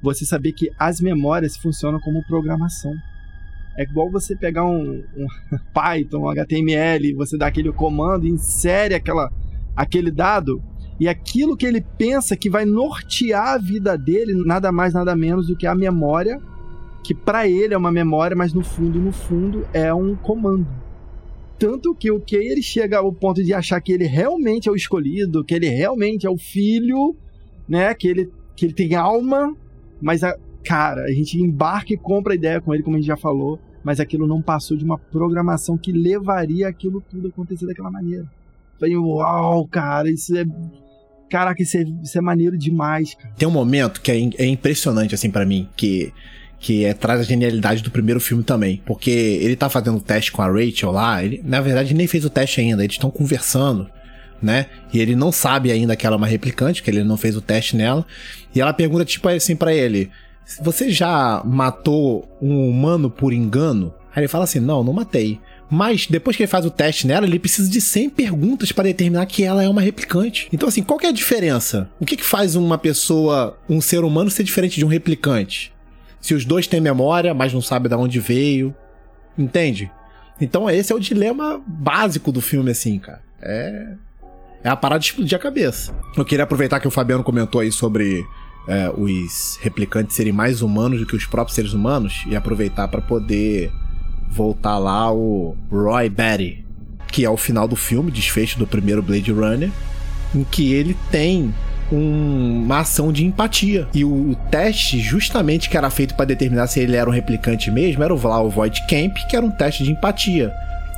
você 0.03 0.23
saber 0.23 0.53
que 0.53 0.69
as 0.79 0.99
memórias 0.99 1.57
funcionam 1.57 1.99
como 1.99 2.25
programação. 2.27 2.91
É 3.81 3.83
igual 3.83 4.11
você 4.11 4.35
pegar 4.35 4.63
um, 4.63 5.03
um 5.17 5.27
Python, 5.73 6.19
um 6.19 6.29
HTML, 6.29 7.15
você 7.15 7.35
dá 7.35 7.47
aquele 7.47 7.71
comando, 7.71 8.27
insere 8.27 8.93
aquela, 8.93 9.31
aquele 9.75 10.11
dado 10.11 10.61
e 10.99 11.07
aquilo 11.07 11.57
que 11.57 11.65
ele 11.65 11.81
pensa 11.81 12.37
que 12.37 12.47
vai 12.47 12.63
nortear 12.63 13.55
a 13.55 13.57
vida 13.57 13.97
dele, 13.97 14.35
nada 14.45 14.71
mais 14.71 14.93
nada 14.93 15.15
menos 15.15 15.47
do 15.47 15.55
que 15.55 15.65
a 15.65 15.73
memória, 15.73 16.39
que 17.03 17.15
para 17.15 17.47
ele 17.47 17.73
é 17.73 17.77
uma 17.77 17.91
memória, 17.91 18.37
mas 18.37 18.53
no 18.53 18.63
fundo, 18.63 18.99
no 18.99 19.11
fundo 19.11 19.65
é 19.73 19.91
um 19.91 20.15
comando. 20.15 20.67
Tanto 21.57 21.95
que 21.95 22.11
o 22.11 22.19
que 22.19 22.35
ele 22.35 22.61
chega 22.61 22.99
ao 22.99 23.11
ponto 23.11 23.43
de 23.43 23.51
achar 23.51 23.81
que 23.81 23.91
ele 23.91 24.05
realmente 24.05 24.69
é 24.69 24.71
o 24.71 24.75
escolhido, 24.75 25.43
que 25.43 25.55
ele 25.55 25.69
realmente 25.69 26.27
é 26.27 26.29
o 26.29 26.37
filho, 26.37 27.15
né? 27.67 27.95
Que 27.95 28.07
ele, 28.07 28.29
que 28.55 28.67
ele 28.67 28.73
tem 28.73 28.93
alma, 28.93 29.55
mas 29.99 30.23
a, 30.23 30.37
cara, 30.63 31.05
a 31.05 31.11
gente 31.11 31.39
embarca 31.39 31.93
e 31.93 31.97
compra 31.97 32.33
a 32.33 32.35
ideia 32.35 32.61
com 32.61 32.75
ele, 32.75 32.83
como 32.83 32.95
a 32.95 32.99
gente 32.99 33.07
já 33.07 33.17
falou, 33.17 33.59
mas 33.83 33.99
aquilo 33.99 34.27
não 34.27 34.41
passou 34.41 34.77
de 34.77 34.83
uma 34.83 34.97
programação 34.97 35.77
que 35.77 35.91
levaria 35.91 36.67
aquilo 36.67 37.01
tudo 37.09 37.27
a 37.27 37.29
acontecer 37.29 37.65
daquela 37.65 37.91
maneira. 37.91 38.25
Falei, 38.79 38.97
uau, 38.97 39.67
cara, 39.67 40.09
isso 40.09 40.35
é. 40.35 40.43
Caraca, 41.29 41.61
isso 41.61 41.77
é, 41.77 41.83
isso 42.03 42.17
é 42.17 42.21
maneiro 42.21 42.57
demais, 42.57 43.13
cara. 43.15 43.33
Tem 43.37 43.47
um 43.47 43.51
momento 43.51 44.01
que 44.01 44.11
é, 44.11 44.17
é 44.37 44.45
impressionante, 44.45 45.15
assim, 45.15 45.31
para 45.31 45.45
mim, 45.45 45.69
que 45.75 46.11
que 46.61 46.85
é, 46.85 46.93
traz 46.93 47.19
a 47.19 47.23
genialidade 47.23 47.81
do 47.81 47.89
primeiro 47.89 48.21
filme 48.21 48.43
também. 48.43 48.81
Porque 48.85 49.09
ele 49.09 49.55
tá 49.55 49.67
fazendo 49.67 49.97
o 49.97 50.01
teste 50.01 50.31
com 50.31 50.43
a 50.43 50.47
Rachel 50.47 50.91
lá, 50.91 51.23
ele, 51.23 51.41
na 51.43 51.59
verdade, 51.59 51.93
nem 51.93 52.05
fez 52.05 52.23
o 52.23 52.29
teste 52.29 52.61
ainda, 52.61 52.83
eles 52.83 52.95
estão 52.95 53.09
conversando, 53.09 53.89
né? 54.39 54.67
E 54.93 54.99
ele 54.99 55.15
não 55.15 55.31
sabe 55.31 55.71
ainda 55.71 55.95
que 55.95 56.05
ela 56.05 56.15
é 56.15 56.17
uma 56.17 56.27
replicante, 56.27 56.83
que 56.83 56.89
ele 56.91 57.03
não 57.03 57.17
fez 57.17 57.35
o 57.35 57.41
teste 57.41 57.75
nela. 57.75 58.05
E 58.53 58.61
ela 58.61 58.73
pergunta, 58.73 59.03
tipo, 59.03 59.27
assim 59.27 59.55
para 59.55 59.73
ele: 59.73 60.11
Você 60.61 60.89
já 60.89 61.41
matou 61.45 62.27
um 62.41 62.69
humano 62.69 63.09
por 63.09 63.33
engano? 63.33 63.93
Aí 64.13 64.21
ele 64.21 64.27
fala 64.27 64.43
assim: 64.43 64.59
Não, 64.59 64.83
não 64.83 64.93
matei. 64.93 65.39
Mas 65.69 66.05
depois 66.05 66.35
que 66.35 66.43
ele 66.43 66.47
faz 66.47 66.65
o 66.65 66.69
teste 66.69 67.07
nela, 67.07 67.25
ele 67.25 67.39
precisa 67.39 67.69
de 67.69 67.79
100 67.79 68.09
perguntas 68.09 68.73
para 68.73 68.83
determinar 68.83 69.25
que 69.25 69.43
ela 69.43 69.63
é 69.63 69.69
uma 69.69 69.79
replicante. 69.79 70.49
Então, 70.51 70.67
assim, 70.67 70.83
qual 70.83 70.99
é 71.01 71.07
a 71.07 71.13
diferença? 71.13 71.89
O 71.97 72.05
que, 72.05 72.17
que 72.17 72.25
faz 72.25 72.57
uma 72.57 72.77
pessoa, 72.77 73.57
um 73.69 73.79
ser 73.79 74.03
humano, 74.03 74.29
ser 74.29 74.43
diferente 74.43 74.75
de 74.75 74.83
um 74.83 74.89
replicante? 74.89 75.71
se 76.21 76.35
os 76.35 76.45
dois 76.45 76.67
têm 76.67 76.79
memória, 76.79 77.33
mas 77.33 77.51
não 77.51 77.61
sabe 77.61 77.89
de 77.89 77.95
onde 77.95 78.19
veio. 78.19 78.73
Entende? 79.37 79.91
Então 80.39 80.69
esse 80.69 80.93
é 80.93 80.95
o 80.95 80.99
dilema 80.99 81.61
básico 81.65 82.31
do 82.31 82.39
filme, 82.39 82.71
assim, 82.71 82.99
cara. 82.99 83.21
É. 83.41 83.93
É 84.63 84.69
a 84.69 84.75
parada 84.75 84.99
de 84.99 85.07
explodir 85.07 85.35
a 85.35 85.41
cabeça. 85.41 85.93
Eu 86.15 86.23
queria 86.23 86.43
aproveitar 86.43 86.79
que 86.79 86.87
o 86.87 86.91
Fabiano 86.91 87.23
comentou 87.23 87.61
aí 87.61 87.71
sobre 87.71 88.23
é, 88.67 88.89
os 88.95 89.57
replicantes 89.61 90.15
serem 90.15 90.33
mais 90.33 90.61
humanos 90.61 90.99
do 90.99 91.05
que 91.05 91.15
os 91.15 91.25
próprios 91.25 91.55
seres 91.55 91.73
humanos 91.73 92.23
e 92.27 92.35
aproveitar 92.35 92.87
para 92.87 93.01
poder 93.01 93.71
voltar 94.29 94.77
lá 94.77 95.11
o 95.11 95.55
Roy 95.69 96.09
Batty, 96.09 96.63
que 97.11 97.25
é 97.25 97.29
o 97.29 97.37
final 97.37 97.67
do 97.67 97.75
filme, 97.75 98.11
desfecho 98.11 98.57
do 98.57 98.65
primeiro 98.65 99.01
Blade 99.01 99.31
Runner, 99.31 99.69
em 100.33 100.43
que 100.43 100.73
ele 100.73 100.95
tem 101.11 101.53
um, 101.91 102.63
uma 102.63 102.79
ação 102.79 103.11
de 103.11 103.25
empatia. 103.25 103.87
E 103.93 104.05
o, 104.05 104.31
o 104.31 104.35
teste, 104.49 104.99
justamente 104.99 105.69
que 105.69 105.75
era 105.75 105.89
feito 105.89 106.15
para 106.15 106.25
determinar 106.25 106.67
se 106.67 106.79
ele 106.79 106.95
era 106.95 107.09
um 107.09 107.13
replicante 107.13 107.69
mesmo, 107.69 108.03
era 108.03 108.13
o, 108.13 108.27
lá 108.27 108.41
o 108.41 108.49
Void 108.49 108.81
Camp, 108.87 109.17
que 109.29 109.35
era 109.35 109.45
um 109.45 109.51
teste 109.51 109.83
de 109.83 109.91
empatia. 109.91 110.53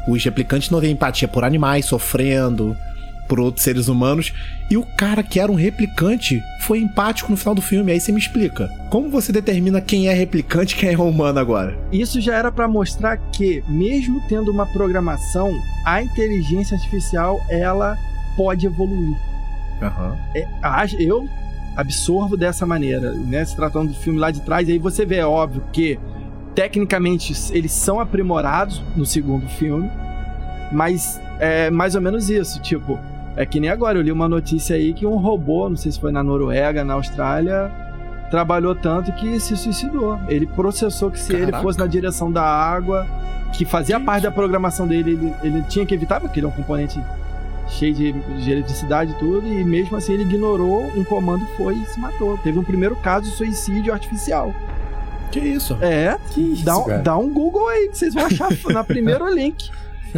Os 0.08 0.24
replicantes 0.24 0.70
não 0.70 0.82
têm 0.82 0.92
empatia 0.92 1.28
por 1.28 1.44
animais 1.44 1.86
sofrendo, 1.86 2.78
por 3.28 3.40
outros 3.40 3.64
seres 3.64 3.88
humanos. 3.88 4.34
E 4.70 4.78
o 4.78 4.84
cara 4.98 5.24
que 5.24 5.40
era 5.40 5.52
um 5.52 5.56
replicante 5.56 6.42
foi 6.62 6.80
empático 6.80 7.32
no 7.32 7.38
final 7.38 7.56
do 7.56 7.62
filme. 7.62 7.92
Aí 7.92 8.00
você 8.00 8.12
me 8.12 8.20
explica. 8.20 8.68
Como 8.90 9.10
você 9.10 9.32
determina 9.32 9.82
quem 9.82 10.08
é 10.08 10.14
replicante 10.14 10.76
e 10.76 10.78
quem 10.78 10.94
é 10.94 10.98
humano 10.98 11.40
agora? 11.40 11.78
Isso 11.92 12.20
já 12.22 12.36
era 12.36 12.52
para 12.52 12.68
mostrar 12.68 13.18
que, 13.18 13.64
mesmo 13.68 14.22
tendo 14.28 14.52
uma 14.52 14.66
programação, 14.66 15.54
a 15.86 16.02
inteligência 16.02 16.76
artificial 16.76 17.40
ela 17.50 17.98
pode 18.36 18.66
evoluir. 18.66 19.18
Uhum. 19.82 20.18
É, 20.36 20.48
eu 21.00 21.28
absorvo 21.76 22.38
dessa 22.38 22.66
maneira, 22.66 23.12
né? 23.12 23.44
Se 23.44 23.56
tratando 23.56 23.90
do 23.90 23.96
filme 23.96 24.20
lá 24.20 24.32
de 24.32 24.42
trás, 24.42 24.68
aí 24.70 24.78
você 24.78 25.06
vê, 25.06 25.18
é 25.18 25.26
óbvio, 25.26 25.64
que 25.72 26.00
tecnicamente 26.56 27.34
eles 27.52 27.72
são 27.72 28.00
aprimorados 28.00 28.82
no 28.96 29.06
segundo 29.06 29.48
filme, 29.48 29.90
mas 30.72 31.20
é 31.40 31.70
mais 31.70 31.96
ou 31.96 32.02
menos 32.02 32.30
isso, 32.30 32.62
tipo, 32.62 33.00
é 33.36 33.46
que 33.46 33.60
nem 33.60 33.70
agora, 33.70 33.98
eu 33.98 34.02
li 34.02 34.12
uma 34.12 34.28
notícia 34.30 34.76
aí 34.76 34.94
que 34.94 35.06
um 35.06 35.18
robô, 35.18 35.70
não 35.70 35.78
sei 35.78 35.92
se 35.92 36.00
foi 36.00 36.12
na 36.12 36.24
Noruega, 36.24 36.84
na 36.84 36.94
Austrália, 36.94 37.72
trabalhou 38.30 38.76
tanto 38.76 39.12
que 39.14 39.40
se 39.40 39.56
suicidou. 39.58 40.20
Ele 40.28 40.46
processou 40.46 41.10
que 41.12 41.20
se 41.20 41.32
Caraca. 41.34 41.50
ele 41.58 41.62
fosse 41.62 41.80
na 41.80 41.88
direção 41.88 42.32
da 42.32 42.44
água, 42.44 43.06
que 43.54 43.66
fazia 43.66 44.00
parte 44.00 44.24
da 44.24 44.32
programação 44.32 44.88
dele, 44.88 45.12
ele, 45.12 45.34
ele 45.44 45.62
tinha 45.64 45.86
que 45.86 45.94
evitar, 45.94 46.20
porque 46.20 46.40
ele 46.40 46.46
é 46.48 46.50
um 46.50 46.54
componente 46.54 47.00
cheio 47.70 47.94
de, 47.94 48.12
de 48.12 48.52
eletricidade 48.52 49.12
e 49.12 49.16
tudo, 49.16 49.48
e 49.48 49.64
mesmo 49.64 49.96
assim 49.98 50.14
ele 50.14 50.24
ignorou 50.24 50.92
um 50.96 51.04
comando, 51.04 51.46
foi 51.58 51.76
e 51.76 51.86
se 51.86 52.00
matou. 52.00 52.38
Teve 52.40 52.60
um 52.60 52.64
primeiro 52.64 52.96
caso 52.98 53.30
de 53.30 53.36
suicídio 53.36 53.94
artificial. 53.94 54.54
Que 55.32 55.40
isso? 55.40 55.76
É, 55.82 56.18
Que 56.34 56.42
isso, 56.42 56.66
dá, 56.66 56.78
um- 56.78 57.02
dá 57.04 57.18
um 57.18 57.30
Google 57.34 57.68
aí 57.70 57.90
que 57.90 57.98
vocês 57.98 58.14
vão 58.14 58.26
achar 58.26 58.50
na 58.72 58.84
primeiro 58.84 59.28
link. 59.34 59.72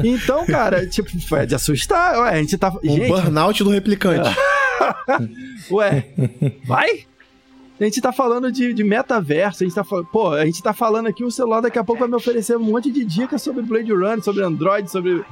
Então, 0.04 0.46
cara, 0.46 0.86
tipo, 0.88 1.10
é 1.36 1.46
de 1.46 1.56
assustar. 1.56 2.18
Ué, 2.20 2.30
a 2.30 2.38
gente 2.38 2.58
tá. 2.58 2.72
Um 2.84 2.90
gente, 2.96 3.08
burnout 3.08 3.64
do 3.64 3.70
replicante. 3.70 4.30
ué, 5.72 6.06
vai? 6.66 7.06
A 7.80 7.84
gente 7.84 8.00
tá 8.00 8.12
falando 8.14 8.52
de, 8.52 8.74
de 8.74 8.84
metaverso, 8.84 9.64
a 9.64 9.66
gente 9.66 9.76
tá 9.76 9.84
falando. 9.84 10.06
Pô, 10.08 10.30
a 10.32 10.46
gente 10.46 10.64
tá 10.64 10.74
falando 10.74 11.08
aqui, 11.08 11.24
o 11.24 11.32
celular 11.32 11.62
daqui 11.62 11.78
a 11.78 11.84
pouco 11.84 12.00
vai 12.00 12.08
me 12.10 12.16
oferecer 12.16 12.56
um 12.56 12.62
monte 12.64 12.90
de 12.92 13.04
dicas 13.04 13.42
sobre 13.42 13.62
Blade 13.64 13.92
Runner, 13.92 14.24
sobre 14.24 14.44
Android, 14.44 14.90
sobre. 14.90 15.24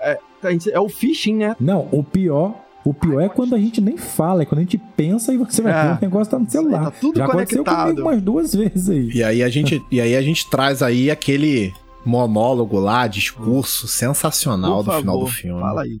É, 0.00 0.18
a 0.42 0.50
gente- 0.50 0.70
é 0.70 0.78
o 0.78 0.88
phishing, 0.88 1.34
né? 1.36 1.56
Não, 1.58 1.88
o 1.90 2.04
pior, 2.04 2.54
o 2.84 2.92
pior 2.92 3.20
é 3.20 3.28
quando 3.28 3.54
a 3.54 3.58
gente 3.58 3.80
nem 3.80 3.96
fala, 3.96 4.42
é 4.42 4.44
quando 4.44 4.58
a 4.58 4.62
gente 4.62 4.76
pensa 4.96 5.32
e 5.32 5.38
você 5.38 5.62
vai 5.62 5.72
É. 5.72 5.82
ver 5.94 5.98
o 5.98 6.00
negócio 6.02 6.30
tá 6.30 6.38
no 6.38 6.48
celular. 6.50 6.84
Tá 6.84 6.90
tudo 6.90 7.16
Já 7.18 7.24
aconteceu 7.24 7.64
conectado. 7.64 7.88
comigo 7.88 8.08
umas 8.08 8.22
duas 8.22 8.54
vezes 8.54 8.90
aí. 8.90 9.10
E 9.14 9.24
aí 9.24 9.42
a 9.42 9.48
gente, 9.48 9.82
e 9.90 10.00
aí 10.00 10.14
a 10.14 10.20
gente 10.22 10.48
traz 10.50 10.82
aí 10.82 11.10
aquele 11.10 11.72
monólogo 12.08 12.80
lá, 12.80 13.06
discurso 13.06 13.86
sensacional 13.86 14.82
Por 14.82 14.92
do 14.92 15.00
final 15.00 15.18
do 15.20 15.26
filme. 15.26 15.60
Fala 15.60 15.82
aí. 15.82 16.00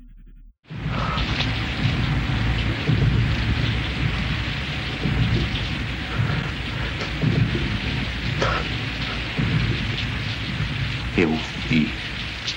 Eu 11.16 11.30
vi 11.68 11.92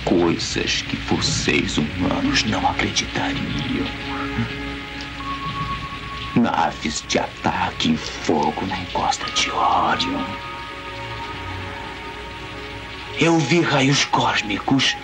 coisas 0.06 0.84
que 0.84 0.96
vocês 0.96 1.78
humanos 1.78 2.44
não 2.44 2.66
acreditariam. 2.70 3.88
Naves 6.36 7.04
de 7.08 7.20
ataque 7.20 7.90
em 7.90 7.98
fogo 7.98 8.66
na 8.68 8.80
encosta 8.80 9.26
de 9.32 9.52
Orion. 9.52 10.24
Eu 13.20 13.38
vi 13.38 13.62
raios 13.62 14.06
cósmicos 14.06 14.96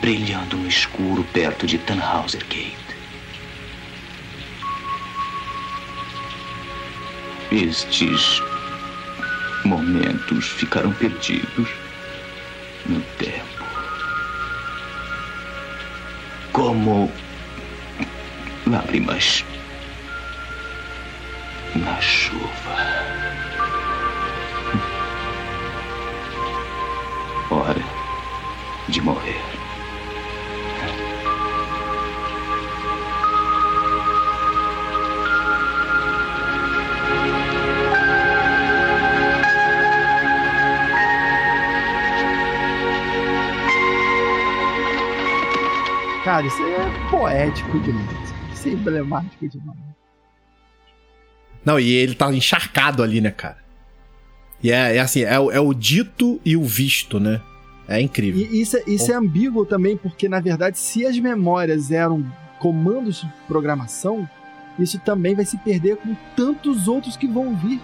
brilhando 0.00 0.56
no 0.56 0.68
escuro 0.68 1.24
perto 1.32 1.66
de 1.66 1.78
Tannhauser 1.78 2.44
Gate. 2.44 2.76
Estes 7.50 8.42
momentos 9.64 10.46
ficaram 10.46 10.92
perdidos 10.92 11.68
no 12.86 13.00
tempo. 13.18 13.64
Como 16.52 17.10
lágrimas 18.66 19.44
na 21.74 22.00
chuva. 22.00 22.48
De 28.88 29.00
morrer. 29.00 29.36
Cara, 46.24 46.46
isso 46.46 46.62
aí 46.62 46.72
é 46.72 47.10
poético 47.10 47.80
demais. 47.80 48.34
Isso 48.52 48.68
é 48.68 48.72
emblemático 48.72 49.48
demais. 49.48 49.78
Não, 51.64 51.80
e 51.80 51.90
ele 51.90 52.14
tá 52.14 52.32
encharcado 52.32 53.02
ali, 53.02 53.20
né, 53.20 53.30
cara? 53.30 53.58
E 54.62 54.70
é, 54.70 54.96
é 54.96 55.00
assim, 55.00 55.22
é, 55.22 55.34
é 55.34 55.60
o 55.60 55.72
dito 55.72 56.40
e 56.44 56.56
o 56.56 56.64
visto, 56.64 57.18
né? 57.18 57.40
É 57.88 58.00
incrível. 58.00 58.40
E 58.50 58.60
isso, 58.60 58.76
é- 58.76 58.82
isso 58.86 59.10
é 59.10 59.14
ambíguo 59.14 59.64
também, 59.64 59.96
porque 59.96 60.28
na 60.28 60.40
verdade, 60.40 60.78
se 60.78 61.06
as 61.06 61.18
memórias 61.18 61.90
eram 61.90 62.24
comandos 62.58 63.22
de 63.22 63.28
programação, 63.46 64.28
isso 64.78 64.98
também 65.00 65.34
vai 65.34 65.44
se 65.44 65.56
perder 65.58 65.96
com 65.96 66.14
tantos 66.36 66.86
outros 66.86 67.16
que 67.16 67.26
vão 67.26 67.56
vir. 67.56 67.80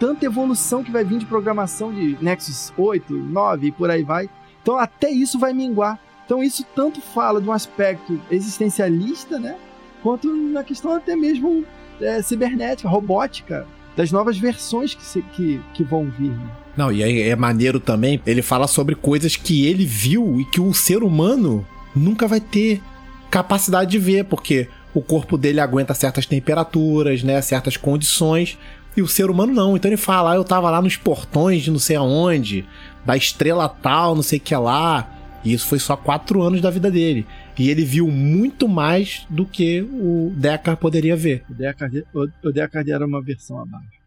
Tanta 0.00 0.26
evolução 0.26 0.82
que 0.82 0.90
vai 0.90 1.04
vir 1.04 1.18
de 1.18 1.26
programação 1.26 1.92
de 1.92 2.18
Nexus 2.20 2.72
8, 2.76 3.14
9 3.14 3.68
e 3.68 3.72
por 3.72 3.88
aí 3.90 4.02
vai. 4.02 4.28
Então 4.60 4.76
até 4.76 5.08
isso 5.10 5.38
vai 5.38 5.52
minguar. 5.52 5.98
Então 6.26 6.42
isso 6.42 6.64
tanto 6.74 7.00
fala 7.00 7.40
de 7.40 7.48
um 7.48 7.52
aspecto 7.52 8.20
existencialista, 8.30 9.38
né? 9.38 9.56
Quanto 10.02 10.34
na 10.34 10.64
questão 10.64 10.92
até 10.92 11.14
mesmo 11.14 11.64
é, 12.00 12.20
cibernética, 12.22 12.88
robótica, 12.88 13.66
das 13.96 14.10
novas 14.10 14.36
versões 14.36 14.94
que, 14.94 15.02
se- 15.04 15.22
que, 15.22 15.60
que 15.74 15.84
vão 15.84 16.06
vir. 16.10 16.30
né? 16.32 16.50
Não, 16.76 16.90
e 16.90 17.02
aí 17.02 17.22
é 17.22 17.36
maneiro 17.36 17.78
também, 17.78 18.20
ele 18.26 18.42
fala 18.42 18.66
sobre 18.66 18.94
coisas 18.94 19.36
que 19.36 19.66
ele 19.66 19.86
viu 19.86 20.40
e 20.40 20.44
que 20.44 20.60
o 20.60 20.74
ser 20.74 21.02
humano 21.02 21.66
nunca 21.94 22.26
vai 22.26 22.40
ter 22.40 22.82
capacidade 23.30 23.90
de 23.90 23.98
ver, 23.98 24.24
porque 24.24 24.68
o 24.92 25.00
corpo 25.00 25.36
dele 25.36 25.60
aguenta 25.60 25.94
certas 25.94 26.26
temperaturas, 26.26 27.22
né, 27.22 27.40
certas 27.40 27.76
condições, 27.76 28.58
e 28.96 29.02
o 29.02 29.08
ser 29.08 29.30
humano 29.30 29.52
não. 29.52 29.76
Então 29.76 29.88
ele 29.88 29.96
fala, 29.96 30.32
ah, 30.32 30.36
eu 30.36 30.44
tava 30.44 30.70
lá 30.70 30.80
nos 30.80 30.96
portões 30.96 31.62
de 31.62 31.70
não 31.70 31.78
sei 31.78 31.96
aonde, 31.96 32.64
da 33.04 33.16
estrela 33.16 33.68
tal, 33.68 34.14
não 34.14 34.22
sei 34.22 34.38
o 34.38 34.42
que 34.42 34.54
lá, 34.54 35.10
e 35.44 35.52
isso 35.52 35.66
foi 35.66 35.78
só 35.78 35.96
quatro 35.96 36.42
anos 36.42 36.60
da 36.60 36.70
vida 36.70 36.90
dele. 36.90 37.26
E 37.58 37.68
ele 37.68 37.84
viu 37.84 38.08
muito 38.08 38.68
mais 38.68 39.26
do 39.28 39.44
que 39.44 39.82
o 39.82 40.32
Deckard 40.36 40.80
poderia 40.80 41.16
ver. 41.16 41.44
O 41.48 41.54
Deckard, 41.54 42.04
o, 42.12 42.48
o 42.48 42.52
Deckard 42.52 42.90
era 42.90 43.06
uma 43.06 43.22
versão 43.22 43.60
abaixo. 43.60 44.03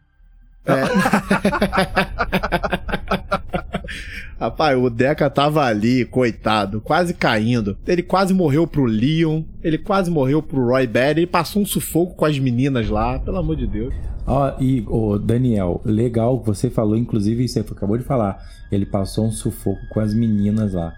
Rapaz, 4.39 4.78
o 4.78 4.89
Deca 4.89 5.30
tava 5.30 5.63
ali, 5.65 6.05
coitado, 6.05 6.80
quase 6.80 7.13
caindo. 7.13 7.76
Ele 7.88 8.03
quase 8.03 8.34
morreu 8.34 8.68
pro 8.68 8.86
Leon, 8.86 9.41
ele 9.63 9.78
quase 9.80 10.11
morreu 10.11 10.43
pro 10.43 10.63
Roy 10.68 10.86
Batty, 10.86 11.22
ele 11.22 11.28
passou 11.28 11.61
um 11.61 11.65
sufoco 11.65 12.15
com 12.15 12.26
as 12.26 12.38
meninas 12.38 12.88
lá, 12.89 13.18
pelo 13.18 13.38
amor 13.38 13.55
de 13.55 13.65
Deus. 13.65 13.93
Ó, 14.28 14.53
e, 14.59 14.86
ô, 14.88 15.18
Daniel, 15.18 15.82
legal, 15.84 16.39
você 16.43 16.70
falou, 16.70 16.95
inclusive, 16.95 17.47
você 17.47 17.61
acabou 17.61 17.97
de 17.97 18.03
falar. 18.03 18.38
Ele 18.72 18.86
passou 18.86 19.26
um 19.26 19.32
sufoco 19.32 19.82
com 19.89 19.99
as 19.99 20.13
meninas 20.13 20.74
lá. 20.74 20.93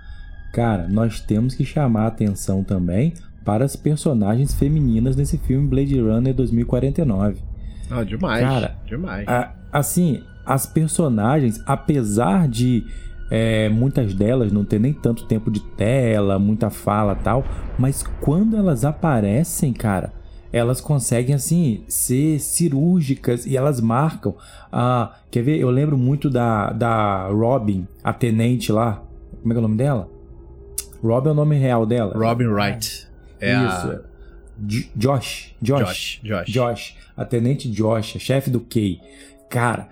Cara, 0.52 0.88
nós 0.90 1.22
temos 1.22 1.54
que 1.56 1.64
chamar 1.64 2.06
a 2.06 2.08
atenção 2.08 2.64
também 2.64 3.14
para 3.46 3.64
as 3.64 3.76
personagens 3.76 4.54
femininas 4.54 5.16
nesse 5.16 5.38
filme 5.38 5.68
Blade 5.68 5.98
Runner 6.00 6.34
2049. 6.34 7.38
Ah, 7.90 8.04
demais. 8.04 8.42
Cara, 8.42 8.76
demais. 8.86 9.28
A- 9.28 9.54
assim, 9.72 10.24
as 10.46 10.66
personagens, 10.66 11.62
apesar 11.66 12.48
de 12.48 12.86
é, 13.30 13.70
muitas 13.70 14.14
delas 14.14 14.52
não 14.52 14.66
ter 14.66 14.80
nem 14.80 14.94
tanto 14.94 15.26
tempo 15.26 15.52
de 15.52 15.60
tela, 15.60 16.40
muita 16.40 16.70
fala 16.70 17.16
tal, 17.16 17.46
mas 17.78 18.04
quando 18.22 18.58
elas 18.58 18.84
aparecem, 18.84 19.72
cara, 19.72 20.12
elas 20.52 20.82
conseguem 20.82 21.36
assim 21.36 21.84
ser 21.88 22.40
cirúrgicas 22.40 23.46
e 23.46 23.56
elas 23.56 23.80
marcam. 23.80 24.36
Ah, 24.72 25.16
quer 25.30 25.44
ver? 25.44 25.60
Eu 25.60 25.70
lembro 25.70 25.98
muito 25.98 26.30
da, 26.30 26.72
da 26.72 27.28
Robin, 27.28 27.88
a 28.04 28.12
tenente 28.12 28.72
lá. 28.72 29.04
Como 29.42 29.54
é 29.54 29.56
é 29.56 29.60
o 29.60 29.62
nome 29.62 29.78
dela? 29.78 30.10
Robin 31.04 31.30
é 31.30 31.32
o 31.32 31.36
nome 31.36 31.58
real 31.58 31.86
dela. 31.86 32.14
Robin 32.18 32.48
Wright. 32.48 33.08
É 33.40 33.54
Isso. 33.54 33.92
a... 33.92 34.10
Josh. 34.62 34.90
Josh. 34.96 35.56
Josh. 35.62 36.20
Josh. 36.22 36.52
Josh, 36.52 36.96
a 37.16 37.24
tenente 37.24 37.70
Josh, 37.70 38.18
a 38.18 38.20
chefe 38.20 38.50
do 38.50 38.60
Kay. 38.60 39.00
Cara, 39.50 39.90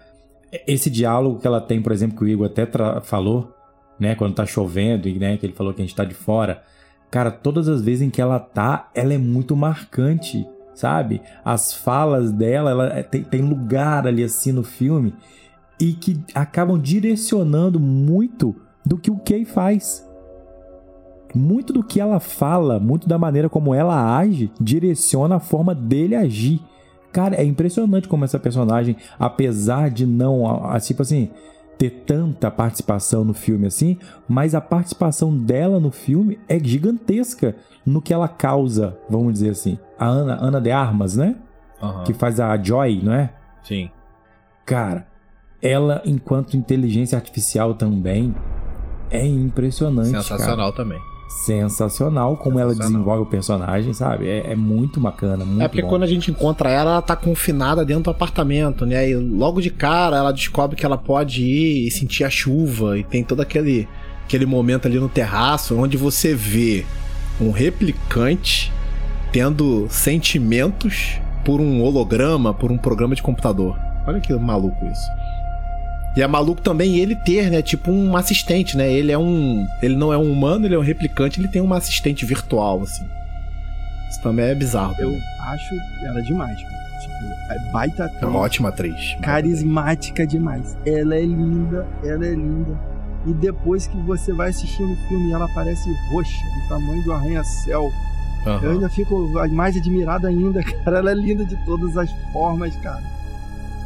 esse 0.65 0.89
diálogo 0.89 1.39
que 1.39 1.47
ela 1.47 1.59
tem, 1.59 1.81
por 1.81 1.91
exemplo, 1.91 2.17
que 2.17 2.23
o 2.23 2.27
Igor 2.27 2.47
até 2.47 2.67
falou, 3.01 3.53
né, 3.99 4.15
quando 4.15 4.35
tá 4.35 4.45
chovendo 4.45 5.07
e 5.09 5.17
né, 5.17 5.37
que 5.37 5.45
ele 5.45 5.53
falou 5.53 5.73
que 5.73 5.81
a 5.81 5.85
gente 5.85 5.95
tá 5.95 6.05
de 6.05 6.13
fora. 6.13 6.61
Cara, 7.09 7.31
todas 7.31 7.67
as 7.67 7.81
vezes 7.81 8.01
em 8.01 8.09
que 8.09 8.21
ela 8.21 8.39
tá, 8.39 8.89
ela 8.93 9.13
é 9.13 9.17
muito 9.17 9.55
marcante, 9.55 10.45
sabe? 10.75 11.21
As 11.43 11.73
falas 11.73 12.31
dela, 12.31 12.71
ela 12.71 12.87
é- 12.99 13.03
tem, 13.03 13.23
tem 13.23 13.41
lugar 13.41 14.05
ali 14.05 14.23
assim 14.23 14.51
no 14.51 14.63
filme 14.63 15.13
e 15.79 15.93
que 15.93 16.21
acabam 16.33 16.79
direcionando 16.79 17.79
muito 17.79 18.55
do 18.85 18.97
que 18.97 19.09
o 19.11 19.17
Kay 19.17 19.45
faz. 19.45 20.05
Muito 21.35 21.73
do 21.73 21.83
que 21.83 21.99
ela 21.99 22.19
fala, 22.19 22.79
muito 22.79 23.07
da 23.07 23.17
maneira 23.17 23.49
como 23.49 23.73
ela 23.73 24.17
age, 24.17 24.51
direciona 24.59 25.35
a 25.35 25.39
forma 25.39 25.75
dele 25.75 26.15
agir. 26.15 26.61
Cara, 27.17 27.35
é 27.35 27.43
impressionante 27.43 28.07
como 28.07 28.25
essa 28.25 28.37
personagem, 28.37 28.95
apesar 29.17 29.89
de 29.89 30.05
não, 30.05 30.43
tipo 30.79 31.01
assim, 31.01 31.31
ter 31.75 31.89
tanta 32.05 32.51
participação 32.51 33.25
no 33.25 33.33
filme 33.33 33.65
assim, 33.65 33.97
mas 34.29 34.53
a 34.53 34.61
participação 34.61 35.35
dela 35.35 35.79
no 35.79 35.89
filme 35.89 36.37
é 36.47 36.59
gigantesca 36.59 37.55
no 37.83 38.03
que 38.03 38.13
ela 38.13 38.27
causa, 38.27 38.99
vamos 39.09 39.33
dizer 39.33 39.49
assim. 39.49 39.79
A 39.97 40.05
Ana, 40.05 40.37
Ana 40.39 40.61
de 40.61 40.69
Armas, 40.69 41.15
né? 41.15 41.37
Aham. 41.81 42.03
Que 42.03 42.13
faz 42.13 42.39
a 42.39 42.55
Joy, 42.55 43.01
não 43.03 43.13
é? 43.13 43.33
Sim. 43.63 43.89
Cara, 44.63 45.07
ela, 45.59 46.03
enquanto 46.05 46.55
inteligência 46.55 47.17
artificial 47.17 47.73
também, 47.73 48.35
é 49.09 49.25
impressionante. 49.25 50.11
cara. 50.11 50.21
Sensacional 50.21 50.71
também. 50.71 50.99
Sensacional 51.27 52.37
como 52.37 52.59
ela 52.59 52.73
desenvolve 52.73 53.23
o 53.23 53.25
personagem, 53.25 53.93
sabe? 53.93 54.27
É, 54.27 54.51
é 54.51 54.55
muito 54.55 54.99
bacana, 54.99 55.45
muito 55.45 55.61
É 55.61 55.67
porque 55.67 55.81
bom. 55.81 55.89
quando 55.89 56.03
a 56.03 56.07
gente 56.07 56.31
encontra 56.31 56.69
ela, 56.69 56.91
ela 56.91 57.01
tá 57.01 57.15
confinada 57.15 57.85
dentro 57.85 58.03
do 58.03 58.09
apartamento, 58.11 58.85
né? 58.85 59.09
E 59.09 59.15
logo 59.15 59.61
de 59.61 59.69
cara 59.69 60.17
ela 60.17 60.31
descobre 60.31 60.75
que 60.75 60.85
ela 60.85 60.97
pode 60.97 61.43
ir 61.43 61.87
e 61.87 61.91
sentir 61.91 62.23
a 62.23 62.29
chuva. 62.29 62.97
E 62.97 63.03
tem 63.03 63.23
todo 63.23 63.41
aquele, 63.41 63.87
aquele 64.25 64.45
momento 64.45 64.87
ali 64.87 64.99
no 64.99 65.09
terraço 65.09 65.75
onde 65.77 65.97
você 65.97 66.33
vê 66.33 66.85
um 67.39 67.51
replicante 67.51 68.71
tendo 69.31 69.87
sentimentos 69.89 71.19
por 71.43 71.61
um 71.61 71.81
holograma, 71.81 72.53
por 72.53 72.71
um 72.71 72.77
programa 72.77 73.15
de 73.15 73.21
computador. 73.21 73.77
Olha 74.07 74.19
que 74.19 74.33
maluco 74.33 74.85
isso. 74.85 75.16
E 76.15 76.21
é 76.21 76.27
maluco 76.27 76.61
também 76.61 76.97
ele 76.97 77.15
ter, 77.15 77.51
né? 77.51 77.61
Tipo 77.61 77.91
um 77.91 78.15
assistente, 78.17 78.75
né? 78.75 78.91
Ele 78.91 79.11
é 79.11 79.17
um. 79.17 79.67
Ele 79.81 79.95
não 79.95 80.11
é 80.11 80.17
um 80.17 80.31
humano, 80.31 80.65
ele 80.65 80.73
é 80.73 80.79
um 80.79 80.81
replicante, 80.83 81.39
ele 81.39 81.47
tem 81.47 81.61
uma 81.61 81.77
assistente 81.77 82.25
virtual, 82.25 82.81
assim. 82.81 83.05
Isso 84.09 84.21
também 84.23 84.45
é 84.45 84.55
bizarro. 84.55 84.95
Eu 84.97 85.09
também. 85.11 85.21
acho 85.41 85.75
ela 86.05 86.21
demais, 86.23 86.59
cara. 86.61 86.77
Tipo, 87.01 87.13
é 87.53 87.71
baita 87.71 88.03
É 88.03 88.05
atriz, 88.07 88.23
uma 88.23 88.39
ótima 88.39 88.69
atriz. 88.69 89.15
carismática 89.21 90.25
demais. 90.25 90.75
Ela 90.85 91.15
é 91.15 91.21
linda, 91.21 91.85
ela 92.03 92.25
é 92.25 92.31
linda. 92.31 92.75
E 93.27 93.33
depois 93.33 93.85
que 93.85 93.97
você 93.97 94.33
vai 94.33 94.49
assistindo 94.49 94.93
o 94.93 95.07
filme, 95.07 95.31
ela 95.33 95.47
parece 95.53 95.87
roxa, 96.11 96.31
do 96.63 96.69
tamanho 96.69 97.03
do 97.03 97.11
arranha-céu. 97.11 97.91
Eu 98.45 98.51
Aham. 98.53 98.71
ainda 98.71 98.89
fico 98.89 99.27
mais 99.51 99.75
admirado 99.75 100.25
ainda, 100.25 100.63
cara. 100.83 100.97
Ela 100.99 101.11
é 101.11 101.15
linda 101.15 101.45
de 101.45 101.55
todas 101.65 101.95
as 101.97 102.09
formas, 102.33 102.75
cara. 102.77 103.03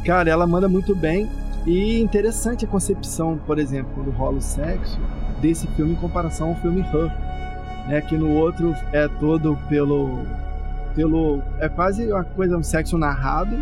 Cara, 0.04 0.30
ela 0.30 0.46
manda 0.46 0.68
muito 0.68 0.94
bem. 0.94 1.28
E 1.66 2.00
interessante 2.00 2.64
a 2.64 2.68
concepção, 2.68 3.38
por 3.46 3.58
exemplo, 3.58 3.92
quando 3.94 4.10
rola 4.10 4.38
o 4.38 4.42
sexo, 4.42 4.98
desse 5.40 5.66
filme 5.68 5.92
em 5.92 5.96
comparação 5.96 6.48
ao 6.48 6.54
filme 6.56 6.80
Her. 6.80 7.10
Né, 7.88 8.00
que 8.00 8.16
no 8.16 8.30
outro 8.30 8.74
é 8.92 9.08
todo 9.08 9.58
pelo. 9.68 10.20
pelo 10.94 11.42
é 11.58 11.68
quase 11.68 12.12
uma 12.12 12.22
coisa, 12.22 12.56
um 12.56 12.62
sexo 12.62 12.96
narrado. 12.96 13.56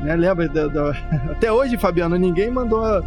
Né? 0.00 0.14
Lembra? 0.14 0.48
da- 0.48 0.68
da- 0.68 0.92
até 1.32 1.50
hoje, 1.50 1.76
Fabiano, 1.76 2.16
ninguém 2.16 2.50
mandou. 2.50 3.02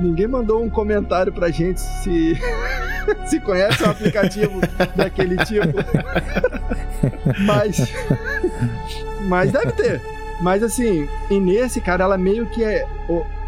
Ninguém 0.00 0.26
mandou 0.26 0.64
um 0.64 0.70
comentário 0.70 1.30
pra 1.30 1.50
gente 1.50 1.78
se, 1.78 2.34
se 3.28 3.38
conhece 3.40 3.84
um 3.84 3.90
aplicativo 3.90 4.58
daquele 4.96 5.36
tipo. 5.44 5.68
Mas. 7.44 7.92
Mas 9.28 9.52
deve 9.52 9.72
ter. 9.72 10.00
Mas 10.40 10.62
assim, 10.62 11.06
e 11.30 11.38
nesse, 11.38 11.82
cara, 11.82 12.04
ela 12.04 12.16
meio 12.16 12.46
que 12.46 12.64
é. 12.64 12.86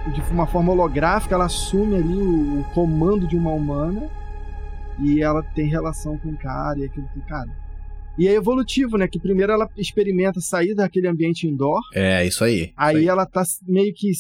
O- 0.07 0.11
De 0.13 0.21
uma 0.31 0.47
forma 0.47 0.73
holográfica, 0.73 1.35
ela 1.35 1.47
assume 1.47 1.97
ali 1.97 2.15
o, 2.17 2.61
o 2.61 2.65
comando 2.75 3.27
de 3.27 3.37
uma 3.37 3.53
humana. 3.53 4.09
E 5.01 5.23
ela 5.23 5.43
tem 5.43 5.69
relação 5.69 6.19
com 6.19 6.29
o 6.31 6.37
cara 6.37 6.79
e 6.79 6.85
aquilo 6.85 7.09
que. 7.13 7.21
Cara. 7.23 7.51
E 8.19 8.29
é 8.29 8.33
evolutivo, 8.35 8.99
né? 8.99 9.09
Que 9.09 9.19
primeiro 9.19 9.53
ela 9.53 9.69
experimenta 9.77 10.39
sair 10.41 10.75
daquele 10.75 11.09
ambiente 11.09 11.47
indoor. 11.49 11.81
É, 11.95 12.27
isso 12.27 12.45
aí. 12.45 12.73
Aí 12.77 12.97
isso 12.97 13.03
aí. 13.05 13.09
ela 13.09 13.25
tá 13.27 13.43
meio 13.67 13.93
que. 13.95 14.11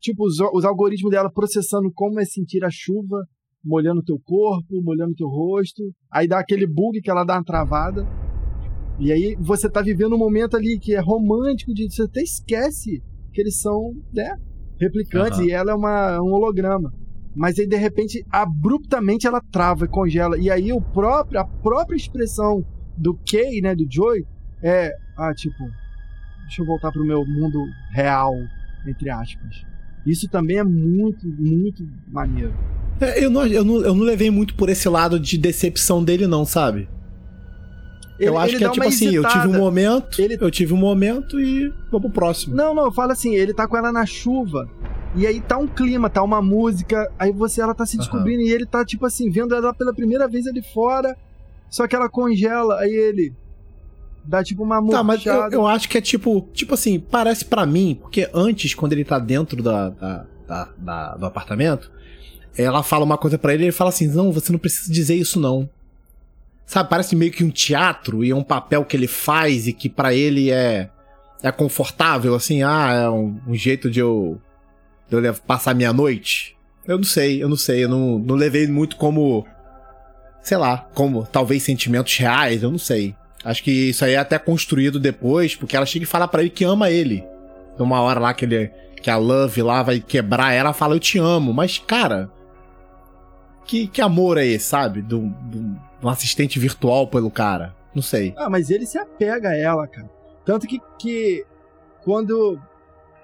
Tipo, 0.00 0.24
os, 0.26 0.36
os 0.52 0.64
algoritmos 0.64 1.10
dela 1.10 1.30
processando 1.30 1.90
como 1.92 2.20
é 2.20 2.24
sentir 2.24 2.64
a 2.64 2.70
chuva, 2.70 3.24
molhando 3.64 4.02
teu 4.02 4.18
corpo, 4.22 4.80
molhando 4.82 5.14
teu 5.14 5.26
rosto. 5.26 5.82
Aí 6.12 6.28
dá 6.28 6.38
aquele 6.38 6.66
bug 6.66 7.00
que 7.00 7.10
ela 7.10 7.24
dá 7.24 7.34
uma 7.36 7.44
travada. 7.44 8.06
E 9.00 9.10
aí 9.10 9.36
você 9.40 9.70
tá 9.70 9.80
vivendo 9.80 10.14
um 10.14 10.18
momento 10.18 10.56
ali 10.56 10.78
que 10.78 10.94
é 10.94 11.00
romântico, 11.00 11.72
de 11.72 11.90
você 11.90 12.02
até 12.02 12.20
esquece 12.20 13.02
que 13.32 13.40
eles 13.40 13.60
são, 13.60 13.94
né, 14.12 14.36
replicantes 14.78 15.38
Aham. 15.38 15.46
e 15.46 15.50
ela 15.50 15.72
é 15.72 15.74
uma, 15.74 16.20
um 16.20 16.32
holograma. 16.32 16.92
Mas 17.34 17.58
aí 17.58 17.66
de 17.66 17.76
repente, 17.76 18.24
abruptamente 18.30 19.26
ela 19.26 19.40
trava 19.40 19.84
e 19.84 19.88
congela. 19.88 20.38
E 20.38 20.50
aí 20.50 20.72
o 20.72 20.80
próprio, 20.80 21.40
a 21.40 21.44
própria 21.44 21.96
expressão 21.96 22.64
do 22.96 23.14
Kay, 23.28 23.60
né, 23.60 23.74
do 23.74 23.86
Joy, 23.88 24.24
é, 24.62 24.92
ah, 25.16 25.32
tipo, 25.34 25.58
deixa 26.42 26.62
eu 26.62 26.66
voltar 26.66 26.90
pro 26.90 27.04
meu 27.04 27.24
mundo 27.24 27.64
real, 27.92 28.34
entre 28.86 29.10
aspas. 29.10 29.64
Isso 30.06 30.28
também 30.28 30.58
é 30.58 30.64
muito, 30.64 31.26
muito 31.28 31.86
maneiro. 32.08 32.54
É, 33.00 33.24
eu, 33.24 33.30
não, 33.30 33.46
eu, 33.46 33.64
não, 33.64 33.82
eu 33.82 33.94
não 33.94 34.02
levei 34.04 34.30
muito 34.30 34.54
por 34.54 34.68
esse 34.68 34.88
lado 34.88 35.20
de 35.20 35.38
decepção 35.38 36.02
dele, 36.02 36.26
não, 36.26 36.44
sabe? 36.44 36.88
Eu 38.18 38.32
Ele- 38.32 38.36
acho 38.36 38.48
ele 38.50 38.58
que 38.58 38.64
é 38.64 38.70
tipo 38.70 38.86
assim, 38.88 39.04
eu 39.14 39.22
tive 39.24 39.38
um 39.38 39.42
hesitada. 39.42 39.58
momento, 39.58 40.20
Ele- 40.22 40.38
eu 40.40 40.50
tive 40.50 40.74
um 40.74 40.76
momento 40.76 41.40
e 41.40 41.72
vou 41.90 42.00
pro 42.00 42.10
próximo. 42.10 42.54
Não, 42.54 42.74
não, 42.74 42.84
eu 42.86 42.92
falo 42.92 43.12
assim, 43.12 43.34
ele 43.34 43.54
tá 43.54 43.66
com 43.68 43.76
ela 43.76 43.92
na 43.92 44.04
chuva. 44.06 44.68
E 45.16 45.26
aí 45.26 45.40
tá 45.40 45.56
um 45.56 45.66
clima, 45.66 46.10
tá 46.10 46.22
uma 46.22 46.42
música, 46.42 47.10
aí 47.18 47.32
você 47.32 47.60
ela 47.62 47.74
tá 47.74 47.86
se 47.86 47.96
descobrindo 47.96 48.42
e 48.42 48.50
ele 48.50 48.66
tá 48.66 48.84
tipo 48.84 49.06
assim, 49.06 49.30
vendo 49.30 49.54
ela 49.54 49.72
pela 49.72 49.94
primeira 49.94 50.28
vez 50.28 50.46
ali 50.46 50.62
fora, 50.62 51.16
só 51.70 51.86
que 51.88 51.96
ela 51.96 52.08
congela, 52.08 52.78
aí 52.80 52.90
ele 52.92 53.32
dá 54.24 54.44
tipo 54.44 54.62
uma 54.62 54.76
Tá, 54.90 55.02
mas 55.02 55.24
eu, 55.24 55.32
murchada. 55.32 55.54
eu 55.56 55.66
acho 55.66 55.88
que 55.88 55.96
é 55.96 56.00
tipo, 56.00 56.46
tipo 56.52 56.74
assim, 56.74 57.00
parece 57.00 57.44
pra 57.44 57.64
mim, 57.64 57.98
porque 58.00 58.28
antes, 58.34 58.74
quando 58.74 58.92
ele 58.92 59.04
tá 59.04 59.18
dentro 59.18 59.62
da, 59.62 59.88
da, 59.88 60.26
da- 60.46 60.68
da- 60.76 61.16
do 61.16 61.24
apartamento, 61.26 61.90
ela 62.56 62.82
fala 62.82 63.04
uma 63.04 63.16
coisa 63.16 63.38
pra 63.38 63.54
ele 63.54 63.62
e 63.62 63.66
ele 63.66 63.72
fala 63.72 63.88
assim: 63.90 64.06
Não, 64.08 64.30
você 64.32 64.52
não 64.52 64.58
precisa 64.58 64.92
dizer 64.92 65.14
isso, 65.14 65.40
não. 65.40 65.68
Sabe, 66.68 66.90
parece 66.90 67.16
meio 67.16 67.32
que 67.32 67.42
um 67.42 67.50
teatro 67.50 68.22
e 68.22 68.30
é 68.30 68.36
um 68.36 68.42
papel 68.42 68.84
que 68.84 68.94
ele 68.94 69.06
faz 69.06 69.66
e 69.66 69.72
que 69.72 69.88
pra 69.88 70.12
ele 70.12 70.50
é, 70.50 70.90
é 71.42 71.50
confortável, 71.50 72.34
assim, 72.34 72.62
ah, 72.62 72.92
é 72.92 73.08
um, 73.08 73.40
um 73.46 73.54
jeito 73.54 73.90
de 73.90 74.00
eu, 74.00 74.38
de 75.08 75.16
eu 75.16 75.34
passar 75.46 75.74
minha 75.74 75.94
noite. 75.94 76.54
Eu 76.86 76.98
não 76.98 77.04
sei, 77.04 77.42
eu 77.42 77.48
não 77.48 77.56
sei, 77.56 77.84
eu 77.84 77.88
não, 77.88 78.18
não 78.18 78.34
levei 78.34 78.66
muito 78.66 78.96
como, 78.96 79.46
sei 80.42 80.58
lá, 80.58 80.86
como 80.92 81.26
talvez 81.32 81.62
sentimentos 81.62 82.14
reais, 82.18 82.62
eu 82.62 82.70
não 82.70 82.78
sei. 82.78 83.14
Acho 83.42 83.64
que 83.64 83.70
isso 83.70 84.04
aí 84.04 84.12
é 84.12 84.18
até 84.18 84.38
construído 84.38 85.00
depois, 85.00 85.56
porque 85.56 85.74
ela 85.74 85.86
chega 85.86 86.02
e 86.02 86.06
fala 86.06 86.28
pra 86.28 86.42
ele 86.42 86.50
que 86.50 86.64
ama 86.64 86.90
ele. 86.90 87.24
Numa 87.78 88.02
hora 88.02 88.20
lá 88.20 88.34
que 88.34 88.44
ele 88.44 88.70
que 89.00 89.08
a 89.08 89.16
Love 89.16 89.62
lá 89.62 89.82
vai 89.82 90.00
quebrar 90.00 90.52
ela, 90.52 90.74
fala 90.74 90.94
eu 90.94 91.00
te 91.00 91.18
amo, 91.18 91.54
mas 91.54 91.78
cara, 91.78 92.30
que, 93.64 93.86
que 93.86 94.02
amor 94.02 94.36
é 94.36 94.44
esse, 94.44 94.66
sabe? 94.66 95.00
Do, 95.00 95.20
do, 95.20 95.87
um 96.02 96.08
assistente 96.08 96.58
virtual 96.58 97.06
pelo 97.08 97.30
cara. 97.30 97.74
Não 97.94 98.02
sei. 98.02 98.34
Ah, 98.36 98.48
mas 98.50 98.70
ele 98.70 98.86
se 98.86 98.98
apega 98.98 99.48
a 99.50 99.56
ela, 99.56 99.86
cara. 99.86 100.08
Tanto 100.44 100.66
que, 100.66 100.80
que 100.98 101.44
quando 102.04 102.58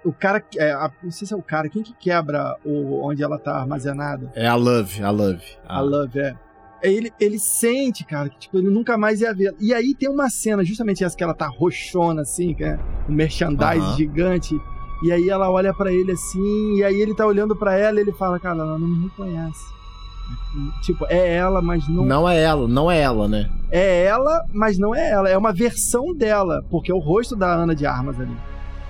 o 0.04 0.12
cara. 0.12 0.42
É, 0.56 0.72
a- 0.72 0.90
não 1.02 1.10
sei 1.10 1.26
se 1.26 1.32
é 1.34 1.36
o 1.36 1.42
cara, 1.42 1.68
quem 1.68 1.82
que 1.82 1.94
quebra 1.94 2.56
o, 2.64 3.06
onde 3.06 3.22
ela 3.22 3.38
tá 3.38 3.56
armazenada? 3.56 4.30
É 4.34 4.46
a 4.46 4.54
Love, 4.54 5.02
a 5.02 5.10
Love. 5.10 5.44
A 5.66 5.80
Love, 5.80 6.18
é. 6.18 6.34
Ele, 6.82 7.10
ele 7.18 7.38
sente, 7.38 8.04
cara, 8.04 8.28
que 8.28 8.38
tipo, 8.40 8.58
ele 8.58 8.68
nunca 8.68 8.98
mais 8.98 9.22
ia 9.22 9.32
ver. 9.32 9.54
E 9.58 9.72
aí 9.72 9.94
tem 9.94 10.08
uma 10.08 10.28
cena, 10.28 10.62
justamente 10.62 11.02
essa 11.02 11.16
que 11.16 11.24
ela 11.24 11.32
tá 11.32 11.46
roxona, 11.46 12.20
assim, 12.22 12.52
que 12.52 12.62
é 12.62 12.78
um 13.08 13.12
merchandise 13.14 13.96
gigante. 13.96 14.54
E 15.02 15.10
aí 15.10 15.30
ela 15.30 15.50
olha 15.50 15.72
pra 15.72 15.90
ele 15.92 16.12
assim, 16.12 16.76
e 16.76 16.84
aí 16.84 17.00
ele 17.00 17.14
tá 17.14 17.26
olhando 17.26 17.56
pra 17.56 17.74
ela 17.78 17.98
e 17.98 18.02
ele 18.02 18.12
fala, 18.12 18.38
cara, 18.38 18.58
ela 18.60 18.78
não 18.78 18.86
me 18.86 19.04
reconhece. 19.04 19.64
Tipo, 20.82 21.04
é 21.08 21.34
ela, 21.34 21.60
mas 21.60 21.86
não, 21.88 22.04
Não 22.04 22.28
é 22.28 22.40
ela, 22.40 22.68
não 22.68 22.90
é 22.90 23.00
ela, 23.00 23.26
né? 23.26 23.48
é 23.72 24.04
ela, 24.04 24.44
mas 24.52 24.78
não 24.78 24.94
é 24.94 25.10
ela. 25.10 25.28
É 25.28 25.36
uma 25.36 25.52
versão 25.52 26.14
dela, 26.14 26.62
porque 26.70 26.92
é 26.92 26.94
o 26.94 26.98
rosto 27.00 27.34
da 27.34 27.48
Ana 27.54 27.74
de 27.74 27.84
Armas 27.86 28.20
ali. 28.20 28.36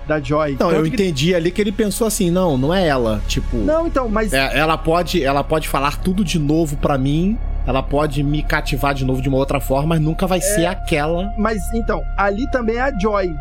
Da 0.07 0.19
Joy. 0.21 0.51
Não, 0.51 0.57
Tanto 0.69 0.73
eu 0.75 0.83
que- 0.83 0.89
entendi 0.89 1.33
ali 1.33 1.49
que 1.49 1.59
ele 1.59 1.71
pensou 1.71 2.05
assim, 2.05 2.29
não, 2.29 2.55
não 2.59 2.71
é 2.71 2.85
ela. 2.87 3.19
Tipo, 3.27 3.57
Não, 3.57 3.87
então, 3.87 4.07
mas 4.07 4.31
é- 4.33 4.55
ela 4.55 4.77
pode, 4.77 5.23
ela 5.23 5.43
pode 5.43 5.67
falar 5.67 5.97
tudo 5.97 6.23
de 6.23 6.37
novo 6.37 6.77
pra 6.77 6.95
mim. 6.95 7.35
Ela 7.65 7.81
pode 7.81 8.21
me 8.21 8.43
cativar 8.43 8.93
de 8.93 9.03
novo 9.03 9.19
de 9.19 9.27
uma 9.27 9.39
outra 9.39 9.59
forma, 9.59 9.87
mas 9.95 9.99
nunca 9.99 10.27
vai 10.27 10.39
ser 10.39 10.67
aquela. 10.67 11.33
Mas 11.39 11.59
então, 11.73 12.03
ali 12.15 12.45
também 12.51 12.75
é 12.75 12.81
a 12.81 12.95
Joy. 12.99 13.33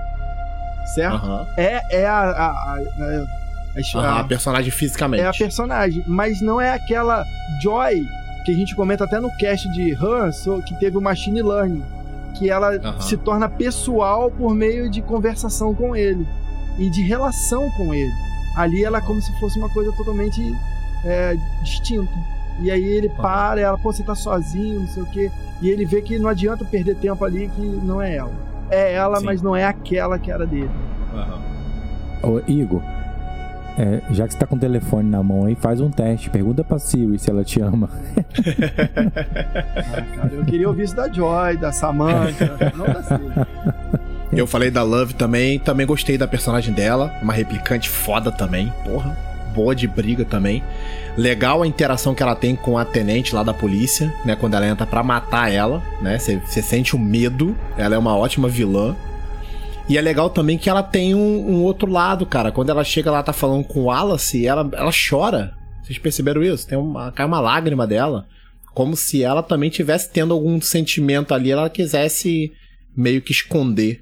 Certo? 0.95 1.15
Aham. 1.17 1.47
É, 1.59 1.81
é 1.91 2.07
a. 2.07 2.21
a, 2.21 2.47
a, 2.47 2.79
a- 2.79 3.44
a- 3.95 3.99
a- 3.99 4.21
a 4.21 4.25
personagem 4.25 4.71
fisicamente. 4.71 5.23
é 5.23 5.27
a 5.27 5.33
personagem, 5.33 6.03
mas 6.07 6.41
não 6.41 6.61
é 6.61 6.71
aquela 6.73 7.25
Joy 7.63 8.07
que 8.45 8.53
a 8.53 8.55
gente 8.55 8.75
comenta 8.77 9.05
até 9.05 9.19
no 9.21 9.31
cast 9.37 9.69
de 9.73 9.93
Her, 9.93 10.33
so- 10.33 10.63
que 10.67 10.75
teve 10.79 10.97
o 10.99 11.01
Machine 11.01 11.43
Learning, 11.43 11.83
que 12.39 12.51
ela 12.51 12.77
Aham. 12.77 13.01
se 13.01 13.17
torna 13.17 13.49
pessoal 13.49 14.31
por 14.31 14.55
meio 14.55 14.91
de 14.91 15.01
conversação 15.03 15.75
com 15.75 15.95
ele 15.97 16.27
e 16.79 16.91
de 16.91 17.03
relação 17.03 17.71
com 17.71 17.95
ele. 17.95 18.13
Ali 18.57 18.85
ela 18.85 18.99
é 18.99 19.01
como 19.01 19.21
se 19.21 19.33
fosse 19.41 19.59
uma 19.59 19.69
coisa 19.69 19.91
totalmente 19.93 20.41
é, 21.07 21.37
distinta. 21.63 22.13
E 22.61 22.71
aí 22.71 22.83
ele 22.85 23.09
para, 23.11 23.61
ela, 23.61 23.77
pô, 23.77 23.93
você 23.93 24.03
tá 24.03 24.15
sozinho, 24.15 24.81
não 24.81 24.87
sei 24.89 25.03
o 25.03 25.07
quê. 25.07 25.31
E 25.61 25.69
ele 25.69 25.85
vê 25.85 26.01
que 26.01 26.19
não 26.19 26.29
adianta 26.29 26.65
perder 26.65 26.97
tempo 26.97 27.25
ali, 27.25 27.49
que 27.55 27.61
não 27.61 28.01
é 28.01 28.15
ela. 28.17 28.33
É 28.71 28.95
ela, 28.95 29.19
Sim. 29.19 29.27
mas 29.27 29.43
não 29.43 29.55
é 29.57 29.65
aquela 29.65 30.19
que 30.19 30.31
era 30.31 30.47
dele. 30.47 30.71
Aham. 31.15 31.41
Ô, 32.23 32.41
Igor, 32.51 32.81
é, 33.77 34.01
já 34.11 34.27
que 34.27 34.33
você 34.33 34.39
tá 34.39 34.47
com 34.47 34.57
o 34.57 34.59
telefone 34.59 35.11
na 35.11 35.23
mão 35.23 35.47
aí, 35.47 35.55
faz 35.55 35.81
um 35.81 35.91
teste. 35.91 36.31
Pergunta 36.31 36.63
pra 36.63 36.79
Siri 36.79 37.19
se 37.19 37.31
ela 37.31 37.43
te 37.45 37.61
ama. 37.61 37.91
Ah, 39.93 40.03
cara, 40.17 40.31
eu 40.33 40.45
queria 40.45 40.69
ouvir 40.69 40.85
isso 40.85 40.95
da 40.95 41.09
Joy, 41.11 41.57
da 41.57 41.73
Samantha, 41.73 42.73
não 42.77 42.87
da 42.87 43.03
Siri. 43.03 44.01
Eu 44.33 44.47
falei 44.47 44.71
da 44.71 44.83
Love 44.83 45.15
também, 45.15 45.59
também 45.59 45.87
gostei 45.87 46.19
da 46.19 46.27
personagem 46.27 46.73
dela, 46.75 47.13
uma 47.23 47.33
replicante 47.33 47.89
foda 47.89 48.33
também, 48.33 48.73
porra. 48.85 49.17
boa 49.55 49.75
de 49.75 49.87
briga 49.87 50.25
também. 50.25 50.63
Legal 51.17 51.63
a 51.63 51.67
interação 51.67 52.15
que 52.15 52.23
ela 52.23 52.35
tem 52.35 52.57
com 52.57 52.77
a 52.77 52.85
tenente 52.85 53.35
lá 53.35 53.45
da 53.45 53.55
polícia, 53.55 54.13
né? 54.25 54.35
Quando 54.35 54.55
ela 54.55 54.67
entra 54.67 54.85
para 54.85 55.03
matar 55.03 55.53
ela, 55.53 55.81
né? 56.03 56.19
Você 56.19 56.61
sente 56.61 56.97
o 56.97 56.99
medo. 56.99 57.57
Ela 57.77 57.95
é 57.95 57.99
uma 57.99 58.17
ótima 58.17 58.49
vilã. 58.49 58.97
E 59.89 59.99
é 59.99 60.01
legal 60.01 60.31
também 60.31 60.57
que 60.57 60.71
ela 60.71 60.83
tem 60.83 61.15
um, 61.15 61.51
um, 61.51 61.63
outro 61.63 61.91
lado, 61.91 62.25
cara. 62.25 62.51
Quando 62.51 62.71
ela 62.71 62.83
chega 62.83 63.11
lá, 63.11 63.23
tá 63.23 63.33
falando 63.33 63.65
com 63.65 63.81
o 63.81 63.85
Wallace, 63.85 64.47
ela, 64.47 64.69
ela 64.73 64.91
chora. 64.91 65.55
Vocês 65.83 65.99
perceberam 65.99 66.43
isso? 66.43 66.67
Tem 66.67 66.79
uma, 66.79 67.13
cai 67.13 67.27
uma 67.27 67.41
lágrima 67.41 67.87
dela. 67.87 68.27
Como 68.73 68.97
se 68.97 69.23
ela 69.23 69.43
também 69.43 69.69
tivesse 69.69 70.11
tendo 70.11 70.33
algum 70.33 70.61
sentimento 70.61 71.35
ali, 71.35 71.51
ela 71.51 71.69
quisesse 71.69 72.51
meio 72.97 73.21
que 73.21 73.33
esconder. 73.33 74.01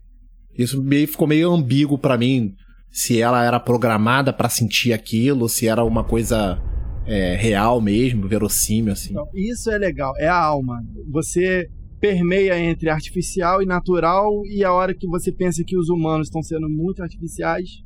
Isso 0.57 0.81
meio, 0.83 1.09
ficou 1.09 1.27
meio 1.27 1.51
ambíguo 1.51 1.99
para 1.99 2.17
mim. 2.17 2.55
Se 2.91 3.21
ela 3.21 3.45
era 3.45 3.59
programada 3.59 4.33
para 4.33 4.49
sentir 4.49 4.93
aquilo, 4.93 5.49
se 5.49 5.67
era 5.67 5.83
uma 5.83 6.05
coisa 6.05 6.63
é, 7.07 7.35
real 7.35 7.81
mesmo, 7.81 8.29
verossímil, 8.29 8.93
assim. 8.93 9.11
Então, 9.11 9.29
isso 9.35 9.71
é 9.71 9.79
legal, 9.79 10.13
é 10.19 10.29
a 10.29 10.39
alma. 10.39 10.81
Você 11.11 11.69
permeia 12.03 12.59
entre 12.59 12.91
artificial 12.91 13.63
e 13.63 13.65
natural, 13.65 14.45
e 14.47 14.65
a 14.65 14.73
hora 14.73 14.93
que 14.93 15.07
você 15.07 15.31
pensa 15.31 15.63
que 15.65 15.79
os 15.79 15.89
humanos 15.89 16.27
estão 16.27 16.43
sendo 16.43 16.69
muito 16.69 17.01
artificiais, 17.01 17.85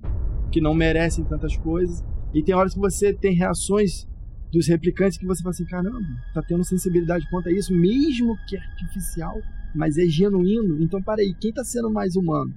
que 0.51 0.59
não 0.59 0.73
merecem 0.73 1.23
tantas 1.23 1.55
coisas, 1.55 2.03
e 2.33 2.43
tem 2.43 2.55
horas 2.55 2.73
que 2.73 2.81
você 2.81 3.13
tem 3.13 3.35
reações 3.35 4.09
dos 4.51 4.69
replicantes 4.69 5.19
que 5.19 5.27
você 5.27 5.43
fala 5.43 5.51
assim: 5.51 5.67
caramba, 5.67 6.01
tá 6.33 6.43
tendo 6.43 6.65
sensibilidade 6.65 7.29
quanto 7.29 7.51
a 7.51 7.53
isso, 7.53 7.75
mesmo 7.75 8.35
que 8.49 8.57
artificial, 8.57 9.35
mas 9.75 9.99
é 9.99 10.07
genuíno. 10.07 10.83
Então, 10.83 11.03
peraí, 11.03 11.35
quem 11.39 11.53
tá 11.53 11.63
sendo 11.63 11.91
mais 11.91 12.17
humano? 12.17 12.55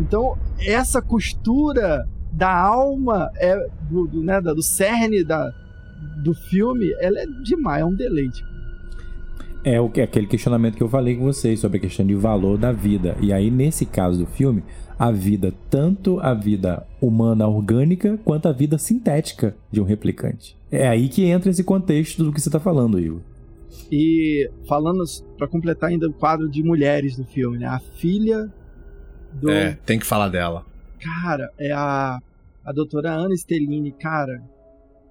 Então, 0.00 0.38
essa 0.58 1.02
costura 1.02 2.08
da 2.32 2.58
alma, 2.58 3.30
é 3.36 3.54
do, 3.90 4.06
do, 4.06 4.22
né, 4.22 4.40
do 4.40 4.62
cerne 4.62 5.22
da, 5.22 5.52
do 6.24 6.32
filme, 6.32 6.90
ela 7.00 7.20
é 7.20 7.26
demais, 7.44 7.82
é 7.82 7.84
um 7.84 7.94
deleite. 7.94 8.42
É 9.64 9.80
o 9.80 9.88
que 9.88 10.00
aquele 10.00 10.26
questionamento 10.26 10.76
que 10.76 10.82
eu 10.82 10.88
falei 10.88 11.16
com 11.16 11.24
vocês 11.24 11.60
sobre 11.60 11.78
a 11.78 11.80
questão 11.80 12.04
de 12.04 12.14
valor 12.14 12.58
da 12.58 12.72
vida. 12.72 13.16
E 13.20 13.32
aí 13.32 13.50
nesse 13.50 13.86
caso 13.86 14.18
do 14.18 14.26
filme, 14.26 14.62
a 14.98 15.10
vida, 15.10 15.52
tanto 15.70 16.18
a 16.20 16.34
vida 16.34 16.86
humana 17.00 17.46
orgânica 17.46 18.18
quanto 18.24 18.48
a 18.48 18.52
vida 18.52 18.78
sintética 18.78 19.56
de 19.70 19.80
um 19.80 19.84
replicante. 19.84 20.56
É 20.70 20.88
aí 20.88 21.08
que 21.08 21.24
entra 21.24 21.50
esse 21.50 21.62
contexto 21.62 22.24
do 22.24 22.32
que 22.32 22.40
você 22.40 22.48
está 22.48 22.58
falando, 22.58 22.98
Igor. 22.98 23.20
E 23.90 24.50
falando 24.66 25.04
para 25.36 25.46
completar 25.46 25.90
ainda 25.90 26.08
o 26.08 26.12
quadro 26.12 26.48
de 26.48 26.62
mulheres 26.62 27.16
do 27.16 27.24
filme, 27.24 27.58
né? 27.58 27.66
A 27.66 27.78
filha 27.78 28.50
do 29.32 29.50
É, 29.50 29.78
tem 29.86 29.98
que 29.98 30.06
falar 30.06 30.28
dela. 30.28 30.64
Cara, 30.98 31.50
é 31.58 31.72
a 31.72 32.18
a 32.64 32.72
doutora 32.72 33.10
Ana 33.10 33.34
Stellini, 33.34 33.90
cara, 33.90 34.40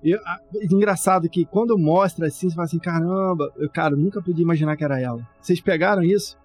eu, 0.03 0.19
a, 0.25 0.39
engraçado 0.71 1.29
que 1.29 1.45
quando 1.45 1.77
mostra 1.77 2.27
assim, 2.27 2.49
você 2.49 2.55
fala 2.55 2.65
assim, 2.65 2.79
caramba, 2.79 3.51
eu, 3.57 3.69
cara, 3.69 3.95
nunca 3.95 4.21
podia 4.21 4.43
imaginar 4.43 4.75
que 4.75 4.83
era 4.83 4.99
ela. 4.99 5.27
Vocês 5.39 5.61
pegaram 5.61 6.03
isso? 6.03 6.37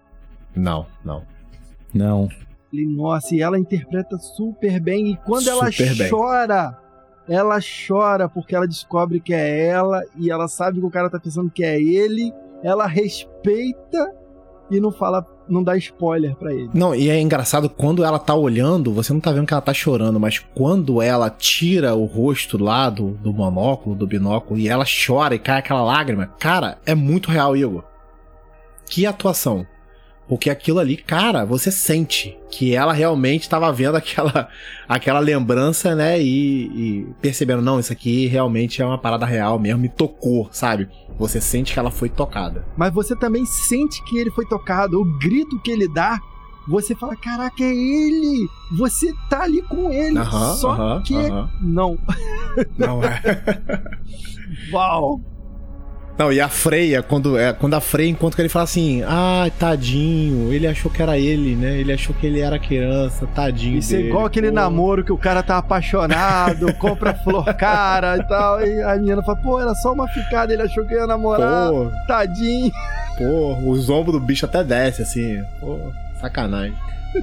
Não, 0.55 0.85
não. 1.03 1.23
Não. 1.93 2.29
E, 2.71 2.85
nossa, 2.85 3.33
e 3.33 3.41
ela 3.41 3.57
interpreta 3.57 4.17
super 4.17 4.79
bem. 4.79 5.11
E 5.11 5.17
quando 5.17 5.43
super 5.43 6.01
ela 6.01 6.09
chora, 6.09 6.77
bem. 7.27 7.37
ela 7.37 7.59
chora 7.87 8.29
porque 8.29 8.55
ela 8.55 8.67
descobre 8.67 9.19
que 9.19 9.33
é 9.33 9.67
ela 9.67 10.01
e 10.15 10.29
ela 10.29 10.47
sabe 10.47 10.79
que 10.79 10.85
o 10.85 10.91
cara 10.91 11.09
tá 11.09 11.19
pensando 11.19 11.49
que 11.49 11.63
é 11.63 11.81
ele. 11.81 12.33
Ela 12.63 12.85
respeita 12.85 14.13
e 14.69 14.79
não 14.79 14.91
fala 14.91 15.25
não 15.49 15.63
dá 15.63 15.75
spoiler 15.77 16.35
para 16.35 16.53
ele. 16.53 16.69
Não, 16.73 16.93
e 16.93 17.09
é 17.09 17.19
engraçado 17.19 17.69
quando 17.69 18.03
ela 18.03 18.19
tá 18.19 18.35
olhando, 18.35 18.93
você 18.93 19.13
não 19.13 19.19
tá 19.19 19.31
vendo 19.31 19.47
que 19.47 19.53
ela 19.53 19.61
tá 19.61 19.73
chorando, 19.73 20.19
mas 20.19 20.39
quando 20.39 21.01
ela 21.01 21.29
tira 21.29 21.95
o 21.95 22.05
rosto 22.05 22.57
lá 22.57 22.89
do, 22.89 23.11
do 23.11 23.33
monóculo, 23.33 23.95
do 23.95 24.07
binóculo, 24.07 24.59
e 24.59 24.67
ela 24.67 24.85
chora 24.85 25.35
e 25.35 25.39
cai 25.39 25.59
aquela 25.59 25.83
lágrima, 25.83 26.27
cara, 26.39 26.77
é 26.85 26.93
muito 26.93 27.31
real, 27.31 27.55
Igor. 27.55 27.83
Que 28.85 29.05
atuação. 29.05 29.65
Porque 30.27 30.49
aquilo 30.49 30.79
ali, 30.79 30.97
cara, 30.97 31.45
você 31.45 31.71
sente 31.71 32.37
que 32.51 32.75
ela 32.75 32.91
realmente 32.91 33.43
estava 33.43 33.71
vendo 33.71 33.95
aquela, 33.95 34.49
aquela 34.87 35.19
lembrança, 35.19 35.95
né? 35.95 36.21
E, 36.21 36.65
e, 36.67 37.07
percebendo, 37.21 37.61
não, 37.61 37.79
isso 37.79 37.93
aqui 37.93 38.27
realmente 38.27 38.81
é 38.81 38.85
uma 38.85 38.97
parada 38.97 39.25
real 39.25 39.57
mesmo, 39.57 39.81
me 39.81 39.89
tocou, 39.89 40.49
sabe? 40.51 40.89
Você 41.17 41.39
sente 41.39 41.73
que 41.73 41.79
ela 41.79 41.91
foi 41.91 42.09
tocada. 42.09 42.65
Mas 42.75 42.93
você 42.93 43.15
também 43.15 43.45
sente 43.45 44.03
que 44.03 44.17
ele 44.17 44.29
foi 44.29 44.45
tocado. 44.45 44.99
O 44.99 45.17
grito 45.17 45.59
que 45.59 45.71
ele 45.71 45.87
dá, 45.87 46.19
você 46.67 46.93
fala: 46.93 47.15
caraca, 47.15 47.63
é 47.63 47.73
ele! 47.73 48.47
Você 48.77 49.13
tá 49.29 49.43
ali 49.43 49.61
com 49.63 49.91
ele. 49.91 50.19
Uh 50.19 50.23
-huh, 50.23 50.53
só 50.55 50.73
uh 50.73 50.77
-huh, 50.77 51.03
que. 51.03 51.15
Uh 51.15 51.19
-huh. 51.19 51.49
Não. 51.61 51.97
Não 52.77 53.03
é. 53.03 53.21
Uau! 54.71 55.21
Não, 56.17 56.33
e 56.33 56.41
a 56.41 56.49
Freia, 56.49 57.03
quando, 57.03 57.37
é, 57.37 57.53
quando 57.53 57.75
a 57.75 57.79
Freia 57.79 58.09
encontra 58.09 58.41
ele 58.41 58.49
fala 58.49 58.63
assim: 58.63 59.03
Ah, 59.03 59.49
tadinho, 59.59 60.51
ele 60.51 60.65
achou 60.65 60.89
que 60.89 61.01
era 61.01 61.17
ele, 61.17 61.55
né? 61.55 61.77
Ele 61.77 61.93
achou 61.93 62.15
que 62.15 62.25
ele 62.25 62.39
era 62.39 62.57
criança, 62.57 63.27
tadinho. 63.27 63.77
Isso 63.77 63.95
é 63.95 63.99
igual 63.99 64.25
aquele 64.25 64.47
pô. 64.47 64.55
namoro 64.55 65.03
que 65.03 65.11
o 65.11 65.17
cara 65.17 65.43
tá 65.43 65.59
apaixonado, 65.59 66.73
compra 66.79 67.13
flor 67.13 67.53
cara 67.53 68.17
e 68.17 68.23
tal. 68.23 68.65
E 68.65 68.81
a 68.81 68.95
menina 68.95 69.21
fala: 69.21 69.37
Pô, 69.37 69.61
era 69.61 69.75
só 69.75 69.93
uma 69.93 70.07
ficada, 70.07 70.51
ele 70.51 70.63
achou 70.63 70.83
que 70.85 70.95
ia 70.95 71.05
namorar. 71.05 71.69
Pô, 71.69 71.91
tadinho. 72.07 72.71
Pô, 73.15 73.55
os 73.69 73.87
ombros 73.87 74.13
do 74.13 74.19
bicho 74.19 74.45
até 74.45 74.63
desce 74.63 75.03
assim. 75.03 75.43
Pô, 75.59 75.77
sacanagem. 76.19 76.73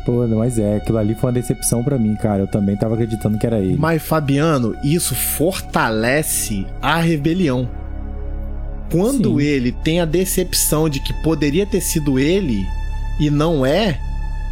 Pô, 0.05 0.26
mas 0.28 0.59
é, 0.59 0.76
aquilo 0.76 0.99
ali 0.99 1.14
foi 1.14 1.28
uma 1.28 1.34
decepção 1.34 1.82
para 1.82 1.99
mim, 1.99 2.14
cara. 2.14 2.42
Eu 2.42 2.47
também 2.47 2.76
tava 2.76 2.95
acreditando 2.95 3.38
que 3.38 3.47
era 3.47 3.59
ele. 3.59 3.76
Mas, 3.76 4.03
Fabiano, 4.03 4.74
isso 4.82 5.14
fortalece 5.14 6.66
a 6.80 6.97
rebelião 6.97 7.68
quando 8.91 9.39
Sim. 9.39 9.45
ele 9.45 9.72
tem 9.72 10.01
a 10.01 10.05
decepção 10.05 10.89
de 10.89 11.01
que 11.01 11.12
poderia 11.12 11.66
ter 11.66 11.80
sido 11.80 12.18
ele 12.18 12.66
e 13.18 13.30
não 13.30 13.64
é, 13.64 13.99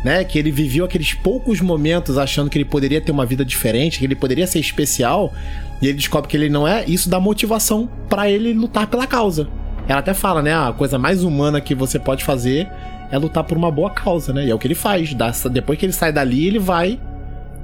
né? 0.05 0.24
Que 0.24 0.39
ele 0.39 0.51
viveu 0.51 0.85
aqueles 0.85 1.14
poucos 1.14 1.61
momentos 1.61 2.18
achando 2.18 2.51
que 2.51 2.59
ele 2.59 2.64
poderia 2.64 3.01
ter 3.01 3.12
uma 3.12 3.26
vida 3.26 3.45
diferente, 3.45 3.99
que 3.99 4.05
ele 4.05 4.16
poderia 4.16 4.47
ser 4.47 4.59
especial, 4.59 5.33
e 5.80 5.87
ele 5.87 5.99
descobre 5.99 6.28
que 6.28 6.37
ele 6.37 6.49
não 6.49 6.66
é, 6.66 6.85
isso 6.87 7.09
dá 7.09 7.20
motivação 7.20 7.89
para 8.09 8.30
ele 8.30 8.53
lutar 8.53 8.87
pela 8.87 9.07
causa. 9.07 9.49
Ela 9.89 10.01
até 10.01 10.14
fala, 10.14 10.43
né? 10.43 10.55
A 10.55 10.72
coisa 10.72 10.99
mais 10.99 11.22
humana 11.24 11.61
que 11.61 11.74
você 11.74 11.99
pode 11.99 12.24
fazer 12.24 12.68
é 13.11 13.18
lutar 13.18 13.45
por 13.45 13.57
uma 13.57 13.70
boa 13.70 13.91
causa, 13.91 14.33
né? 14.33 14.47
E 14.47 14.51
é 14.51 14.55
o 14.55 14.59
que 14.59 14.66
ele 14.66 14.74
faz. 14.74 15.14
Depois 15.51 15.78
que 15.78 15.85
ele 15.85 15.93
sai 15.93 16.12
dali, 16.12 16.47
ele 16.47 16.59
vai 16.59 17.01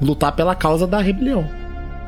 lutar 0.01 0.33
pela 0.33 0.55
causa 0.55 0.87
da 0.87 1.01
rebelião. 1.01 1.49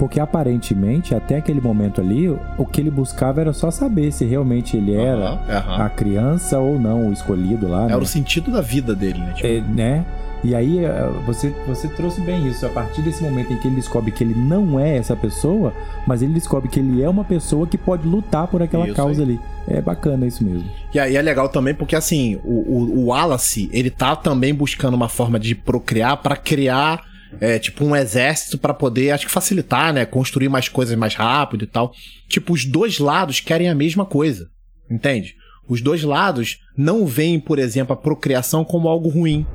Porque 0.01 0.19
aparentemente, 0.19 1.15
até 1.15 1.37
aquele 1.37 1.61
momento 1.61 2.01
ali, 2.01 2.27
o 2.57 2.65
que 2.65 2.81
ele 2.81 2.91
buscava 2.91 3.43
era 3.43 3.53
só 3.53 3.71
saber 3.71 4.11
se 4.11 4.25
realmente 4.25 4.75
ele 4.75 4.95
era 4.95 5.33
uhum, 5.33 5.37
uhum. 5.37 5.83
a 5.83 5.91
criança 5.91 6.59
ou 6.59 6.81
não, 6.81 7.11
o 7.11 7.13
escolhido 7.13 7.69
lá. 7.69 7.85
Era 7.85 7.99
né? 7.99 8.03
o 8.03 8.07
sentido 8.07 8.51
da 8.51 8.63
vida 8.63 8.97
dele, 8.97 9.19
né? 9.19 9.35
Tipo... 9.35 9.47
É, 9.47 9.61
né? 9.61 10.07
E 10.43 10.55
aí 10.55 10.83
eh, 10.83 11.11
você, 11.27 11.55
você 11.67 11.87
trouxe 11.87 12.19
bem 12.23 12.49
isso. 12.49 12.65
A 12.65 12.71
partir 12.71 13.03
desse 13.03 13.23
momento 13.23 13.53
em 13.53 13.59
que 13.59 13.69
ele 13.69 13.77
descobre 13.77 14.11
que 14.11 14.25
ele 14.25 14.35
não 14.35 14.81
é 14.81 14.97
essa 14.97 15.15
pessoa, 15.15 15.71
mas 16.07 16.23
ele 16.23 16.33
descobre 16.33 16.71
que 16.71 16.81
ele 16.81 17.03
é 17.03 17.09
uma 17.09 17.23
pessoa 17.23 17.67
que 17.67 17.77
pode 17.77 18.09
lutar 18.09 18.47
por 18.47 18.63
aquela 18.63 18.87
isso 18.87 18.97
causa 18.97 19.21
aí. 19.21 19.33
ali. 19.33 19.41
É 19.69 19.83
bacana 19.83 20.27
isso 20.27 20.43
mesmo. 20.43 20.65
E 20.95 20.99
aí 20.99 21.15
é 21.15 21.21
legal 21.21 21.51
também 21.51 21.75
porque 21.75 21.95
assim, 21.95 22.41
o, 22.43 22.55
o, 22.55 23.01
o 23.01 23.05
Wallace, 23.09 23.69
ele 23.71 23.91
tá 23.91 24.17
também 24.17 24.55
buscando 24.55 24.95
uma 24.95 25.11
forma 25.11 25.39
de 25.39 25.55
procriar 25.55 26.17
para 26.23 26.37
criar 26.37 27.10
é, 27.41 27.59
tipo 27.59 27.85
um 27.85 27.95
exército 27.95 28.59
para 28.59 28.73
poder, 28.73 29.11
acho 29.11 29.27
que 29.27 29.33
facilitar, 29.33 29.93
né, 29.93 30.05
construir 30.05 30.49
mais 30.49 30.69
coisas 30.69 30.97
mais 30.97 31.15
rápido 31.15 31.65
e 31.65 31.67
tal. 31.67 31.93
Tipo, 32.29 32.53
os 32.53 32.65
dois 32.65 32.99
lados 32.99 33.41
querem 33.41 33.69
a 33.69 33.75
mesma 33.75 34.05
coisa, 34.05 34.49
entende? 34.91 35.35
Os 35.69 35.81
dois 35.81 36.03
lados 36.03 36.61
não 36.77 37.07
veem, 37.07 37.39
por 37.39 37.59
exemplo, 37.59 37.93
a 37.93 37.97
procriação 37.97 38.65
como 38.65 38.89
algo 38.89 39.09
ruim, 39.09 39.47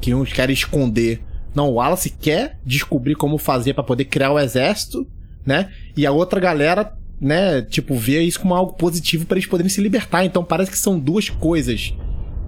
que 0.00 0.14
uns 0.14 0.32
querem 0.32 0.54
esconder. 0.54 1.22
Não, 1.54 1.68
o 1.68 1.74
Wallace 1.74 2.10
quer 2.10 2.58
descobrir 2.64 3.14
como 3.14 3.38
fazer 3.38 3.74
para 3.74 3.84
poder 3.84 4.06
criar 4.06 4.32
o 4.32 4.38
exército, 4.40 5.06
né? 5.46 5.70
E 5.96 6.04
a 6.06 6.10
outra 6.10 6.40
galera, 6.40 6.92
né, 7.20 7.62
tipo, 7.62 7.94
vê 7.94 8.22
isso 8.22 8.40
como 8.40 8.54
algo 8.54 8.72
positivo 8.72 9.26
para 9.26 9.36
eles 9.36 9.48
poderem 9.48 9.68
se 9.68 9.80
libertar. 9.80 10.24
Então 10.24 10.42
parece 10.42 10.70
que 10.70 10.78
são 10.78 10.98
duas 10.98 11.28
coisas 11.28 11.94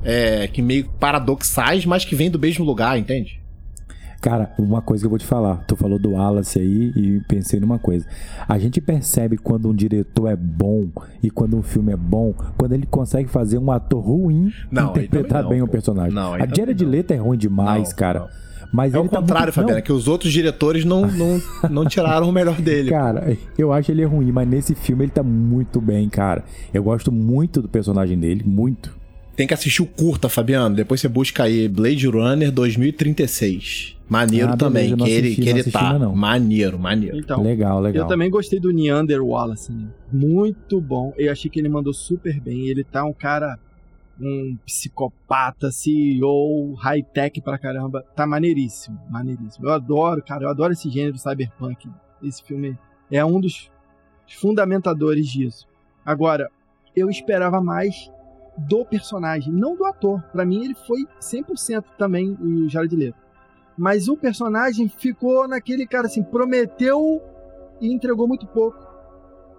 é, 0.03 0.49
que 0.49 0.61
meio 0.61 0.91
paradoxais, 0.99 1.87
mas 1.87 2.05
que 2.05 2.17
vêm 2.17 2.31
do 2.31 2.39
mesmo 2.39 2.65
lugar, 2.65 2.99
entende? 2.99 3.44
Cara, 4.25 4.51
uma 4.59 4.81
coisa 4.81 5.03
que 5.03 5.07
eu 5.07 5.11
vou 5.11 5.19
te 5.19 5.27
falar. 5.27 5.57
Tu 5.67 5.77
falou 5.77 5.99
do 5.99 6.13
Wallace 6.13 6.59
aí 6.59 6.93
e 6.97 7.21
pensei 7.29 7.61
numa 7.61 7.79
coisa. 7.79 8.07
A 8.49 8.59
gente 8.59 8.81
percebe 8.81 9.37
quando 9.37 9.69
um 9.69 9.75
diretor 9.75 10.29
é 10.29 10.35
bom 10.35 10.89
e 11.23 11.31
quando 11.31 11.59
um 11.59 11.63
filme 11.63 11.93
é 11.93 11.97
bom, 11.97 12.33
quando 12.57 12.73
ele 12.73 12.87
consegue 12.87 13.29
fazer 13.29 13.59
um 13.59 13.71
ator 13.71 14.03
ruim 14.03 14.51
não, 14.71 14.93
interpretar 14.93 15.43
não, 15.43 15.51
bem 15.51 15.61
o 15.61 15.67
um 15.67 15.69
personagem. 15.69 16.15
Não, 16.15 16.33
a 16.33 16.47
Jared 16.47 16.83
Leto 16.87 17.11
é 17.11 17.17
ruim 17.17 17.37
demais, 17.37 17.93
cara. 17.93 18.31
Mas 18.73 18.95
é 18.95 18.99
o 18.99 19.07
tá 19.07 19.21
contrário, 19.21 19.29
tá 19.29 19.43
muito... 19.43 19.53
Fabiana, 19.53 19.79
é 19.81 19.83
que 19.83 19.93
os 19.93 20.09
outros 20.09 20.33
diretores 20.33 20.87
não, 20.87 21.07
não, 21.07 21.43
não 21.71 21.85
tiraram 21.85 22.27
o 22.27 22.33
melhor 22.33 22.59
dele. 22.63 22.89
Cara, 22.89 23.37
eu 23.59 23.75
acho 23.75 23.93
ele 23.93 24.07
ruim, 24.07 24.33
mas 24.33 24.49
nesse 24.49 24.75
filme 24.75 25.05
ele 25.05 25.13
tá 25.13 25.23
muito 25.23 25.83
bem, 25.83 26.09
cara. 26.09 26.43
Eu 26.73 26.83
gosto 26.83 27.13
muito 27.13 27.61
do 27.61 27.69
personagem 27.69 28.19
dele, 28.19 28.43
muito. 28.43 28.91
Tem 29.37 29.47
que 29.47 29.53
assistir 29.53 29.83
o 29.83 29.87
curta, 29.87 30.31
Fabiano. 30.31 30.75
Depois 30.75 30.99
você 31.03 31.09
busca 31.09 31.43
aí 31.43 31.69
Blade 31.69 32.07
Runner 32.07 32.51
2036. 32.51 33.94
Maneiro 34.09 34.51
Ah, 34.53 34.57
também, 34.57 34.95
beleza, 34.95 35.05
que 35.05 35.11
ele, 35.11 35.35
que 35.35 35.49
ele 35.49 35.71
tá. 35.71 35.93
ainda. 35.93 36.09
Maneiro, 36.11 36.79
maneiro. 36.79 37.17
Então, 37.17 37.43
legal, 37.43 37.81
legal. 37.81 38.05
eu 38.05 38.09
também 38.09 38.29
gostei 38.31 38.61
do 38.61 38.71
Neander 38.71 39.25
Wallace. 39.25 39.73
né? 39.73 39.89
Muito 40.13 40.81
bom. 40.81 41.13
Eu 41.17 41.33
achei 41.33 41.51
que 41.51 41.59
ele 41.59 41.69
mandou 41.71 41.93
super 41.95 42.39
bem. 42.41 42.67
Ele 42.69 42.85
tá 42.85 43.03
um 43.05 43.15
cara, 43.15 43.59
um 44.21 44.57
psicopata, 44.67 45.71
CEO, 45.73 46.75
high-tech 46.75 47.41
pra 47.41 47.57
caramba. 47.59 48.05
Tá 48.15 48.27
maneiríssimo, 48.27 48.99
maneiríssimo. 49.11 49.67
Eu 49.67 49.73
adoro, 49.73 50.23
cara, 50.23 50.45
eu 50.45 50.51
adoro 50.51 50.73
esse 50.75 50.91
gênero 50.91 51.17
cyberpunk. 51.19 51.89
Esse 52.23 52.43
filme 52.45 52.79
é 53.11 53.25
um 53.25 53.41
dos 53.41 53.71
fundamentadores 54.39 55.27
disso. 55.29 55.67
Agora, 56.05 56.51
eu 56.95 57.09
esperava 57.09 57.61
mais 57.61 58.11
do 58.57 58.85
personagem, 58.85 59.53
não 59.53 59.75
do 59.77 59.85
ator. 59.85 60.23
Pra 60.33 60.45
mim, 60.45 60.63
ele 60.65 60.75
foi 60.75 61.05
100% 61.21 61.85
também 61.99 62.37
o 62.41 62.69
Jared 62.69 62.95
Leto. 62.95 63.24
Mas 63.77 64.09
o 64.09 64.17
personagem 64.17 64.89
ficou 64.89 65.49
naquele 65.49 65.87
cara 65.87 66.07
assim, 66.07 66.23
prometeu 66.23 67.21
e 67.81 67.93
entregou 67.93 68.29
muito 68.29 68.47
pouco. 68.47 68.79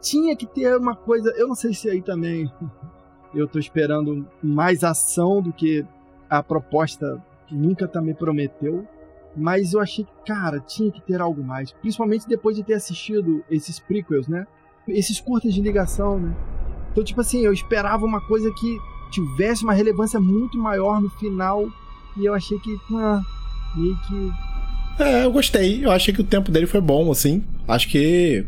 Tinha 0.01 0.35
que 0.35 0.45
ter 0.45 0.75
uma 0.77 0.95
coisa, 0.95 1.31
eu 1.31 1.47
não 1.47 1.55
sei 1.55 1.73
se 1.73 1.89
aí 1.89 2.01
também 2.01 2.51
eu 3.33 3.47
tô 3.47 3.59
esperando 3.59 4.27
mais 4.41 4.83
ação 4.83 5.41
do 5.41 5.51
que 5.51 5.85
a 6.29 6.41
proposta 6.41 7.21
que 7.47 7.55
nunca 7.55 7.87
também 7.87 8.13
prometeu. 8.13 8.87
Mas 9.35 9.73
eu 9.73 9.81
achei 9.81 10.05
que, 10.05 10.11
cara, 10.25 10.61
tinha 10.61 10.89
que 10.89 11.01
ter 11.01 11.19
algo 11.19 11.43
mais. 11.43 11.71
Principalmente 11.73 12.27
depois 12.27 12.55
de 12.55 12.63
ter 12.63 12.73
assistido 12.73 13.43
esses 13.49 13.79
prequels, 13.79 14.29
né? 14.29 14.47
Esses 14.87 15.19
curtas 15.19 15.53
de 15.53 15.61
ligação, 15.61 16.17
né? 16.17 16.33
Então, 16.91 17.03
tipo 17.03 17.19
assim, 17.19 17.45
eu 17.45 17.51
esperava 17.51 18.05
uma 18.05 18.25
coisa 18.25 18.49
que 18.53 18.77
tivesse 19.11 19.63
uma 19.63 19.73
relevância 19.73 20.21
muito 20.21 20.57
maior 20.57 21.01
no 21.01 21.09
final. 21.09 21.67
E 22.17 22.25
eu 22.25 22.33
achei 22.33 22.57
que, 22.59 22.77
ah, 22.93 23.19
que. 24.07 25.03
É, 25.03 25.25
eu 25.25 25.31
gostei. 25.31 25.85
Eu 25.85 25.91
achei 25.91 26.13
que 26.13 26.21
o 26.21 26.25
tempo 26.25 26.51
dele 26.51 26.65
foi 26.65 26.81
bom, 26.81 27.11
assim. 27.11 27.43
Acho 27.67 27.87
que 27.87 28.45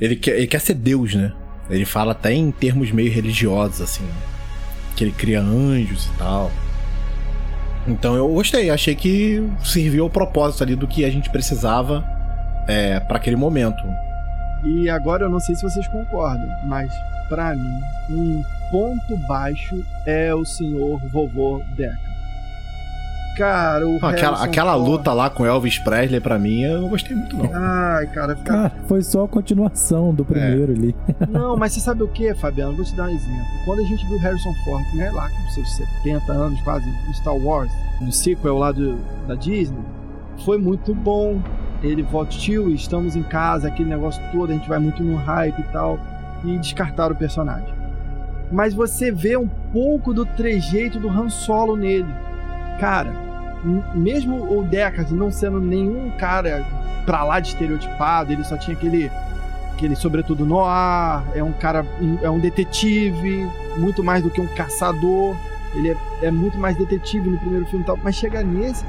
ele 0.00 0.16
quer, 0.16 0.36
ele 0.36 0.46
quer 0.46 0.60
ser 0.60 0.74
Deus, 0.74 1.14
né? 1.14 1.32
Ele 1.70 1.84
fala 1.84 2.12
até 2.12 2.32
em 2.32 2.50
termos 2.50 2.90
meio 2.90 3.10
religiosos, 3.10 3.80
assim. 3.80 4.04
Que 4.96 5.04
ele 5.04 5.12
cria 5.12 5.40
anjos 5.40 6.06
e 6.06 6.18
tal. 6.18 6.50
Então 7.86 8.14
eu 8.14 8.28
gostei. 8.28 8.70
Achei 8.70 8.94
que 8.94 9.42
serviu 9.64 10.04
ao 10.04 10.10
propósito 10.10 10.62
ali 10.62 10.76
do 10.76 10.86
que 10.86 11.04
a 11.04 11.10
gente 11.10 11.30
precisava 11.30 12.04
é, 12.68 13.00
para 13.00 13.16
aquele 13.16 13.36
momento. 13.36 13.82
E 14.64 14.88
agora 14.88 15.24
eu 15.24 15.30
não 15.30 15.40
sei 15.40 15.54
se 15.56 15.62
vocês 15.62 15.86
concordam, 15.88 16.48
mas 16.66 16.92
pra 17.28 17.54
mim, 17.54 17.80
um 18.10 18.44
ponto 18.70 19.16
baixo 19.26 19.84
é 20.06 20.32
o 20.34 20.44
senhor 20.44 21.00
vovô 21.08 21.62
Deca. 21.76 22.11
Cara, 23.36 23.86
o 23.88 23.96
Aquela, 23.96 24.10
Harrison 24.12 24.44
aquela 24.44 24.72
Ford- 24.74 24.88
luta 24.88 25.12
lá 25.12 25.30
com 25.30 25.46
Elvis 25.46 25.78
Presley, 25.78 26.20
pra 26.20 26.38
mim, 26.38 26.62
eu 26.62 26.82
não 26.82 26.88
gostei 26.88 27.16
muito, 27.16 27.34
não. 27.36 27.50
Ai, 27.54 28.06
cara, 28.08 28.36
fica... 28.36 28.52
Cara, 28.52 28.72
foi 28.86 29.02
só 29.02 29.24
a 29.24 29.28
continuação 29.28 30.12
do 30.12 30.22
primeiro 30.24 30.72
ali. 30.72 30.94
Não, 31.30 31.56
mas 31.56 31.72
você 31.72 31.80
sabe 31.80 32.02
o 32.02 32.08
que, 32.08 32.34
Fabiano? 32.34 32.74
Vou 32.74 32.84
te 32.84 32.94
dar 32.94 33.04
um 33.04 33.08
exemplo. 33.14 33.46
Quando 33.64 33.80
a 33.80 33.84
gente 33.84 34.06
viu 34.06 34.18
Harrison 34.18 34.52
Ford, 34.64 34.84
né, 34.94 35.10
lá 35.10 35.30
com 35.30 35.50
seus 35.50 35.76
70 35.76 36.30
anos 36.32 36.60
quase, 36.60 36.84
no 37.06 37.14
Star 37.14 37.36
Wars, 37.36 37.70
no 38.00 38.12
sequel 38.12 38.58
lá 38.58 38.70
do, 38.70 38.98
da 39.26 39.34
Disney, 39.34 39.80
foi 40.44 40.58
muito 40.58 40.94
bom. 40.94 41.40
Ele 41.82 42.02
volta, 42.02 42.30
tio, 42.32 42.70
estamos 42.70 43.16
em 43.16 43.22
casa, 43.22 43.68
aquele 43.68 43.88
negócio 43.88 44.22
todo, 44.30 44.50
a 44.50 44.54
gente 44.54 44.68
vai 44.68 44.78
muito 44.78 45.02
no 45.02 45.16
hype 45.16 45.58
e 45.58 45.72
tal, 45.72 45.98
e 46.44 46.58
descartaram 46.58 47.14
o 47.14 47.18
personagem. 47.18 47.72
Mas 48.52 48.74
você 48.74 49.10
vê 49.10 49.36
um 49.36 49.48
pouco 49.72 50.12
do 50.12 50.26
trejeito 50.26 50.98
do 51.00 51.08
Han 51.08 51.30
Solo 51.30 51.74
nele. 51.76 52.06
Cara, 52.78 53.12
mesmo 53.94 54.58
o 54.58 54.64
Deckard 54.64 55.12
não 55.14 55.30
sendo 55.30 55.60
nenhum 55.60 56.10
cara 56.18 56.64
pra 57.06 57.24
lá 57.24 57.40
de 57.40 57.48
estereotipado, 57.48 58.32
ele 58.32 58.44
só 58.44 58.56
tinha 58.56 58.76
aquele 58.76 59.10
aquele 59.74 59.96
sobretudo 59.96 60.44
no 60.44 60.64
ar, 60.64 61.24
é 61.34 61.42
um 61.42 61.52
cara, 61.52 61.84
é 62.22 62.30
um 62.30 62.38
detetive, 62.38 63.48
muito 63.76 64.02
mais 64.04 64.22
do 64.22 64.30
que 64.30 64.40
um 64.40 64.46
caçador. 64.48 65.36
Ele 65.74 65.90
é, 65.90 65.96
é 66.26 66.30
muito 66.30 66.58
mais 66.58 66.76
detetive 66.76 67.30
no 67.30 67.38
primeiro 67.38 67.66
filme 67.66 67.82
e 67.82 67.86
tal, 67.86 67.98
mas 68.02 68.14
chega 68.14 68.42
nesse, 68.42 68.84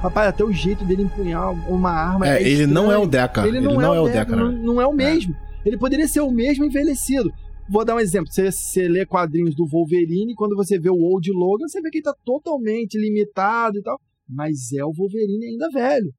rapaz, 0.00 0.28
até 0.28 0.44
o 0.44 0.52
jeito 0.52 0.84
dele 0.84 1.02
empunhar 1.02 1.50
uma 1.68 1.90
arma 1.90 2.28
É, 2.28 2.42
ele 2.42 2.66
não 2.66 2.90
é 2.90 2.96
o. 2.96 3.06
Deca. 3.06 3.46
Ele 3.46 3.60
não, 3.60 3.94
é, 3.94 4.00
o 4.00 4.04
Deca, 4.04 4.24
Deca, 4.24 4.36
não, 4.36 4.52
né? 4.52 4.58
não 4.62 4.80
é 4.80 4.86
o 4.86 4.92
mesmo. 4.92 5.34
Ele 5.64 5.76
poderia 5.76 6.06
ser 6.06 6.20
o 6.20 6.30
mesmo 6.30 6.64
envelhecido. 6.64 7.32
Vou 7.68 7.84
dar 7.84 7.96
um 7.96 8.00
exemplo. 8.00 8.30
Você, 8.32 8.50
você 8.50 8.88
lê 8.88 9.04
quadrinhos 9.04 9.54
do 9.54 9.66
Wolverine, 9.66 10.34
quando 10.34 10.56
você 10.56 10.78
vê 10.78 10.88
o 10.88 10.96
Old 10.96 11.30
Logan, 11.30 11.68
você 11.68 11.80
vê 11.80 11.90
que 11.90 11.98
ele 11.98 12.04
tá 12.04 12.14
totalmente 12.24 12.98
limitado 12.98 13.78
e 13.78 13.82
tal. 13.82 14.00
Mas 14.28 14.72
é 14.72 14.84
o 14.84 14.92
Wolverine 14.92 15.46
ainda 15.46 15.68
velho. 15.70 16.12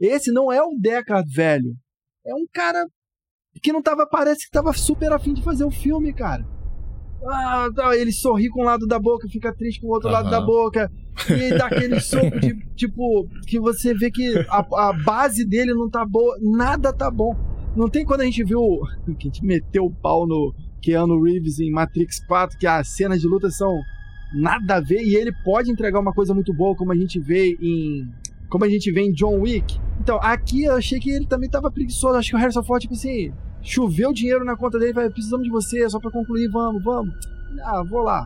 Esse 0.00 0.32
não 0.32 0.52
é 0.52 0.62
o 0.62 0.76
Deckard 0.78 1.28
velho. 1.32 1.74
É 2.24 2.34
um 2.34 2.46
cara 2.52 2.86
que 3.62 3.72
não 3.72 3.82
tava, 3.82 4.06
parece 4.06 4.44
que 4.46 4.50
tava 4.50 4.72
super 4.72 5.12
afim 5.12 5.32
de 5.32 5.42
fazer 5.42 5.64
o 5.64 5.70
filme, 5.70 6.12
cara. 6.12 6.44
Ah, 7.24 7.68
tá, 7.74 7.96
ele 7.96 8.12
sorri 8.12 8.48
com 8.48 8.62
um 8.62 8.64
lado 8.64 8.86
da 8.86 8.98
boca, 8.98 9.28
fica 9.28 9.54
triste 9.54 9.80
com 9.80 9.88
o 9.88 9.90
outro 9.90 10.10
lado 10.10 10.28
Aham. 10.28 10.30
da 10.30 10.40
boca. 10.40 10.90
E 11.30 11.56
dá 11.56 11.66
aquele 11.66 11.98
soco 12.00 12.38
de, 12.38 12.54
tipo, 12.74 13.26
que 13.48 13.58
você 13.58 13.94
vê 13.94 14.10
que 14.10 14.36
a, 14.48 14.58
a 14.88 14.92
base 14.92 15.44
dele 15.44 15.72
não 15.72 15.88
tá 15.88 16.04
boa, 16.04 16.36
nada 16.40 16.92
tá 16.92 17.10
bom. 17.10 17.34
Não 17.74 17.88
tem 17.88 18.04
quando 18.04 18.20
a 18.20 18.24
gente 18.24 18.44
viu 18.44 18.60
que 19.18 19.28
a 19.28 19.30
gente 19.30 19.44
meteu 19.44 19.86
o 19.86 19.94
pau 19.94 20.26
no 20.26 20.54
Keanu 20.86 21.20
Reeves 21.20 21.58
em 21.58 21.68
Matrix 21.68 22.20
4, 22.20 22.56
que 22.56 22.66
as 22.66 22.86
cenas 22.88 23.20
de 23.20 23.26
luta 23.26 23.50
são 23.50 23.82
nada 24.32 24.76
a 24.76 24.80
ver 24.80 25.02
e 25.02 25.16
ele 25.16 25.32
pode 25.44 25.68
entregar 25.68 25.98
uma 25.98 26.12
coisa 26.12 26.32
muito 26.32 26.54
boa, 26.54 26.76
como 26.76 26.92
a 26.92 26.96
gente 26.96 27.18
vê 27.18 27.56
em 27.60 28.08
como 28.48 28.64
a 28.64 28.68
gente 28.68 28.92
vê 28.92 29.00
em 29.00 29.12
John 29.12 29.40
Wick. 29.40 29.80
Então, 30.00 30.20
aqui 30.22 30.62
eu 30.62 30.76
achei 30.76 31.00
que 31.00 31.10
ele 31.10 31.26
também 31.26 31.50
tava 31.50 31.68
preguiçoso. 31.68 32.16
Acho 32.16 32.30
que 32.30 32.36
o 32.36 32.38
Harrison 32.38 32.62
Ford, 32.62 32.80
tipo 32.80 32.94
assim, 32.94 33.32
choveu 33.60 34.12
dinheiro 34.12 34.44
na 34.44 34.56
conta 34.56 34.78
dele, 34.78 34.92
vai, 34.92 35.10
precisamos 35.10 35.44
de 35.44 35.50
você, 35.50 35.90
só 35.90 35.98
pra 35.98 36.12
concluir, 36.12 36.48
vamos, 36.48 36.80
vamos. 36.84 37.12
Ah, 37.64 37.82
vou 37.82 38.02
lá. 38.02 38.24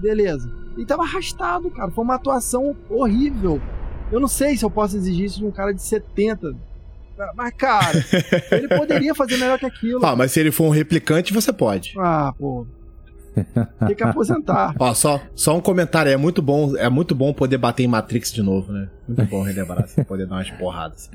Beleza. 0.00 0.50
E 0.76 0.84
tava 0.84 1.04
arrastado, 1.04 1.70
cara. 1.70 1.92
Foi 1.92 2.02
uma 2.02 2.16
atuação 2.16 2.76
horrível. 2.88 3.62
Eu 4.10 4.18
não 4.18 4.26
sei 4.26 4.56
se 4.56 4.64
eu 4.64 4.70
posso 4.70 4.96
exigir 4.96 5.26
isso 5.26 5.38
de 5.38 5.46
um 5.46 5.52
cara 5.52 5.72
de 5.72 5.82
70. 5.82 6.56
Mas, 7.34 7.54
cara, 7.54 8.04
ele 8.52 8.68
poderia 8.68 9.14
fazer 9.14 9.36
melhor 9.36 9.58
que 9.58 9.66
aquilo. 9.66 10.04
Ah, 10.04 10.16
mas 10.16 10.32
se 10.32 10.40
ele 10.40 10.50
for 10.50 10.64
um 10.64 10.70
replicante, 10.70 11.32
você 11.32 11.52
pode. 11.52 11.94
Ah, 11.98 12.32
pô. 12.38 12.66
Tem 13.86 13.94
que 13.94 14.02
aposentar. 14.02 14.74
Ó, 14.78 14.92
só, 14.94 15.20
só 15.34 15.56
um 15.56 15.60
comentário, 15.60 16.10
é 16.10 16.16
muito 16.16 16.42
bom, 16.42 16.76
é 16.76 16.88
muito 16.88 17.14
bom 17.14 17.32
poder 17.32 17.58
bater 17.58 17.84
em 17.84 17.88
Matrix 17.88 18.32
de 18.32 18.42
novo, 18.42 18.72
né? 18.72 18.88
Muito 19.06 19.24
bom 19.26 19.42
relembrar, 19.42 19.84
assim, 19.84 20.02
poder 20.04 20.26
dar 20.26 20.36
umas 20.36 20.50
porradas. 20.50 21.10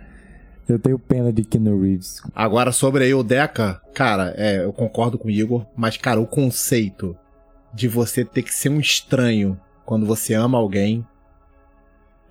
Eu 0.68 0.80
tenho 0.80 0.98
pena 0.98 1.32
de 1.32 1.44
Keanu 1.44 1.80
Reeves. 1.80 2.22
Agora, 2.36 2.72
sobre 2.72 3.04
aí 3.04 3.14
o 3.14 3.22
Deca, 3.22 3.80
cara, 3.94 4.34
é, 4.36 4.64
eu 4.64 4.74
concordo 4.74 5.18
com 5.18 5.28
o 5.28 5.32
Igor, 5.32 5.66
mas, 5.76 5.96
cara, 5.98 6.20
o 6.20 6.26
conceito 6.26 7.16
de 7.74 7.88
você 7.88 8.26
ter 8.26 8.42
que 8.42 8.54
ser 8.54 8.70
um 8.70 8.80
estranho 8.80 9.60
quando 9.86 10.06
você 10.06 10.34
ama 10.34 10.58
alguém 10.58 11.06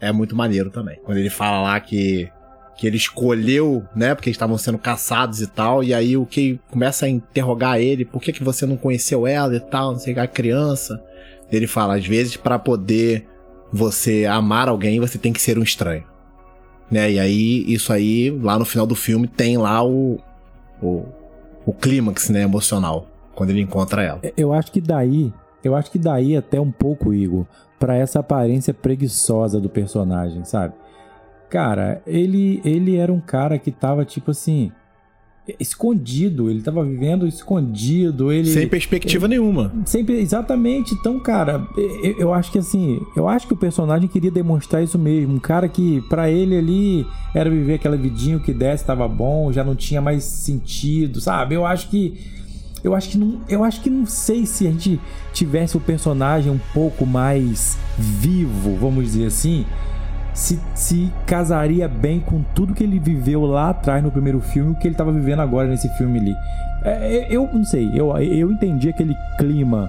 é 0.01 0.11
muito 0.11 0.35
maneiro 0.35 0.71
também. 0.71 0.99
Quando 1.05 1.19
ele 1.19 1.31
fala 1.31 1.63
lá 1.63 1.81
que, 1.81 2.29
que 2.77 2.87
ele 2.87 2.97
escolheu, 2.97 3.85
né, 3.95 4.15
porque 4.15 4.29
eles 4.29 4.37
estavam 4.37 4.59
sendo 4.59 4.79
caçados 4.79 5.41
e 5.41 5.47
tal, 5.47 5.85
e 5.85 5.95
aí 5.95 6.17
o 6.17 6.27
que 6.27 6.59
começa 6.71 7.07
a 7.07 7.09
interrogar 7.09 7.81
ele, 7.81 8.05
por 8.05 8.21
que, 8.21 8.33
que 8.33 8.43
você 8.43 8.67
não 8.67 8.77
conheceu 8.77 9.27
ela 9.27 9.55
e 9.55 9.61
tal, 9.61 9.93
não 9.93 9.99
sei 9.99 10.19
a 10.19 10.27
criança. 10.27 11.03
Ele 11.53 11.67
fala, 11.67 11.97
às 11.97 12.07
vezes, 12.07 12.37
para 12.37 12.59
poder 12.59 13.29
você 13.73 14.25
amar 14.25 14.69
alguém, 14.69 14.99
você 14.99 15.19
tem 15.19 15.33
que 15.33 15.41
ser 15.41 15.59
um 15.59 15.63
estranho 15.63 16.05
né? 16.91 17.13
E 17.13 17.19
aí, 17.19 17.65
isso 17.67 17.93
aí, 17.93 18.31
lá 18.31 18.59
no 18.59 18.65
final 18.65 18.87
do 18.87 18.95
filme, 18.95 19.27
tem 19.27 19.57
lá 19.57 19.85
o, 19.85 20.19
o, 20.83 21.05
o 21.67 21.73
clímax, 21.73 22.31
né, 22.31 22.43
emocional, 22.43 23.07
quando 23.35 23.51
ele 23.51 23.61
encontra 23.61 24.03
ela. 24.03 24.21
Eu 24.37 24.53
acho 24.53 24.71
que 24.71 24.81
daí, 24.81 25.33
eu 25.63 25.75
acho 25.75 25.91
que 25.91 25.99
daí 25.99 26.37
até 26.37 26.61
um 26.61 26.71
pouco, 26.71 27.13
Igor, 27.13 27.47
pra 27.79 27.97
essa 27.97 28.21
aparência 28.21 28.73
preguiçosa 28.73 29.61
do 29.61 29.69
personagem, 29.69 30.45
sabe? 30.45 30.75
Cara, 31.55 32.03
ele 32.05 32.61
ele 32.65 32.97
era 32.97 33.13
um 33.13 33.21
cara 33.21 33.61
que 33.61 33.71
tava 33.71 34.05
tipo 34.05 34.33
assim, 34.33 34.73
escondido, 35.61 36.51
ele 36.51 36.61
tava 36.63 36.83
vivendo 36.83 37.29
escondido, 37.29 38.33
ele 38.33 38.49
Sem 38.49 38.67
perspectiva 38.67 39.29
nenhuma. 39.29 39.73
Sempre, 39.85 40.19
exatamente. 40.19 40.95
Então, 40.95 41.21
cara, 41.21 41.65
eu, 41.77 42.19
eu 42.19 42.35
acho 42.35 42.51
que 42.51 42.59
assim, 42.59 43.01
eu 43.15 43.29
acho 43.29 43.47
que 43.47 43.53
o 43.53 43.57
personagem 43.57 44.09
queria 44.09 44.33
demonstrar 44.33 44.83
isso 44.83 44.99
mesmo. 44.99 45.35
Um 45.35 45.39
cara 45.39 45.69
que, 45.69 46.01
pra 46.09 46.29
ele 46.29 46.59
ali, 46.59 47.07
era 47.33 47.49
viver 47.49 47.75
aquela 47.75 47.97
vidinha 47.97 48.41
que 48.41 48.53
desse, 48.53 48.85
tava 48.85 49.07
bom, 49.07 49.53
já 49.53 49.63
não 49.63 49.77
tinha 49.77 50.01
mais 50.01 50.25
sentido, 50.25 51.21
sabe? 51.21 51.55
Eu 51.55 51.65
acho 51.65 51.89
que. 51.89 52.19
Eu 52.83 52.97
acho 52.97 53.11
que 53.11 53.17
não. 53.17 53.43
Eu 53.49 53.63
acho 53.63 53.81
que 53.81 53.89
não 53.89 54.07
sei 54.07 54.45
se 54.45 54.67
a 54.67 54.73
gente 54.73 55.01
tivesse 55.33 55.77
o 55.77 55.81
personagem 55.81 56.51
um 56.51 56.61
pouco 56.75 57.07
mais 57.07 57.79
vivo, 57.97 58.77
vamos 58.77 59.05
dizer 59.05 59.27
assim. 59.27 59.65
Se, 60.35 60.59
se 60.75 61.13
casaria 61.27 61.89
bem 61.89 62.21
com 62.21 62.43
tudo 62.55 62.75
que 62.75 62.83
ele 62.83 62.99
viveu 62.99 63.47
lá 63.47 63.71
atrás 63.71 64.03
no 64.03 64.11
primeiro 64.11 64.41
filme, 64.41 64.73
o 64.73 64.75
que 64.75 64.89
ele 64.89 64.95
tava 64.95 65.13
vivendo 65.13 65.41
agora 65.41 65.69
nesse 65.69 65.89
filme 65.97 66.19
ali. 66.19 66.35
É, 66.85 67.29
eu 67.31 67.49
não 67.53 67.65
sei, 67.65 67.91
eu, 67.95 68.15
eu 68.19 68.53
entendi 68.53 68.89
aquele 68.91 69.17
clima 69.39 69.89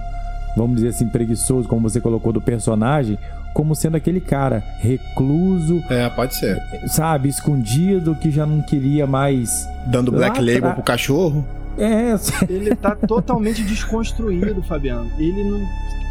vamos 0.56 0.76
dizer 0.76 0.88
assim, 0.88 1.06
preguiçoso, 1.06 1.68
como 1.68 1.88
você 1.88 2.00
colocou 2.00 2.32
do 2.32 2.40
personagem, 2.40 3.18
como 3.52 3.74
sendo 3.74 3.96
aquele 3.96 4.20
cara 4.20 4.64
recluso. 4.78 5.82
É, 5.90 6.08
pode 6.08 6.34
ser. 6.34 6.60
Sabe, 6.88 7.28
escondido, 7.28 8.14
que 8.14 8.30
já 8.30 8.46
não 8.46 8.62
queria 8.62 9.06
mais. 9.06 9.68
Dando 9.86 10.10
Black 10.10 10.40
Label 10.40 10.60
pra... 10.62 10.72
pro 10.72 10.82
cachorro. 10.82 11.46
É, 11.78 12.14
ele 12.48 12.74
tá 12.74 12.96
totalmente 13.06 13.62
desconstruído, 13.62 14.62
Fabiano. 14.62 15.10
Ele 15.18 15.44
não. 15.44 15.60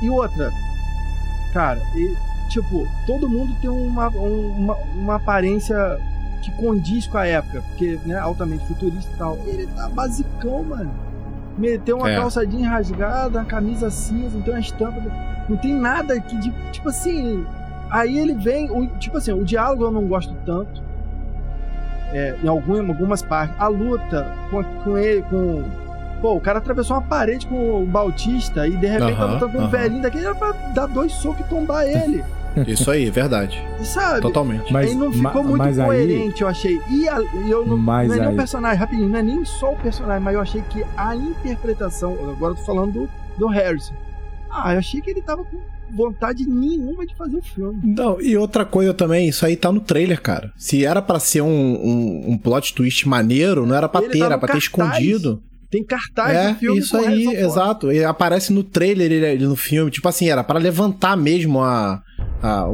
E 0.04 0.10
outra, 0.10 0.52
cara, 1.54 1.82
ele, 1.96 2.16
tipo, 2.50 2.88
todo 3.06 3.30
mundo 3.30 3.54
tem 3.62 3.70
uma, 3.70 4.08
uma, 4.10 4.76
uma 4.76 5.16
aparência 5.16 6.00
que 6.42 6.52
condiz 6.52 7.08
com 7.08 7.18
a 7.18 7.26
época, 7.26 7.62
porque, 7.62 8.00
né, 8.06 8.18
altamente 8.18 8.66
futurista 8.66 9.12
e 9.12 9.18
tal. 9.18 9.38
Ele 9.46 9.68
tá 9.68 9.90
basicão, 9.90 10.64
mano. 10.64 10.92
Meteu 11.58 11.98
uma 11.98 12.12
é. 12.12 12.16
calça 12.16 12.46
jeans 12.46 12.68
rasgada, 12.68 13.40
uma 13.40 13.46
camisa 13.46 13.90
cinza, 13.90 14.36
não 14.36 14.42
tem 14.42 14.54
uma 14.54 14.60
estampa. 14.60 15.02
Não 15.50 15.58
tem 15.58 15.74
nada 15.74 16.20
que 16.20 16.38
de. 16.38 16.52
Tipo 16.72 16.90
assim. 16.90 17.46
Aí 17.90 18.18
ele 18.18 18.34
vem. 18.34 18.70
O, 18.70 18.88
tipo 18.98 19.18
assim, 19.18 19.32
o 19.32 19.44
diálogo 19.44 19.86
eu 19.86 19.92
não 19.92 20.06
gosto 20.06 20.36
tanto. 20.46 20.84
É, 22.12 22.38
em 22.44 22.48
algumas, 22.48 22.88
algumas 22.90 23.22
partes. 23.22 23.56
A 23.60 23.68
luta 23.68 24.32
com, 24.52 24.64
com 24.84 24.98
ele, 24.98 25.22
com. 25.24 25.64
Pô, 26.22 26.36
o 26.36 26.42
cara 26.42 26.60
atravessou 26.60 26.98
uma 26.98 27.04
parede 27.04 27.46
com 27.46 27.84
o 27.84 27.86
Bautista 27.86 28.68
e 28.68 28.78
de 28.78 28.88
repente 28.88 29.12
uh 29.12 29.16
-huh, 29.16 29.18
tá 29.18 29.26
lutando 29.26 29.52
com 29.52 29.58
uh 29.58 29.62
-huh. 29.62 29.68
um 29.68 29.70
velhinho 29.70 30.02
daquele, 30.02 30.26
era 30.26 30.36
pra 30.36 30.52
dar 30.74 30.88
dois 30.88 31.12
socos 31.14 31.46
e 31.46 31.50
tombar 31.50 31.86
ele. 31.86 32.24
Isso 32.68 32.90
aí, 32.90 33.10
verdade. 33.10 33.62
Sabe? 33.84 34.22
Totalmente. 34.22 34.72
Mas 34.72 34.90
aí 34.90 34.96
não 34.96 35.12
ficou 35.12 35.44
ma, 35.44 35.58
muito 35.58 35.84
coerente, 35.84 36.36
aí, 36.36 36.42
eu 36.42 36.48
achei. 36.48 36.82
E, 36.90 37.10
a, 37.10 37.20
e 37.22 37.52
eu 37.52 37.66
não, 37.66 37.78
não 37.78 38.02
é 38.02 38.08
nem 38.08 38.28
o 38.30 38.36
personagem, 38.36 38.80
rapidinho, 38.80 39.10
não 39.10 39.20
é 39.20 39.24
nem 39.24 39.44
só 39.44 39.74
o 39.74 39.76
personagem, 39.76 40.24
mas 40.24 40.34
eu 40.34 40.42
achei 40.42 40.62
que 40.70 40.84
a 40.96 41.16
interpretação, 41.16 42.14
agora 42.14 42.54
eu 42.54 42.56
tô 42.58 42.64
falando 42.64 42.94
do, 42.94 43.10
do 43.38 43.48
Harrison. 43.48 43.94
Ah, 44.50 44.74
eu 44.74 44.80
achei 44.80 45.02
que 45.02 45.10
ele 45.10 45.22
tava 45.22 45.44
com 45.44 45.58
vontade 45.92 46.48
nenhuma 46.48 47.06
de 47.06 47.14
fazer 47.16 47.38
o 47.38 47.42
filme. 47.42 47.80
Não, 47.84 48.22
e 48.22 48.38
outra 48.38 48.66
coisa 48.66 48.94
também, 48.94 49.28
isso 49.28 49.46
aí 49.46 49.56
tá 49.56 49.72
no 49.72 49.82
trailer, 49.82 50.22
cara. 50.22 50.52
Se 50.58 50.86
era 50.86 51.02
para 51.02 51.20
ser 51.20 51.42
um, 51.42 51.48
um, 51.48 52.32
um, 52.32 52.38
plot 52.38 52.74
twist 52.74 53.08
maneiro, 53.08 53.66
não 53.66 53.76
era 53.76 53.90
pra 53.90 54.02
ele 54.02 54.14
ter, 54.14 54.20
era 54.20 54.38
pra 54.38 54.48
cartaz. 54.48 54.64
ter 54.64 54.68
escondido. 54.68 55.44
Tem 55.70 55.84
cartaz 55.84 56.36
é, 56.36 56.54
do 56.54 56.60
filme. 56.60 56.80
Isso 56.80 56.98
aí, 56.98 57.26
exato. 57.28 57.92
Ele 57.92 58.04
aparece 58.04 58.54
no 58.54 58.64
trailer 58.64 59.12
ele, 59.12 59.46
no 59.46 59.56
filme. 59.56 59.92
Tipo 59.92 60.08
assim, 60.08 60.30
era 60.30 60.44
para 60.44 60.60
levantar 60.60 61.18
mesmo 61.18 61.62
a, 61.62 62.02
a, 62.42 62.68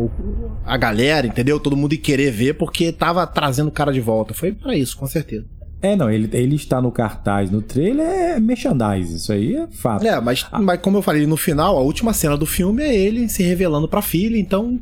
a 0.66 0.78
galera, 0.78 1.28
entendeu? 1.28 1.60
Todo 1.60 1.78
mundo 1.78 1.94
ia 1.94 2.00
querer 2.00 2.32
ver 2.32 2.54
porque 2.56 2.92
tava 2.92 3.26
trazendo 3.26 3.70
o 3.70 3.72
cara 3.72 3.92
de 3.92 4.02
volta. 4.02 4.34
Foi 4.34 4.52
para 4.52 4.76
isso, 4.76 4.98
com 4.98 5.08
certeza. 5.08 5.46
É, 5.82 5.96
não, 5.96 6.12
ele, 6.12 6.30
ele 6.34 6.56
está 6.56 6.80
no 6.80 6.92
cartaz, 6.92 7.50
no 7.50 7.60
trailer 7.60 8.06
é 8.06 8.40
merchandise, 8.40 9.16
isso 9.16 9.34
aí 9.34 9.56
é 9.56 9.68
fato. 9.68 10.06
É, 10.06 10.22
mas, 10.22 10.46
ah. 10.52 10.62
mas 10.62 10.80
como 10.80 11.00
eu 11.00 11.02
falei, 11.02 11.26
no 11.26 11.36
final, 11.36 11.76
a 11.76 11.82
última 11.82 12.14
cena 12.14 12.38
do 12.38 12.46
filme 12.46 12.84
é 12.84 12.96
ele 12.96 13.28
se 13.28 13.42
revelando 13.42 13.88
pra 13.88 14.00
filha, 14.00 14.38
então 14.38 14.80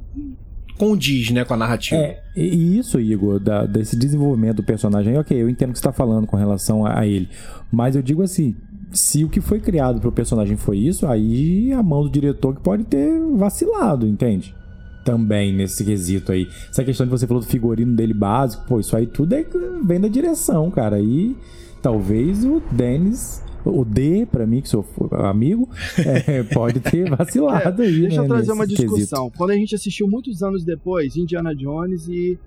condiz, 0.80 1.30
né, 1.30 1.44
com 1.44 1.54
a 1.54 1.58
narrativa. 1.58 2.02
É, 2.02 2.24
e 2.36 2.80
isso, 2.80 3.00
Igor, 3.00 3.40
da, 3.40 3.66
desse 3.66 3.98
desenvolvimento 3.98 4.58
do 4.58 4.64
personagem, 4.64 5.18
ok, 5.18 5.40
eu 5.40 5.50
entendo 5.50 5.72
o 5.72 5.74
que 5.74 5.80
você 5.80 5.84
tá 5.84 5.92
falando 5.92 6.26
com 6.26 6.38
relação 6.38 6.86
a, 6.86 7.02
a 7.02 7.06
ele, 7.06 7.28
mas 7.70 7.98
eu 7.98 8.02
digo 8.02 8.24
assim, 8.24 8.56
se 8.92 9.26
o 9.26 9.30
que 9.30 9.42
foi 9.42 9.60
criado 9.60 10.00
pro 10.00 10.12
personagem 10.12 10.56
foi 10.56 10.78
isso, 10.78 11.06
aí 11.06 11.74
a 11.74 11.84
mão 11.84 12.04
do 12.04 12.10
diretor 12.10 12.56
que 12.56 12.62
pode 12.62 12.86
ter 12.86 13.20
vacilado, 13.36 14.08
entende? 14.08 14.56
também 15.04 15.52
nesse 15.52 15.84
quesito 15.84 16.32
aí. 16.32 16.48
Essa 16.70 16.84
questão 16.84 17.06
de 17.06 17.10
você 17.10 17.26
falou 17.26 17.42
do 17.42 17.50
figurino 17.50 17.96
dele 17.96 18.14
básico, 18.14 18.66
pô, 18.68 18.80
isso 18.80 18.96
aí 18.96 19.08
tudo 19.08 19.34
é, 19.34 19.44
vem 19.84 20.00
da 20.00 20.08
direção, 20.08 20.70
cara. 20.70 21.00
E 21.00 21.36
talvez 21.82 22.46
o 22.46 22.62
Dennis 22.72 23.42
o 23.66 23.84
D, 23.84 24.26
para 24.26 24.45
mim, 24.45 24.62
que 24.62 24.70
sou 24.70 24.86
amigo, 25.12 25.70
é, 25.97 26.43
pode 26.53 26.80
ter 26.80 27.10
vacilado 27.10 27.84
é, 27.84 27.86
aí. 27.86 28.01
Deixa 28.01 28.18
né, 28.18 28.24
eu 28.24 28.28
trazer 28.28 28.51
uma 28.51 28.66
discussão. 28.66 28.95
Quesito. 28.95 29.38
Quando 29.38 29.51
a 29.51 29.55
gente 29.55 29.76
assistiu 29.76 30.07
muitos 30.07 30.41
anos 30.41 30.64
depois, 30.64 31.16
Indiana 31.16 31.53
Jones 31.55 32.07
e 32.07 32.39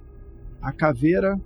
a 0.60 0.72
caveira. 0.72 1.38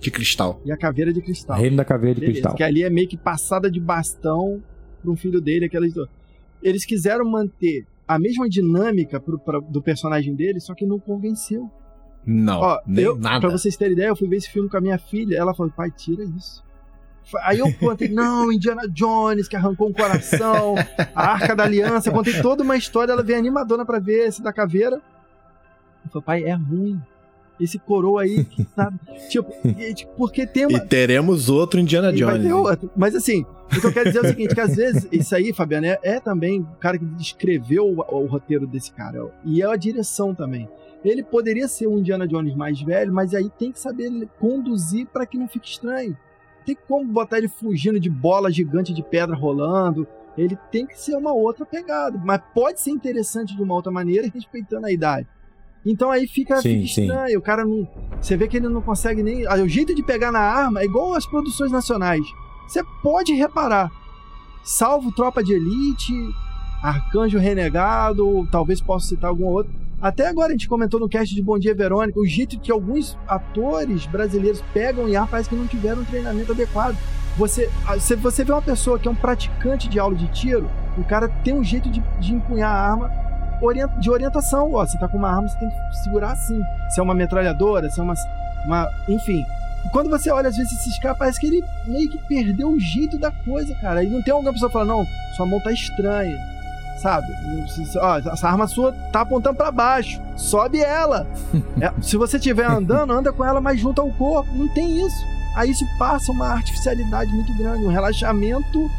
De 0.00 0.10
cristal. 0.10 0.60
E 0.64 0.70
a 0.70 0.76
caveira 0.76 1.12
de 1.12 1.22
cristal. 1.22 1.58
Reino 1.58 1.76
da 1.76 1.84
caveira 1.84 2.14
de 2.14 2.20
Beleza, 2.20 2.40
cristal. 2.40 2.54
Que 2.54 2.62
ali 2.62 2.82
é 2.82 2.90
meio 2.90 3.08
que 3.08 3.16
passada 3.16 3.70
de 3.70 3.80
bastão 3.80 4.62
para 5.00 5.10
um 5.10 5.16
filho 5.16 5.40
dele, 5.40 5.66
aquelas. 5.66 5.92
Eles 6.62 6.84
quiseram 6.84 7.24
manter 7.24 7.86
a 8.06 8.18
mesma 8.18 8.48
dinâmica 8.48 9.18
pro, 9.18 9.38
pro, 9.38 9.60
do 9.62 9.82
personagem 9.82 10.34
dele, 10.34 10.60
só 10.60 10.74
que 10.74 10.86
não 10.86 10.98
convenceu. 10.98 11.70
Não, 12.24 12.60
Ó, 12.60 12.80
nem 12.86 13.04
eu, 13.04 13.16
nada. 13.16 13.40
Pra 13.40 13.50
vocês 13.50 13.76
terem 13.76 13.92
ideia, 13.92 14.08
eu 14.08 14.16
fui 14.16 14.28
ver 14.28 14.36
esse 14.36 14.50
filme 14.50 14.68
com 14.68 14.76
a 14.76 14.80
minha 14.80 14.98
filha, 14.98 15.36
ela 15.36 15.54
falou, 15.54 15.72
pai, 15.72 15.90
tira 15.92 16.24
isso. 16.24 16.65
Aí 17.42 17.58
eu 17.58 17.72
contei, 17.74 18.08
não, 18.08 18.52
Indiana 18.52 18.88
Jones, 18.88 19.48
que 19.48 19.56
arrancou 19.56 19.88
um 19.88 19.92
coração, 19.92 20.74
a 21.14 21.32
Arca 21.32 21.56
da 21.56 21.64
Aliança, 21.64 22.10
contei 22.10 22.40
toda 22.40 22.62
uma 22.62 22.76
história, 22.76 23.12
ela 23.12 23.22
veio 23.22 23.38
animadona 23.38 23.84
pra 23.84 23.98
ver 23.98 24.28
esse 24.28 24.42
da 24.42 24.52
caveira. 24.52 25.00
Eu 26.04 26.10
falei, 26.10 26.24
pai, 26.24 26.44
é 26.44 26.54
ruim. 26.54 27.00
Esse 27.58 27.78
coroa 27.78 28.22
aí, 28.22 28.46
sabe? 28.76 28.98
tipo, 29.30 29.50
tipo, 29.94 30.12
porque 30.16 30.46
tem 30.46 30.66
uma... 30.66 30.78
E 30.78 30.86
teremos 30.86 31.48
outro 31.48 31.80
Indiana 31.80 32.12
Jones. 32.12 32.52
Outro. 32.52 32.90
Mas 32.94 33.14
assim, 33.14 33.46
o 33.74 33.80
que 33.80 33.86
eu 33.86 33.92
quero 33.92 34.06
dizer 34.06 34.18
é 34.18 34.22
o 34.22 34.28
seguinte, 34.28 34.54
que 34.54 34.60
às 34.60 34.76
vezes, 34.76 35.08
isso 35.10 35.34
aí, 35.34 35.52
Fabiano, 35.52 35.86
é, 35.86 35.98
é 36.02 36.20
também 36.20 36.60
o 36.60 36.76
cara 36.78 36.98
que 36.98 37.06
escreveu 37.18 37.86
o, 37.86 37.98
o, 37.98 38.26
roteiro 38.26 38.66
desse 38.66 38.92
cara. 38.92 39.26
E 39.42 39.62
é 39.62 39.66
a 39.66 39.74
direção 39.74 40.34
também. 40.34 40.68
Ele 41.02 41.22
poderia 41.22 41.66
ser 41.66 41.86
um 41.86 41.98
Indiana 41.98 42.28
Jones 42.28 42.54
mais 42.54 42.80
velho, 42.80 43.12
mas 43.12 43.32
aí 43.32 43.48
tem 43.58 43.72
que 43.72 43.80
saber 43.80 44.10
conduzir 44.38 45.06
para 45.06 45.24
que 45.24 45.38
não 45.38 45.48
fique 45.48 45.68
estranho. 45.68 46.16
Tem 46.66 46.76
como 46.88 47.10
botar 47.10 47.38
ele 47.38 47.48
fugindo 47.48 48.00
de 48.00 48.10
bola 48.10 48.50
gigante 48.50 48.92
de 48.92 49.02
pedra 49.02 49.36
rolando. 49.36 50.06
Ele 50.36 50.58
tem 50.70 50.84
que 50.84 51.00
ser 51.00 51.14
uma 51.14 51.32
outra 51.32 51.64
pegada. 51.64 52.20
Mas 52.22 52.42
pode 52.52 52.80
ser 52.80 52.90
interessante 52.90 53.56
de 53.56 53.62
uma 53.62 53.72
outra 53.72 53.92
maneira, 53.92 54.28
respeitando 54.34 54.86
a 54.86 54.92
idade. 54.92 55.28
Então 55.86 56.10
aí 56.10 56.26
fica, 56.26 56.56
sim, 56.60 56.82
fica 56.82 57.02
estranho. 57.02 57.30
Sim. 57.30 57.36
O 57.36 57.40
cara 57.40 57.64
não. 57.64 57.88
Você 58.20 58.36
vê 58.36 58.48
que 58.48 58.56
ele 58.56 58.68
não 58.68 58.82
consegue 58.82 59.22
nem. 59.22 59.46
Ah, 59.46 59.54
o 59.54 59.68
jeito 59.68 59.94
de 59.94 60.02
pegar 60.02 60.32
na 60.32 60.40
arma 60.40 60.80
é 60.80 60.84
igual 60.84 61.14
às 61.14 61.24
produções 61.24 61.70
nacionais. 61.70 62.26
Você 62.66 62.82
pode 63.00 63.32
reparar. 63.32 63.88
Salvo 64.64 65.12
Tropa 65.12 65.44
de 65.44 65.54
Elite, 65.54 66.12
Arcanjo 66.82 67.38
Renegado, 67.38 68.48
talvez 68.50 68.80
possa 68.80 69.06
citar 69.06 69.30
algum 69.30 69.44
outro. 69.44 69.72
Até 70.00 70.26
agora 70.26 70.48
a 70.48 70.52
gente 70.52 70.68
comentou 70.68 71.00
no 71.00 71.08
cast 71.08 71.34
de 71.34 71.42
Bom 71.42 71.58
Dia 71.58 71.74
Verônica 71.74 72.20
o 72.20 72.26
jeito 72.26 72.60
que 72.60 72.70
alguns 72.70 73.16
atores 73.26 74.04
brasileiros 74.06 74.62
pegam 74.74 75.08
em 75.08 75.16
ar 75.16 75.26
parece 75.26 75.48
que 75.48 75.56
não 75.56 75.66
tiveram 75.66 76.02
um 76.02 76.04
treinamento 76.04 76.52
adequado. 76.52 76.96
Você, 77.36 77.70
se 78.00 78.14
você 78.16 78.44
vê 78.44 78.52
uma 78.52 78.62
pessoa 78.62 78.98
que 78.98 79.08
é 79.08 79.10
um 79.10 79.14
praticante 79.14 79.88
de 79.88 79.98
aula 79.98 80.14
de 80.14 80.26
tiro, 80.28 80.70
o 80.96 81.04
cara 81.04 81.28
tem 81.28 81.54
um 81.54 81.64
jeito 81.64 81.88
de, 81.90 82.02
de 82.20 82.34
empunhar 82.34 82.70
a 82.70 82.90
arma 82.92 83.10
de 83.98 84.10
orientação. 84.10 84.72
Ó, 84.72 84.86
você 84.86 84.98
tá 84.98 85.08
com 85.08 85.16
uma 85.16 85.30
arma, 85.30 85.48
você 85.48 85.58
tem 85.58 85.68
que 85.68 85.96
segurar 86.02 86.32
assim. 86.32 86.60
Se 86.90 87.00
é 87.00 87.02
uma 87.02 87.14
metralhadora, 87.14 87.90
se 87.90 88.00
é 88.00 88.02
uma. 88.02 88.14
uma 88.66 88.88
enfim. 89.08 89.42
Quando 89.92 90.10
você 90.10 90.30
olha, 90.30 90.48
às 90.48 90.56
vezes, 90.56 90.72
esses 90.72 90.98
caras, 90.98 91.16
parece 91.16 91.40
que 91.40 91.46
ele 91.46 91.62
meio 91.86 92.10
que 92.10 92.18
perdeu 92.26 92.70
o 92.70 92.80
jeito 92.80 93.18
da 93.18 93.30
coisa, 93.30 93.74
cara. 93.76 94.02
E 94.02 94.08
não 94.08 94.22
tem 94.22 94.32
alguma 94.32 94.52
pessoa 94.52 94.68
que 94.68 94.72
fala, 94.72 94.84
não, 94.84 95.06
sua 95.36 95.46
mão 95.46 95.60
tá 95.60 95.72
estranha. 95.72 96.55
Sabe? 97.02 97.26
Ó, 98.00 98.16
essa 98.16 98.48
arma 98.48 98.66
sua 98.66 98.92
tá 99.12 99.20
apontando 99.20 99.56
para 99.56 99.70
baixo. 99.70 100.20
Sobe 100.36 100.80
ela. 100.80 101.26
é, 101.80 101.92
se 102.00 102.16
você 102.16 102.36
estiver 102.36 102.66
andando, 102.66 103.12
anda 103.12 103.32
com 103.32 103.44
ela 103.44 103.60
mais 103.60 103.78
junto 103.78 104.00
ao 104.00 104.10
corpo. 104.12 104.50
Não 104.54 104.68
tem 104.68 105.04
isso. 105.04 105.24
Aí 105.54 105.70
isso 105.70 105.86
passa 105.98 106.32
uma 106.32 106.48
artificialidade 106.48 107.32
muito 107.32 107.52
grande, 107.54 107.84
um 107.84 107.88
relaxamento 107.88 108.90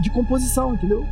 de 0.00 0.10
composição, 0.10 0.74
entendeu? 0.74 1.06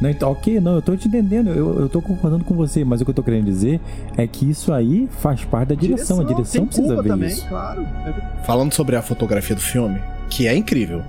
Não, 0.00 0.10
então, 0.10 0.30
ok, 0.30 0.60
não, 0.60 0.74
eu 0.74 0.82
tô 0.82 0.96
te 0.96 1.08
entendendo, 1.08 1.50
eu, 1.50 1.80
eu 1.80 1.88
tô 1.88 2.02
concordando 2.02 2.44
com 2.44 2.54
você, 2.54 2.84
mas 2.84 3.00
o 3.00 3.04
que 3.04 3.10
eu 3.10 3.14
tô 3.14 3.22
querendo 3.22 3.44
dizer 3.44 3.80
é 4.16 4.26
que 4.26 4.48
isso 4.48 4.72
aí 4.72 5.08
faz 5.18 5.44
parte 5.44 5.68
da 5.68 5.74
direção, 5.74 6.18
direção 6.18 6.20
a 6.20 6.36
direção 6.36 6.66
precisa 6.66 7.02
ver 7.02 7.08
também, 7.08 7.28
isso. 7.28 7.48
Claro. 7.48 7.86
Falando 8.44 8.72
sobre 8.72 8.96
a 8.96 9.02
fotografia 9.02 9.54
do 9.54 9.62
filme, 9.62 10.00
que 10.28 10.46
é 10.46 10.54
incrível. 10.54 11.02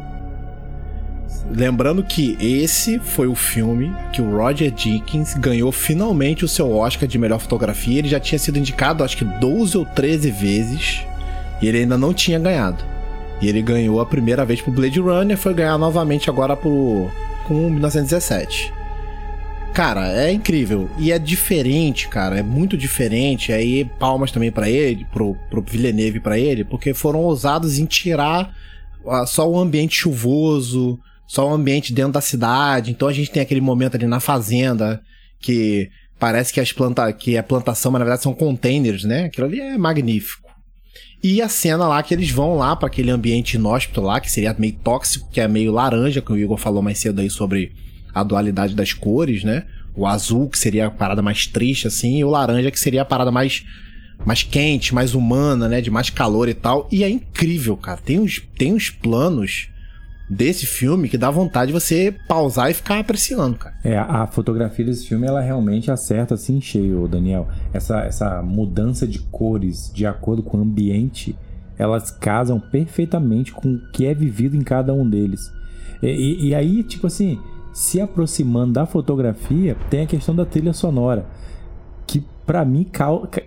Lembrando 1.49 2.03
que 2.03 2.35
esse 2.39 2.99
foi 2.99 3.27
o 3.27 3.35
filme 3.35 3.93
que 4.11 4.21
o 4.21 4.35
Roger 4.37 4.71
Dickens 4.71 5.35
ganhou 5.35 5.71
finalmente 5.71 6.43
o 6.43 6.47
seu 6.47 6.71
Oscar 6.71 7.07
de 7.07 7.19
melhor 7.19 7.39
fotografia. 7.39 7.99
Ele 7.99 8.07
já 8.07 8.19
tinha 8.19 8.39
sido 8.39 8.57
indicado, 8.57 9.03
acho 9.03 9.17
que 9.17 9.25
12 9.25 9.77
ou 9.77 9.85
13 9.85 10.31
vezes, 10.31 11.05
e 11.61 11.67
ele 11.67 11.79
ainda 11.79 11.97
não 11.97 12.13
tinha 12.13 12.39
ganhado. 12.39 12.83
E 13.41 13.47
ele 13.47 13.61
ganhou 13.61 14.01
a 14.01 14.05
primeira 14.05 14.43
vez 14.43 14.61
pro 14.61 14.71
Blade 14.71 14.99
Runner, 14.99 15.37
foi 15.37 15.53
ganhar 15.53 15.77
novamente 15.77 16.29
agora 16.29 16.55
pro 16.55 17.09
com 17.47 17.69
1917. 17.69 18.73
Cara, 19.73 20.09
é 20.09 20.31
incrível. 20.31 20.89
E 20.97 21.11
é 21.11 21.19
diferente, 21.19 22.07
cara. 22.07 22.39
É 22.39 22.41
muito 22.41 22.77
diferente. 22.77 23.51
Aí, 23.51 23.83
palmas 23.83 24.31
também 24.31 24.51
para 24.51 24.69
ele, 24.69 25.05
pro, 25.11 25.35
pro 25.49 25.61
Villeneuve 25.61 26.19
para 26.19 26.39
ele, 26.39 26.63
porque 26.63 26.93
foram 26.93 27.19
ousados 27.19 27.77
em 27.77 27.85
tirar 27.85 28.55
só 29.27 29.47
o 29.47 29.59
ambiente 29.59 29.95
chuvoso, 29.95 30.97
só 31.27 31.49
o 31.49 31.53
ambiente 31.53 31.93
dentro 31.93 32.13
da 32.13 32.21
cidade. 32.21 32.91
Então 32.91 33.07
a 33.07 33.13
gente 33.13 33.31
tem 33.31 33.41
aquele 33.41 33.61
momento 33.61 33.95
ali 33.95 34.07
na 34.07 34.19
fazenda 34.19 35.01
que 35.39 35.89
parece 36.19 36.53
que 36.53 36.59
as 36.59 36.71
planta 36.71 37.11
que 37.13 37.37
a 37.37 37.43
plantação, 37.43 37.91
mas 37.91 37.99
na 37.99 38.05
verdade 38.05 38.23
são 38.23 38.33
containers, 38.33 39.03
né? 39.03 39.25
Aquilo 39.25 39.47
ali 39.47 39.59
é 39.59 39.77
magnífico. 39.77 40.45
E 41.23 41.41
a 41.41 41.49
cena 41.49 41.87
lá 41.87 42.03
que 42.03 42.13
eles 42.13 42.29
vão 42.29 42.55
lá 42.55 42.75
para 42.75 42.87
aquele 42.87 43.09
ambiente 43.09 43.55
inóspito 43.55 43.99
lá, 43.99 44.19
que 44.19 44.31
seria 44.31 44.55
meio 44.57 44.73
tóxico, 44.73 45.27
que 45.31 45.41
é 45.41 45.47
meio 45.47 45.71
laranja, 45.71 46.21
que 46.21 46.31
o 46.31 46.37
Igor 46.37 46.57
falou 46.57 46.83
mais 46.83 46.99
cedo 46.99 47.19
aí 47.19 47.29
sobre 47.29 47.73
a 48.13 48.23
dualidade 48.23 48.75
das 48.75 48.93
cores, 48.93 49.43
né? 49.43 49.65
O 49.95 50.05
azul, 50.05 50.47
que 50.47 50.59
seria 50.59 50.87
a 50.87 50.91
parada 50.91 51.21
mais 51.21 51.47
triste, 51.47 51.87
assim, 51.87 52.19
e 52.19 52.23
o 52.23 52.29
laranja, 52.29 52.69
que 52.69 52.79
seria 52.79 53.01
a 53.01 53.05
parada 53.05 53.31
mais, 53.31 53.63
mais 54.23 54.43
quente, 54.43 54.93
mais 54.93 55.15
humana, 55.15 55.67
né? 55.67 55.81
De 55.81 55.89
mais 55.89 56.09
calor 56.09 56.47
e 56.47 56.53
tal. 56.53 56.87
E 56.91 57.03
é 57.03 57.09
incrível, 57.09 57.75
cara. 57.75 57.99
Tem 57.99 58.19
uns, 58.19 58.41
tem 58.57 58.73
uns 58.73 58.89
planos 58.89 59.69
desse 60.29 60.65
filme 60.65 61.07
que 61.07 61.17
dá 61.17 61.29
vontade 61.29 61.71
de 61.71 61.79
você 61.79 62.15
pausar 62.27 62.71
e 62.71 62.73
ficar 62.73 62.99
apreciando, 62.99 63.57
cara. 63.57 63.75
É, 63.83 63.97
a 63.97 64.25
fotografia 64.27 64.85
desse 64.85 65.07
filme, 65.07 65.27
ela 65.27 65.41
realmente 65.41 65.91
acerta 65.91 66.33
assim 66.33 66.59
cheio, 66.59 67.07
Daniel. 67.07 67.47
Essa, 67.73 68.01
essa 68.01 68.41
mudança 68.41 69.07
de 69.07 69.19
cores 69.19 69.91
de 69.93 70.05
acordo 70.05 70.41
com 70.41 70.57
o 70.57 70.61
ambiente, 70.61 71.37
elas 71.77 72.09
casam 72.09 72.59
perfeitamente 72.59 73.51
com 73.51 73.75
o 73.75 73.91
que 73.91 74.05
é 74.05 74.13
vivido 74.13 74.55
em 74.55 74.61
cada 74.61 74.93
um 74.93 75.07
deles. 75.07 75.51
E, 76.01 76.07
e, 76.07 76.47
e 76.47 76.55
aí, 76.55 76.83
tipo 76.83 77.07
assim, 77.07 77.39
se 77.73 78.01
aproximando 78.01 78.73
da 78.73 78.85
fotografia, 78.85 79.75
tem 79.89 80.03
a 80.03 80.07
questão 80.07 80.35
da 80.35 80.45
trilha 80.45 80.73
sonora. 80.73 81.25
Que 82.07 82.23
para 82.45 82.63
mim 82.63 82.85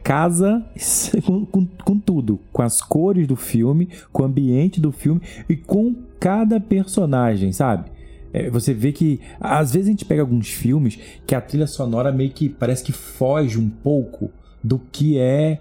casa 0.02 0.64
com, 1.24 1.46
com, 1.46 1.66
com, 1.66 1.98
tudo, 1.98 2.38
com 2.52 2.62
as 2.62 2.82
cores 2.82 3.26
do 3.26 3.36
filme, 3.36 3.88
com 4.12 4.22
o 4.22 4.26
ambiente 4.26 4.80
do 4.80 4.92
filme 4.92 5.22
e 5.48 5.56
com 5.56 6.07
cada 6.18 6.60
personagem, 6.60 7.52
sabe? 7.52 7.90
É, 8.32 8.50
você 8.50 8.74
vê 8.74 8.92
que 8.92 9.20
às 9.40 9.72
vezes 9.72 9.88
a 9.88 9.90
gente 9.90 10.04
pega 10.04 10.20
alguns 10.20 10.48
filmes 10.48 10.98
que 11.26 11.34
a 11.34 11.40
trilha 11.40 11.66
sonora 11.66 12.12
meio 12.12 12.30
que 12.30 12.48
parece 12.48 12.84
que 12.84 12.92
foge 12.92 13.58
um 13.58 13.68
pouco 13.68 14.30
do 14.62 14.78
que 14.78 15.18
é 15.18 15.60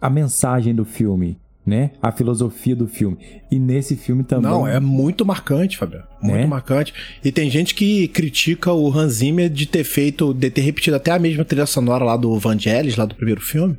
a 0.00 0.10
mensagem 0.10 0.74
do 0.74 0.84
filme 0.84 1.38
né? 1.68 1.90
A 2.02 2.10
filosofia 2.10 2.74
do 2.74 2.88
filme. 2.88 3.18
E 3.50 3.58
nesse 3.58 3.94
filme 3.94 4.24
também. 4.24 4.50
Não, 4.50 4.66
é 4.66 4.80
muito 4.80 5.24
marcante, 5.24 5.76
Fabio. 5.76 6.02
Muito 6.20 6.34
né? 6.34 6.46
marcante. 6.46 6.94
E 7.22 7.30
tem 7.30 7.50
gente 7.50 7.74
que 7.74 8.08
critica 8.08 8.72
o 8.72 8.90
Hans 8.90 9.14
Zimmer 9.14 9.50
de 9.50 9.66
ter 9.66 9.84
feito, 9.84 10.32
de 10.32 10.50
ter 10.50 10.62
repetido 10.62 10.96
até 10.96 11.10
a 11.10 11.18
mesma 11.18 11.44
trilha 11.44 11.66
sonora 11.66 12.04
lá 12.04 12.16
do 12.16 12.36
Vangelis, 12.38 12.96
lá 12.96 13.04
do 13.04 13.14
primeiro 13.14 13.40
filme, 13.40 13.76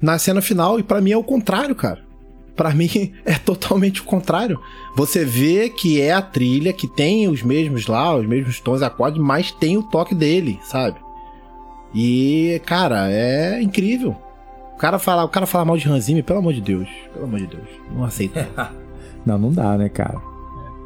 na 0.00 0.18
cena 0.18 0.40
final. 0.40 0.80
E 0.80 0.82
para 0.82 1.00
mim 1.00 1.12
é 1.12 1.16
o 1.16 1.22
contrário, 1.22 1.74
cara. 1.74 2.00
Para 2.56 2.74
mim 2.74 3.12
é 3.24 3.34
totalmente 3.34 4.00
o 4.00 4.04
contrário. 4.04 4.60
Você 4.94 5.24
vê 5.24 5.68
que 5.68 6.00
é 6.00 6.12
a 6.12 6.22
trilha 6.22 6.72
que 6.72 6.88
tem 6.88 7.28
os 7.28 7.42
mesmos 7.42 7.86
lá, 7.86 8.16
os 8.16 8.26
mesmos 8.26 8.60
tons 8.60 8.80
e 8.80 8.84
acordes, 8.84 9.20
mas 9.20 9.52
tem 9.52 9.76
o 9.76 9.82
toque 9.82 10.14
dele, 10.14 10.58
sabe? 10.62 10.98
E, 11.94 12.60
cara, 12.66 13.10
é 13.10 13.62
incrível. 13.62 14.16
O 14.74 14.76
cara 14.76 14.98
fala, 14.98 15.24
o 15.24 15.28
cara 15.28 15.46
fala 15.46 15.64
mal 15.64 15.76
de 15.76 15.88
Hans 15.88 16.04
Zimmer, 16.04 16.24
pelo 16.24 16.40
amor 16.40 16.52
de 16.52 16.60
Deus. 16.60 16.88
Pelo 17.12 17.24
amor 17.24 17.38
de 17.38 17.46
Deus. 17.46 17.68
Não 17.90 18.04
aceito. 18.04 18.38
não, 19.24 19.38
não 19.38 19.52
dá, 19.52 19.76
né, 19.78 19.88
cara? 19.88 20.20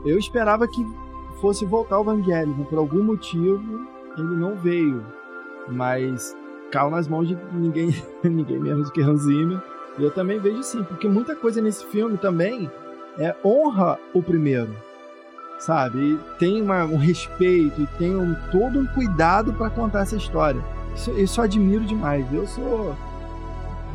Eu 0.04 0.18
esperava 0.18 0.68
que 0.68 0.86
fosse 1.40 1.64
voltar 1.64 1.98
o 1.98 2.04
Vangelis, 2.04 2.56
né? 2.56 2.66
Por 2.68 2.78
algum 2.78 3.02
motivo 3.02 3.60
ele 4.16 4.36
não 4.36 4.56
veio. 4.56 5.04
Mas 5.68 6.36
caiu 6.70 6.90
nas 6.90 7.08
mãos 7.08 7.28
de 7.28 7.36
ninguém, 7.52 7.94
ninguém 8.22 8.58
menos 8.58 8.86
do 8.86 8.92
que 8.92 9.00
Hans 9.00 9.22
Zimmer. 9.22 9.60
Eu 10.02 10.10
também 10.10 10.38
vejo 10.38 10.62
sim, 10.62 10.82
porque 10.82 11.08
muita 11.08 11.36
coisa 11.36 11.60
nesse 11.60 11.84
filme 11.86 12.16
também 12.16 12.70
é 13.18 13.34
honra 13.44 13.98
o 14.14 14.22
primeiro. 14.22 14.74
Sabe? 15.58 15.98
E 15.98 16.18
tem 16.38 16.62
uma, 16.62 16.84
um 16.84 16.96
respeito 16.96 17.82
e 17.82 17.86
tem 17.98 18.16
um, 18.16 18.34
todo 18.50 18.78
um 18.78 18.86
cuidado 18.86 19.52
para 19.52 19.68
contar 19.68 20.00
essa 20.00 20.16
história. 20.16 20.62
Isso, 20.94 21.10
isso 21.18 21.40
eu 21.40 21.44
admiro 21.44 21.84
demais. 21.84 22.24
Eu 22.32 22.46
sou 22.46 22.96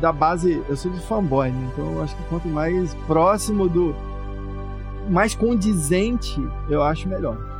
da 0.00 0.12
base. 0.12 0.62
Eu 0.68 0.76
sou 0.76 0.90
de 0.90 1.00
fanboy, 1.00 1.50
né? 1.50 1.70
Então 1.72 1.92
eu 1.94 2.02
acho 2.02 2.16
que 2.16 2.22
quanto 2.24 2.48
mais 2.48 2.94
próximo 3.06 3.68
do. 3.68 3.94
mais 5.08 5.34
condizente, 5.34 6.40
eu 6.68 6.82
acho 6.82 7.08
melhor. 7.08 7.55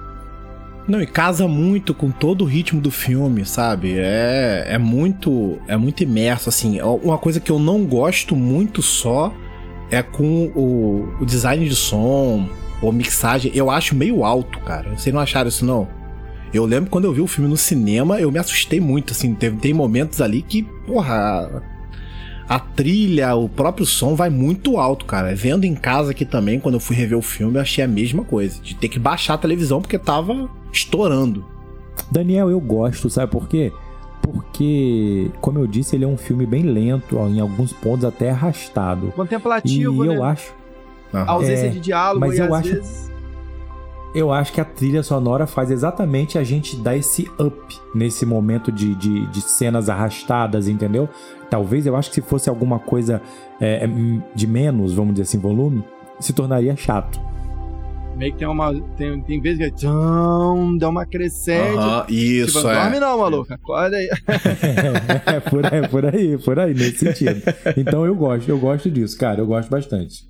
Não, 0.88 1.02
e 1.02 1.06
casa 1.06 1.48
muito 1.48 1.92
com 1.92 2.10
todo 2.10 2.42
o 2.42 2.44
ritmo 2.44 2.80
do 2.80 2.90
filme, 2.90 3.44
sabe? 3.44 3.94
É, 3.98 4.66
é 4.68 4.78
muito 4.78 5.58
é 5.66 5.76
muito 5.76 6.02
imerso, 6.02 6.48
assim. 6.48 6.80
Uma 6.80 7.18
coisa 7.18 7.40
que 7.40 7.50
eu 7.50 7.58
não 7.58 7.84
gosto 7.84 8.36
muito 8.36 8.82
só 8.82 9.34
é 9.90 10.02
com 10.02 10.46
o, 10.54 11.08
o 11.20 11.26
design 11.26 11.68
de 11.68 11.74
som, 11.74 12.48
ou 12.80 12.92
mixagem. 12.92 13.50
Eu 13.54 13.70
acho 13.70 13.94
meio 13.94 14.24
alto, 14.24 14.60
cara. 14.60 14.90
Vocês 14.96 15.14
não 15.14 15.20
acharam 15.20 15.48
isso, 15.48 15.64
não? 15.64 15.88
Eu 16.52 16.64
lembro 16.64 16.90
quando 16.90 17.04
eu 17.04 17.12
vi 17.12 17.20
o 17.20 17.26
filme 17.26 17.50
no 17.50 17.56
cinema, 17.56 18.20
eu 18.20 18.30
me 18.30 18.38
assustei 18.38 18.80
muito, 18.80 19.12
assim. 19.12 19.34
Tem 19.34 19.74
momentos 19.74 20.20
ali 20.20 20.42
que, 20.42 20.62
porra, 20.86 21.62
a 22.48 22.58
trilha, 22.60 23.34
o 23.34 23.48
próprio 23.48 23.84
som 23.84 24.14
vai 24.14 24.30
muito 24.30 24.78
alto, 24.78 25.04
cara. 25.04 25.34
Vendo 25.34 25.64
em 25.64 25.74
casa 25.74 26.12
aqui 26.12 26.24
também, 26.24 26.60
quando 26.60 26.76
eu 26.76 26.80
fui 26.80 26.94
rever 26.94 27.18
o 27.18 27.22
filme, 27.22 27.56
eu 27.56 27.62
achei 27.62 27.82
a 27.82 27.88
mesma 27.88 28.24
coisa. 28.24 28.60
De 28.62 28.74
ter 28.74 28.88
que 28.88 28.98
baixar 28.98 29.34
a 29.34 29.38
televisão 29.38 29.80
porque 29.80 29.98
tava 29.98 30.48
estourando. 30.72 31.44
Daniel, 32.10 32.50
eu 32.50 32.60
gosto, 32.60 33.10
sabe 33.10 33.32
por 33.32 33.48
quê? 33.48 33.72
Porque, 34.22 35.30
como 35.40 35.58
eu 35.58 35.66
disse, 35.66 35.96
ele 35.96 36.04
é 36.04 36.08
um 36.08 36.16
filme 36.16 36.46
bem 36.46 36.62
lento, 36.62 37.16
em 37.28 37.40
alguns 37.40 37.72
pontos 37.72 38.04
até 38.04 38.30
arrastado. 38.30 39.12
Contemplativo, 39.12 40.04
e 40.04 40.08
né? 40.08 40.16
eu 40.16 40.24
acho. 40.24 40.54
A 41.12 41.32
ausência 41.32 41.66
é, 41.66 41.70
de 41.70 41.80
diálogo 41.80 42.20
mas 42.20 42.36
e 42.36 42.40
eu 42.40 42.54
acho, 42.54 42.68
vezes... 42.68 43.10
Eu 44.16 44.32
acho 44.32 44.50
que 44.50 44.62
a 44.62 44.64
trilha 44.64 45.02
sonora 45.02 45.46
faz 45.46 45.70
exatamente 45.70 46.38
a 46.38 46.42
gente 46.42 46.74
dar 46.74 46.96
esse 46.96 47.30
up 47.38 47.78
nesse 47.94 48.24
momento 48.24 48.72
de, 48.72 48.94
de, 48.94 49.26
de 49.26 49.42
cenas 49.42 49.90
arrastadas, 49.90 50.68
entendeu? 50.68 51.06
Talvez 51.50 51.84
eu 51.84 51.94
acho 51.94 52.08
que 52.08 52.14
se 52.14 52.22
fosse 52.22 52.48
alguma 52.48 52.78
coisa 52.78 53.20
é, 53.60 53.84
é, 53.84 53.88
de 54.34 54.46
menos, 54.46 54.94
vamos 54.94 55.12
dizer 55.12 55.24
assim, 55.24 55.38
volume, 55.38 55.84
se 56.18 56.32
tornaria 56.32 56.74
chato. 56.74 57.20
Meio 58.16 58.32
que 58.32 58.38
tem 58.38 58.48
uma. 58.48 58.72
Tem, 58.96 59.20
tem 59.20 59.38
vezes 59.38 59.58
que 59.58 59.64
é 59.64 59.70
tchum, 59.70 60.78
dá 60.78 60.88
uma 60.88 61.04
crescente. 61.04 61.76
Uh 61.76 61.78
-huh, 61.78 62.10
isso, 62.10 62.56
tipo, 62.56 62.70
é. 62.70 62.74
Dorme 62.74 62.98
não, 62.98 63.18
maluco. 63.18 63.52
Acorda 63.52 63.98
aí. 63.98 64.08
é, 65.26 65.40
por 65.40 65.66
aí, 65.66 65.88
por 65.88 66.06
aí, 66.06 66.38
por 66.38 66.58
aí, 66.58 66.72
nesse 66.72 67.00
sentido. 67.00 67.42
Então 67.76 68.06
eu 68.06 68.14
gosto, 68.14 68.48
eu 68.48 68.58
gosto 68.58 68.90
disso, 68.90 69.18
cara. 69.18 69.42
Eu 69.42 69.46
gosto 69.46 69.68
bastante. 69.68 70.24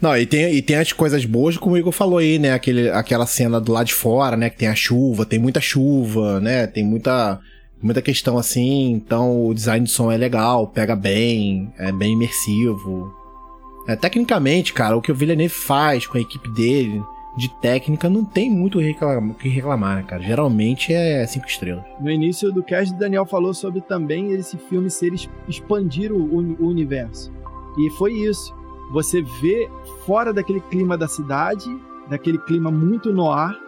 Não, 0.00 0.16
e 0.16 0.26
tem, 0.26 0.54
e 0.54 0.62
tem 0.62 0.76
as 0.76 0.92
coisas 0.92 1.24
boas, 1.24 1.56
como 1.56 1.74
o 1.74 1.78
Igor 1.78 1.92
falou 1.92 2.18
aí, 2.18 2.38
né? 2.38 2.52
Aquele, 2.52 2.90
aquela 2.90 3.26
cena 3.26 3.60
do 3.60 3.72
lado 3.72 3.86
de 3.86 3.94
fora, 3.94 4.36
né? 4.36 4.50
Que 4.50 4.56
tem 4.58 4.68
a 4.68 4.74
chuva, 4.74 5.24
tem 5.24 5.38
muita 5.38 5.60
chuva, 5.60 6.40
né? 6.40 6.66
Tem 6.66 6.84
muita 6.84 7.40
muita 7.82 8.00
questão 8.00 8.38
assim, 8.38 8.92
então 8.92 9.44
o 9.44 9.52
design 9.52 9.84
de 9.84 9.90
som 9.90 10.10
é 10.10 10.16
legal, 10.16 10.68
pega 10.68 10.94
bem, 10.94 11.72
é 11.76 11.90
bem 11.90 12.12
imersivo. 12.12 13.12
É, 13.88 13.96
tecnicamente, 13.96 14.72
cara, 14.72 14.96
o 14.96 15.02
que 15.02 15.10
o 15.10 15.14
Villeneuve 15.14 15.52
faz 15.52 16.06
com 16.06 16.16
a 16.16 16.20
equipe 16.20 16.48
dele, 16.50 17.02
de 17.36 17.48
técnica, 17.60 18.08
não 18.08 18.24
tem 18.24 18.48
muito 18.50 18.78
o 18.78 19.34
que 19.34 19.48
reclamar, 19.48 19.96
né, 19.96 20.04
cara? 20.06 20.22
Geralmente 20.22 20.92
é 20.92 21.26
cinco 21.26 21.46
estrelas. 21.46 21.84
No 22.00 22.10
início 22.10 22.52
do 22.52 22.62
cast, 22.62 22.94
o 22.94 22.98
Daniel 22.98 23.26
falou 23.26 23.52
sobre 23.52 23.80
também 23.80 24.32
esse 24.32 24.56
filme 24.56 24.88
ser 24.90 25.12
expandir 25.48 26.12
o, 26.12 26.22
o 26.60 26.68
universo. 26.68 27.32
E 27.78 27.90
foi 27.90 28.12
isso. 28.12 28.54
Você 28.92 29.22
vê 29.22 29.70
fora 30.06 30.32
daquele 30.32 30.60
clima 30.60 30.96
da 30.96 31.08
cidade, 31.08 31.68
daquele 32.08 32.38
clima 32.38 32.70
muito 32.70 33.12
no 33.12 33.30
ar, 33.30 33.58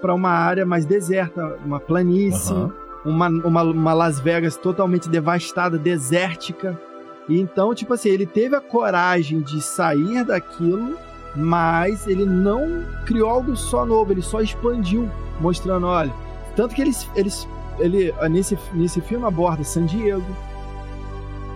para 0.00 0.14
uma 0.14 0.30
área 0.30 0.64
mais 0.66 0.84
deserta, 0.84 1.58
uma 1.64 1.80
planície. 1.80 2.54
Uhum 2.54 2.84
uma, 3.04 3.28
uma, 3.28 3.62
uma 3.62 3.92
Las 3.92 4.18
Vegas 4.18 4.56
totalmente 4.56 5.08
devastada, 5.08 5.78
desértica. 5.78 6.80
E 7.28 7.38
então, 7.38 7.74
tipo 7.74 7.92
assim, 7.94 8.08
ele 8.08 8.26
teve 8.26 8.56
a 8.56 8.60
coragem 8.60 9.40
de 9.40 9.60
sair 9.60 10.24
daquilo, 10.24 10.96
mas 11.36 12.06
ele 12.06 12.24
não 12.24 12.82
criou 13.04 13.28
algo 13.28 13.56
só 13.56 13.84
novo, 13.84 14.12
ele 14.12 14.22
só 14.22 14.40
expandiu, 14.40 15.08
mostrando, 15.40 15.86
olha, 15.86 16.12
tanto 16.56 16.74
que 16.74 16.82
eles, 16.82 17.08
eles 17.14 17.46
ele 17.78 18.14
nesse, 18.30 18.58
nesse 18.72 19.00
filme 19.00 19.26
aborda 19.26 19.64
San 19.64 19.84
Diego, 19.86 20.24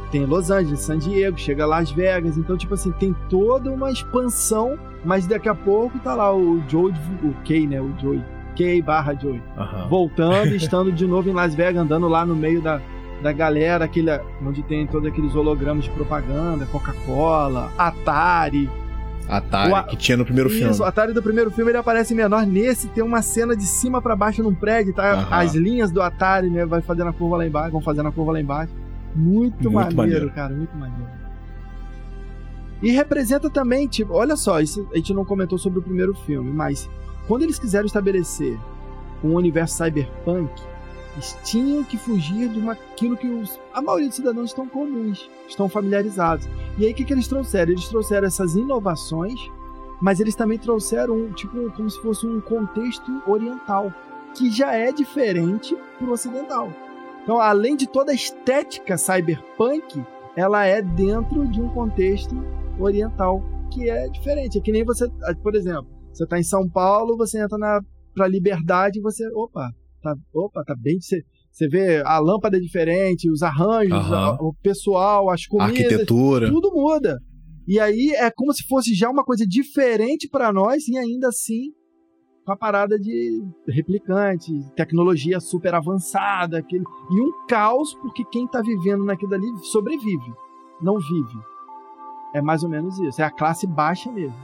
tem 0.09 0.25
Los 0.25 0.51
Angeles, 0.51 0.81
San 0.81 0.99
Diego, 0.99 1.39
chega 1.39 1.67
Las 1.67 1.91
Vegas, 1.91 2.37
então 2.37 2.57
tipo 2.57 2.75
assim, 2.75 2.91
tem 2.93 3.15
toda 3.29 3.71
uma 3.71 3.91
expansão, 3.91 4.79
mas 5.05 5.27
daqui 5.27 5.49
a 5.49 5.55
pouco 5.55 5.99
tá 5.99 6.15
lá 6.15 6.35
o 6.35 6.63
Joe, 6.69 6.93
o 7.23 7.35
Kay, 7.47 7.67
né, 7.67 7.81
o 7.81 7.93
Joey 8.01 8.23
Kay 8.59 8.83
barra 8.83 9.15
Joey. 9.15 9.41
Uhum. 9.57 9.89
Voltando 9.89 10.49
e 10.49 10.57
estando 10.59 10.91
de 10.91 11.07
novo 11.07 11.31
em 11.31 11.33
Las 11.33 11.55
Vegas, 11.55 11.81
andando 11.81 12.09
lá 12.09 12.27
no 12.27 12.35
meio 12.35 12.61
da, 12.61 12.81
da 13.23 13.33
galera, 13.33 13.85
aquele, 13.85 14.11
onde 14.45 14.63
tem 14.65 14.87
todos 14.87 15.09
aqueles 15.09 15.35
hologramas 15.35 15.85
de 15.85 15.91
propaganda, 15.91 16.67
Coca-Cola, 16.67 17.71
Atari. 17.79 18.69
Atari, 19.29 19.73
o, 19.73 19.85
que 19.85 19.97
tinha 19.97 20.17
no 20.17 20.25
primeiro 20.25 20.49
isso, 20.49 20.59
filme. 20.59 20.73
Isso, 20.73 20.83
o 20.83 20.87
Atari 20.87 21.13
do 21.13 21.23
primeiro 21.23 21.51
filme 21.51 21.71
ele 21.71 21.79
aparece 21.79 22.15
menor. 22.15 22.47
Nesse 22.47 22.89
tem 22.89 23.05
uma 23.05 23.23
cena 23.23 23.55
de 23.55 23.65
cima 23.65 24.03
para 24.03 24.17
baixo 24.17 24.43
num 24.43 24.55
prédio, 24.55 24.95
tá? 24.95 25.15
Uhum. 25.15 25.27
As 25.31 25.55
linhas 25.55 25.93
do 25.93 26.03
Atari, 26.03 26.49
né? 26.49 26.65
Vai 26.67 26.81
fazendo 26.81 27.09
a 27.09 27.13
curva 27.13 27.37
lá 27.37 27.47
embaixo, 27.47 27.71
vão 27.71 27.81
fazendo 27.81 28.09
a 28.09 28.13
curva 28.13 28.33
lá 28.33 28.41
embaixo. 28.41 28.73
Muito, 29.15 29.71
muito 29.71 29.73
maneiro, 29.73 29.97
maneiro, 29.97 30.31
cara, 30.33 30.55
muito 30.55 30.77
maneiro. 30.77 31.11
E 32.83 32.91
representa 32.91 33.51
também, 33.51 33.89
tipo, 33.89 34.15
olha 34.15 34.37
só, 34.37 34.61
isso 34.61 34.87
a 34.93 34.97
gente 34.97 35.13
não 35.13 35.25
comentou 35.25 35.59
sobre 35.59 35.81
o 35.81 35.83
primeiro 35.83 36.15
filme, 36.15 36.53
mas 36.53 36.89
quando 37.27 37.43
eles 37.43 37.59
quiseram 37.59 37.87
estabelecer 37.87 38.57
um 39.23 39.35
universo 39.35 39.77
cyberpunk, 39.83 40.53
eles 41.15 41.37
tinham 41.43 41.83
que 41.83 41.97
fugir 41.97 42.49
de 42.49 42.59
uma, 42.61 42.73
aquilo 42.73 43.17
que 43.17 43.27
os, 43.27 43.59
a 43.75 43.83
maioria 43.83 44.07
dos 44.07 44.17
cidadãos 44.17 44.51
estão 44.51 44.69
comuns, 44.69 45.29
estão 45.49 45.69
familiarizados. 45.69 46.49
E 46.79 46.85
aí 46.87 46.93
o 46.93 46.95
que, 46.95 47.05
que 47.05 47.13
eles 47.13 47.27
trouxeram? 47.27 47.73
Eles 47.73 47.89
trouxeram 47.89 48.29
essas 48.29 48.55
inovações, 48.55 49.41
mas 50.01 50.21
eles 50.21 50.37
também 50.37 50.59
trouxeram 50.59 51.33
tipo 51.33 51.73
como 51.73 51.91
se 51.91 52.01
fosse 52.01 52.25
um 52.25 52.41
contexto 52.41 53.23
oriental. 53.27 53.93
que 54.35 54.51
já 54.51 54.73
é 54.73 54.93
diferente 54.93 55.77
pro 55.99 56.13
ocidental. 56.13 56.73
Então, 57.29 57.43
além 57.43 57.77
de 57.77 57.87
toda 57.87 58.11
a 58.11 58.15
estética 58.15 58.97
cyberpunk, 58.97 60.03
ela 60.35 60.65
é 60.65 60.81
dentro 60.81 61.47
de 61.47 61.61
um 61.61 61.69
contexto 61.69 62.35
oriental 62.81 63.43
que 63.71 63.91
é 63.91 64.09
diferente. 64.09 64.57
É 64.57 64.63
que 64.63 64.73
nem 64.73 64.83
você, 64.83 65.07
por 65.43 65.55
exemplo, 65.55 65.87
você 66.11 66.27
tá 66.27 66.39
em 66.39 66.43
São 66.43 66.67
Paulo, 66.71 67.19
você 67.19 67.39
entra 67.39 67.59
na 67.59 67.83
pra 68.15 68.27
Liberdade 68.27 68.99
e 68.99 69.03
você, 69.03 69.29
opa, 69.35 69.69
tá, 70.03 70.15
opa, 70.33 70.65
tá 70.65 70.75
bem, 70.81 70.99
você, 70.99 71.21
você 71.53 71.69
vê 71.69 72.03
a 72.03 72.19
lâmpada 72.19 72.57
é 72.57 72.61
diferente, 72.61 73.31
os 73.31 73.43
arranjos, 73.43 74.11
a, 74.11 74.33
o 74.41 74.55
pessoal, 74.63 75.29
as 75.29 75.45
comidas, 75.45 75.83
arquitetura, 75.83 76.49
tudo 76.49 76.73
muda. 76.73 77.19
E 77.67 77.79
aí 77.79 78.11
é 78.17 78.31
como 78.35 78.55
se 78.55 78.67
fosse 78.67 78.95
já 78.95 79.11
uma 79.11 79.23
coisa 79.23 79.45
diferente 79.47 80.31
para 80.31 80.51
nós 80.51 80.89
e 80.89 80.97
ainda 80.97 81.29
assim 81.29 81.75
com 82.49 82.53
a 82.53 82.57
parada 82.57 82.99
de 82.99 83.45
replicante, 83.69 84.65
tecnologia 84.75 85.39
super 85.39 85.75
avançada, 85.75 86.57
aquele, 86.57 86.83
e 87.11 87.21
um 87.21 87.47
caos 87.47 87.93
porque 87.93 88.25
quem 88.25 88.47
tá 88.47 88.63
vivendo 88.63 89.05
naquilo 89.05 89.35
ali 89.35 89.47
sobrevive, 89.65 90.33
não 90.81 90.95
vive. 90.99 91.39
É 92.33 92.41
mais 92.41 92.63
ou 92.63 92.71
menos 92.71 92.99
isso, 93.01 93.21
é 93.21 93.25
a 93.27 93.31
classe 93.31 93.67
baixa 93.67 94.11
mesmo. 94.11 94.35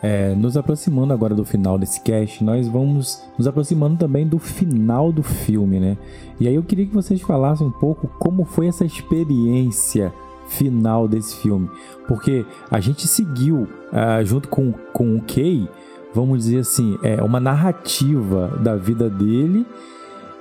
É, 0.00 0.36
nos 0.36 0.56
aproximando 0.56 1.12
agora 1.12 1.34
do 1.34 1.44
final 1.44 1.76
desse 1.76 2.00
cast, 2.00 2.44
nós 2.44 2.68
vamos 2.68 3.20
nos 3.36 3.48
aproximando 3.48 3.96
também 3.96 4.24
do 4.24 4.38
final 4.38 5.10
do 5.10 5.24
filme, 5.24 5.80
né? 5.80 5.98
E 6.38 6.46
aí 6.46 6.54
eu 6.54 6.62
queria 6.62 6.86
que 6.86 6.94
vocês 6.94 7.20
falassem 7.22 7.66
um 7.66 7.72
pouco 7.72 8.06
como 8.20 8.44
foi 8.44 8.68
essa 8.68 8.84
experiência 8.84 10.14
final 10.46 11.08
desse 11.08 11.34
filme, 11.42 11.68
porque 12.06 12.46
a 12.70 12.78
gente 12.78 13.08
seguiu 13.08 13.62
uh, 13.62 14.24
junto 14.24 14.48
com, 14.48 14.70
com 14.92 15.16
o 15.16 15.20
Kay, 15.22 15.68
vamos 16.16 16.44
dizer 16.44 16.60
assim, 16.60 16.98
é 17.02 17.22
uma 17.22 17.38
narrativa 17.38 18.48
da 18.62 18.74
vida 18.74 19.10
dele 19.10 19.66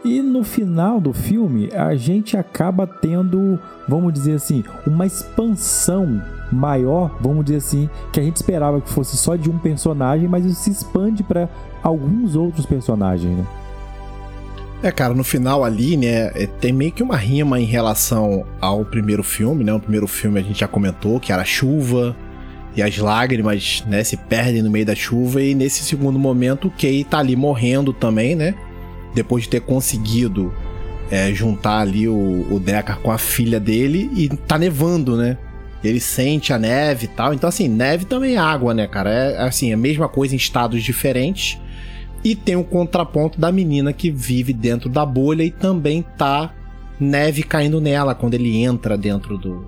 e 0.05 0.21
no 0.21 0.43
final 0.43 1.01
do 1.01 1.11
filme, 1.11 1.69
a 1.73 1.95
gente 1.95 2.37
acaba 2.37 2.85
tendo, 2.85 3.59
vamos 3.89 4.13
dizer 4.13 4.35
assim, 4.35 4.63
uma 4.85 5.05
expansão 5.05 6.21
maior, 6.51 7.17
vamos 7.19 7.43
dizer 7.43 7.57
assim, 7.57 7.89
que 8.13 8.19
a 8.19 8.23
gente 8.23 8.35
esperava 8.35 8.79
que 8.79 8.89
fosse 8.89 9.17
só 9.17 9.35
de 9.35 9.49
um 9.49 9.57
personagem, 9.57 10.29
mas 10.29 10.45
isso 10.45 10.61
se 10.61 10.69
expande 10.69 11.23
para 11.23 11.49
alguns 11.81 12.35
outros 12.35 12.67
personagens, 12.67 13.35
né? 13.35 13.45
É, 14.83 14.91
cara, 14.91 15.15
no 15.15 15.23
final 15.23 15.63
ali, 15.63 15.97
né, 15.97 16.31
é, 16.35 16.45
tem 16.45 16.71
meio 16.71 16.91
que 16.91 17.01
uma 17.01 17.17
rima 17.17 17.59
em 17.59 17.65
relação 17.65 18.45
ao 18.61 18.85
primeiro 18.85 19.23
filme, 19.23 19.63
né? 19.63 19.73
O 19.73 19.79
primeiro 19.79 20.07
filme 20.07 20.39
a 20.39 20.43
gente 20.43 20.59
já 20.59 20.67
comentou 20.67 21.19
que 21.19 21.33
era 21.33 21.43
chuva 21.43 22.15
e 22.75 22.81
as 22.81 22.97
lágrimas, 22.97 23.83
né, 23.87 24.03
se 24.03 24.17
perdem 24.17 24.61
no 24.61 24.69
meio 24.69 24.85
da 24.85 24.95
chuva 24.95 25.41
e 25.41 25.55
nesse 25.55 25.83
segundo 25.83 26.19
momento 26.19 26.67
o 26.67 26.71
Kay 26.71 27.03
tá 27.03 27.19
ali 27.19 27.35
morrendo 27.35 27.93
também, 27.93 28.35
né? 28.35 28.53
depois 29.15 29.45
de 29.45 29.49
ter 29.49 29.61
conseguido 29.61 30.53
é, 31.09 31.33
juntar 31.33 31.79
ali 31.79 32.07
o, 32.07 32.13
o 32.13 32.61
com 33.01 33.11
a 33.11 33.17
filha 33.17 33.59
dele 33.59 34.11
e 34.13 34.27
tá 34.27 34.59
nevando, 34.59 35.15
né? 35.15 35.37
Ele 35.83 35.99
sente 35.99 36.51
a 36.51 36.59
neve 36.59 37.05
e 37.05 37.07
tal. 37.07 37.33
Então, 37.33 37.47
assim, 37.47 37.67
neve 37.67 38.05
também 38.05 38.35
é 38.35 38.37
água, 38.37 38.73
né, 38.73 38.87
cara? 38.87 39.09
É 39.09 39.41
assim, 39.43 39.71
a 39.71 39.77
mesma 39.77 40.09
coisa 40.09 40.33
em 40.33 40.37
estados 40.37 40.83
diferentes. 40.83 41.59
E 42.23 42.35
tem 42.35 42.55
o 42.55 42.63
contraponto 42.63 43.39
da 43.39 43.51
menina 43.51 43.93
que 43.93 44.09
vive 44.09 44.51
dentro 44.51 44.89
da 44.89 45.05
bolha 45.05 45.43
e 45.43 45.51
também 45.51 46.03
tá 46.17 46.53
neve 46.99 47.43
caindo 47.43 47.79
nela 47.79 48.15
quando 48.15 48.33
ele 48.33 48.57
entra 48.57 48.97
dentro 48.97 49.37
do. 49.37 49.65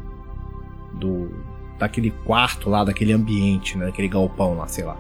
do 0.99 1.46
daquele 1.77 2.11
quarto 2.25 2.69
lá, 2.69 2.83
daquele 2.83 3.13
ambiente, 3.13 3.77
né? 3.77 3.85
Daquele 3.85 4.07
galpão 4.07 4.57
lá, 4.57 4.67
sei 4.67 4.83
lá. 4.83 4.97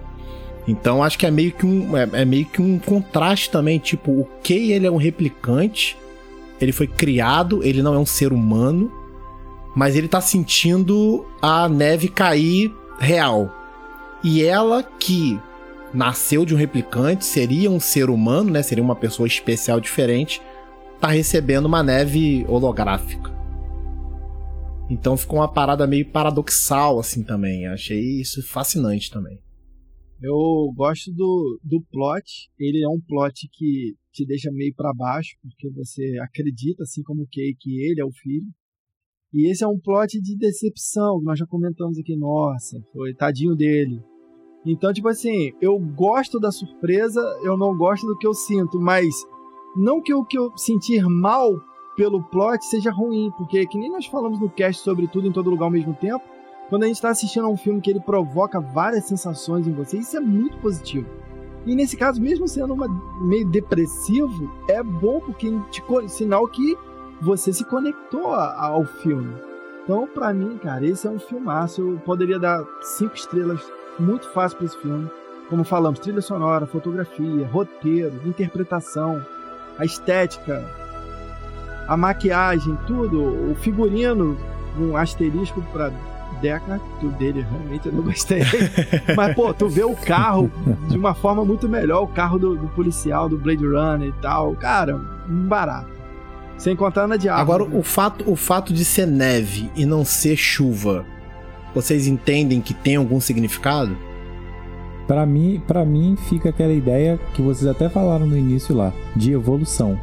Então 0.67 1.01
acho 1.01 1.17
que 1.17 1.25
é 1.25 1.31
meio 1.31 1.51
que 1.53 1.65
um, 1.65 1.95
é, 1.95 2.09
é 2.11 2.25
meio 2.25 2.45
que 2.45 2.61
um 2.61 2.77
contraste 2.77 3.49
também. 3.49 3.79
Tipo, 3.79 4.11
o 4.11 4.27
Kay 4.43 4.73
ele 4.73 4.85
é 4.85 4.91
um 4.91 4.97
replicante, 4.97 5.97
ele 6.59 6.71
foi 6.71 6.87
criado, 6.87 7.63
ele 7.63 7.81
não 7.81 7.93
é 7.93 7.97
um 7.97 8.05
ser 8.05 8.33
humano, 8.33 8.91
mas 9.75 9.95
ele 9.95 10.07
tá 10.07 10.19
sentindo 10.19 11.25
a 11.41 11.69
neve 11.69 12.09
cair 12.09 12.73
real. 12.99 13.53
E 14.23 14.43
ela 14.43 14.83
que 14.83 15.39
nasceu 15.93 16.45
de 16.45 16.53
um 16.53 16.57
replicante, 16.57 17.23
seria 17.23 17.71
um 17.71 17.79
ser 17.79 18.09
humano, 18.09 18.51
né? 18.51 18.61
Seria 18.61 18.83
uma 18.83 18.95
pessoa 18.95 19.25
especial 19.25 19.79
diferente, 19.79 20.41
tá 20.99 21.07
recebendo 21.07 21.65
uma 21.65 21.81
neve 21.81 22.45
holográfica. 22.47 23.26
Então 24.89 25.17
ficou 25.17 25.39
uma 25.39 25.51
parada 25.51 25.85
meio 25.85 26.09
paradoxal 26.09 26.99
assim 26.99 27.23
também. 27.23 27.67
Achei 27.67 28.21
isso 28.21 28.41
fascinante 28.47 29.11
também. 29.11 29.39
Eu 30.21 30.71
gosto 30.75 31.11
do, 31.13 31.59
do 31.63 31.81
plot. 31.91 32.49
Ele 32.57 32.83
é 32.83 32.87
um 32.87 32.99
plot 32.99 33.47
que 33.51 33.95
te 34.11 34.25
deixa 34.25 34.49
meio 34.51 34.73
para 34.75 34.93
baixo, 34.93 35.35
porque 35.41 35.69
você 35.69 36.17
acredita, 36.19 36.83
assim 36.83 37.03
como 37.03 37.21
o 37.21 37.27
Kay, 37.31 37.55
que 37.59 37.83
ele 37.83 38.01
é 38.01 38.05
o 38.05 38.11
filho. 38.11 38.47
E 39.33 39.51
esse 39.51 39.63
é 39.63 39.67
um 39.67 39.77
plot 39.77 40.19
de 40.21 40.37
decepção, 40.37 41.21
nós 41.21 41.37
já 41.37 41.45
comentamos 41.45 41.99
aqui. 41.99 42.15
Nossa, 42.15 42.81
foi 42.93 43.13
tadinho 43.13 43.55
dele. 43.55 44.01
Então, 44.65 44.91
tipo 44.91 45.07
assim, 45.07 45.51
eu 45.61 45.77
gosto 45.79 46.39
da 46.39 46.51
surpresa, 46.51 47.21
eu 47.43 47.57
não 47.57 47.77
gosto 47.77 48.07
do 48.07 48.17
que 48.17 48.25
eu 48.25 48.33
sinto, 48.33 48.79
mas 48.79 49.13
não 49.75 50.01
que 50.01 50.13
o 50.13 50.25
que 50.25 50.37
eu 50.37 50.57
sentir 50.57 51.03
mal 51.03 51.51
pelo 51.97 52.23
plot 52.23 52.63
seja 52.63 52.91
ruim, 52.91 53.31
porque 53.35 53.65
que 53.65 53.77
nem 53.77 53.91
nós 53.91 54.05
falamos 54.05 54.39
no 54.39 54.49
cast 54.49 54.83
sobre 54.83 55.07
tudo 55.07 55.27
em 55.27 55.31
todo 55.31 55.49
lugar 55.49 55.65
ao 55.65 55.71
mesmo 55.71 55.95
tempo, 55.95 56.23
quando 56.69 56.83
a 56.83 56.85
gente 56.85 56.97
está 56.97 57.09
assistindo 57.09 57.45
a 57.45 57.49
um 57.49 57.57
filme 57.57 57.81
que 57.81 57.89
ele 57.89 57.99
provoca 57.99 58.59
várias 58.61 59.05
sensações 59.05 59.67
em 59.67 59.73
você, 59.73 59.97
isso 59.97 60.15
é 60.15 60.19
muito 60.19 60.57
positivo. 60.59 61.07
E 61.65 61.75
nesse 61.75 61.97
caso, 61.97 62.21
mesmo 62.21 62.47
sendo 62.47 62.73
uma, 62.73 62.87
meio 63.21 63.45
depressivo, 63.49 64.49
é 64.69 64.81
bom 64.83 65.19
porque 65.19 65.51
te 65.71 65.81
sinal 66.07 66.47
que 66.47 66.77
você 67.19 67.51
se 67.51 67.65
conectou 67.65 68.33
a, 68.33 68.67
ao 68.67 68.85
filme. 68.85 69.33
Então, 69.83 70.07
para 70.07 70.33
mim, 70.33 70.57
cara, 70.57 70.85
esse 70.85 71.07
é 71.07 71.09
um 71.09 71.19
filmaço. 71.19 71.81
Eu 71.81 71.99
poderia 71.99 72.37
dar 72.37 72.63
cinco 72.81 73.15
estrelas 73.15 73.61
muito 73.99 74.29
fácil 74.29 74.57
para 74.57 74.67
esse 74.67 74.77
filme. 74.77 75.09
Como 75.49 75.63
falamos, 75.63 75.99
trilha 75.99 76.21
sonora, 76.21 76.67
fotografia, 76.67 77.47
roteiro, 77.47 78.21
interpretação, 78.25 79.25
a 79.77 79.85
estética, 79.85 80.86
a 81.87 81.95
maquiagem, 81.95 82.77
tudo, 82.85 83.51
o 83.51 83.55
figurino, 83.55 84.37
um 84.77 84.95
asterisco 84.95 85.61
para 85.71 85.91
Deca, 86.41 86.79
que 86.99 87.05
o 87.05 87.09
dele 87.09 87.45
realmente 87.49 87.87
eu 87.87 87.93
não 87.93 88.03
gostei. 88.03 88.41
Mas, 89.15 89.33
pô, 89.33 89.53
tu 89.53 89.67
vê 89.67 89.83
o 89.83 89.95
carro 89.95 90.51
de 90.87 90.97
uma 90.97 91.13
forma 91.15 91.43
muito 91.43 91.67
melhor, 91.67 92.03
o 92.03 92.07
carro 92.07 92.37
do, 92.37 92.55
do 92.55 92.67
policial, 92.69 93.27
do 93.27 93.37
Blade 93.37 93.65
Runner 93.65 94.09
e 94.09 94.21
tal. 94.21 94.53
Cara, 94.55 94.95
um 95.27 95.47
barato. 95.47 95.89
Sem 96.57 96.75
contar 96.75 97.07
na 97.07 97.17
diabo. 97.17 97.39
Agora, 97.39 97.63
o 97.63 97.83
fato, 97.83 98.29
o 98.29 98.35
fato 98.35 98.73
de 98.73 98.83
ser 98.83 99.05
neve 99.07 99.71
e 99.75 99.85
não 99.85 100.03
ser 100.03 100.35
chuva, 100.35 101.05
vocês 101.73 102.07
entendem 102.07 102.61
que 102.61 102.73
tem 102.73 102.95
algum 102.95 103.19
significado? 103.19 103.95
Para 105.07 105.25
mim, 105.25 105.61
para 105.65 105.85
mim 105.85 106.17
fica 106.27 106.49
aquela 106.49 106.73
ideia 106.73 107.19
que 107.33 107.41
vocês 107.41 107.67
até 107.67 107.87
falaram 107.87 108.25
no 108.25 108.37
início 108.37 108.75
lá, 108.75 108.91
de 109.15 109.31
evolução 109.31 109.97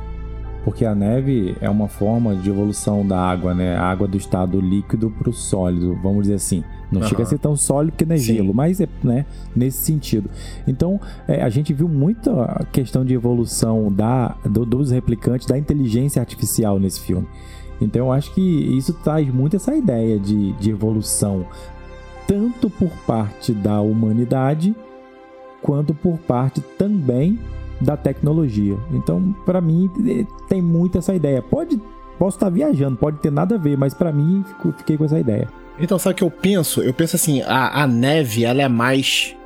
porque 0.65 0.87
a 0.87 0.95
neve 0.95 1.55
é 1.61 1.69
uma 1.69 1.89
forma 1.89 2.35
de 2.35 2.49
evolução 2.49 3.07
da 3.07 3.21
água, 3.21 3.55
né? 3.55 3.77
A 3.77 3.83
água 3.83 4.09
do 4.09 4.17
estado 4.17 4.59
líquido 4.59 5.11
para 5.11 5.29
o 5.29 5.33
sólido, 5.33 5.95
vamos 6.03 6.23
dizer 6.23 6.35
assim. 6.35 6.65
Não 6.91 7.03
uhum. 7.03 7.09
chega 7.09 7.23
a 7.23 7.27
ser 7.27 7.39
tão 7.39 7.55
sólido 7.55 7.93
porque 7.93 8.07
não 8.07 8.15
é 8.15 8.19
Sim. 8.19 8.37
gelo, 8.37 8.55
mas 8.55 8.81
é 8.81 8.89
né, 9.03 9.27
nesse 9.55 9.85
sentido. 9.85 10.31
Então, 10.67 10.99
é, 11.29 11.43
a 11.43 11.51
gente 11.51 11.75
viu 11.75 11.87
muita 11.87 12.67
questão 12.73 13.05
de 13.05 13.13
evolução 13.13 13.93
da, 13.93 14.37
do, 14.45 14.65
dos 14.65 14.91
replicantes, 14.91 15.47
da 15.47 15.59
inteligência 15.59 16.21
artificial 16.21 16.81
nesse 16.81 17.01
filme. 17.01 17.29
Então, 17.79 18.07
eu 18.07 18.13
acho 18.13 18.33
que 18.33 18.41
isso 18.41 18.95
traz 18.95 19.29
muito 19.29 19.57
essa 19.57 19.75
ideia 19.75 20.19
de, 20.19 20.53
de 20.53 20.71
evolução, 20.71 21.45
tanto 22.27 22.71
por 22.71 22.91
parte 23.07 23.53
da 23.53 23.83
humanidade, 23.83 24.75
quanto 25.61 25.93
por 25.93 26.17
parte 26.19 26.63
também 26.79 27.39
da 27.81 27.97
tecnologia. 27.97 28.77
Então, 28.93 29.35
para 29.45 29.61
mim, 29.61 29.91
é, 30.07 30.25
tem 30.49 30.63
muito 30.63 30.99
essa 30.99 31.15
ideia. 31.15 31.43
Pode, 31.43 31.81
posso 32.19 32.37
estar 32.37 32.51
viajando, 32.51 32.97
pode 32.97 33.19
ter 33.19 33.31
nada 33.31 33.57
a 33.57 33.59
ver, 33.59 33.77
mas 33.77 33.95
para 33.95 34.13
mim, 34.13 34.45
fiquei 34.79 34.97
com 34.97 35.05
essa 35.05 35.19
ideia. 35.19 35.49
Então, 35.79 35.99
sabe 35.99 36.15
o 36.15 36.17
que 36.17 36.25
eu 36.25 36.31
penso? 36.31 36.83
Eu 36.83 36.95
penso 36.95 37.17
assim, 37.17 37.43
a, 37.43 37.83
a 37.83 37.87
neve, 37.87 38.45
ela 38.45 38.63
é 38.63 38.69
mais 38.69 39.37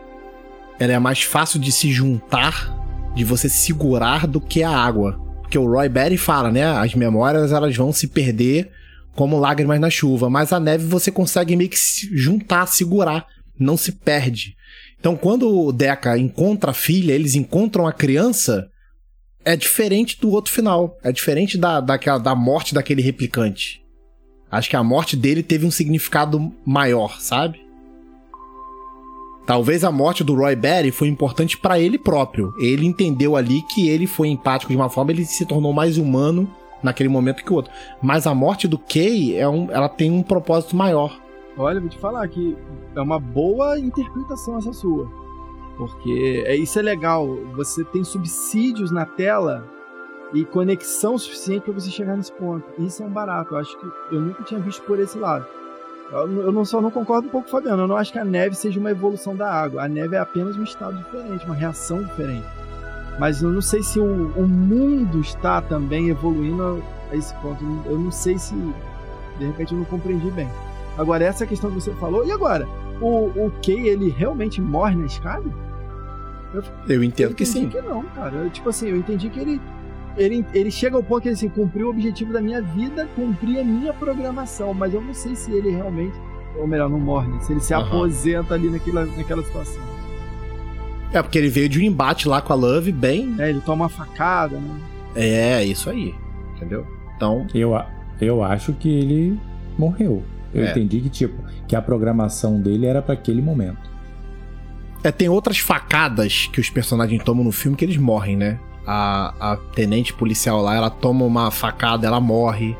ela 0.78 0.92
é 0.92 0.98
mais 0.98 1.22
fácil 1.22 1.58
de 1.58 1.72
se 1.72 1.90
juntar, 1.90 2.72
de 3.14 3.24
você 3.24 3.48
segurar 3.48 4.26
do 4.26 4.40
que 4.40 4.62
a 4.62 4.70
água. 4.70 5.20
Porque 5.40 5.58
o 5.58 5.66
Roy 5.66 5.88
Berry 5.88 6.16
fala, 6.16 6.52
né? 6.52 6.64
As 6.64 6.94
memórias 6.94 7.52
elas 7.52 7.74
vão 7.76 7.92
se 7.92 8.06
perder 8.06 8.70
como 9.14 9.40
lágrimas 9.40 9.80
na 9.80 9.90
chuva, 9.90 10.30
mas 10.30 10.52
a 10.52 10.60
neve 10.60 10.86
você 10.86 11.10
consegue 11.10 11.56
meio 11.56 11.68
que 11.68 11.78
se 11.78 12.16
juntar, 12.16 12.66
segurar, 12.66 13.26
não 13.58 13.76
se 13.76 13.90
perde. 13.90 14.56
Então, 14.98 15.16
quando 15.16 15.48
o 15.48 15.72
Deca 15.72 16.18
encontra 16.18 16.72
a 16.72 16.74
filha, 16.74 17.12
eles 17.12 17.34
encontram 17.34 17.86
a 17.86 17.92
criança, 17.92 18.68
é 19.44 19.56
diferente 19.56 20.20
do 20.20 20.30
outro 20.30 20.52
final. 20.52 20.96
É 21.02 21.12
diferente 21.12 21.56
da, 21.56 21.80
daquela, 21.80 22.18
da 22.18 22.34
morte 22.34 22.74
daquele 22.74 23.00
replicante. 23.00 23.80
Acho 24.50 24.70
que 24.70 24.76
a 24.76 24.82
morte 24.82 25.16
dele 25.16 25.42
teve 25.42 25.66
um 25.66 25.70
significado 25.70 26.52
maior, 26.66 27.20
sabe? 27.20 27.60
Talvez 29.46 29.84
a 29.84 29.90
morte 29.90 30.22
do 30.22 30.34
Roy 30.34 30.54
Batty 30.54 30.90
foi 30.90 31.08
importante 31.08 31.56
para 31.56 31.78
ele 31.78 31.98
próprio. 31.98 32.52
Ele 32.60 32.84
entendeu 32.84 33.36
ali 33.36 33.62
que 33.62 33.88
ele 33.88 34.06
foi 34.06 34.28
empático 34.28 34.72
de 34.72 34.76
uma 34.76 34.90
forma, 34.90 35.12
ele 35.12 35.24
se 35.24 35.46
tornou 35.46 35.72
mais 35.72 35.96
humano 35.96 36.50
naquele 36.82 37.08
momento 37.08 37.42
que 37.42 37.52
o 37.52 37.56
outro. 37.56 37.72
Mas 38.02 38.26
a 38.26 38.34
morte 38.34 38.68
do 38.68 38.78
Kay, 38.78 39.36
é 39.36 39.48
um, 39.48 39.70
ela 39.70 39.88
tem 39.88 40.10
um 40.10 40.22
propósito 40.22 40.76
maior. 40.76 41.18
Olha, 41.58 41.80
vou 41.80 41.88
te 41.88 41.98
falar 41.98 42.26
que 42.28 42.56
é 42.94 43.00
uma 43.00 43.18
boa 43.18 43.78
interpretação 43.78 44.58
essa 44.58 44.72
sua. 44.72 45.10
Porque 45.76 46.44
é, 46.46 46.56
isso 46.56 46.78
é 46.78 46.82
legal. 46.82 47.26
Você 47.56 47.84
tem 47.84 48.04
subsídios 48.04 48.90
na 48.90 49.04
tela 49.04 49.68
e 50.32 50.44
conexão 50.44 51.18
suficiente 51.18 51.62
para 51.62 51.74
você 51.74 51.90
chegar 51.90 52.16
nesse 52.16 52.32
ponto. 52.32 52.64
Isso 52.78 53.02
é 53.02 53.06
um 53.06 53.10
barato. 53.10 53.54
Eu 53.54 53.58
acho 53.58 53.78
que 53.78 54.14
eu 54.14 54.20
nunca 54.20 54.42
tinha 54.44 54.60
visto 54.60 54.82
por 54.82 54.98
esse 55.00 55.18
lado. 55.18 55.46
Eu 56.10 56.52
não, 56.52 56.64
só 56.64 56.80
não 56.80 56.90
concordo 56.90 57.28
um 57.28 57.30
pouco 57.30 57.50
com 57.50 57.56
o 57.56 57.60
Fabiano. 57.60 57.82
Eu 57.82 57.88
não 57.88 57.96
acho 57.96 58.12
que 58.12 58.18
a 58.18 58.24
neve 58.24 58.54
seja 58.54 58.78
uma 58.80 58.90
evolução 58.90 59.36
da 59.36 59.50
água. 59.50 59.84
A 59.84 59.88
neve 59.88 60.16
é 60.16 60.18
apenas 60.18 60.56
um 60.56 60.62
estado 60.62 60.96
diferente, 60.96 61.44
uma 61.44 61.54
reação 61.54 62.02
diferente. 62.02 62.46
Mas 63.18 63.42
eu 63.42 63.50
não 63.50 63.60
sei 63.60 63.82
se 63.82 63.98
o, 63.98 64.32
o 64.36 64.46
mundo 64.46 65.20
está 65.20 65.60
também 65.60 66.08
evoluindo 66.08 66.82
a 67.10 67.16
esse 67.16 67.34
ponto. 67.36 67.62
Eu 67.86 67.98
não 67.98 68.10
sei 68.10 68.38
se. 68.38 68.54
De 69.38 69.46
repente 69.46 69.72
eu 69.72 69.78
não 69.78 69.84
compreendi 69.84 70.30
bem. 70.30 70.48
Agora, 70.98 71.24
essa 71.24 71.46
questão 71.46 71.70
que 71.70 71.80
você 71.80 71.92
falou. 71.94 72.26
E 72.26 72.32
agora? 72.32 72.68
O, 73.00 73.26
o 73.26 73.52
Kay, 73.64 73.88
ele 73.88 74.10
realmente 74.10 74.60
morre 74.60 74.96
na 74.96 75.06
escada? 75.06 75.48
Eu, 76.52 76.62
eu 76.88 77.04
entendo 77.04 77.30
eu 77.30 77.36
que 77.36 77.46
sim. 77.46 77.68
que 77.68 77.80
não, 77.80 78.02
cara. 78.02 78.34
Eu, 78.36 78.50
tipo 78.50 78.68
assim, 78.68 78.88
eu 78.88 78.96
entendi 78.96 79.30
que 79.30 79.38
ele 79.38 79.60
ele, 80.16 80.44
ele 80.52 80.70
chega 80.70 80.96
ao 80.96 81.02
ponto 81.02 81.22
que 81.22 81.28
ele 81.28 81.34
assim, 81.34 81.48
cumpriu 81.48 81.86
o 81.86 81.90
objetivo 81.90 82.32
da 82.32 82.40
minha 82.40 82.60
vida, 82.60 83.08
cumprir 83.14 83.60
a 83.60 83.64
minha 83.64 83.92
programação, 83.92 84.74
mas 84.74 84.92
eu 84.92 85.00
não 85.00 85.14
sei 85.14 85.36
se 85.36 85.52
ele 85.52 85.70
realmente, 85.70 86.16
ou 86.56 86.66
melhor, 86.66 86.90
não 86.90 86.98
morre, 86.98 87.28
né? 87.28 87.38
se 87.40 87.52
ele 87.52 87.60
se 87.60 87.72
uhum. 87.72 87.80
aposenta 87.80 88.54
ali 88.54 88.68
naquela, 88.68 89.06
naquela 89.06 89.42
situação. 89.44 89.80
É, 91.12 91.22
porque 91.22 91.38
ele 91.38 91.48
veio 91.48 91.68
de 91.68 91.78
um 91.78 91.82
embate 91.82 92.28
lá 92.28 92.42
com 92.42 92.52
a 92.52 92.56
Love 92.56 92.90
bem. 92.90 93.34
É, 93.38 93.48
ele 93.48 93.60
toma 93.60 93.84
uma 93.84 93.88
facada, 93.88 94.58
né? 94.58 94.80
É, 95.14 95.64
isso 95.64 95.88
aí. 95.88 96.14
Entendeu? 96.56 96.86
Então. 97.16 97.46
Eu, 97.54 97.80
eu 98.20 98.42
acho 98.42 98.72
que 98.74 98.88
ele 98.88 99.40
morreu. 99.78 100.22
Eu 100.52 100.64
é. 100.64 100.70
entendi 100.70 101.00
que, 101.00 101.10
tipo, 101.10 101.42
que 101.66 101.76
a 101.76 101.82
programação 101.82 102.60
dele 102.60 102.86
era 102.86 103.02
para 103.02 103.14
aquele 103.14 103.42
momento. 103.42 103.90
É, 105.04 105.12
tem 105.12 105.28
outras 105.28 105.58
facadas 105.58 106.48
que 106.52 106.60
os 106.60 106.70
personagens 106.70 107.22
tomam 107.22 107.44
no 107.44 107.52
filme 107.52 107.76
que 107.76 107.84
eles 107.84 107.96
morrem, 107.96 108.36
né? 108.36 108.58
a, 108.90 109.34
a 109.38 109.56
tenente 109.74 110.14
policial 110.14 110.62
lá, 110.62 110.74
ela 110.74 110.88
toma 110.88 111.26
uma 111.26 111.50
facada, 111.50 112.06
ela 112.06 112.20
morre. 112.20 112.74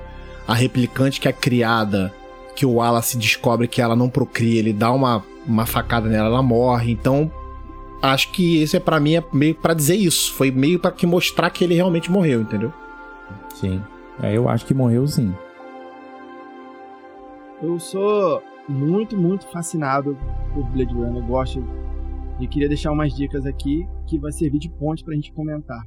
A 0.46 0.54
replicante 0.54 1.20
que 1.20 1.28
é 1.28 1.32
criada, 1.32 2.10
que 2.56 2.64
o 2.64 2.72
Wallace 2.76 3.18
descobre 3.18 3.68
que 3.68 3.82
ela 3.82 3.94
não 3.94 4.08
procria, 4.08 4.58
ele 4.58 4.72
dá 4.72 4.90
uma, 4.90 5.22
uma 5.46 5.66
facada 5.66 6.08
nela, 6.08 6.28
ela 6.28 6.42
morre. 6.42 6.90
Então, 6.90 7.30
acho 8.00 8.32
que 8.32 8.62
isso 8.62 8.74
é 8.74 8.80
para 8.80 8.98
mim 8.98 9.16
é 9.16 9.24
meio 9.30 9.54
para 9.54 9.74
dizer 9.74 9.96
isso. 9.96 10.32
Foi 10.32 10.50
meio 10.50 10.78
para 10.78 10.90
que 10.90 11.06
mostrar 11.06 11.50
que 11.50 11.62
ele 11.62 11.74
realmente 11.74 12.10
morreu, 12.10 12.40
entendeu? 12.40 12.72
Sim. 13.54 13.82
É, 14.22 14.34
eu 14.34 14.48
acho 14.48 14.64
que 14.64 14.72
morreu 14.72 15.06
sim. 15.06 15.34
Eu 17.62 17.78
sou 17.78 18.42
muito, 18.68 19.16
muito 19.16 19.46
fascinado 19.48 20.16
por 20.54 20.64
Blade 20.70 20.94
Runner. 20.94 21.22
Eu 21.22 21.26
gosto 21.26 21.60
e 22.40 22.46
queria 22.46 22.68
deixar 22.68 22.92
umas 22.92 23.14
dicas 23.14 23.44
aqui 23.44 23.84
que 24.06 24.18
vai 24.18 24.32
servir 24.32 24.58
de 24.58 24.70
ponte 24.70 25.02
para 25.02 25.12
a 25.12 25.16
gente 25.16 25.32
comentar 25.32 25.82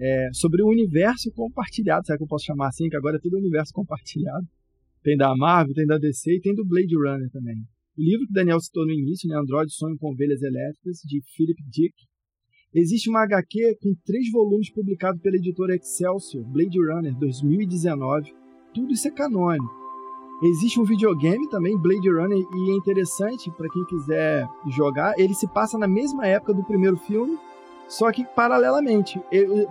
é, 0.00 0.30
sobre 0.32 0.62
o 0.62 0.68
universo 0.68 1.30
compartilhado, 1.32 2.06
será 2.06 2.16
que 2.16 2.24
eu 2.24 2.28
posso 2.28 2.46
chamar 2.46 2.68
assim? 2.68 2.88
Que 2.88 2.96
agora 2.96 3.18
é 3.18 3.20
tudo 3.20 3.36
universo 3.36 3.70
compartilhado. 3.74 4.46
Tem 5.02 5.16
da 5.16 5.36
Marvel, 5.36 5.74
tem 5.74 5.86
da 5.86 5.98
DC 5.98 6.36
e 6.36 6.40
tem 6.40 6.54
do 6.54 6.64
Blade 6.64 6.96
Runner 6.96 7.30
também. 7.30 7.56
O 7.98 8.02
livro 8.02 8.26
que 8.26 8.32
o 8.32 8.34
Daniel 8.34 8.60
citou 8.60 8.86
no 8.86 8.92
início, 8.92 9.28
né, 9.28 9.36
Android 9.36 9.70
Sonho 9.72 9.98
com 9.98 10.12
Ovelhas 10.12 10.40
Elétricas, 10.40 11.00
de 11.04 11.20
Philip 11.36 11.62
Dick. 11.68 11.94
Existe 12.72 13.10
uma 13.10 13.24
HQ 13.24 13.76
com 13.82 13.94
três 14.06 14.30
volumes 14.30 14.72
publicado 14.72 15.18
pela 15.20 15.36
editora 15.36 15.74
Excelsior, 15.74 16.44
Blade 16.44 16.78
Runner 16.78 17.14
2019. 17.18 18.32
Tudo 18.72 18.92
isso 18.92 19.06
é 19.06 19.10
canônico. 19.10 19.80
Existe 20.42 20.80
um 20.80 20.84
videogame 20.84 21.46
também, 21.48 21.76
Blade 21.76 22.08
Runner, 22.08 22.38
e 22.38 22.70
é 22.70 22.74
interessante 22.74 23.50
para 23.50 23.68
quem 23.68 23.84
quiser 23.84 24.48
jogar. 24.68 25.12
Ele 25.18 25.34
se 25.34 25.46
passa 25.46 25.76
na 25.76 25.86
mesma 25.86 26.26
época 26.26 26.54
do 26.54 26.64
primeiro 26.64 26.96
filme, 26.96 27.38
só 27.86 28.10
que 28.10 28.24
paralelamente, 28.24 29.20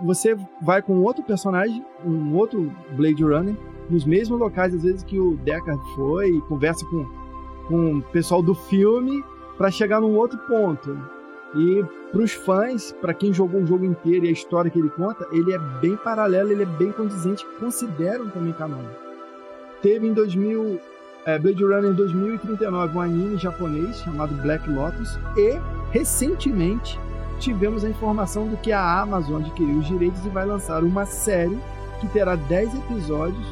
você 0.04 0.36
vai 0.62 0.80
com 0.80 1.00
outro 1.00 1.24
personagem, 1.24 1.84
um 2.04 2.36
outro 2.36 2.70
Blade 2.92 3.24
Runner, 3.24 3.56
nos 3.88 4.04
mesmos 4.04 4.38
locais 4.38 4.72
às 4.72 4.84
vezes 4.84 5.02
que 5.02 5.18
o 5.18 5.36
Deckard 5.38 5.82
foi 5.96 6.30
e 6.30 6.40
conversa 6.42 6.86
com, 6.86 7.04
com 7.66 7.96
o 7.96 8.02
pessoal 8.02 8.40
do 8.40 8.54
filme 8.54 9.24
para 9.58 9.72
chegar 9.72 10.00
num 10.00 10.16
outro 10.16 10.38
ponto. 10.46 10.96
E 11.56 11.84
para 12.12 12.22
os 12.22 12.32
fãs, 12.32 12.92
para 12.92 13.12
quem 13.12 13.32
jogou 13.32 13.60
o 13.62 13.66
jogo 13.66 13.84
inteiro 13.84 14.24
e 14.24 14.28
a 14.28 14.32
história 14.32 14.70
que 14.70 14.78
ele 14.78 14.90
conta, 14.90 15.26
ele 15.32 15.52
é 15.52 15.58
bem 15.80 15.96
paralelo, 15.96 16.52
ele 16.52 16.62
é 16.62 16.66
bem 16.66 16.92
condizente, 16.92 17.44
consideram 17.58 18.30
também 18.30 18.52
canon. 18.52 19.09
Teve 19.82 20.06
em 20.06 20.12
2000, 20.12 20.78
é, 21.24 21.38
Blade 21.38 21.64
Runner 21.64 21.94
2039 21.94 22.96
um 22.96 23.00
anime 23.00 23.38
japonês 23.38 23.96
chamado 24.00 24.34
Black 24.42 24.68
Lotus 24.68 25.18
e 25.36 25.58
recentemente 25.90 26.98
tivemos 27.38 27.84
a 27.84 27.88
informação 27.88 28.48
de 28.48 28.56
que 28.56 28.70
a 28.70 29.00
Amazon 29.00 29.40
adquiriu 29.40 29.78
os 29.78 29.86
direitos 29.86 30.24
e 30.24 30.28
vai 30.28 30.44
lançar 30.44 30.84
uma 30.84 31.06
série 31.06 31.58
que 32.00 32.08
terá 32.08 32.36
10 32.36 32.74
episódios, 32.74 33.46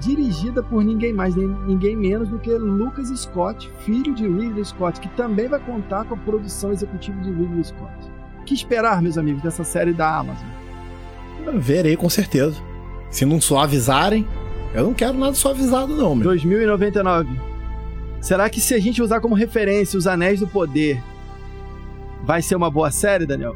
dirigida 0.00 0.62
por 0.62 0.84
ninguém 0.84 1.12
mais, 1.12 1.34
nem 1.34 1.48
ninguém 1.66 1.96
menos 1.96 2.28
do 2.28 2.38
que 2.38 2.50
Lucas 2.50 3.08
Scott, 3.08 3.70
filho 3.80 4.14
de 4.14 4.26
Ridley 4.26 4.64
Scott, 4.64 5.00
que 5.00 5.08
também 5.10 5.48
vai 5.48 5.60
contar 5.60 6.04
com 6.04 6.14
a 6.14 6.18
produção 6.18 6.72
executiva 6.72 7.18
de 7.20 7.30
Ridley 7.30 7.64
Scott. 7.64 7.92
O 8.40 8.44
que 8.44 8.54
esperar, 8.54 9.00
meus 9.00 9.16
amigos, 9.16 9.42
dessa 9.42 9.64
série 9.64 9.94
da 9.94 10.18
Amazon? 10.18 10.46
Verei 11.56 11.96
com 11.96 12.08
certeza. 12.10 12.56
Se 13.10 13.24
não 13.24 13.40
suavizarem, 13.40 14.26
eu 14.74 14.84
não 14.84 14.94
quero 14.94 15.16
nada 15.16 15.34
suavizado, 15.34 15.94
não, 15.96 16.14
meu. 16.14 16.24
2099. 16.24 17.28
Será 18.20 18.50
que 18.50 18.60
se 18.60 18.74
a 18.74 18.78
gente 18.78 19.02
usar 19.02 19.20
como 19.20 19.34
referência 19.34 19.98
os 19.98 20.06
Anéis 20.06 20.40
do 20.40 20.46
Poder 20.46 21.02
Vai 22.24 22.40
ser 22.40 22.56
uma 22.56 22.70
boa 22.70 22.90
série, 22.90 23.26
Daniel? 23.26 23.54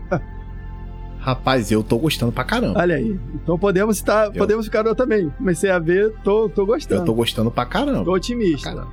Rapaz, 1.18 1.72
eu 1.72 1.82
tô 1.82 1.96
gostando 1.96 2.30
pra 2.30 2.44
caramba. 2.44 2.78
Olha 2.78 2.96
aí. 2.96 3.18
Então 3.34 3.58
podemos 3.58 3.96
estar, 3.96 4.26
eu... 4.26 4.32
podemos 4.34 4.66
ficar 4.66 4.84
eu 4.84 4.94
também. 4.94 5.30
Comecei 5.30 5.70
a 5.70 5.78
ver, 5.78 6.12
tô, 6.22 6.50
tô 6.50 6.66
gostando. 6.66 7.00
Eu 7.00 7.04
tô 7.06 7.14
gostando 7.14 7.50
pra 7.50 7.64
caramba. 7.64 8.04
Tô 8.04 8.12
otimista. 8.12 8.68
Caramba. 8.68 8.92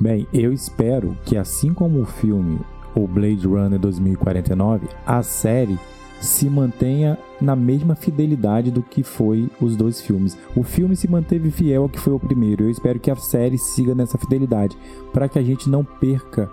Bem, 0.00 0.26
eu 0.32 0.52
espero 0.52 1.16
que 1.24 1.36
assim 1.36 1.74
como 1.74 2.00
o 2.00 2.04
filme 2.04 2.60
O 2.94 3.08
Blade 3.08 3.46
Runner 3.46 3.78
2049, 3.78 4.86
a 5.04 5.22
série 5.22 5.78
se 6.24 6.48
mantenha 6.48 7.18
na 7.40 7.54
mesma 7.54 7.94
fidelidade 7.94 8.70
do 8.70 8.82
que 8.82 9.02
foi 9.02 9.48
os 9.60 9.76
dois 9.76 10.00
filmes. 10.00 10.36
O 10.56 10.62
filme 10.62 10.96
se 10.96 11.08
manteve 11.08 11.50
fiel 11.50 11.82
ao 11.82 11.88
que 11.88 12.00
foi 12.00 12.12
o 12.12 12.20
primeiro. 12.20 12.64
Eu 12.64 12.70
espero 12.70 12.98
que 12.98 13.10
a 13.10 13.16
série 13.16 13.58
siga 13.58 13.94
nessa 13.94 14.18
fidelidade, 14.18 14.76
para 15.12 15.28
que 15.28 15.38
a 15.38 15.42
gente 15.42 15.68
não 15.68 15.84
perca 15.84 16.50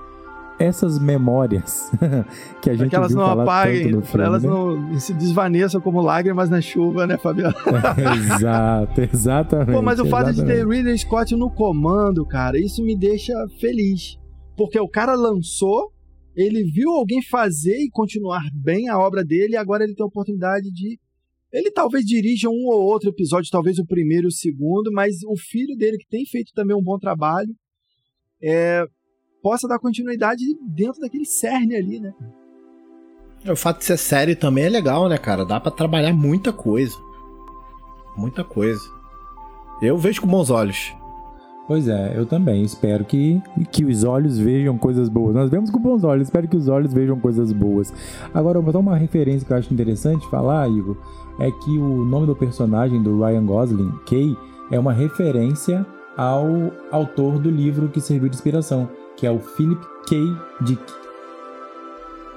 essas 0.62 1.00
memórias 1.00 1.92
que 2.62 2.70
a 2.70 2.76
gente 2.76 2.92
que 2.92 2.96
elas 2.96 3.14
não 3.14 3.26
falar 3.26 3.44
apaguem, 3.44 3.84
tanto 3.84 3.96
no 3.96 4.02
filme, 4.04 4.26
elas 4.26 4.44
né? 4.44 4.50
não 4.50 5.00
se 5.00 5.14
desvaneçam 5.14 5.82
como 5.82 6.00
lágrimas 6.02 6.50
na 6.50 6.62
chuva, 6.62 7.08
né, 7.08 7.18
Fabiano? 7.18 7.56
Exato, 8.36 9.02
exatamente. 9.02 9.72
Pô, 9.72 9.82
mas 9.82 10.00
o 10.00 10.06
fato 10.06 10.30
exatamente. 10.30 10.60
de 10.60 10.64
ter 10.64 10.68
Ridley 10.68 10.98
Scott 11.00 11.36
no 11.36 11.50
comando, 11.50 12.24
cara, 12.26 12.60
isso 12.60 12.84
me 12.84 12.96
deixa 12.96 13.34
feliz. 13.60 14.20
Porque 14.56 14.80
o 14.80 14.88
cara 14.88 15.16
lançou, 15.16 15.92
ele 16.36 16.64
viu 16.64 16.90
alguém 16.92 17.22
fazer 17.24 17.78
e 17.78 17.90
continuar 17.90 18.42
bem 18.54 18.90
a 18.90 18.98
obra 18.98 19.24
dele, 19.24 19.54
e 19.54 19.58
agora 19.58 19.84
ele 19.84 19.96
tem 19.96 20.04
a 20.04 20.08
oportunidade 20.08 20.72
de. 20.72 21.00
Ele 21.52 21.70
talvez 21.70 22.06
dirija 22.06 22.50
um 22.50 22.68
ou 22.68 22.82
outro 22.82 23.10
episódio, 23.10 23.52
talvez 23.52 23.78
o 23.78 23.86
primeiro 23.86 24.28
e 24.28 24.30
o 24.30 24.32
segundo, 24.32 24.92
mas 24.92 25.22
o 25.28 25.36
filho 25.38 25.76
dele, 25.76 25.98
que 25.98 26.08
tem 26.08 26.26
feito 26.26 26.54
também 26.54 26.76
um 26.76 26.82
bom 26.82 26.98
trabalho, 26.98 27.54
é, 28.42 28.86
possa 29.42 29.68
dar 29.68 29.78
continuidade 29.78 30.44
dentro 30.74 31.02
daquele 31.02 31.26
cerne 31.26 31.76
ali, 31.76 32.00
né? 32.00 32.14
O 33.50 33.56
fato 33.56 33.80
de 33.80 33.86
ser 33.86 33.98
série 33.98 34.36
também 34.36 34.66
é 34.66 34.70
legal, 34.70 35.10
né, 35.10 35.18
cara? 35.18 35.44
Dá 35.44 35.60
para 35.60 35.72
trabalhar 35.72 36.14
muita 36.14 36.54
coisa. 36.54 36.96
Muita 38.16 38.44
coisa. 38.44 38.82
Eu 39.82 39.98
vejo 39.98 40.22
com 40.22 40.28
bons 40.28 40.50
olhos. 40.50 40.94
Pois 41.72 41.88
é, 41.88 42.12
eu 42.18 42.26
também 42.26 42.64
espero 42.64 43.06
que, 43.06 43.42
que 43.72 43.86
os 43.86 44.04
olhos 44.04 44.38
vejam 44.38 44.78
coisas 44.78 45.08
boas. 45.08 45.34
Nós 45.34 45.50
vemos 45.50 45.70
com 45.70 45.80
bons 45.80 46.04
olhos, 46.04 46.28
espero 46.28 46.46
que 46.46 46.58
os 46.58 46.68
olhos 46.68 46.94
vejam 46.94 47.18
coisas 47.18 47.54
boas. 47.54 47.94
Agora, 48.34 48.60
uma 48.60 48.98
referência 48.98 49.48
que 49.48 49.54
eu 49.54 49.58
acho 49.58 49.74
interessante 49.74 50.30
falar, 50.30 50.68
Igor, 50.68 50.98
é 51.40 51.50
que 51.50 51.78
o 51.78 52.04
nome 52.04 52.28
do 52.28 52.36
personagem 52.36 53.02
do 53.02 53.24
Ryan 53.24 53.46
Gosling, 53.46 53.90
Kay, 54.06 54.36
é 54.70 54.78
uma 54.78 54.92
referência 54.92 55.86
ao 56.18 56.74
autor 56.92 57.40
do 57.40 57.50
livro 57.50 57.88
que 57.88 58.02
serviu 58.02 58.28
de 58.28 58.36
inspiração, 58.36 58.90
que 59.16 59.26
é 59.26 59.32
o 59.32 59.40
Philip 59.40 59.82
K. 60.10 60.18
Dick. 60.66 60.84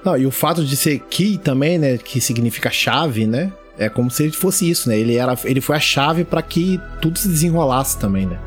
Não, 0.05 0.17
e 0.17 0.25
o 0.25 0.31
fato 0.31 0.63
de 0.63 0.77
ser 0.77 0.99
key 1.09 1.37
também, 1.37 1.77
né, 1.77 1.97
que 1.97 2.21
significa 2.21 2.69
chave, 2.69 3.27
né? 3.27 3.51
É 3.77 3.89
como 3.89 4.09
se 4.09 4.23
ele 4.23 4.31
fosse 4.31 4.69
isso, 4.69 4.87
né? 4.87 4.97
Ele 4.97 5.17
era, 5.17 5.37
ele 5.43 5.59
foi 5.59 5.75
a 5.75 5.79
chave 5.81 6.23
para 6.23 6.41
que 6.41 6.79
tudo 7.01 7.19
se 7.19 7.27
desenrolasse 7.27 7.99
também, 7.99 8.25
né? 8.25 8.39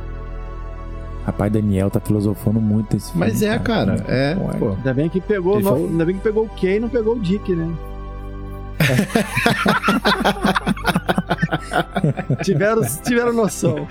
Rapaz, 1.28 1.52
Daniel 1.52 1.90
tá 1.90 2.00
filosofando 2.00 2.58
muito 2.58 2.96
esse 2.96 3.12
filme. 3.12 3.26
Mas 3.26 3.42
é, 3.42 3.58
cara, 3.58 4.02
é. 4.08 4.34
Pô. 4.58 4.70
Ainda 4.70 4.94
bem 4.94 5.10
que 5.10 5.20
pegou, 5.20 5.56
Ele 5.56 5.64
falou- 5.64 5.86
ainda 5.86 6.06
bem 6.06 6.16
que 6.16 6.22
pegou 6.22 6.46
o 6.46 6.48
Kay 6.48 6.76
e 6.76 6.80
não 6.80 6.88
pegou 6.88 7.16
o 7.16 7.20
Dick, 7.20 7.54
né? 7.54 7.70
tiveram, 12.42 12.80
tiveram 13.04 13.34
noção. 13.34 13.86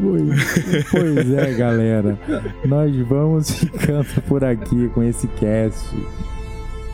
Pois, 0.00 0.84
pois 0.90 1.32
é, 1.34 1.52
galera. 1.54 2.18
Nós 2.64 2.96
vamos 3.06 3.50
ficando 3.50 4.06
por 4.26 4.42
aqui 4.42 4.88
com 4.94 5.02
esse 5.02 5.26
cast. 5.28 5.94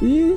E 0.02 0.36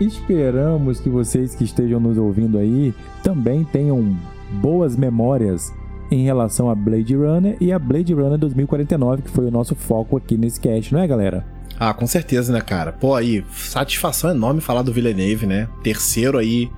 esperamos 0.00 0.98
que 0.98 1.08
vocês 1.08 1.54
que 1.54 1.62
estejam 1.62 2.00
nos 2.00 2.18
ouvindo 2.18 2.58
aí 2.58 2.92
também 3.22 3.62
tenham 3.64 4.16
boas 4.60 4.96
memórias 4.96 5.72
em 6.10 6.24
relação 6.24 6.70
a 6.70 6.74
Blade 6.74 7.14
Runner 7.14 7.56
e 7.60 7.72
a 7.72 7.78
Blade 7.78 8.12
Runner 8.12 8.38
2049, 8.38 9.22
que 9.22 9.30
foi 9.30 9.46
o 9.46 9.50
nosso 9.50 9.74
foco 9.74 10.16
aqui 10.16 10.36
nesse 10.36 10.60
cast, 10.60 10.92
não 10.92 11.00
é, 11.00 11.06
galera? 11.06 11.44
Ah, 11.78 11.92
com 11.92 12.06
certeza, 12.06 12.52
né, 12.52 12.60
cara? 12.60 12.92
Pô, 12.92 13.14
aí, 13.14 13.44
satisfação 13.52 14.30
enorme 14.30 14.60
falar 14.60 14.82
do 14.82 14.92
Villeneuve, 14.92 15.46
né? 15.46 15.68
Terceiro 15.82 16.38
aí. 16.38 16.70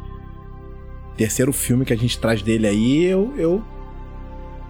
Terceiro 1.17 1.53
filme 1.53 1.85
que 1.85 1.93
a 1.93 1.97
gente 1.97 2.19
traz 2.19 2.43
dele 2.43 2.67
aí, 2.67 3.05
eu, 3.05 3.33
eu 3.37 3.63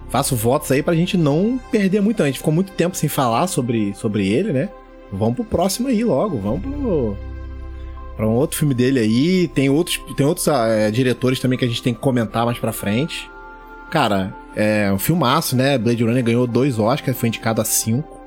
faço 0.09 0.35
votos 0.35 0.71
aí 0.71 0.83
pra 0.83 0.95
gente 0.95 1.17
não 1.17 1.59
perder 1.71 2.01
muito. 2.01 2.21
A 2.21 2.25
gente 2.25 2.39
ficou 2.39 2.53
muito 2.53 2.71
tempo 2.73 2.95
sem 2.95 3.09
falar 3.09 3.47
sobre, 3.47 3.93
sobre 3.95 4.27
ele, 4.27 4.51
né? 4.51 4.69
Vamos 5.11 5.35
pro 5.35 5.45
próximo 5.45 5.87
aí 5.87 6.03
logo, 6.03 6.37
vamos 6.37 6.61
pro. 6.61 7.17
Pra 8.19 8.27
um 8.27 8.33
outro 8.33 8.57
filme 8.57 8.73
dele 8.73 8.99
aí. 8.99 9.47
Tem 9.47 9.69
outros, 9.69 9.97
tem 10.17 10.25
outros 10.25 10.49
ah, 10.49 10.91
diretores 10.91 11.39
também 11.39 11.57
que 11.57 11.63
a 11.63 11.67
gente 11.69 11.81
tem 11.81 11.93
que 11.93 12.01
comentar 12.01 12.45
mais 12.45 12.59
pra 12.59 12.73
frente. 12.73 13.31
Cara, 13.89 14.35
é 14.53 14.91
um 14.91 14.99
filmaço, 14.99 15.55
né? 15.55 15.77
Blade 15.77 16.03
Runner 16.03 16.21
ganhou 16.21 16.45
dois 16.45 16.77
Oscars, 16.77 17.17
foi 17.17 17.29
indicado 17.29 17.61
a 17.61 17.63
cinco. 17.63 18.19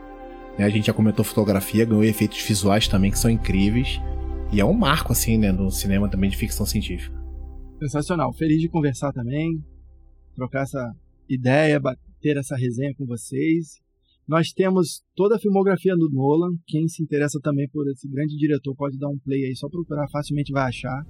né? 0.58 0.64
A 0.64 0.70
gente 0.70 0.86
já 0.86 0.94
comentou 0.94 1.22
fotografia, 1.22 1.84
ganhou 1.84 2.02
efeitos 2.02 2.40
visuais 2.40 2.88
também 2.88 3.10
que 3.10 3.18
são 3.18 3.30
incríveis. 3.30 4.00
E 4.50 4.62
é 4.62 4.64
um 4.64 4.72
marco, 4.72 5.12
assim, 5.12 5.36
né, 5.36 5.52
no 5.52 5.70
cinema 5.70 6.08
também 6.08 6.30
de 6.30 6.38
ficção 6.38 6.64
científica. 6.64 7.14
Sensacional. 7.78 8.32
Feliz 8.32 8.62
de 8.62 8.70
conversar 8.70 9.12
também, 9.12 9.62
trocar 10.34 10.62
essa 10.62 10.90
ideia, 11.28 11.78
ter 12.22 12.38
essa 12.38 12.56
resenha 12.56 12.94
com 12.96 13.04
vocês. 13.04 13.81
Nós 14.32 14.50
temos 14.50 15.02
toda 15.14 15.36
a 15.36 15.38
filmografia 15.38 15.94
do 15.94 16.08
Nolan. 16.08 16.56
Quem 16.66 16.88
se 16.88 17.02
interessa 17.02 17.38
também 17.42 17.68
por 17.68 17.86
esse 17.90 18.08
grande 18.08 18.34
diretor 18.34 18.74
pode 18.74 18.98
dar 18.98 19.08
um 19.08 19.18
play 19.18 19.44
aí, 19.44 19.54
só 19.54 19.68
procurar, 19.68 20.08
facilmente 20.10 20.50
vai 20.50 20.70
achar. 20.70 21.04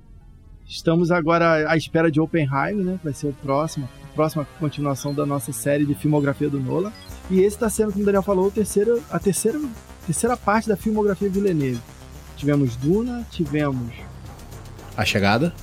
Estamos 0.67 1.13
agora 1.13 1.71
à 1.71 1.77
espera 1.77 2.11
de 2.11 2.21
Oppenheimer, 2.21 2.85
né? 2.85 2.97
que 2.99 3.05
Vai 3.05 3.13
ser 3.13 3.29
o 3.29 3.33
próximo, 3.35 3.89
a 4.11 4.15
próxima 4.17 4.45
continuação 4.59 5.15
da 5.15 5.25
nossa 5.25 5.53
série 5.53 5.87
de 5.87 5.95
filmografia 5.95 6.51
do 6.51 6.59
Nolan. 6.59 6.93
E 7.31 7.39
esse 7.39 7.55
está 7.55 7.71
sendo, 7.71 7.93
como 7.93 8.03
o 8.03 8.07
Daniel 8.07 8.25
falou, 8.25 8.49
o 8.49 8.51
terceiro, 8.51 9.01
a 9.09 9.21
terceira, 9.21 9.61
terceira 10.05 10.37
parte 10.37 10.69
da 10.69 10.77
filmografia 10.77 11.31
Villeneuve. 11.31 11.81
Tivemos 12.37 12.75
Duna, 12.75 13.25
tivemos 13.31 13.93
A 14.97 15.05
chegada? 15.05 15.55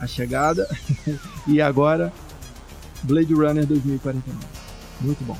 A 0.00 0.06
Chegada 0.06 0.66
e 1.46 1.60
agora 1.60 2.10
Blade 3.02 3.34
Runner 3.34 3.66
2049. 3.66 4.38
Muito 5.02 5.22
bom. 5.26 5.36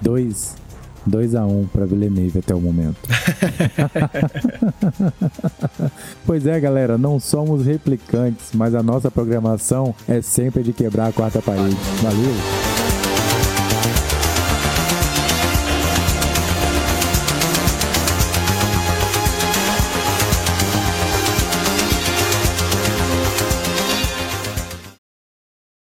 2 0.00 0.68
2 1.08 1.34
a 1.34 1.46
1 1.46 1.66
para 1.72 1.86
Villeneuve 1.86 2.38
até 2.38 2.54
o 2.54 2.60
momento. 2.60 2.98
pois 6.26 6.46
é, 6.46 6.60
galera, 6.60 6.98
não 6.98 7.18
somos 7.18 7.64
replicantes, 7.64 8.50
mas 8.54 8.74
a 8.74 8.82
nossa 8.82 9.10
programação 9.10 9.94
é 10.06 10.20
sempre 10.20 10.62
de 10.62 10.72
quebrar 10.72 11.08
a 11.08 11.12
quarta 11.12 11.40
parede. 11.40 11.76
Valeu! 12.02 12.77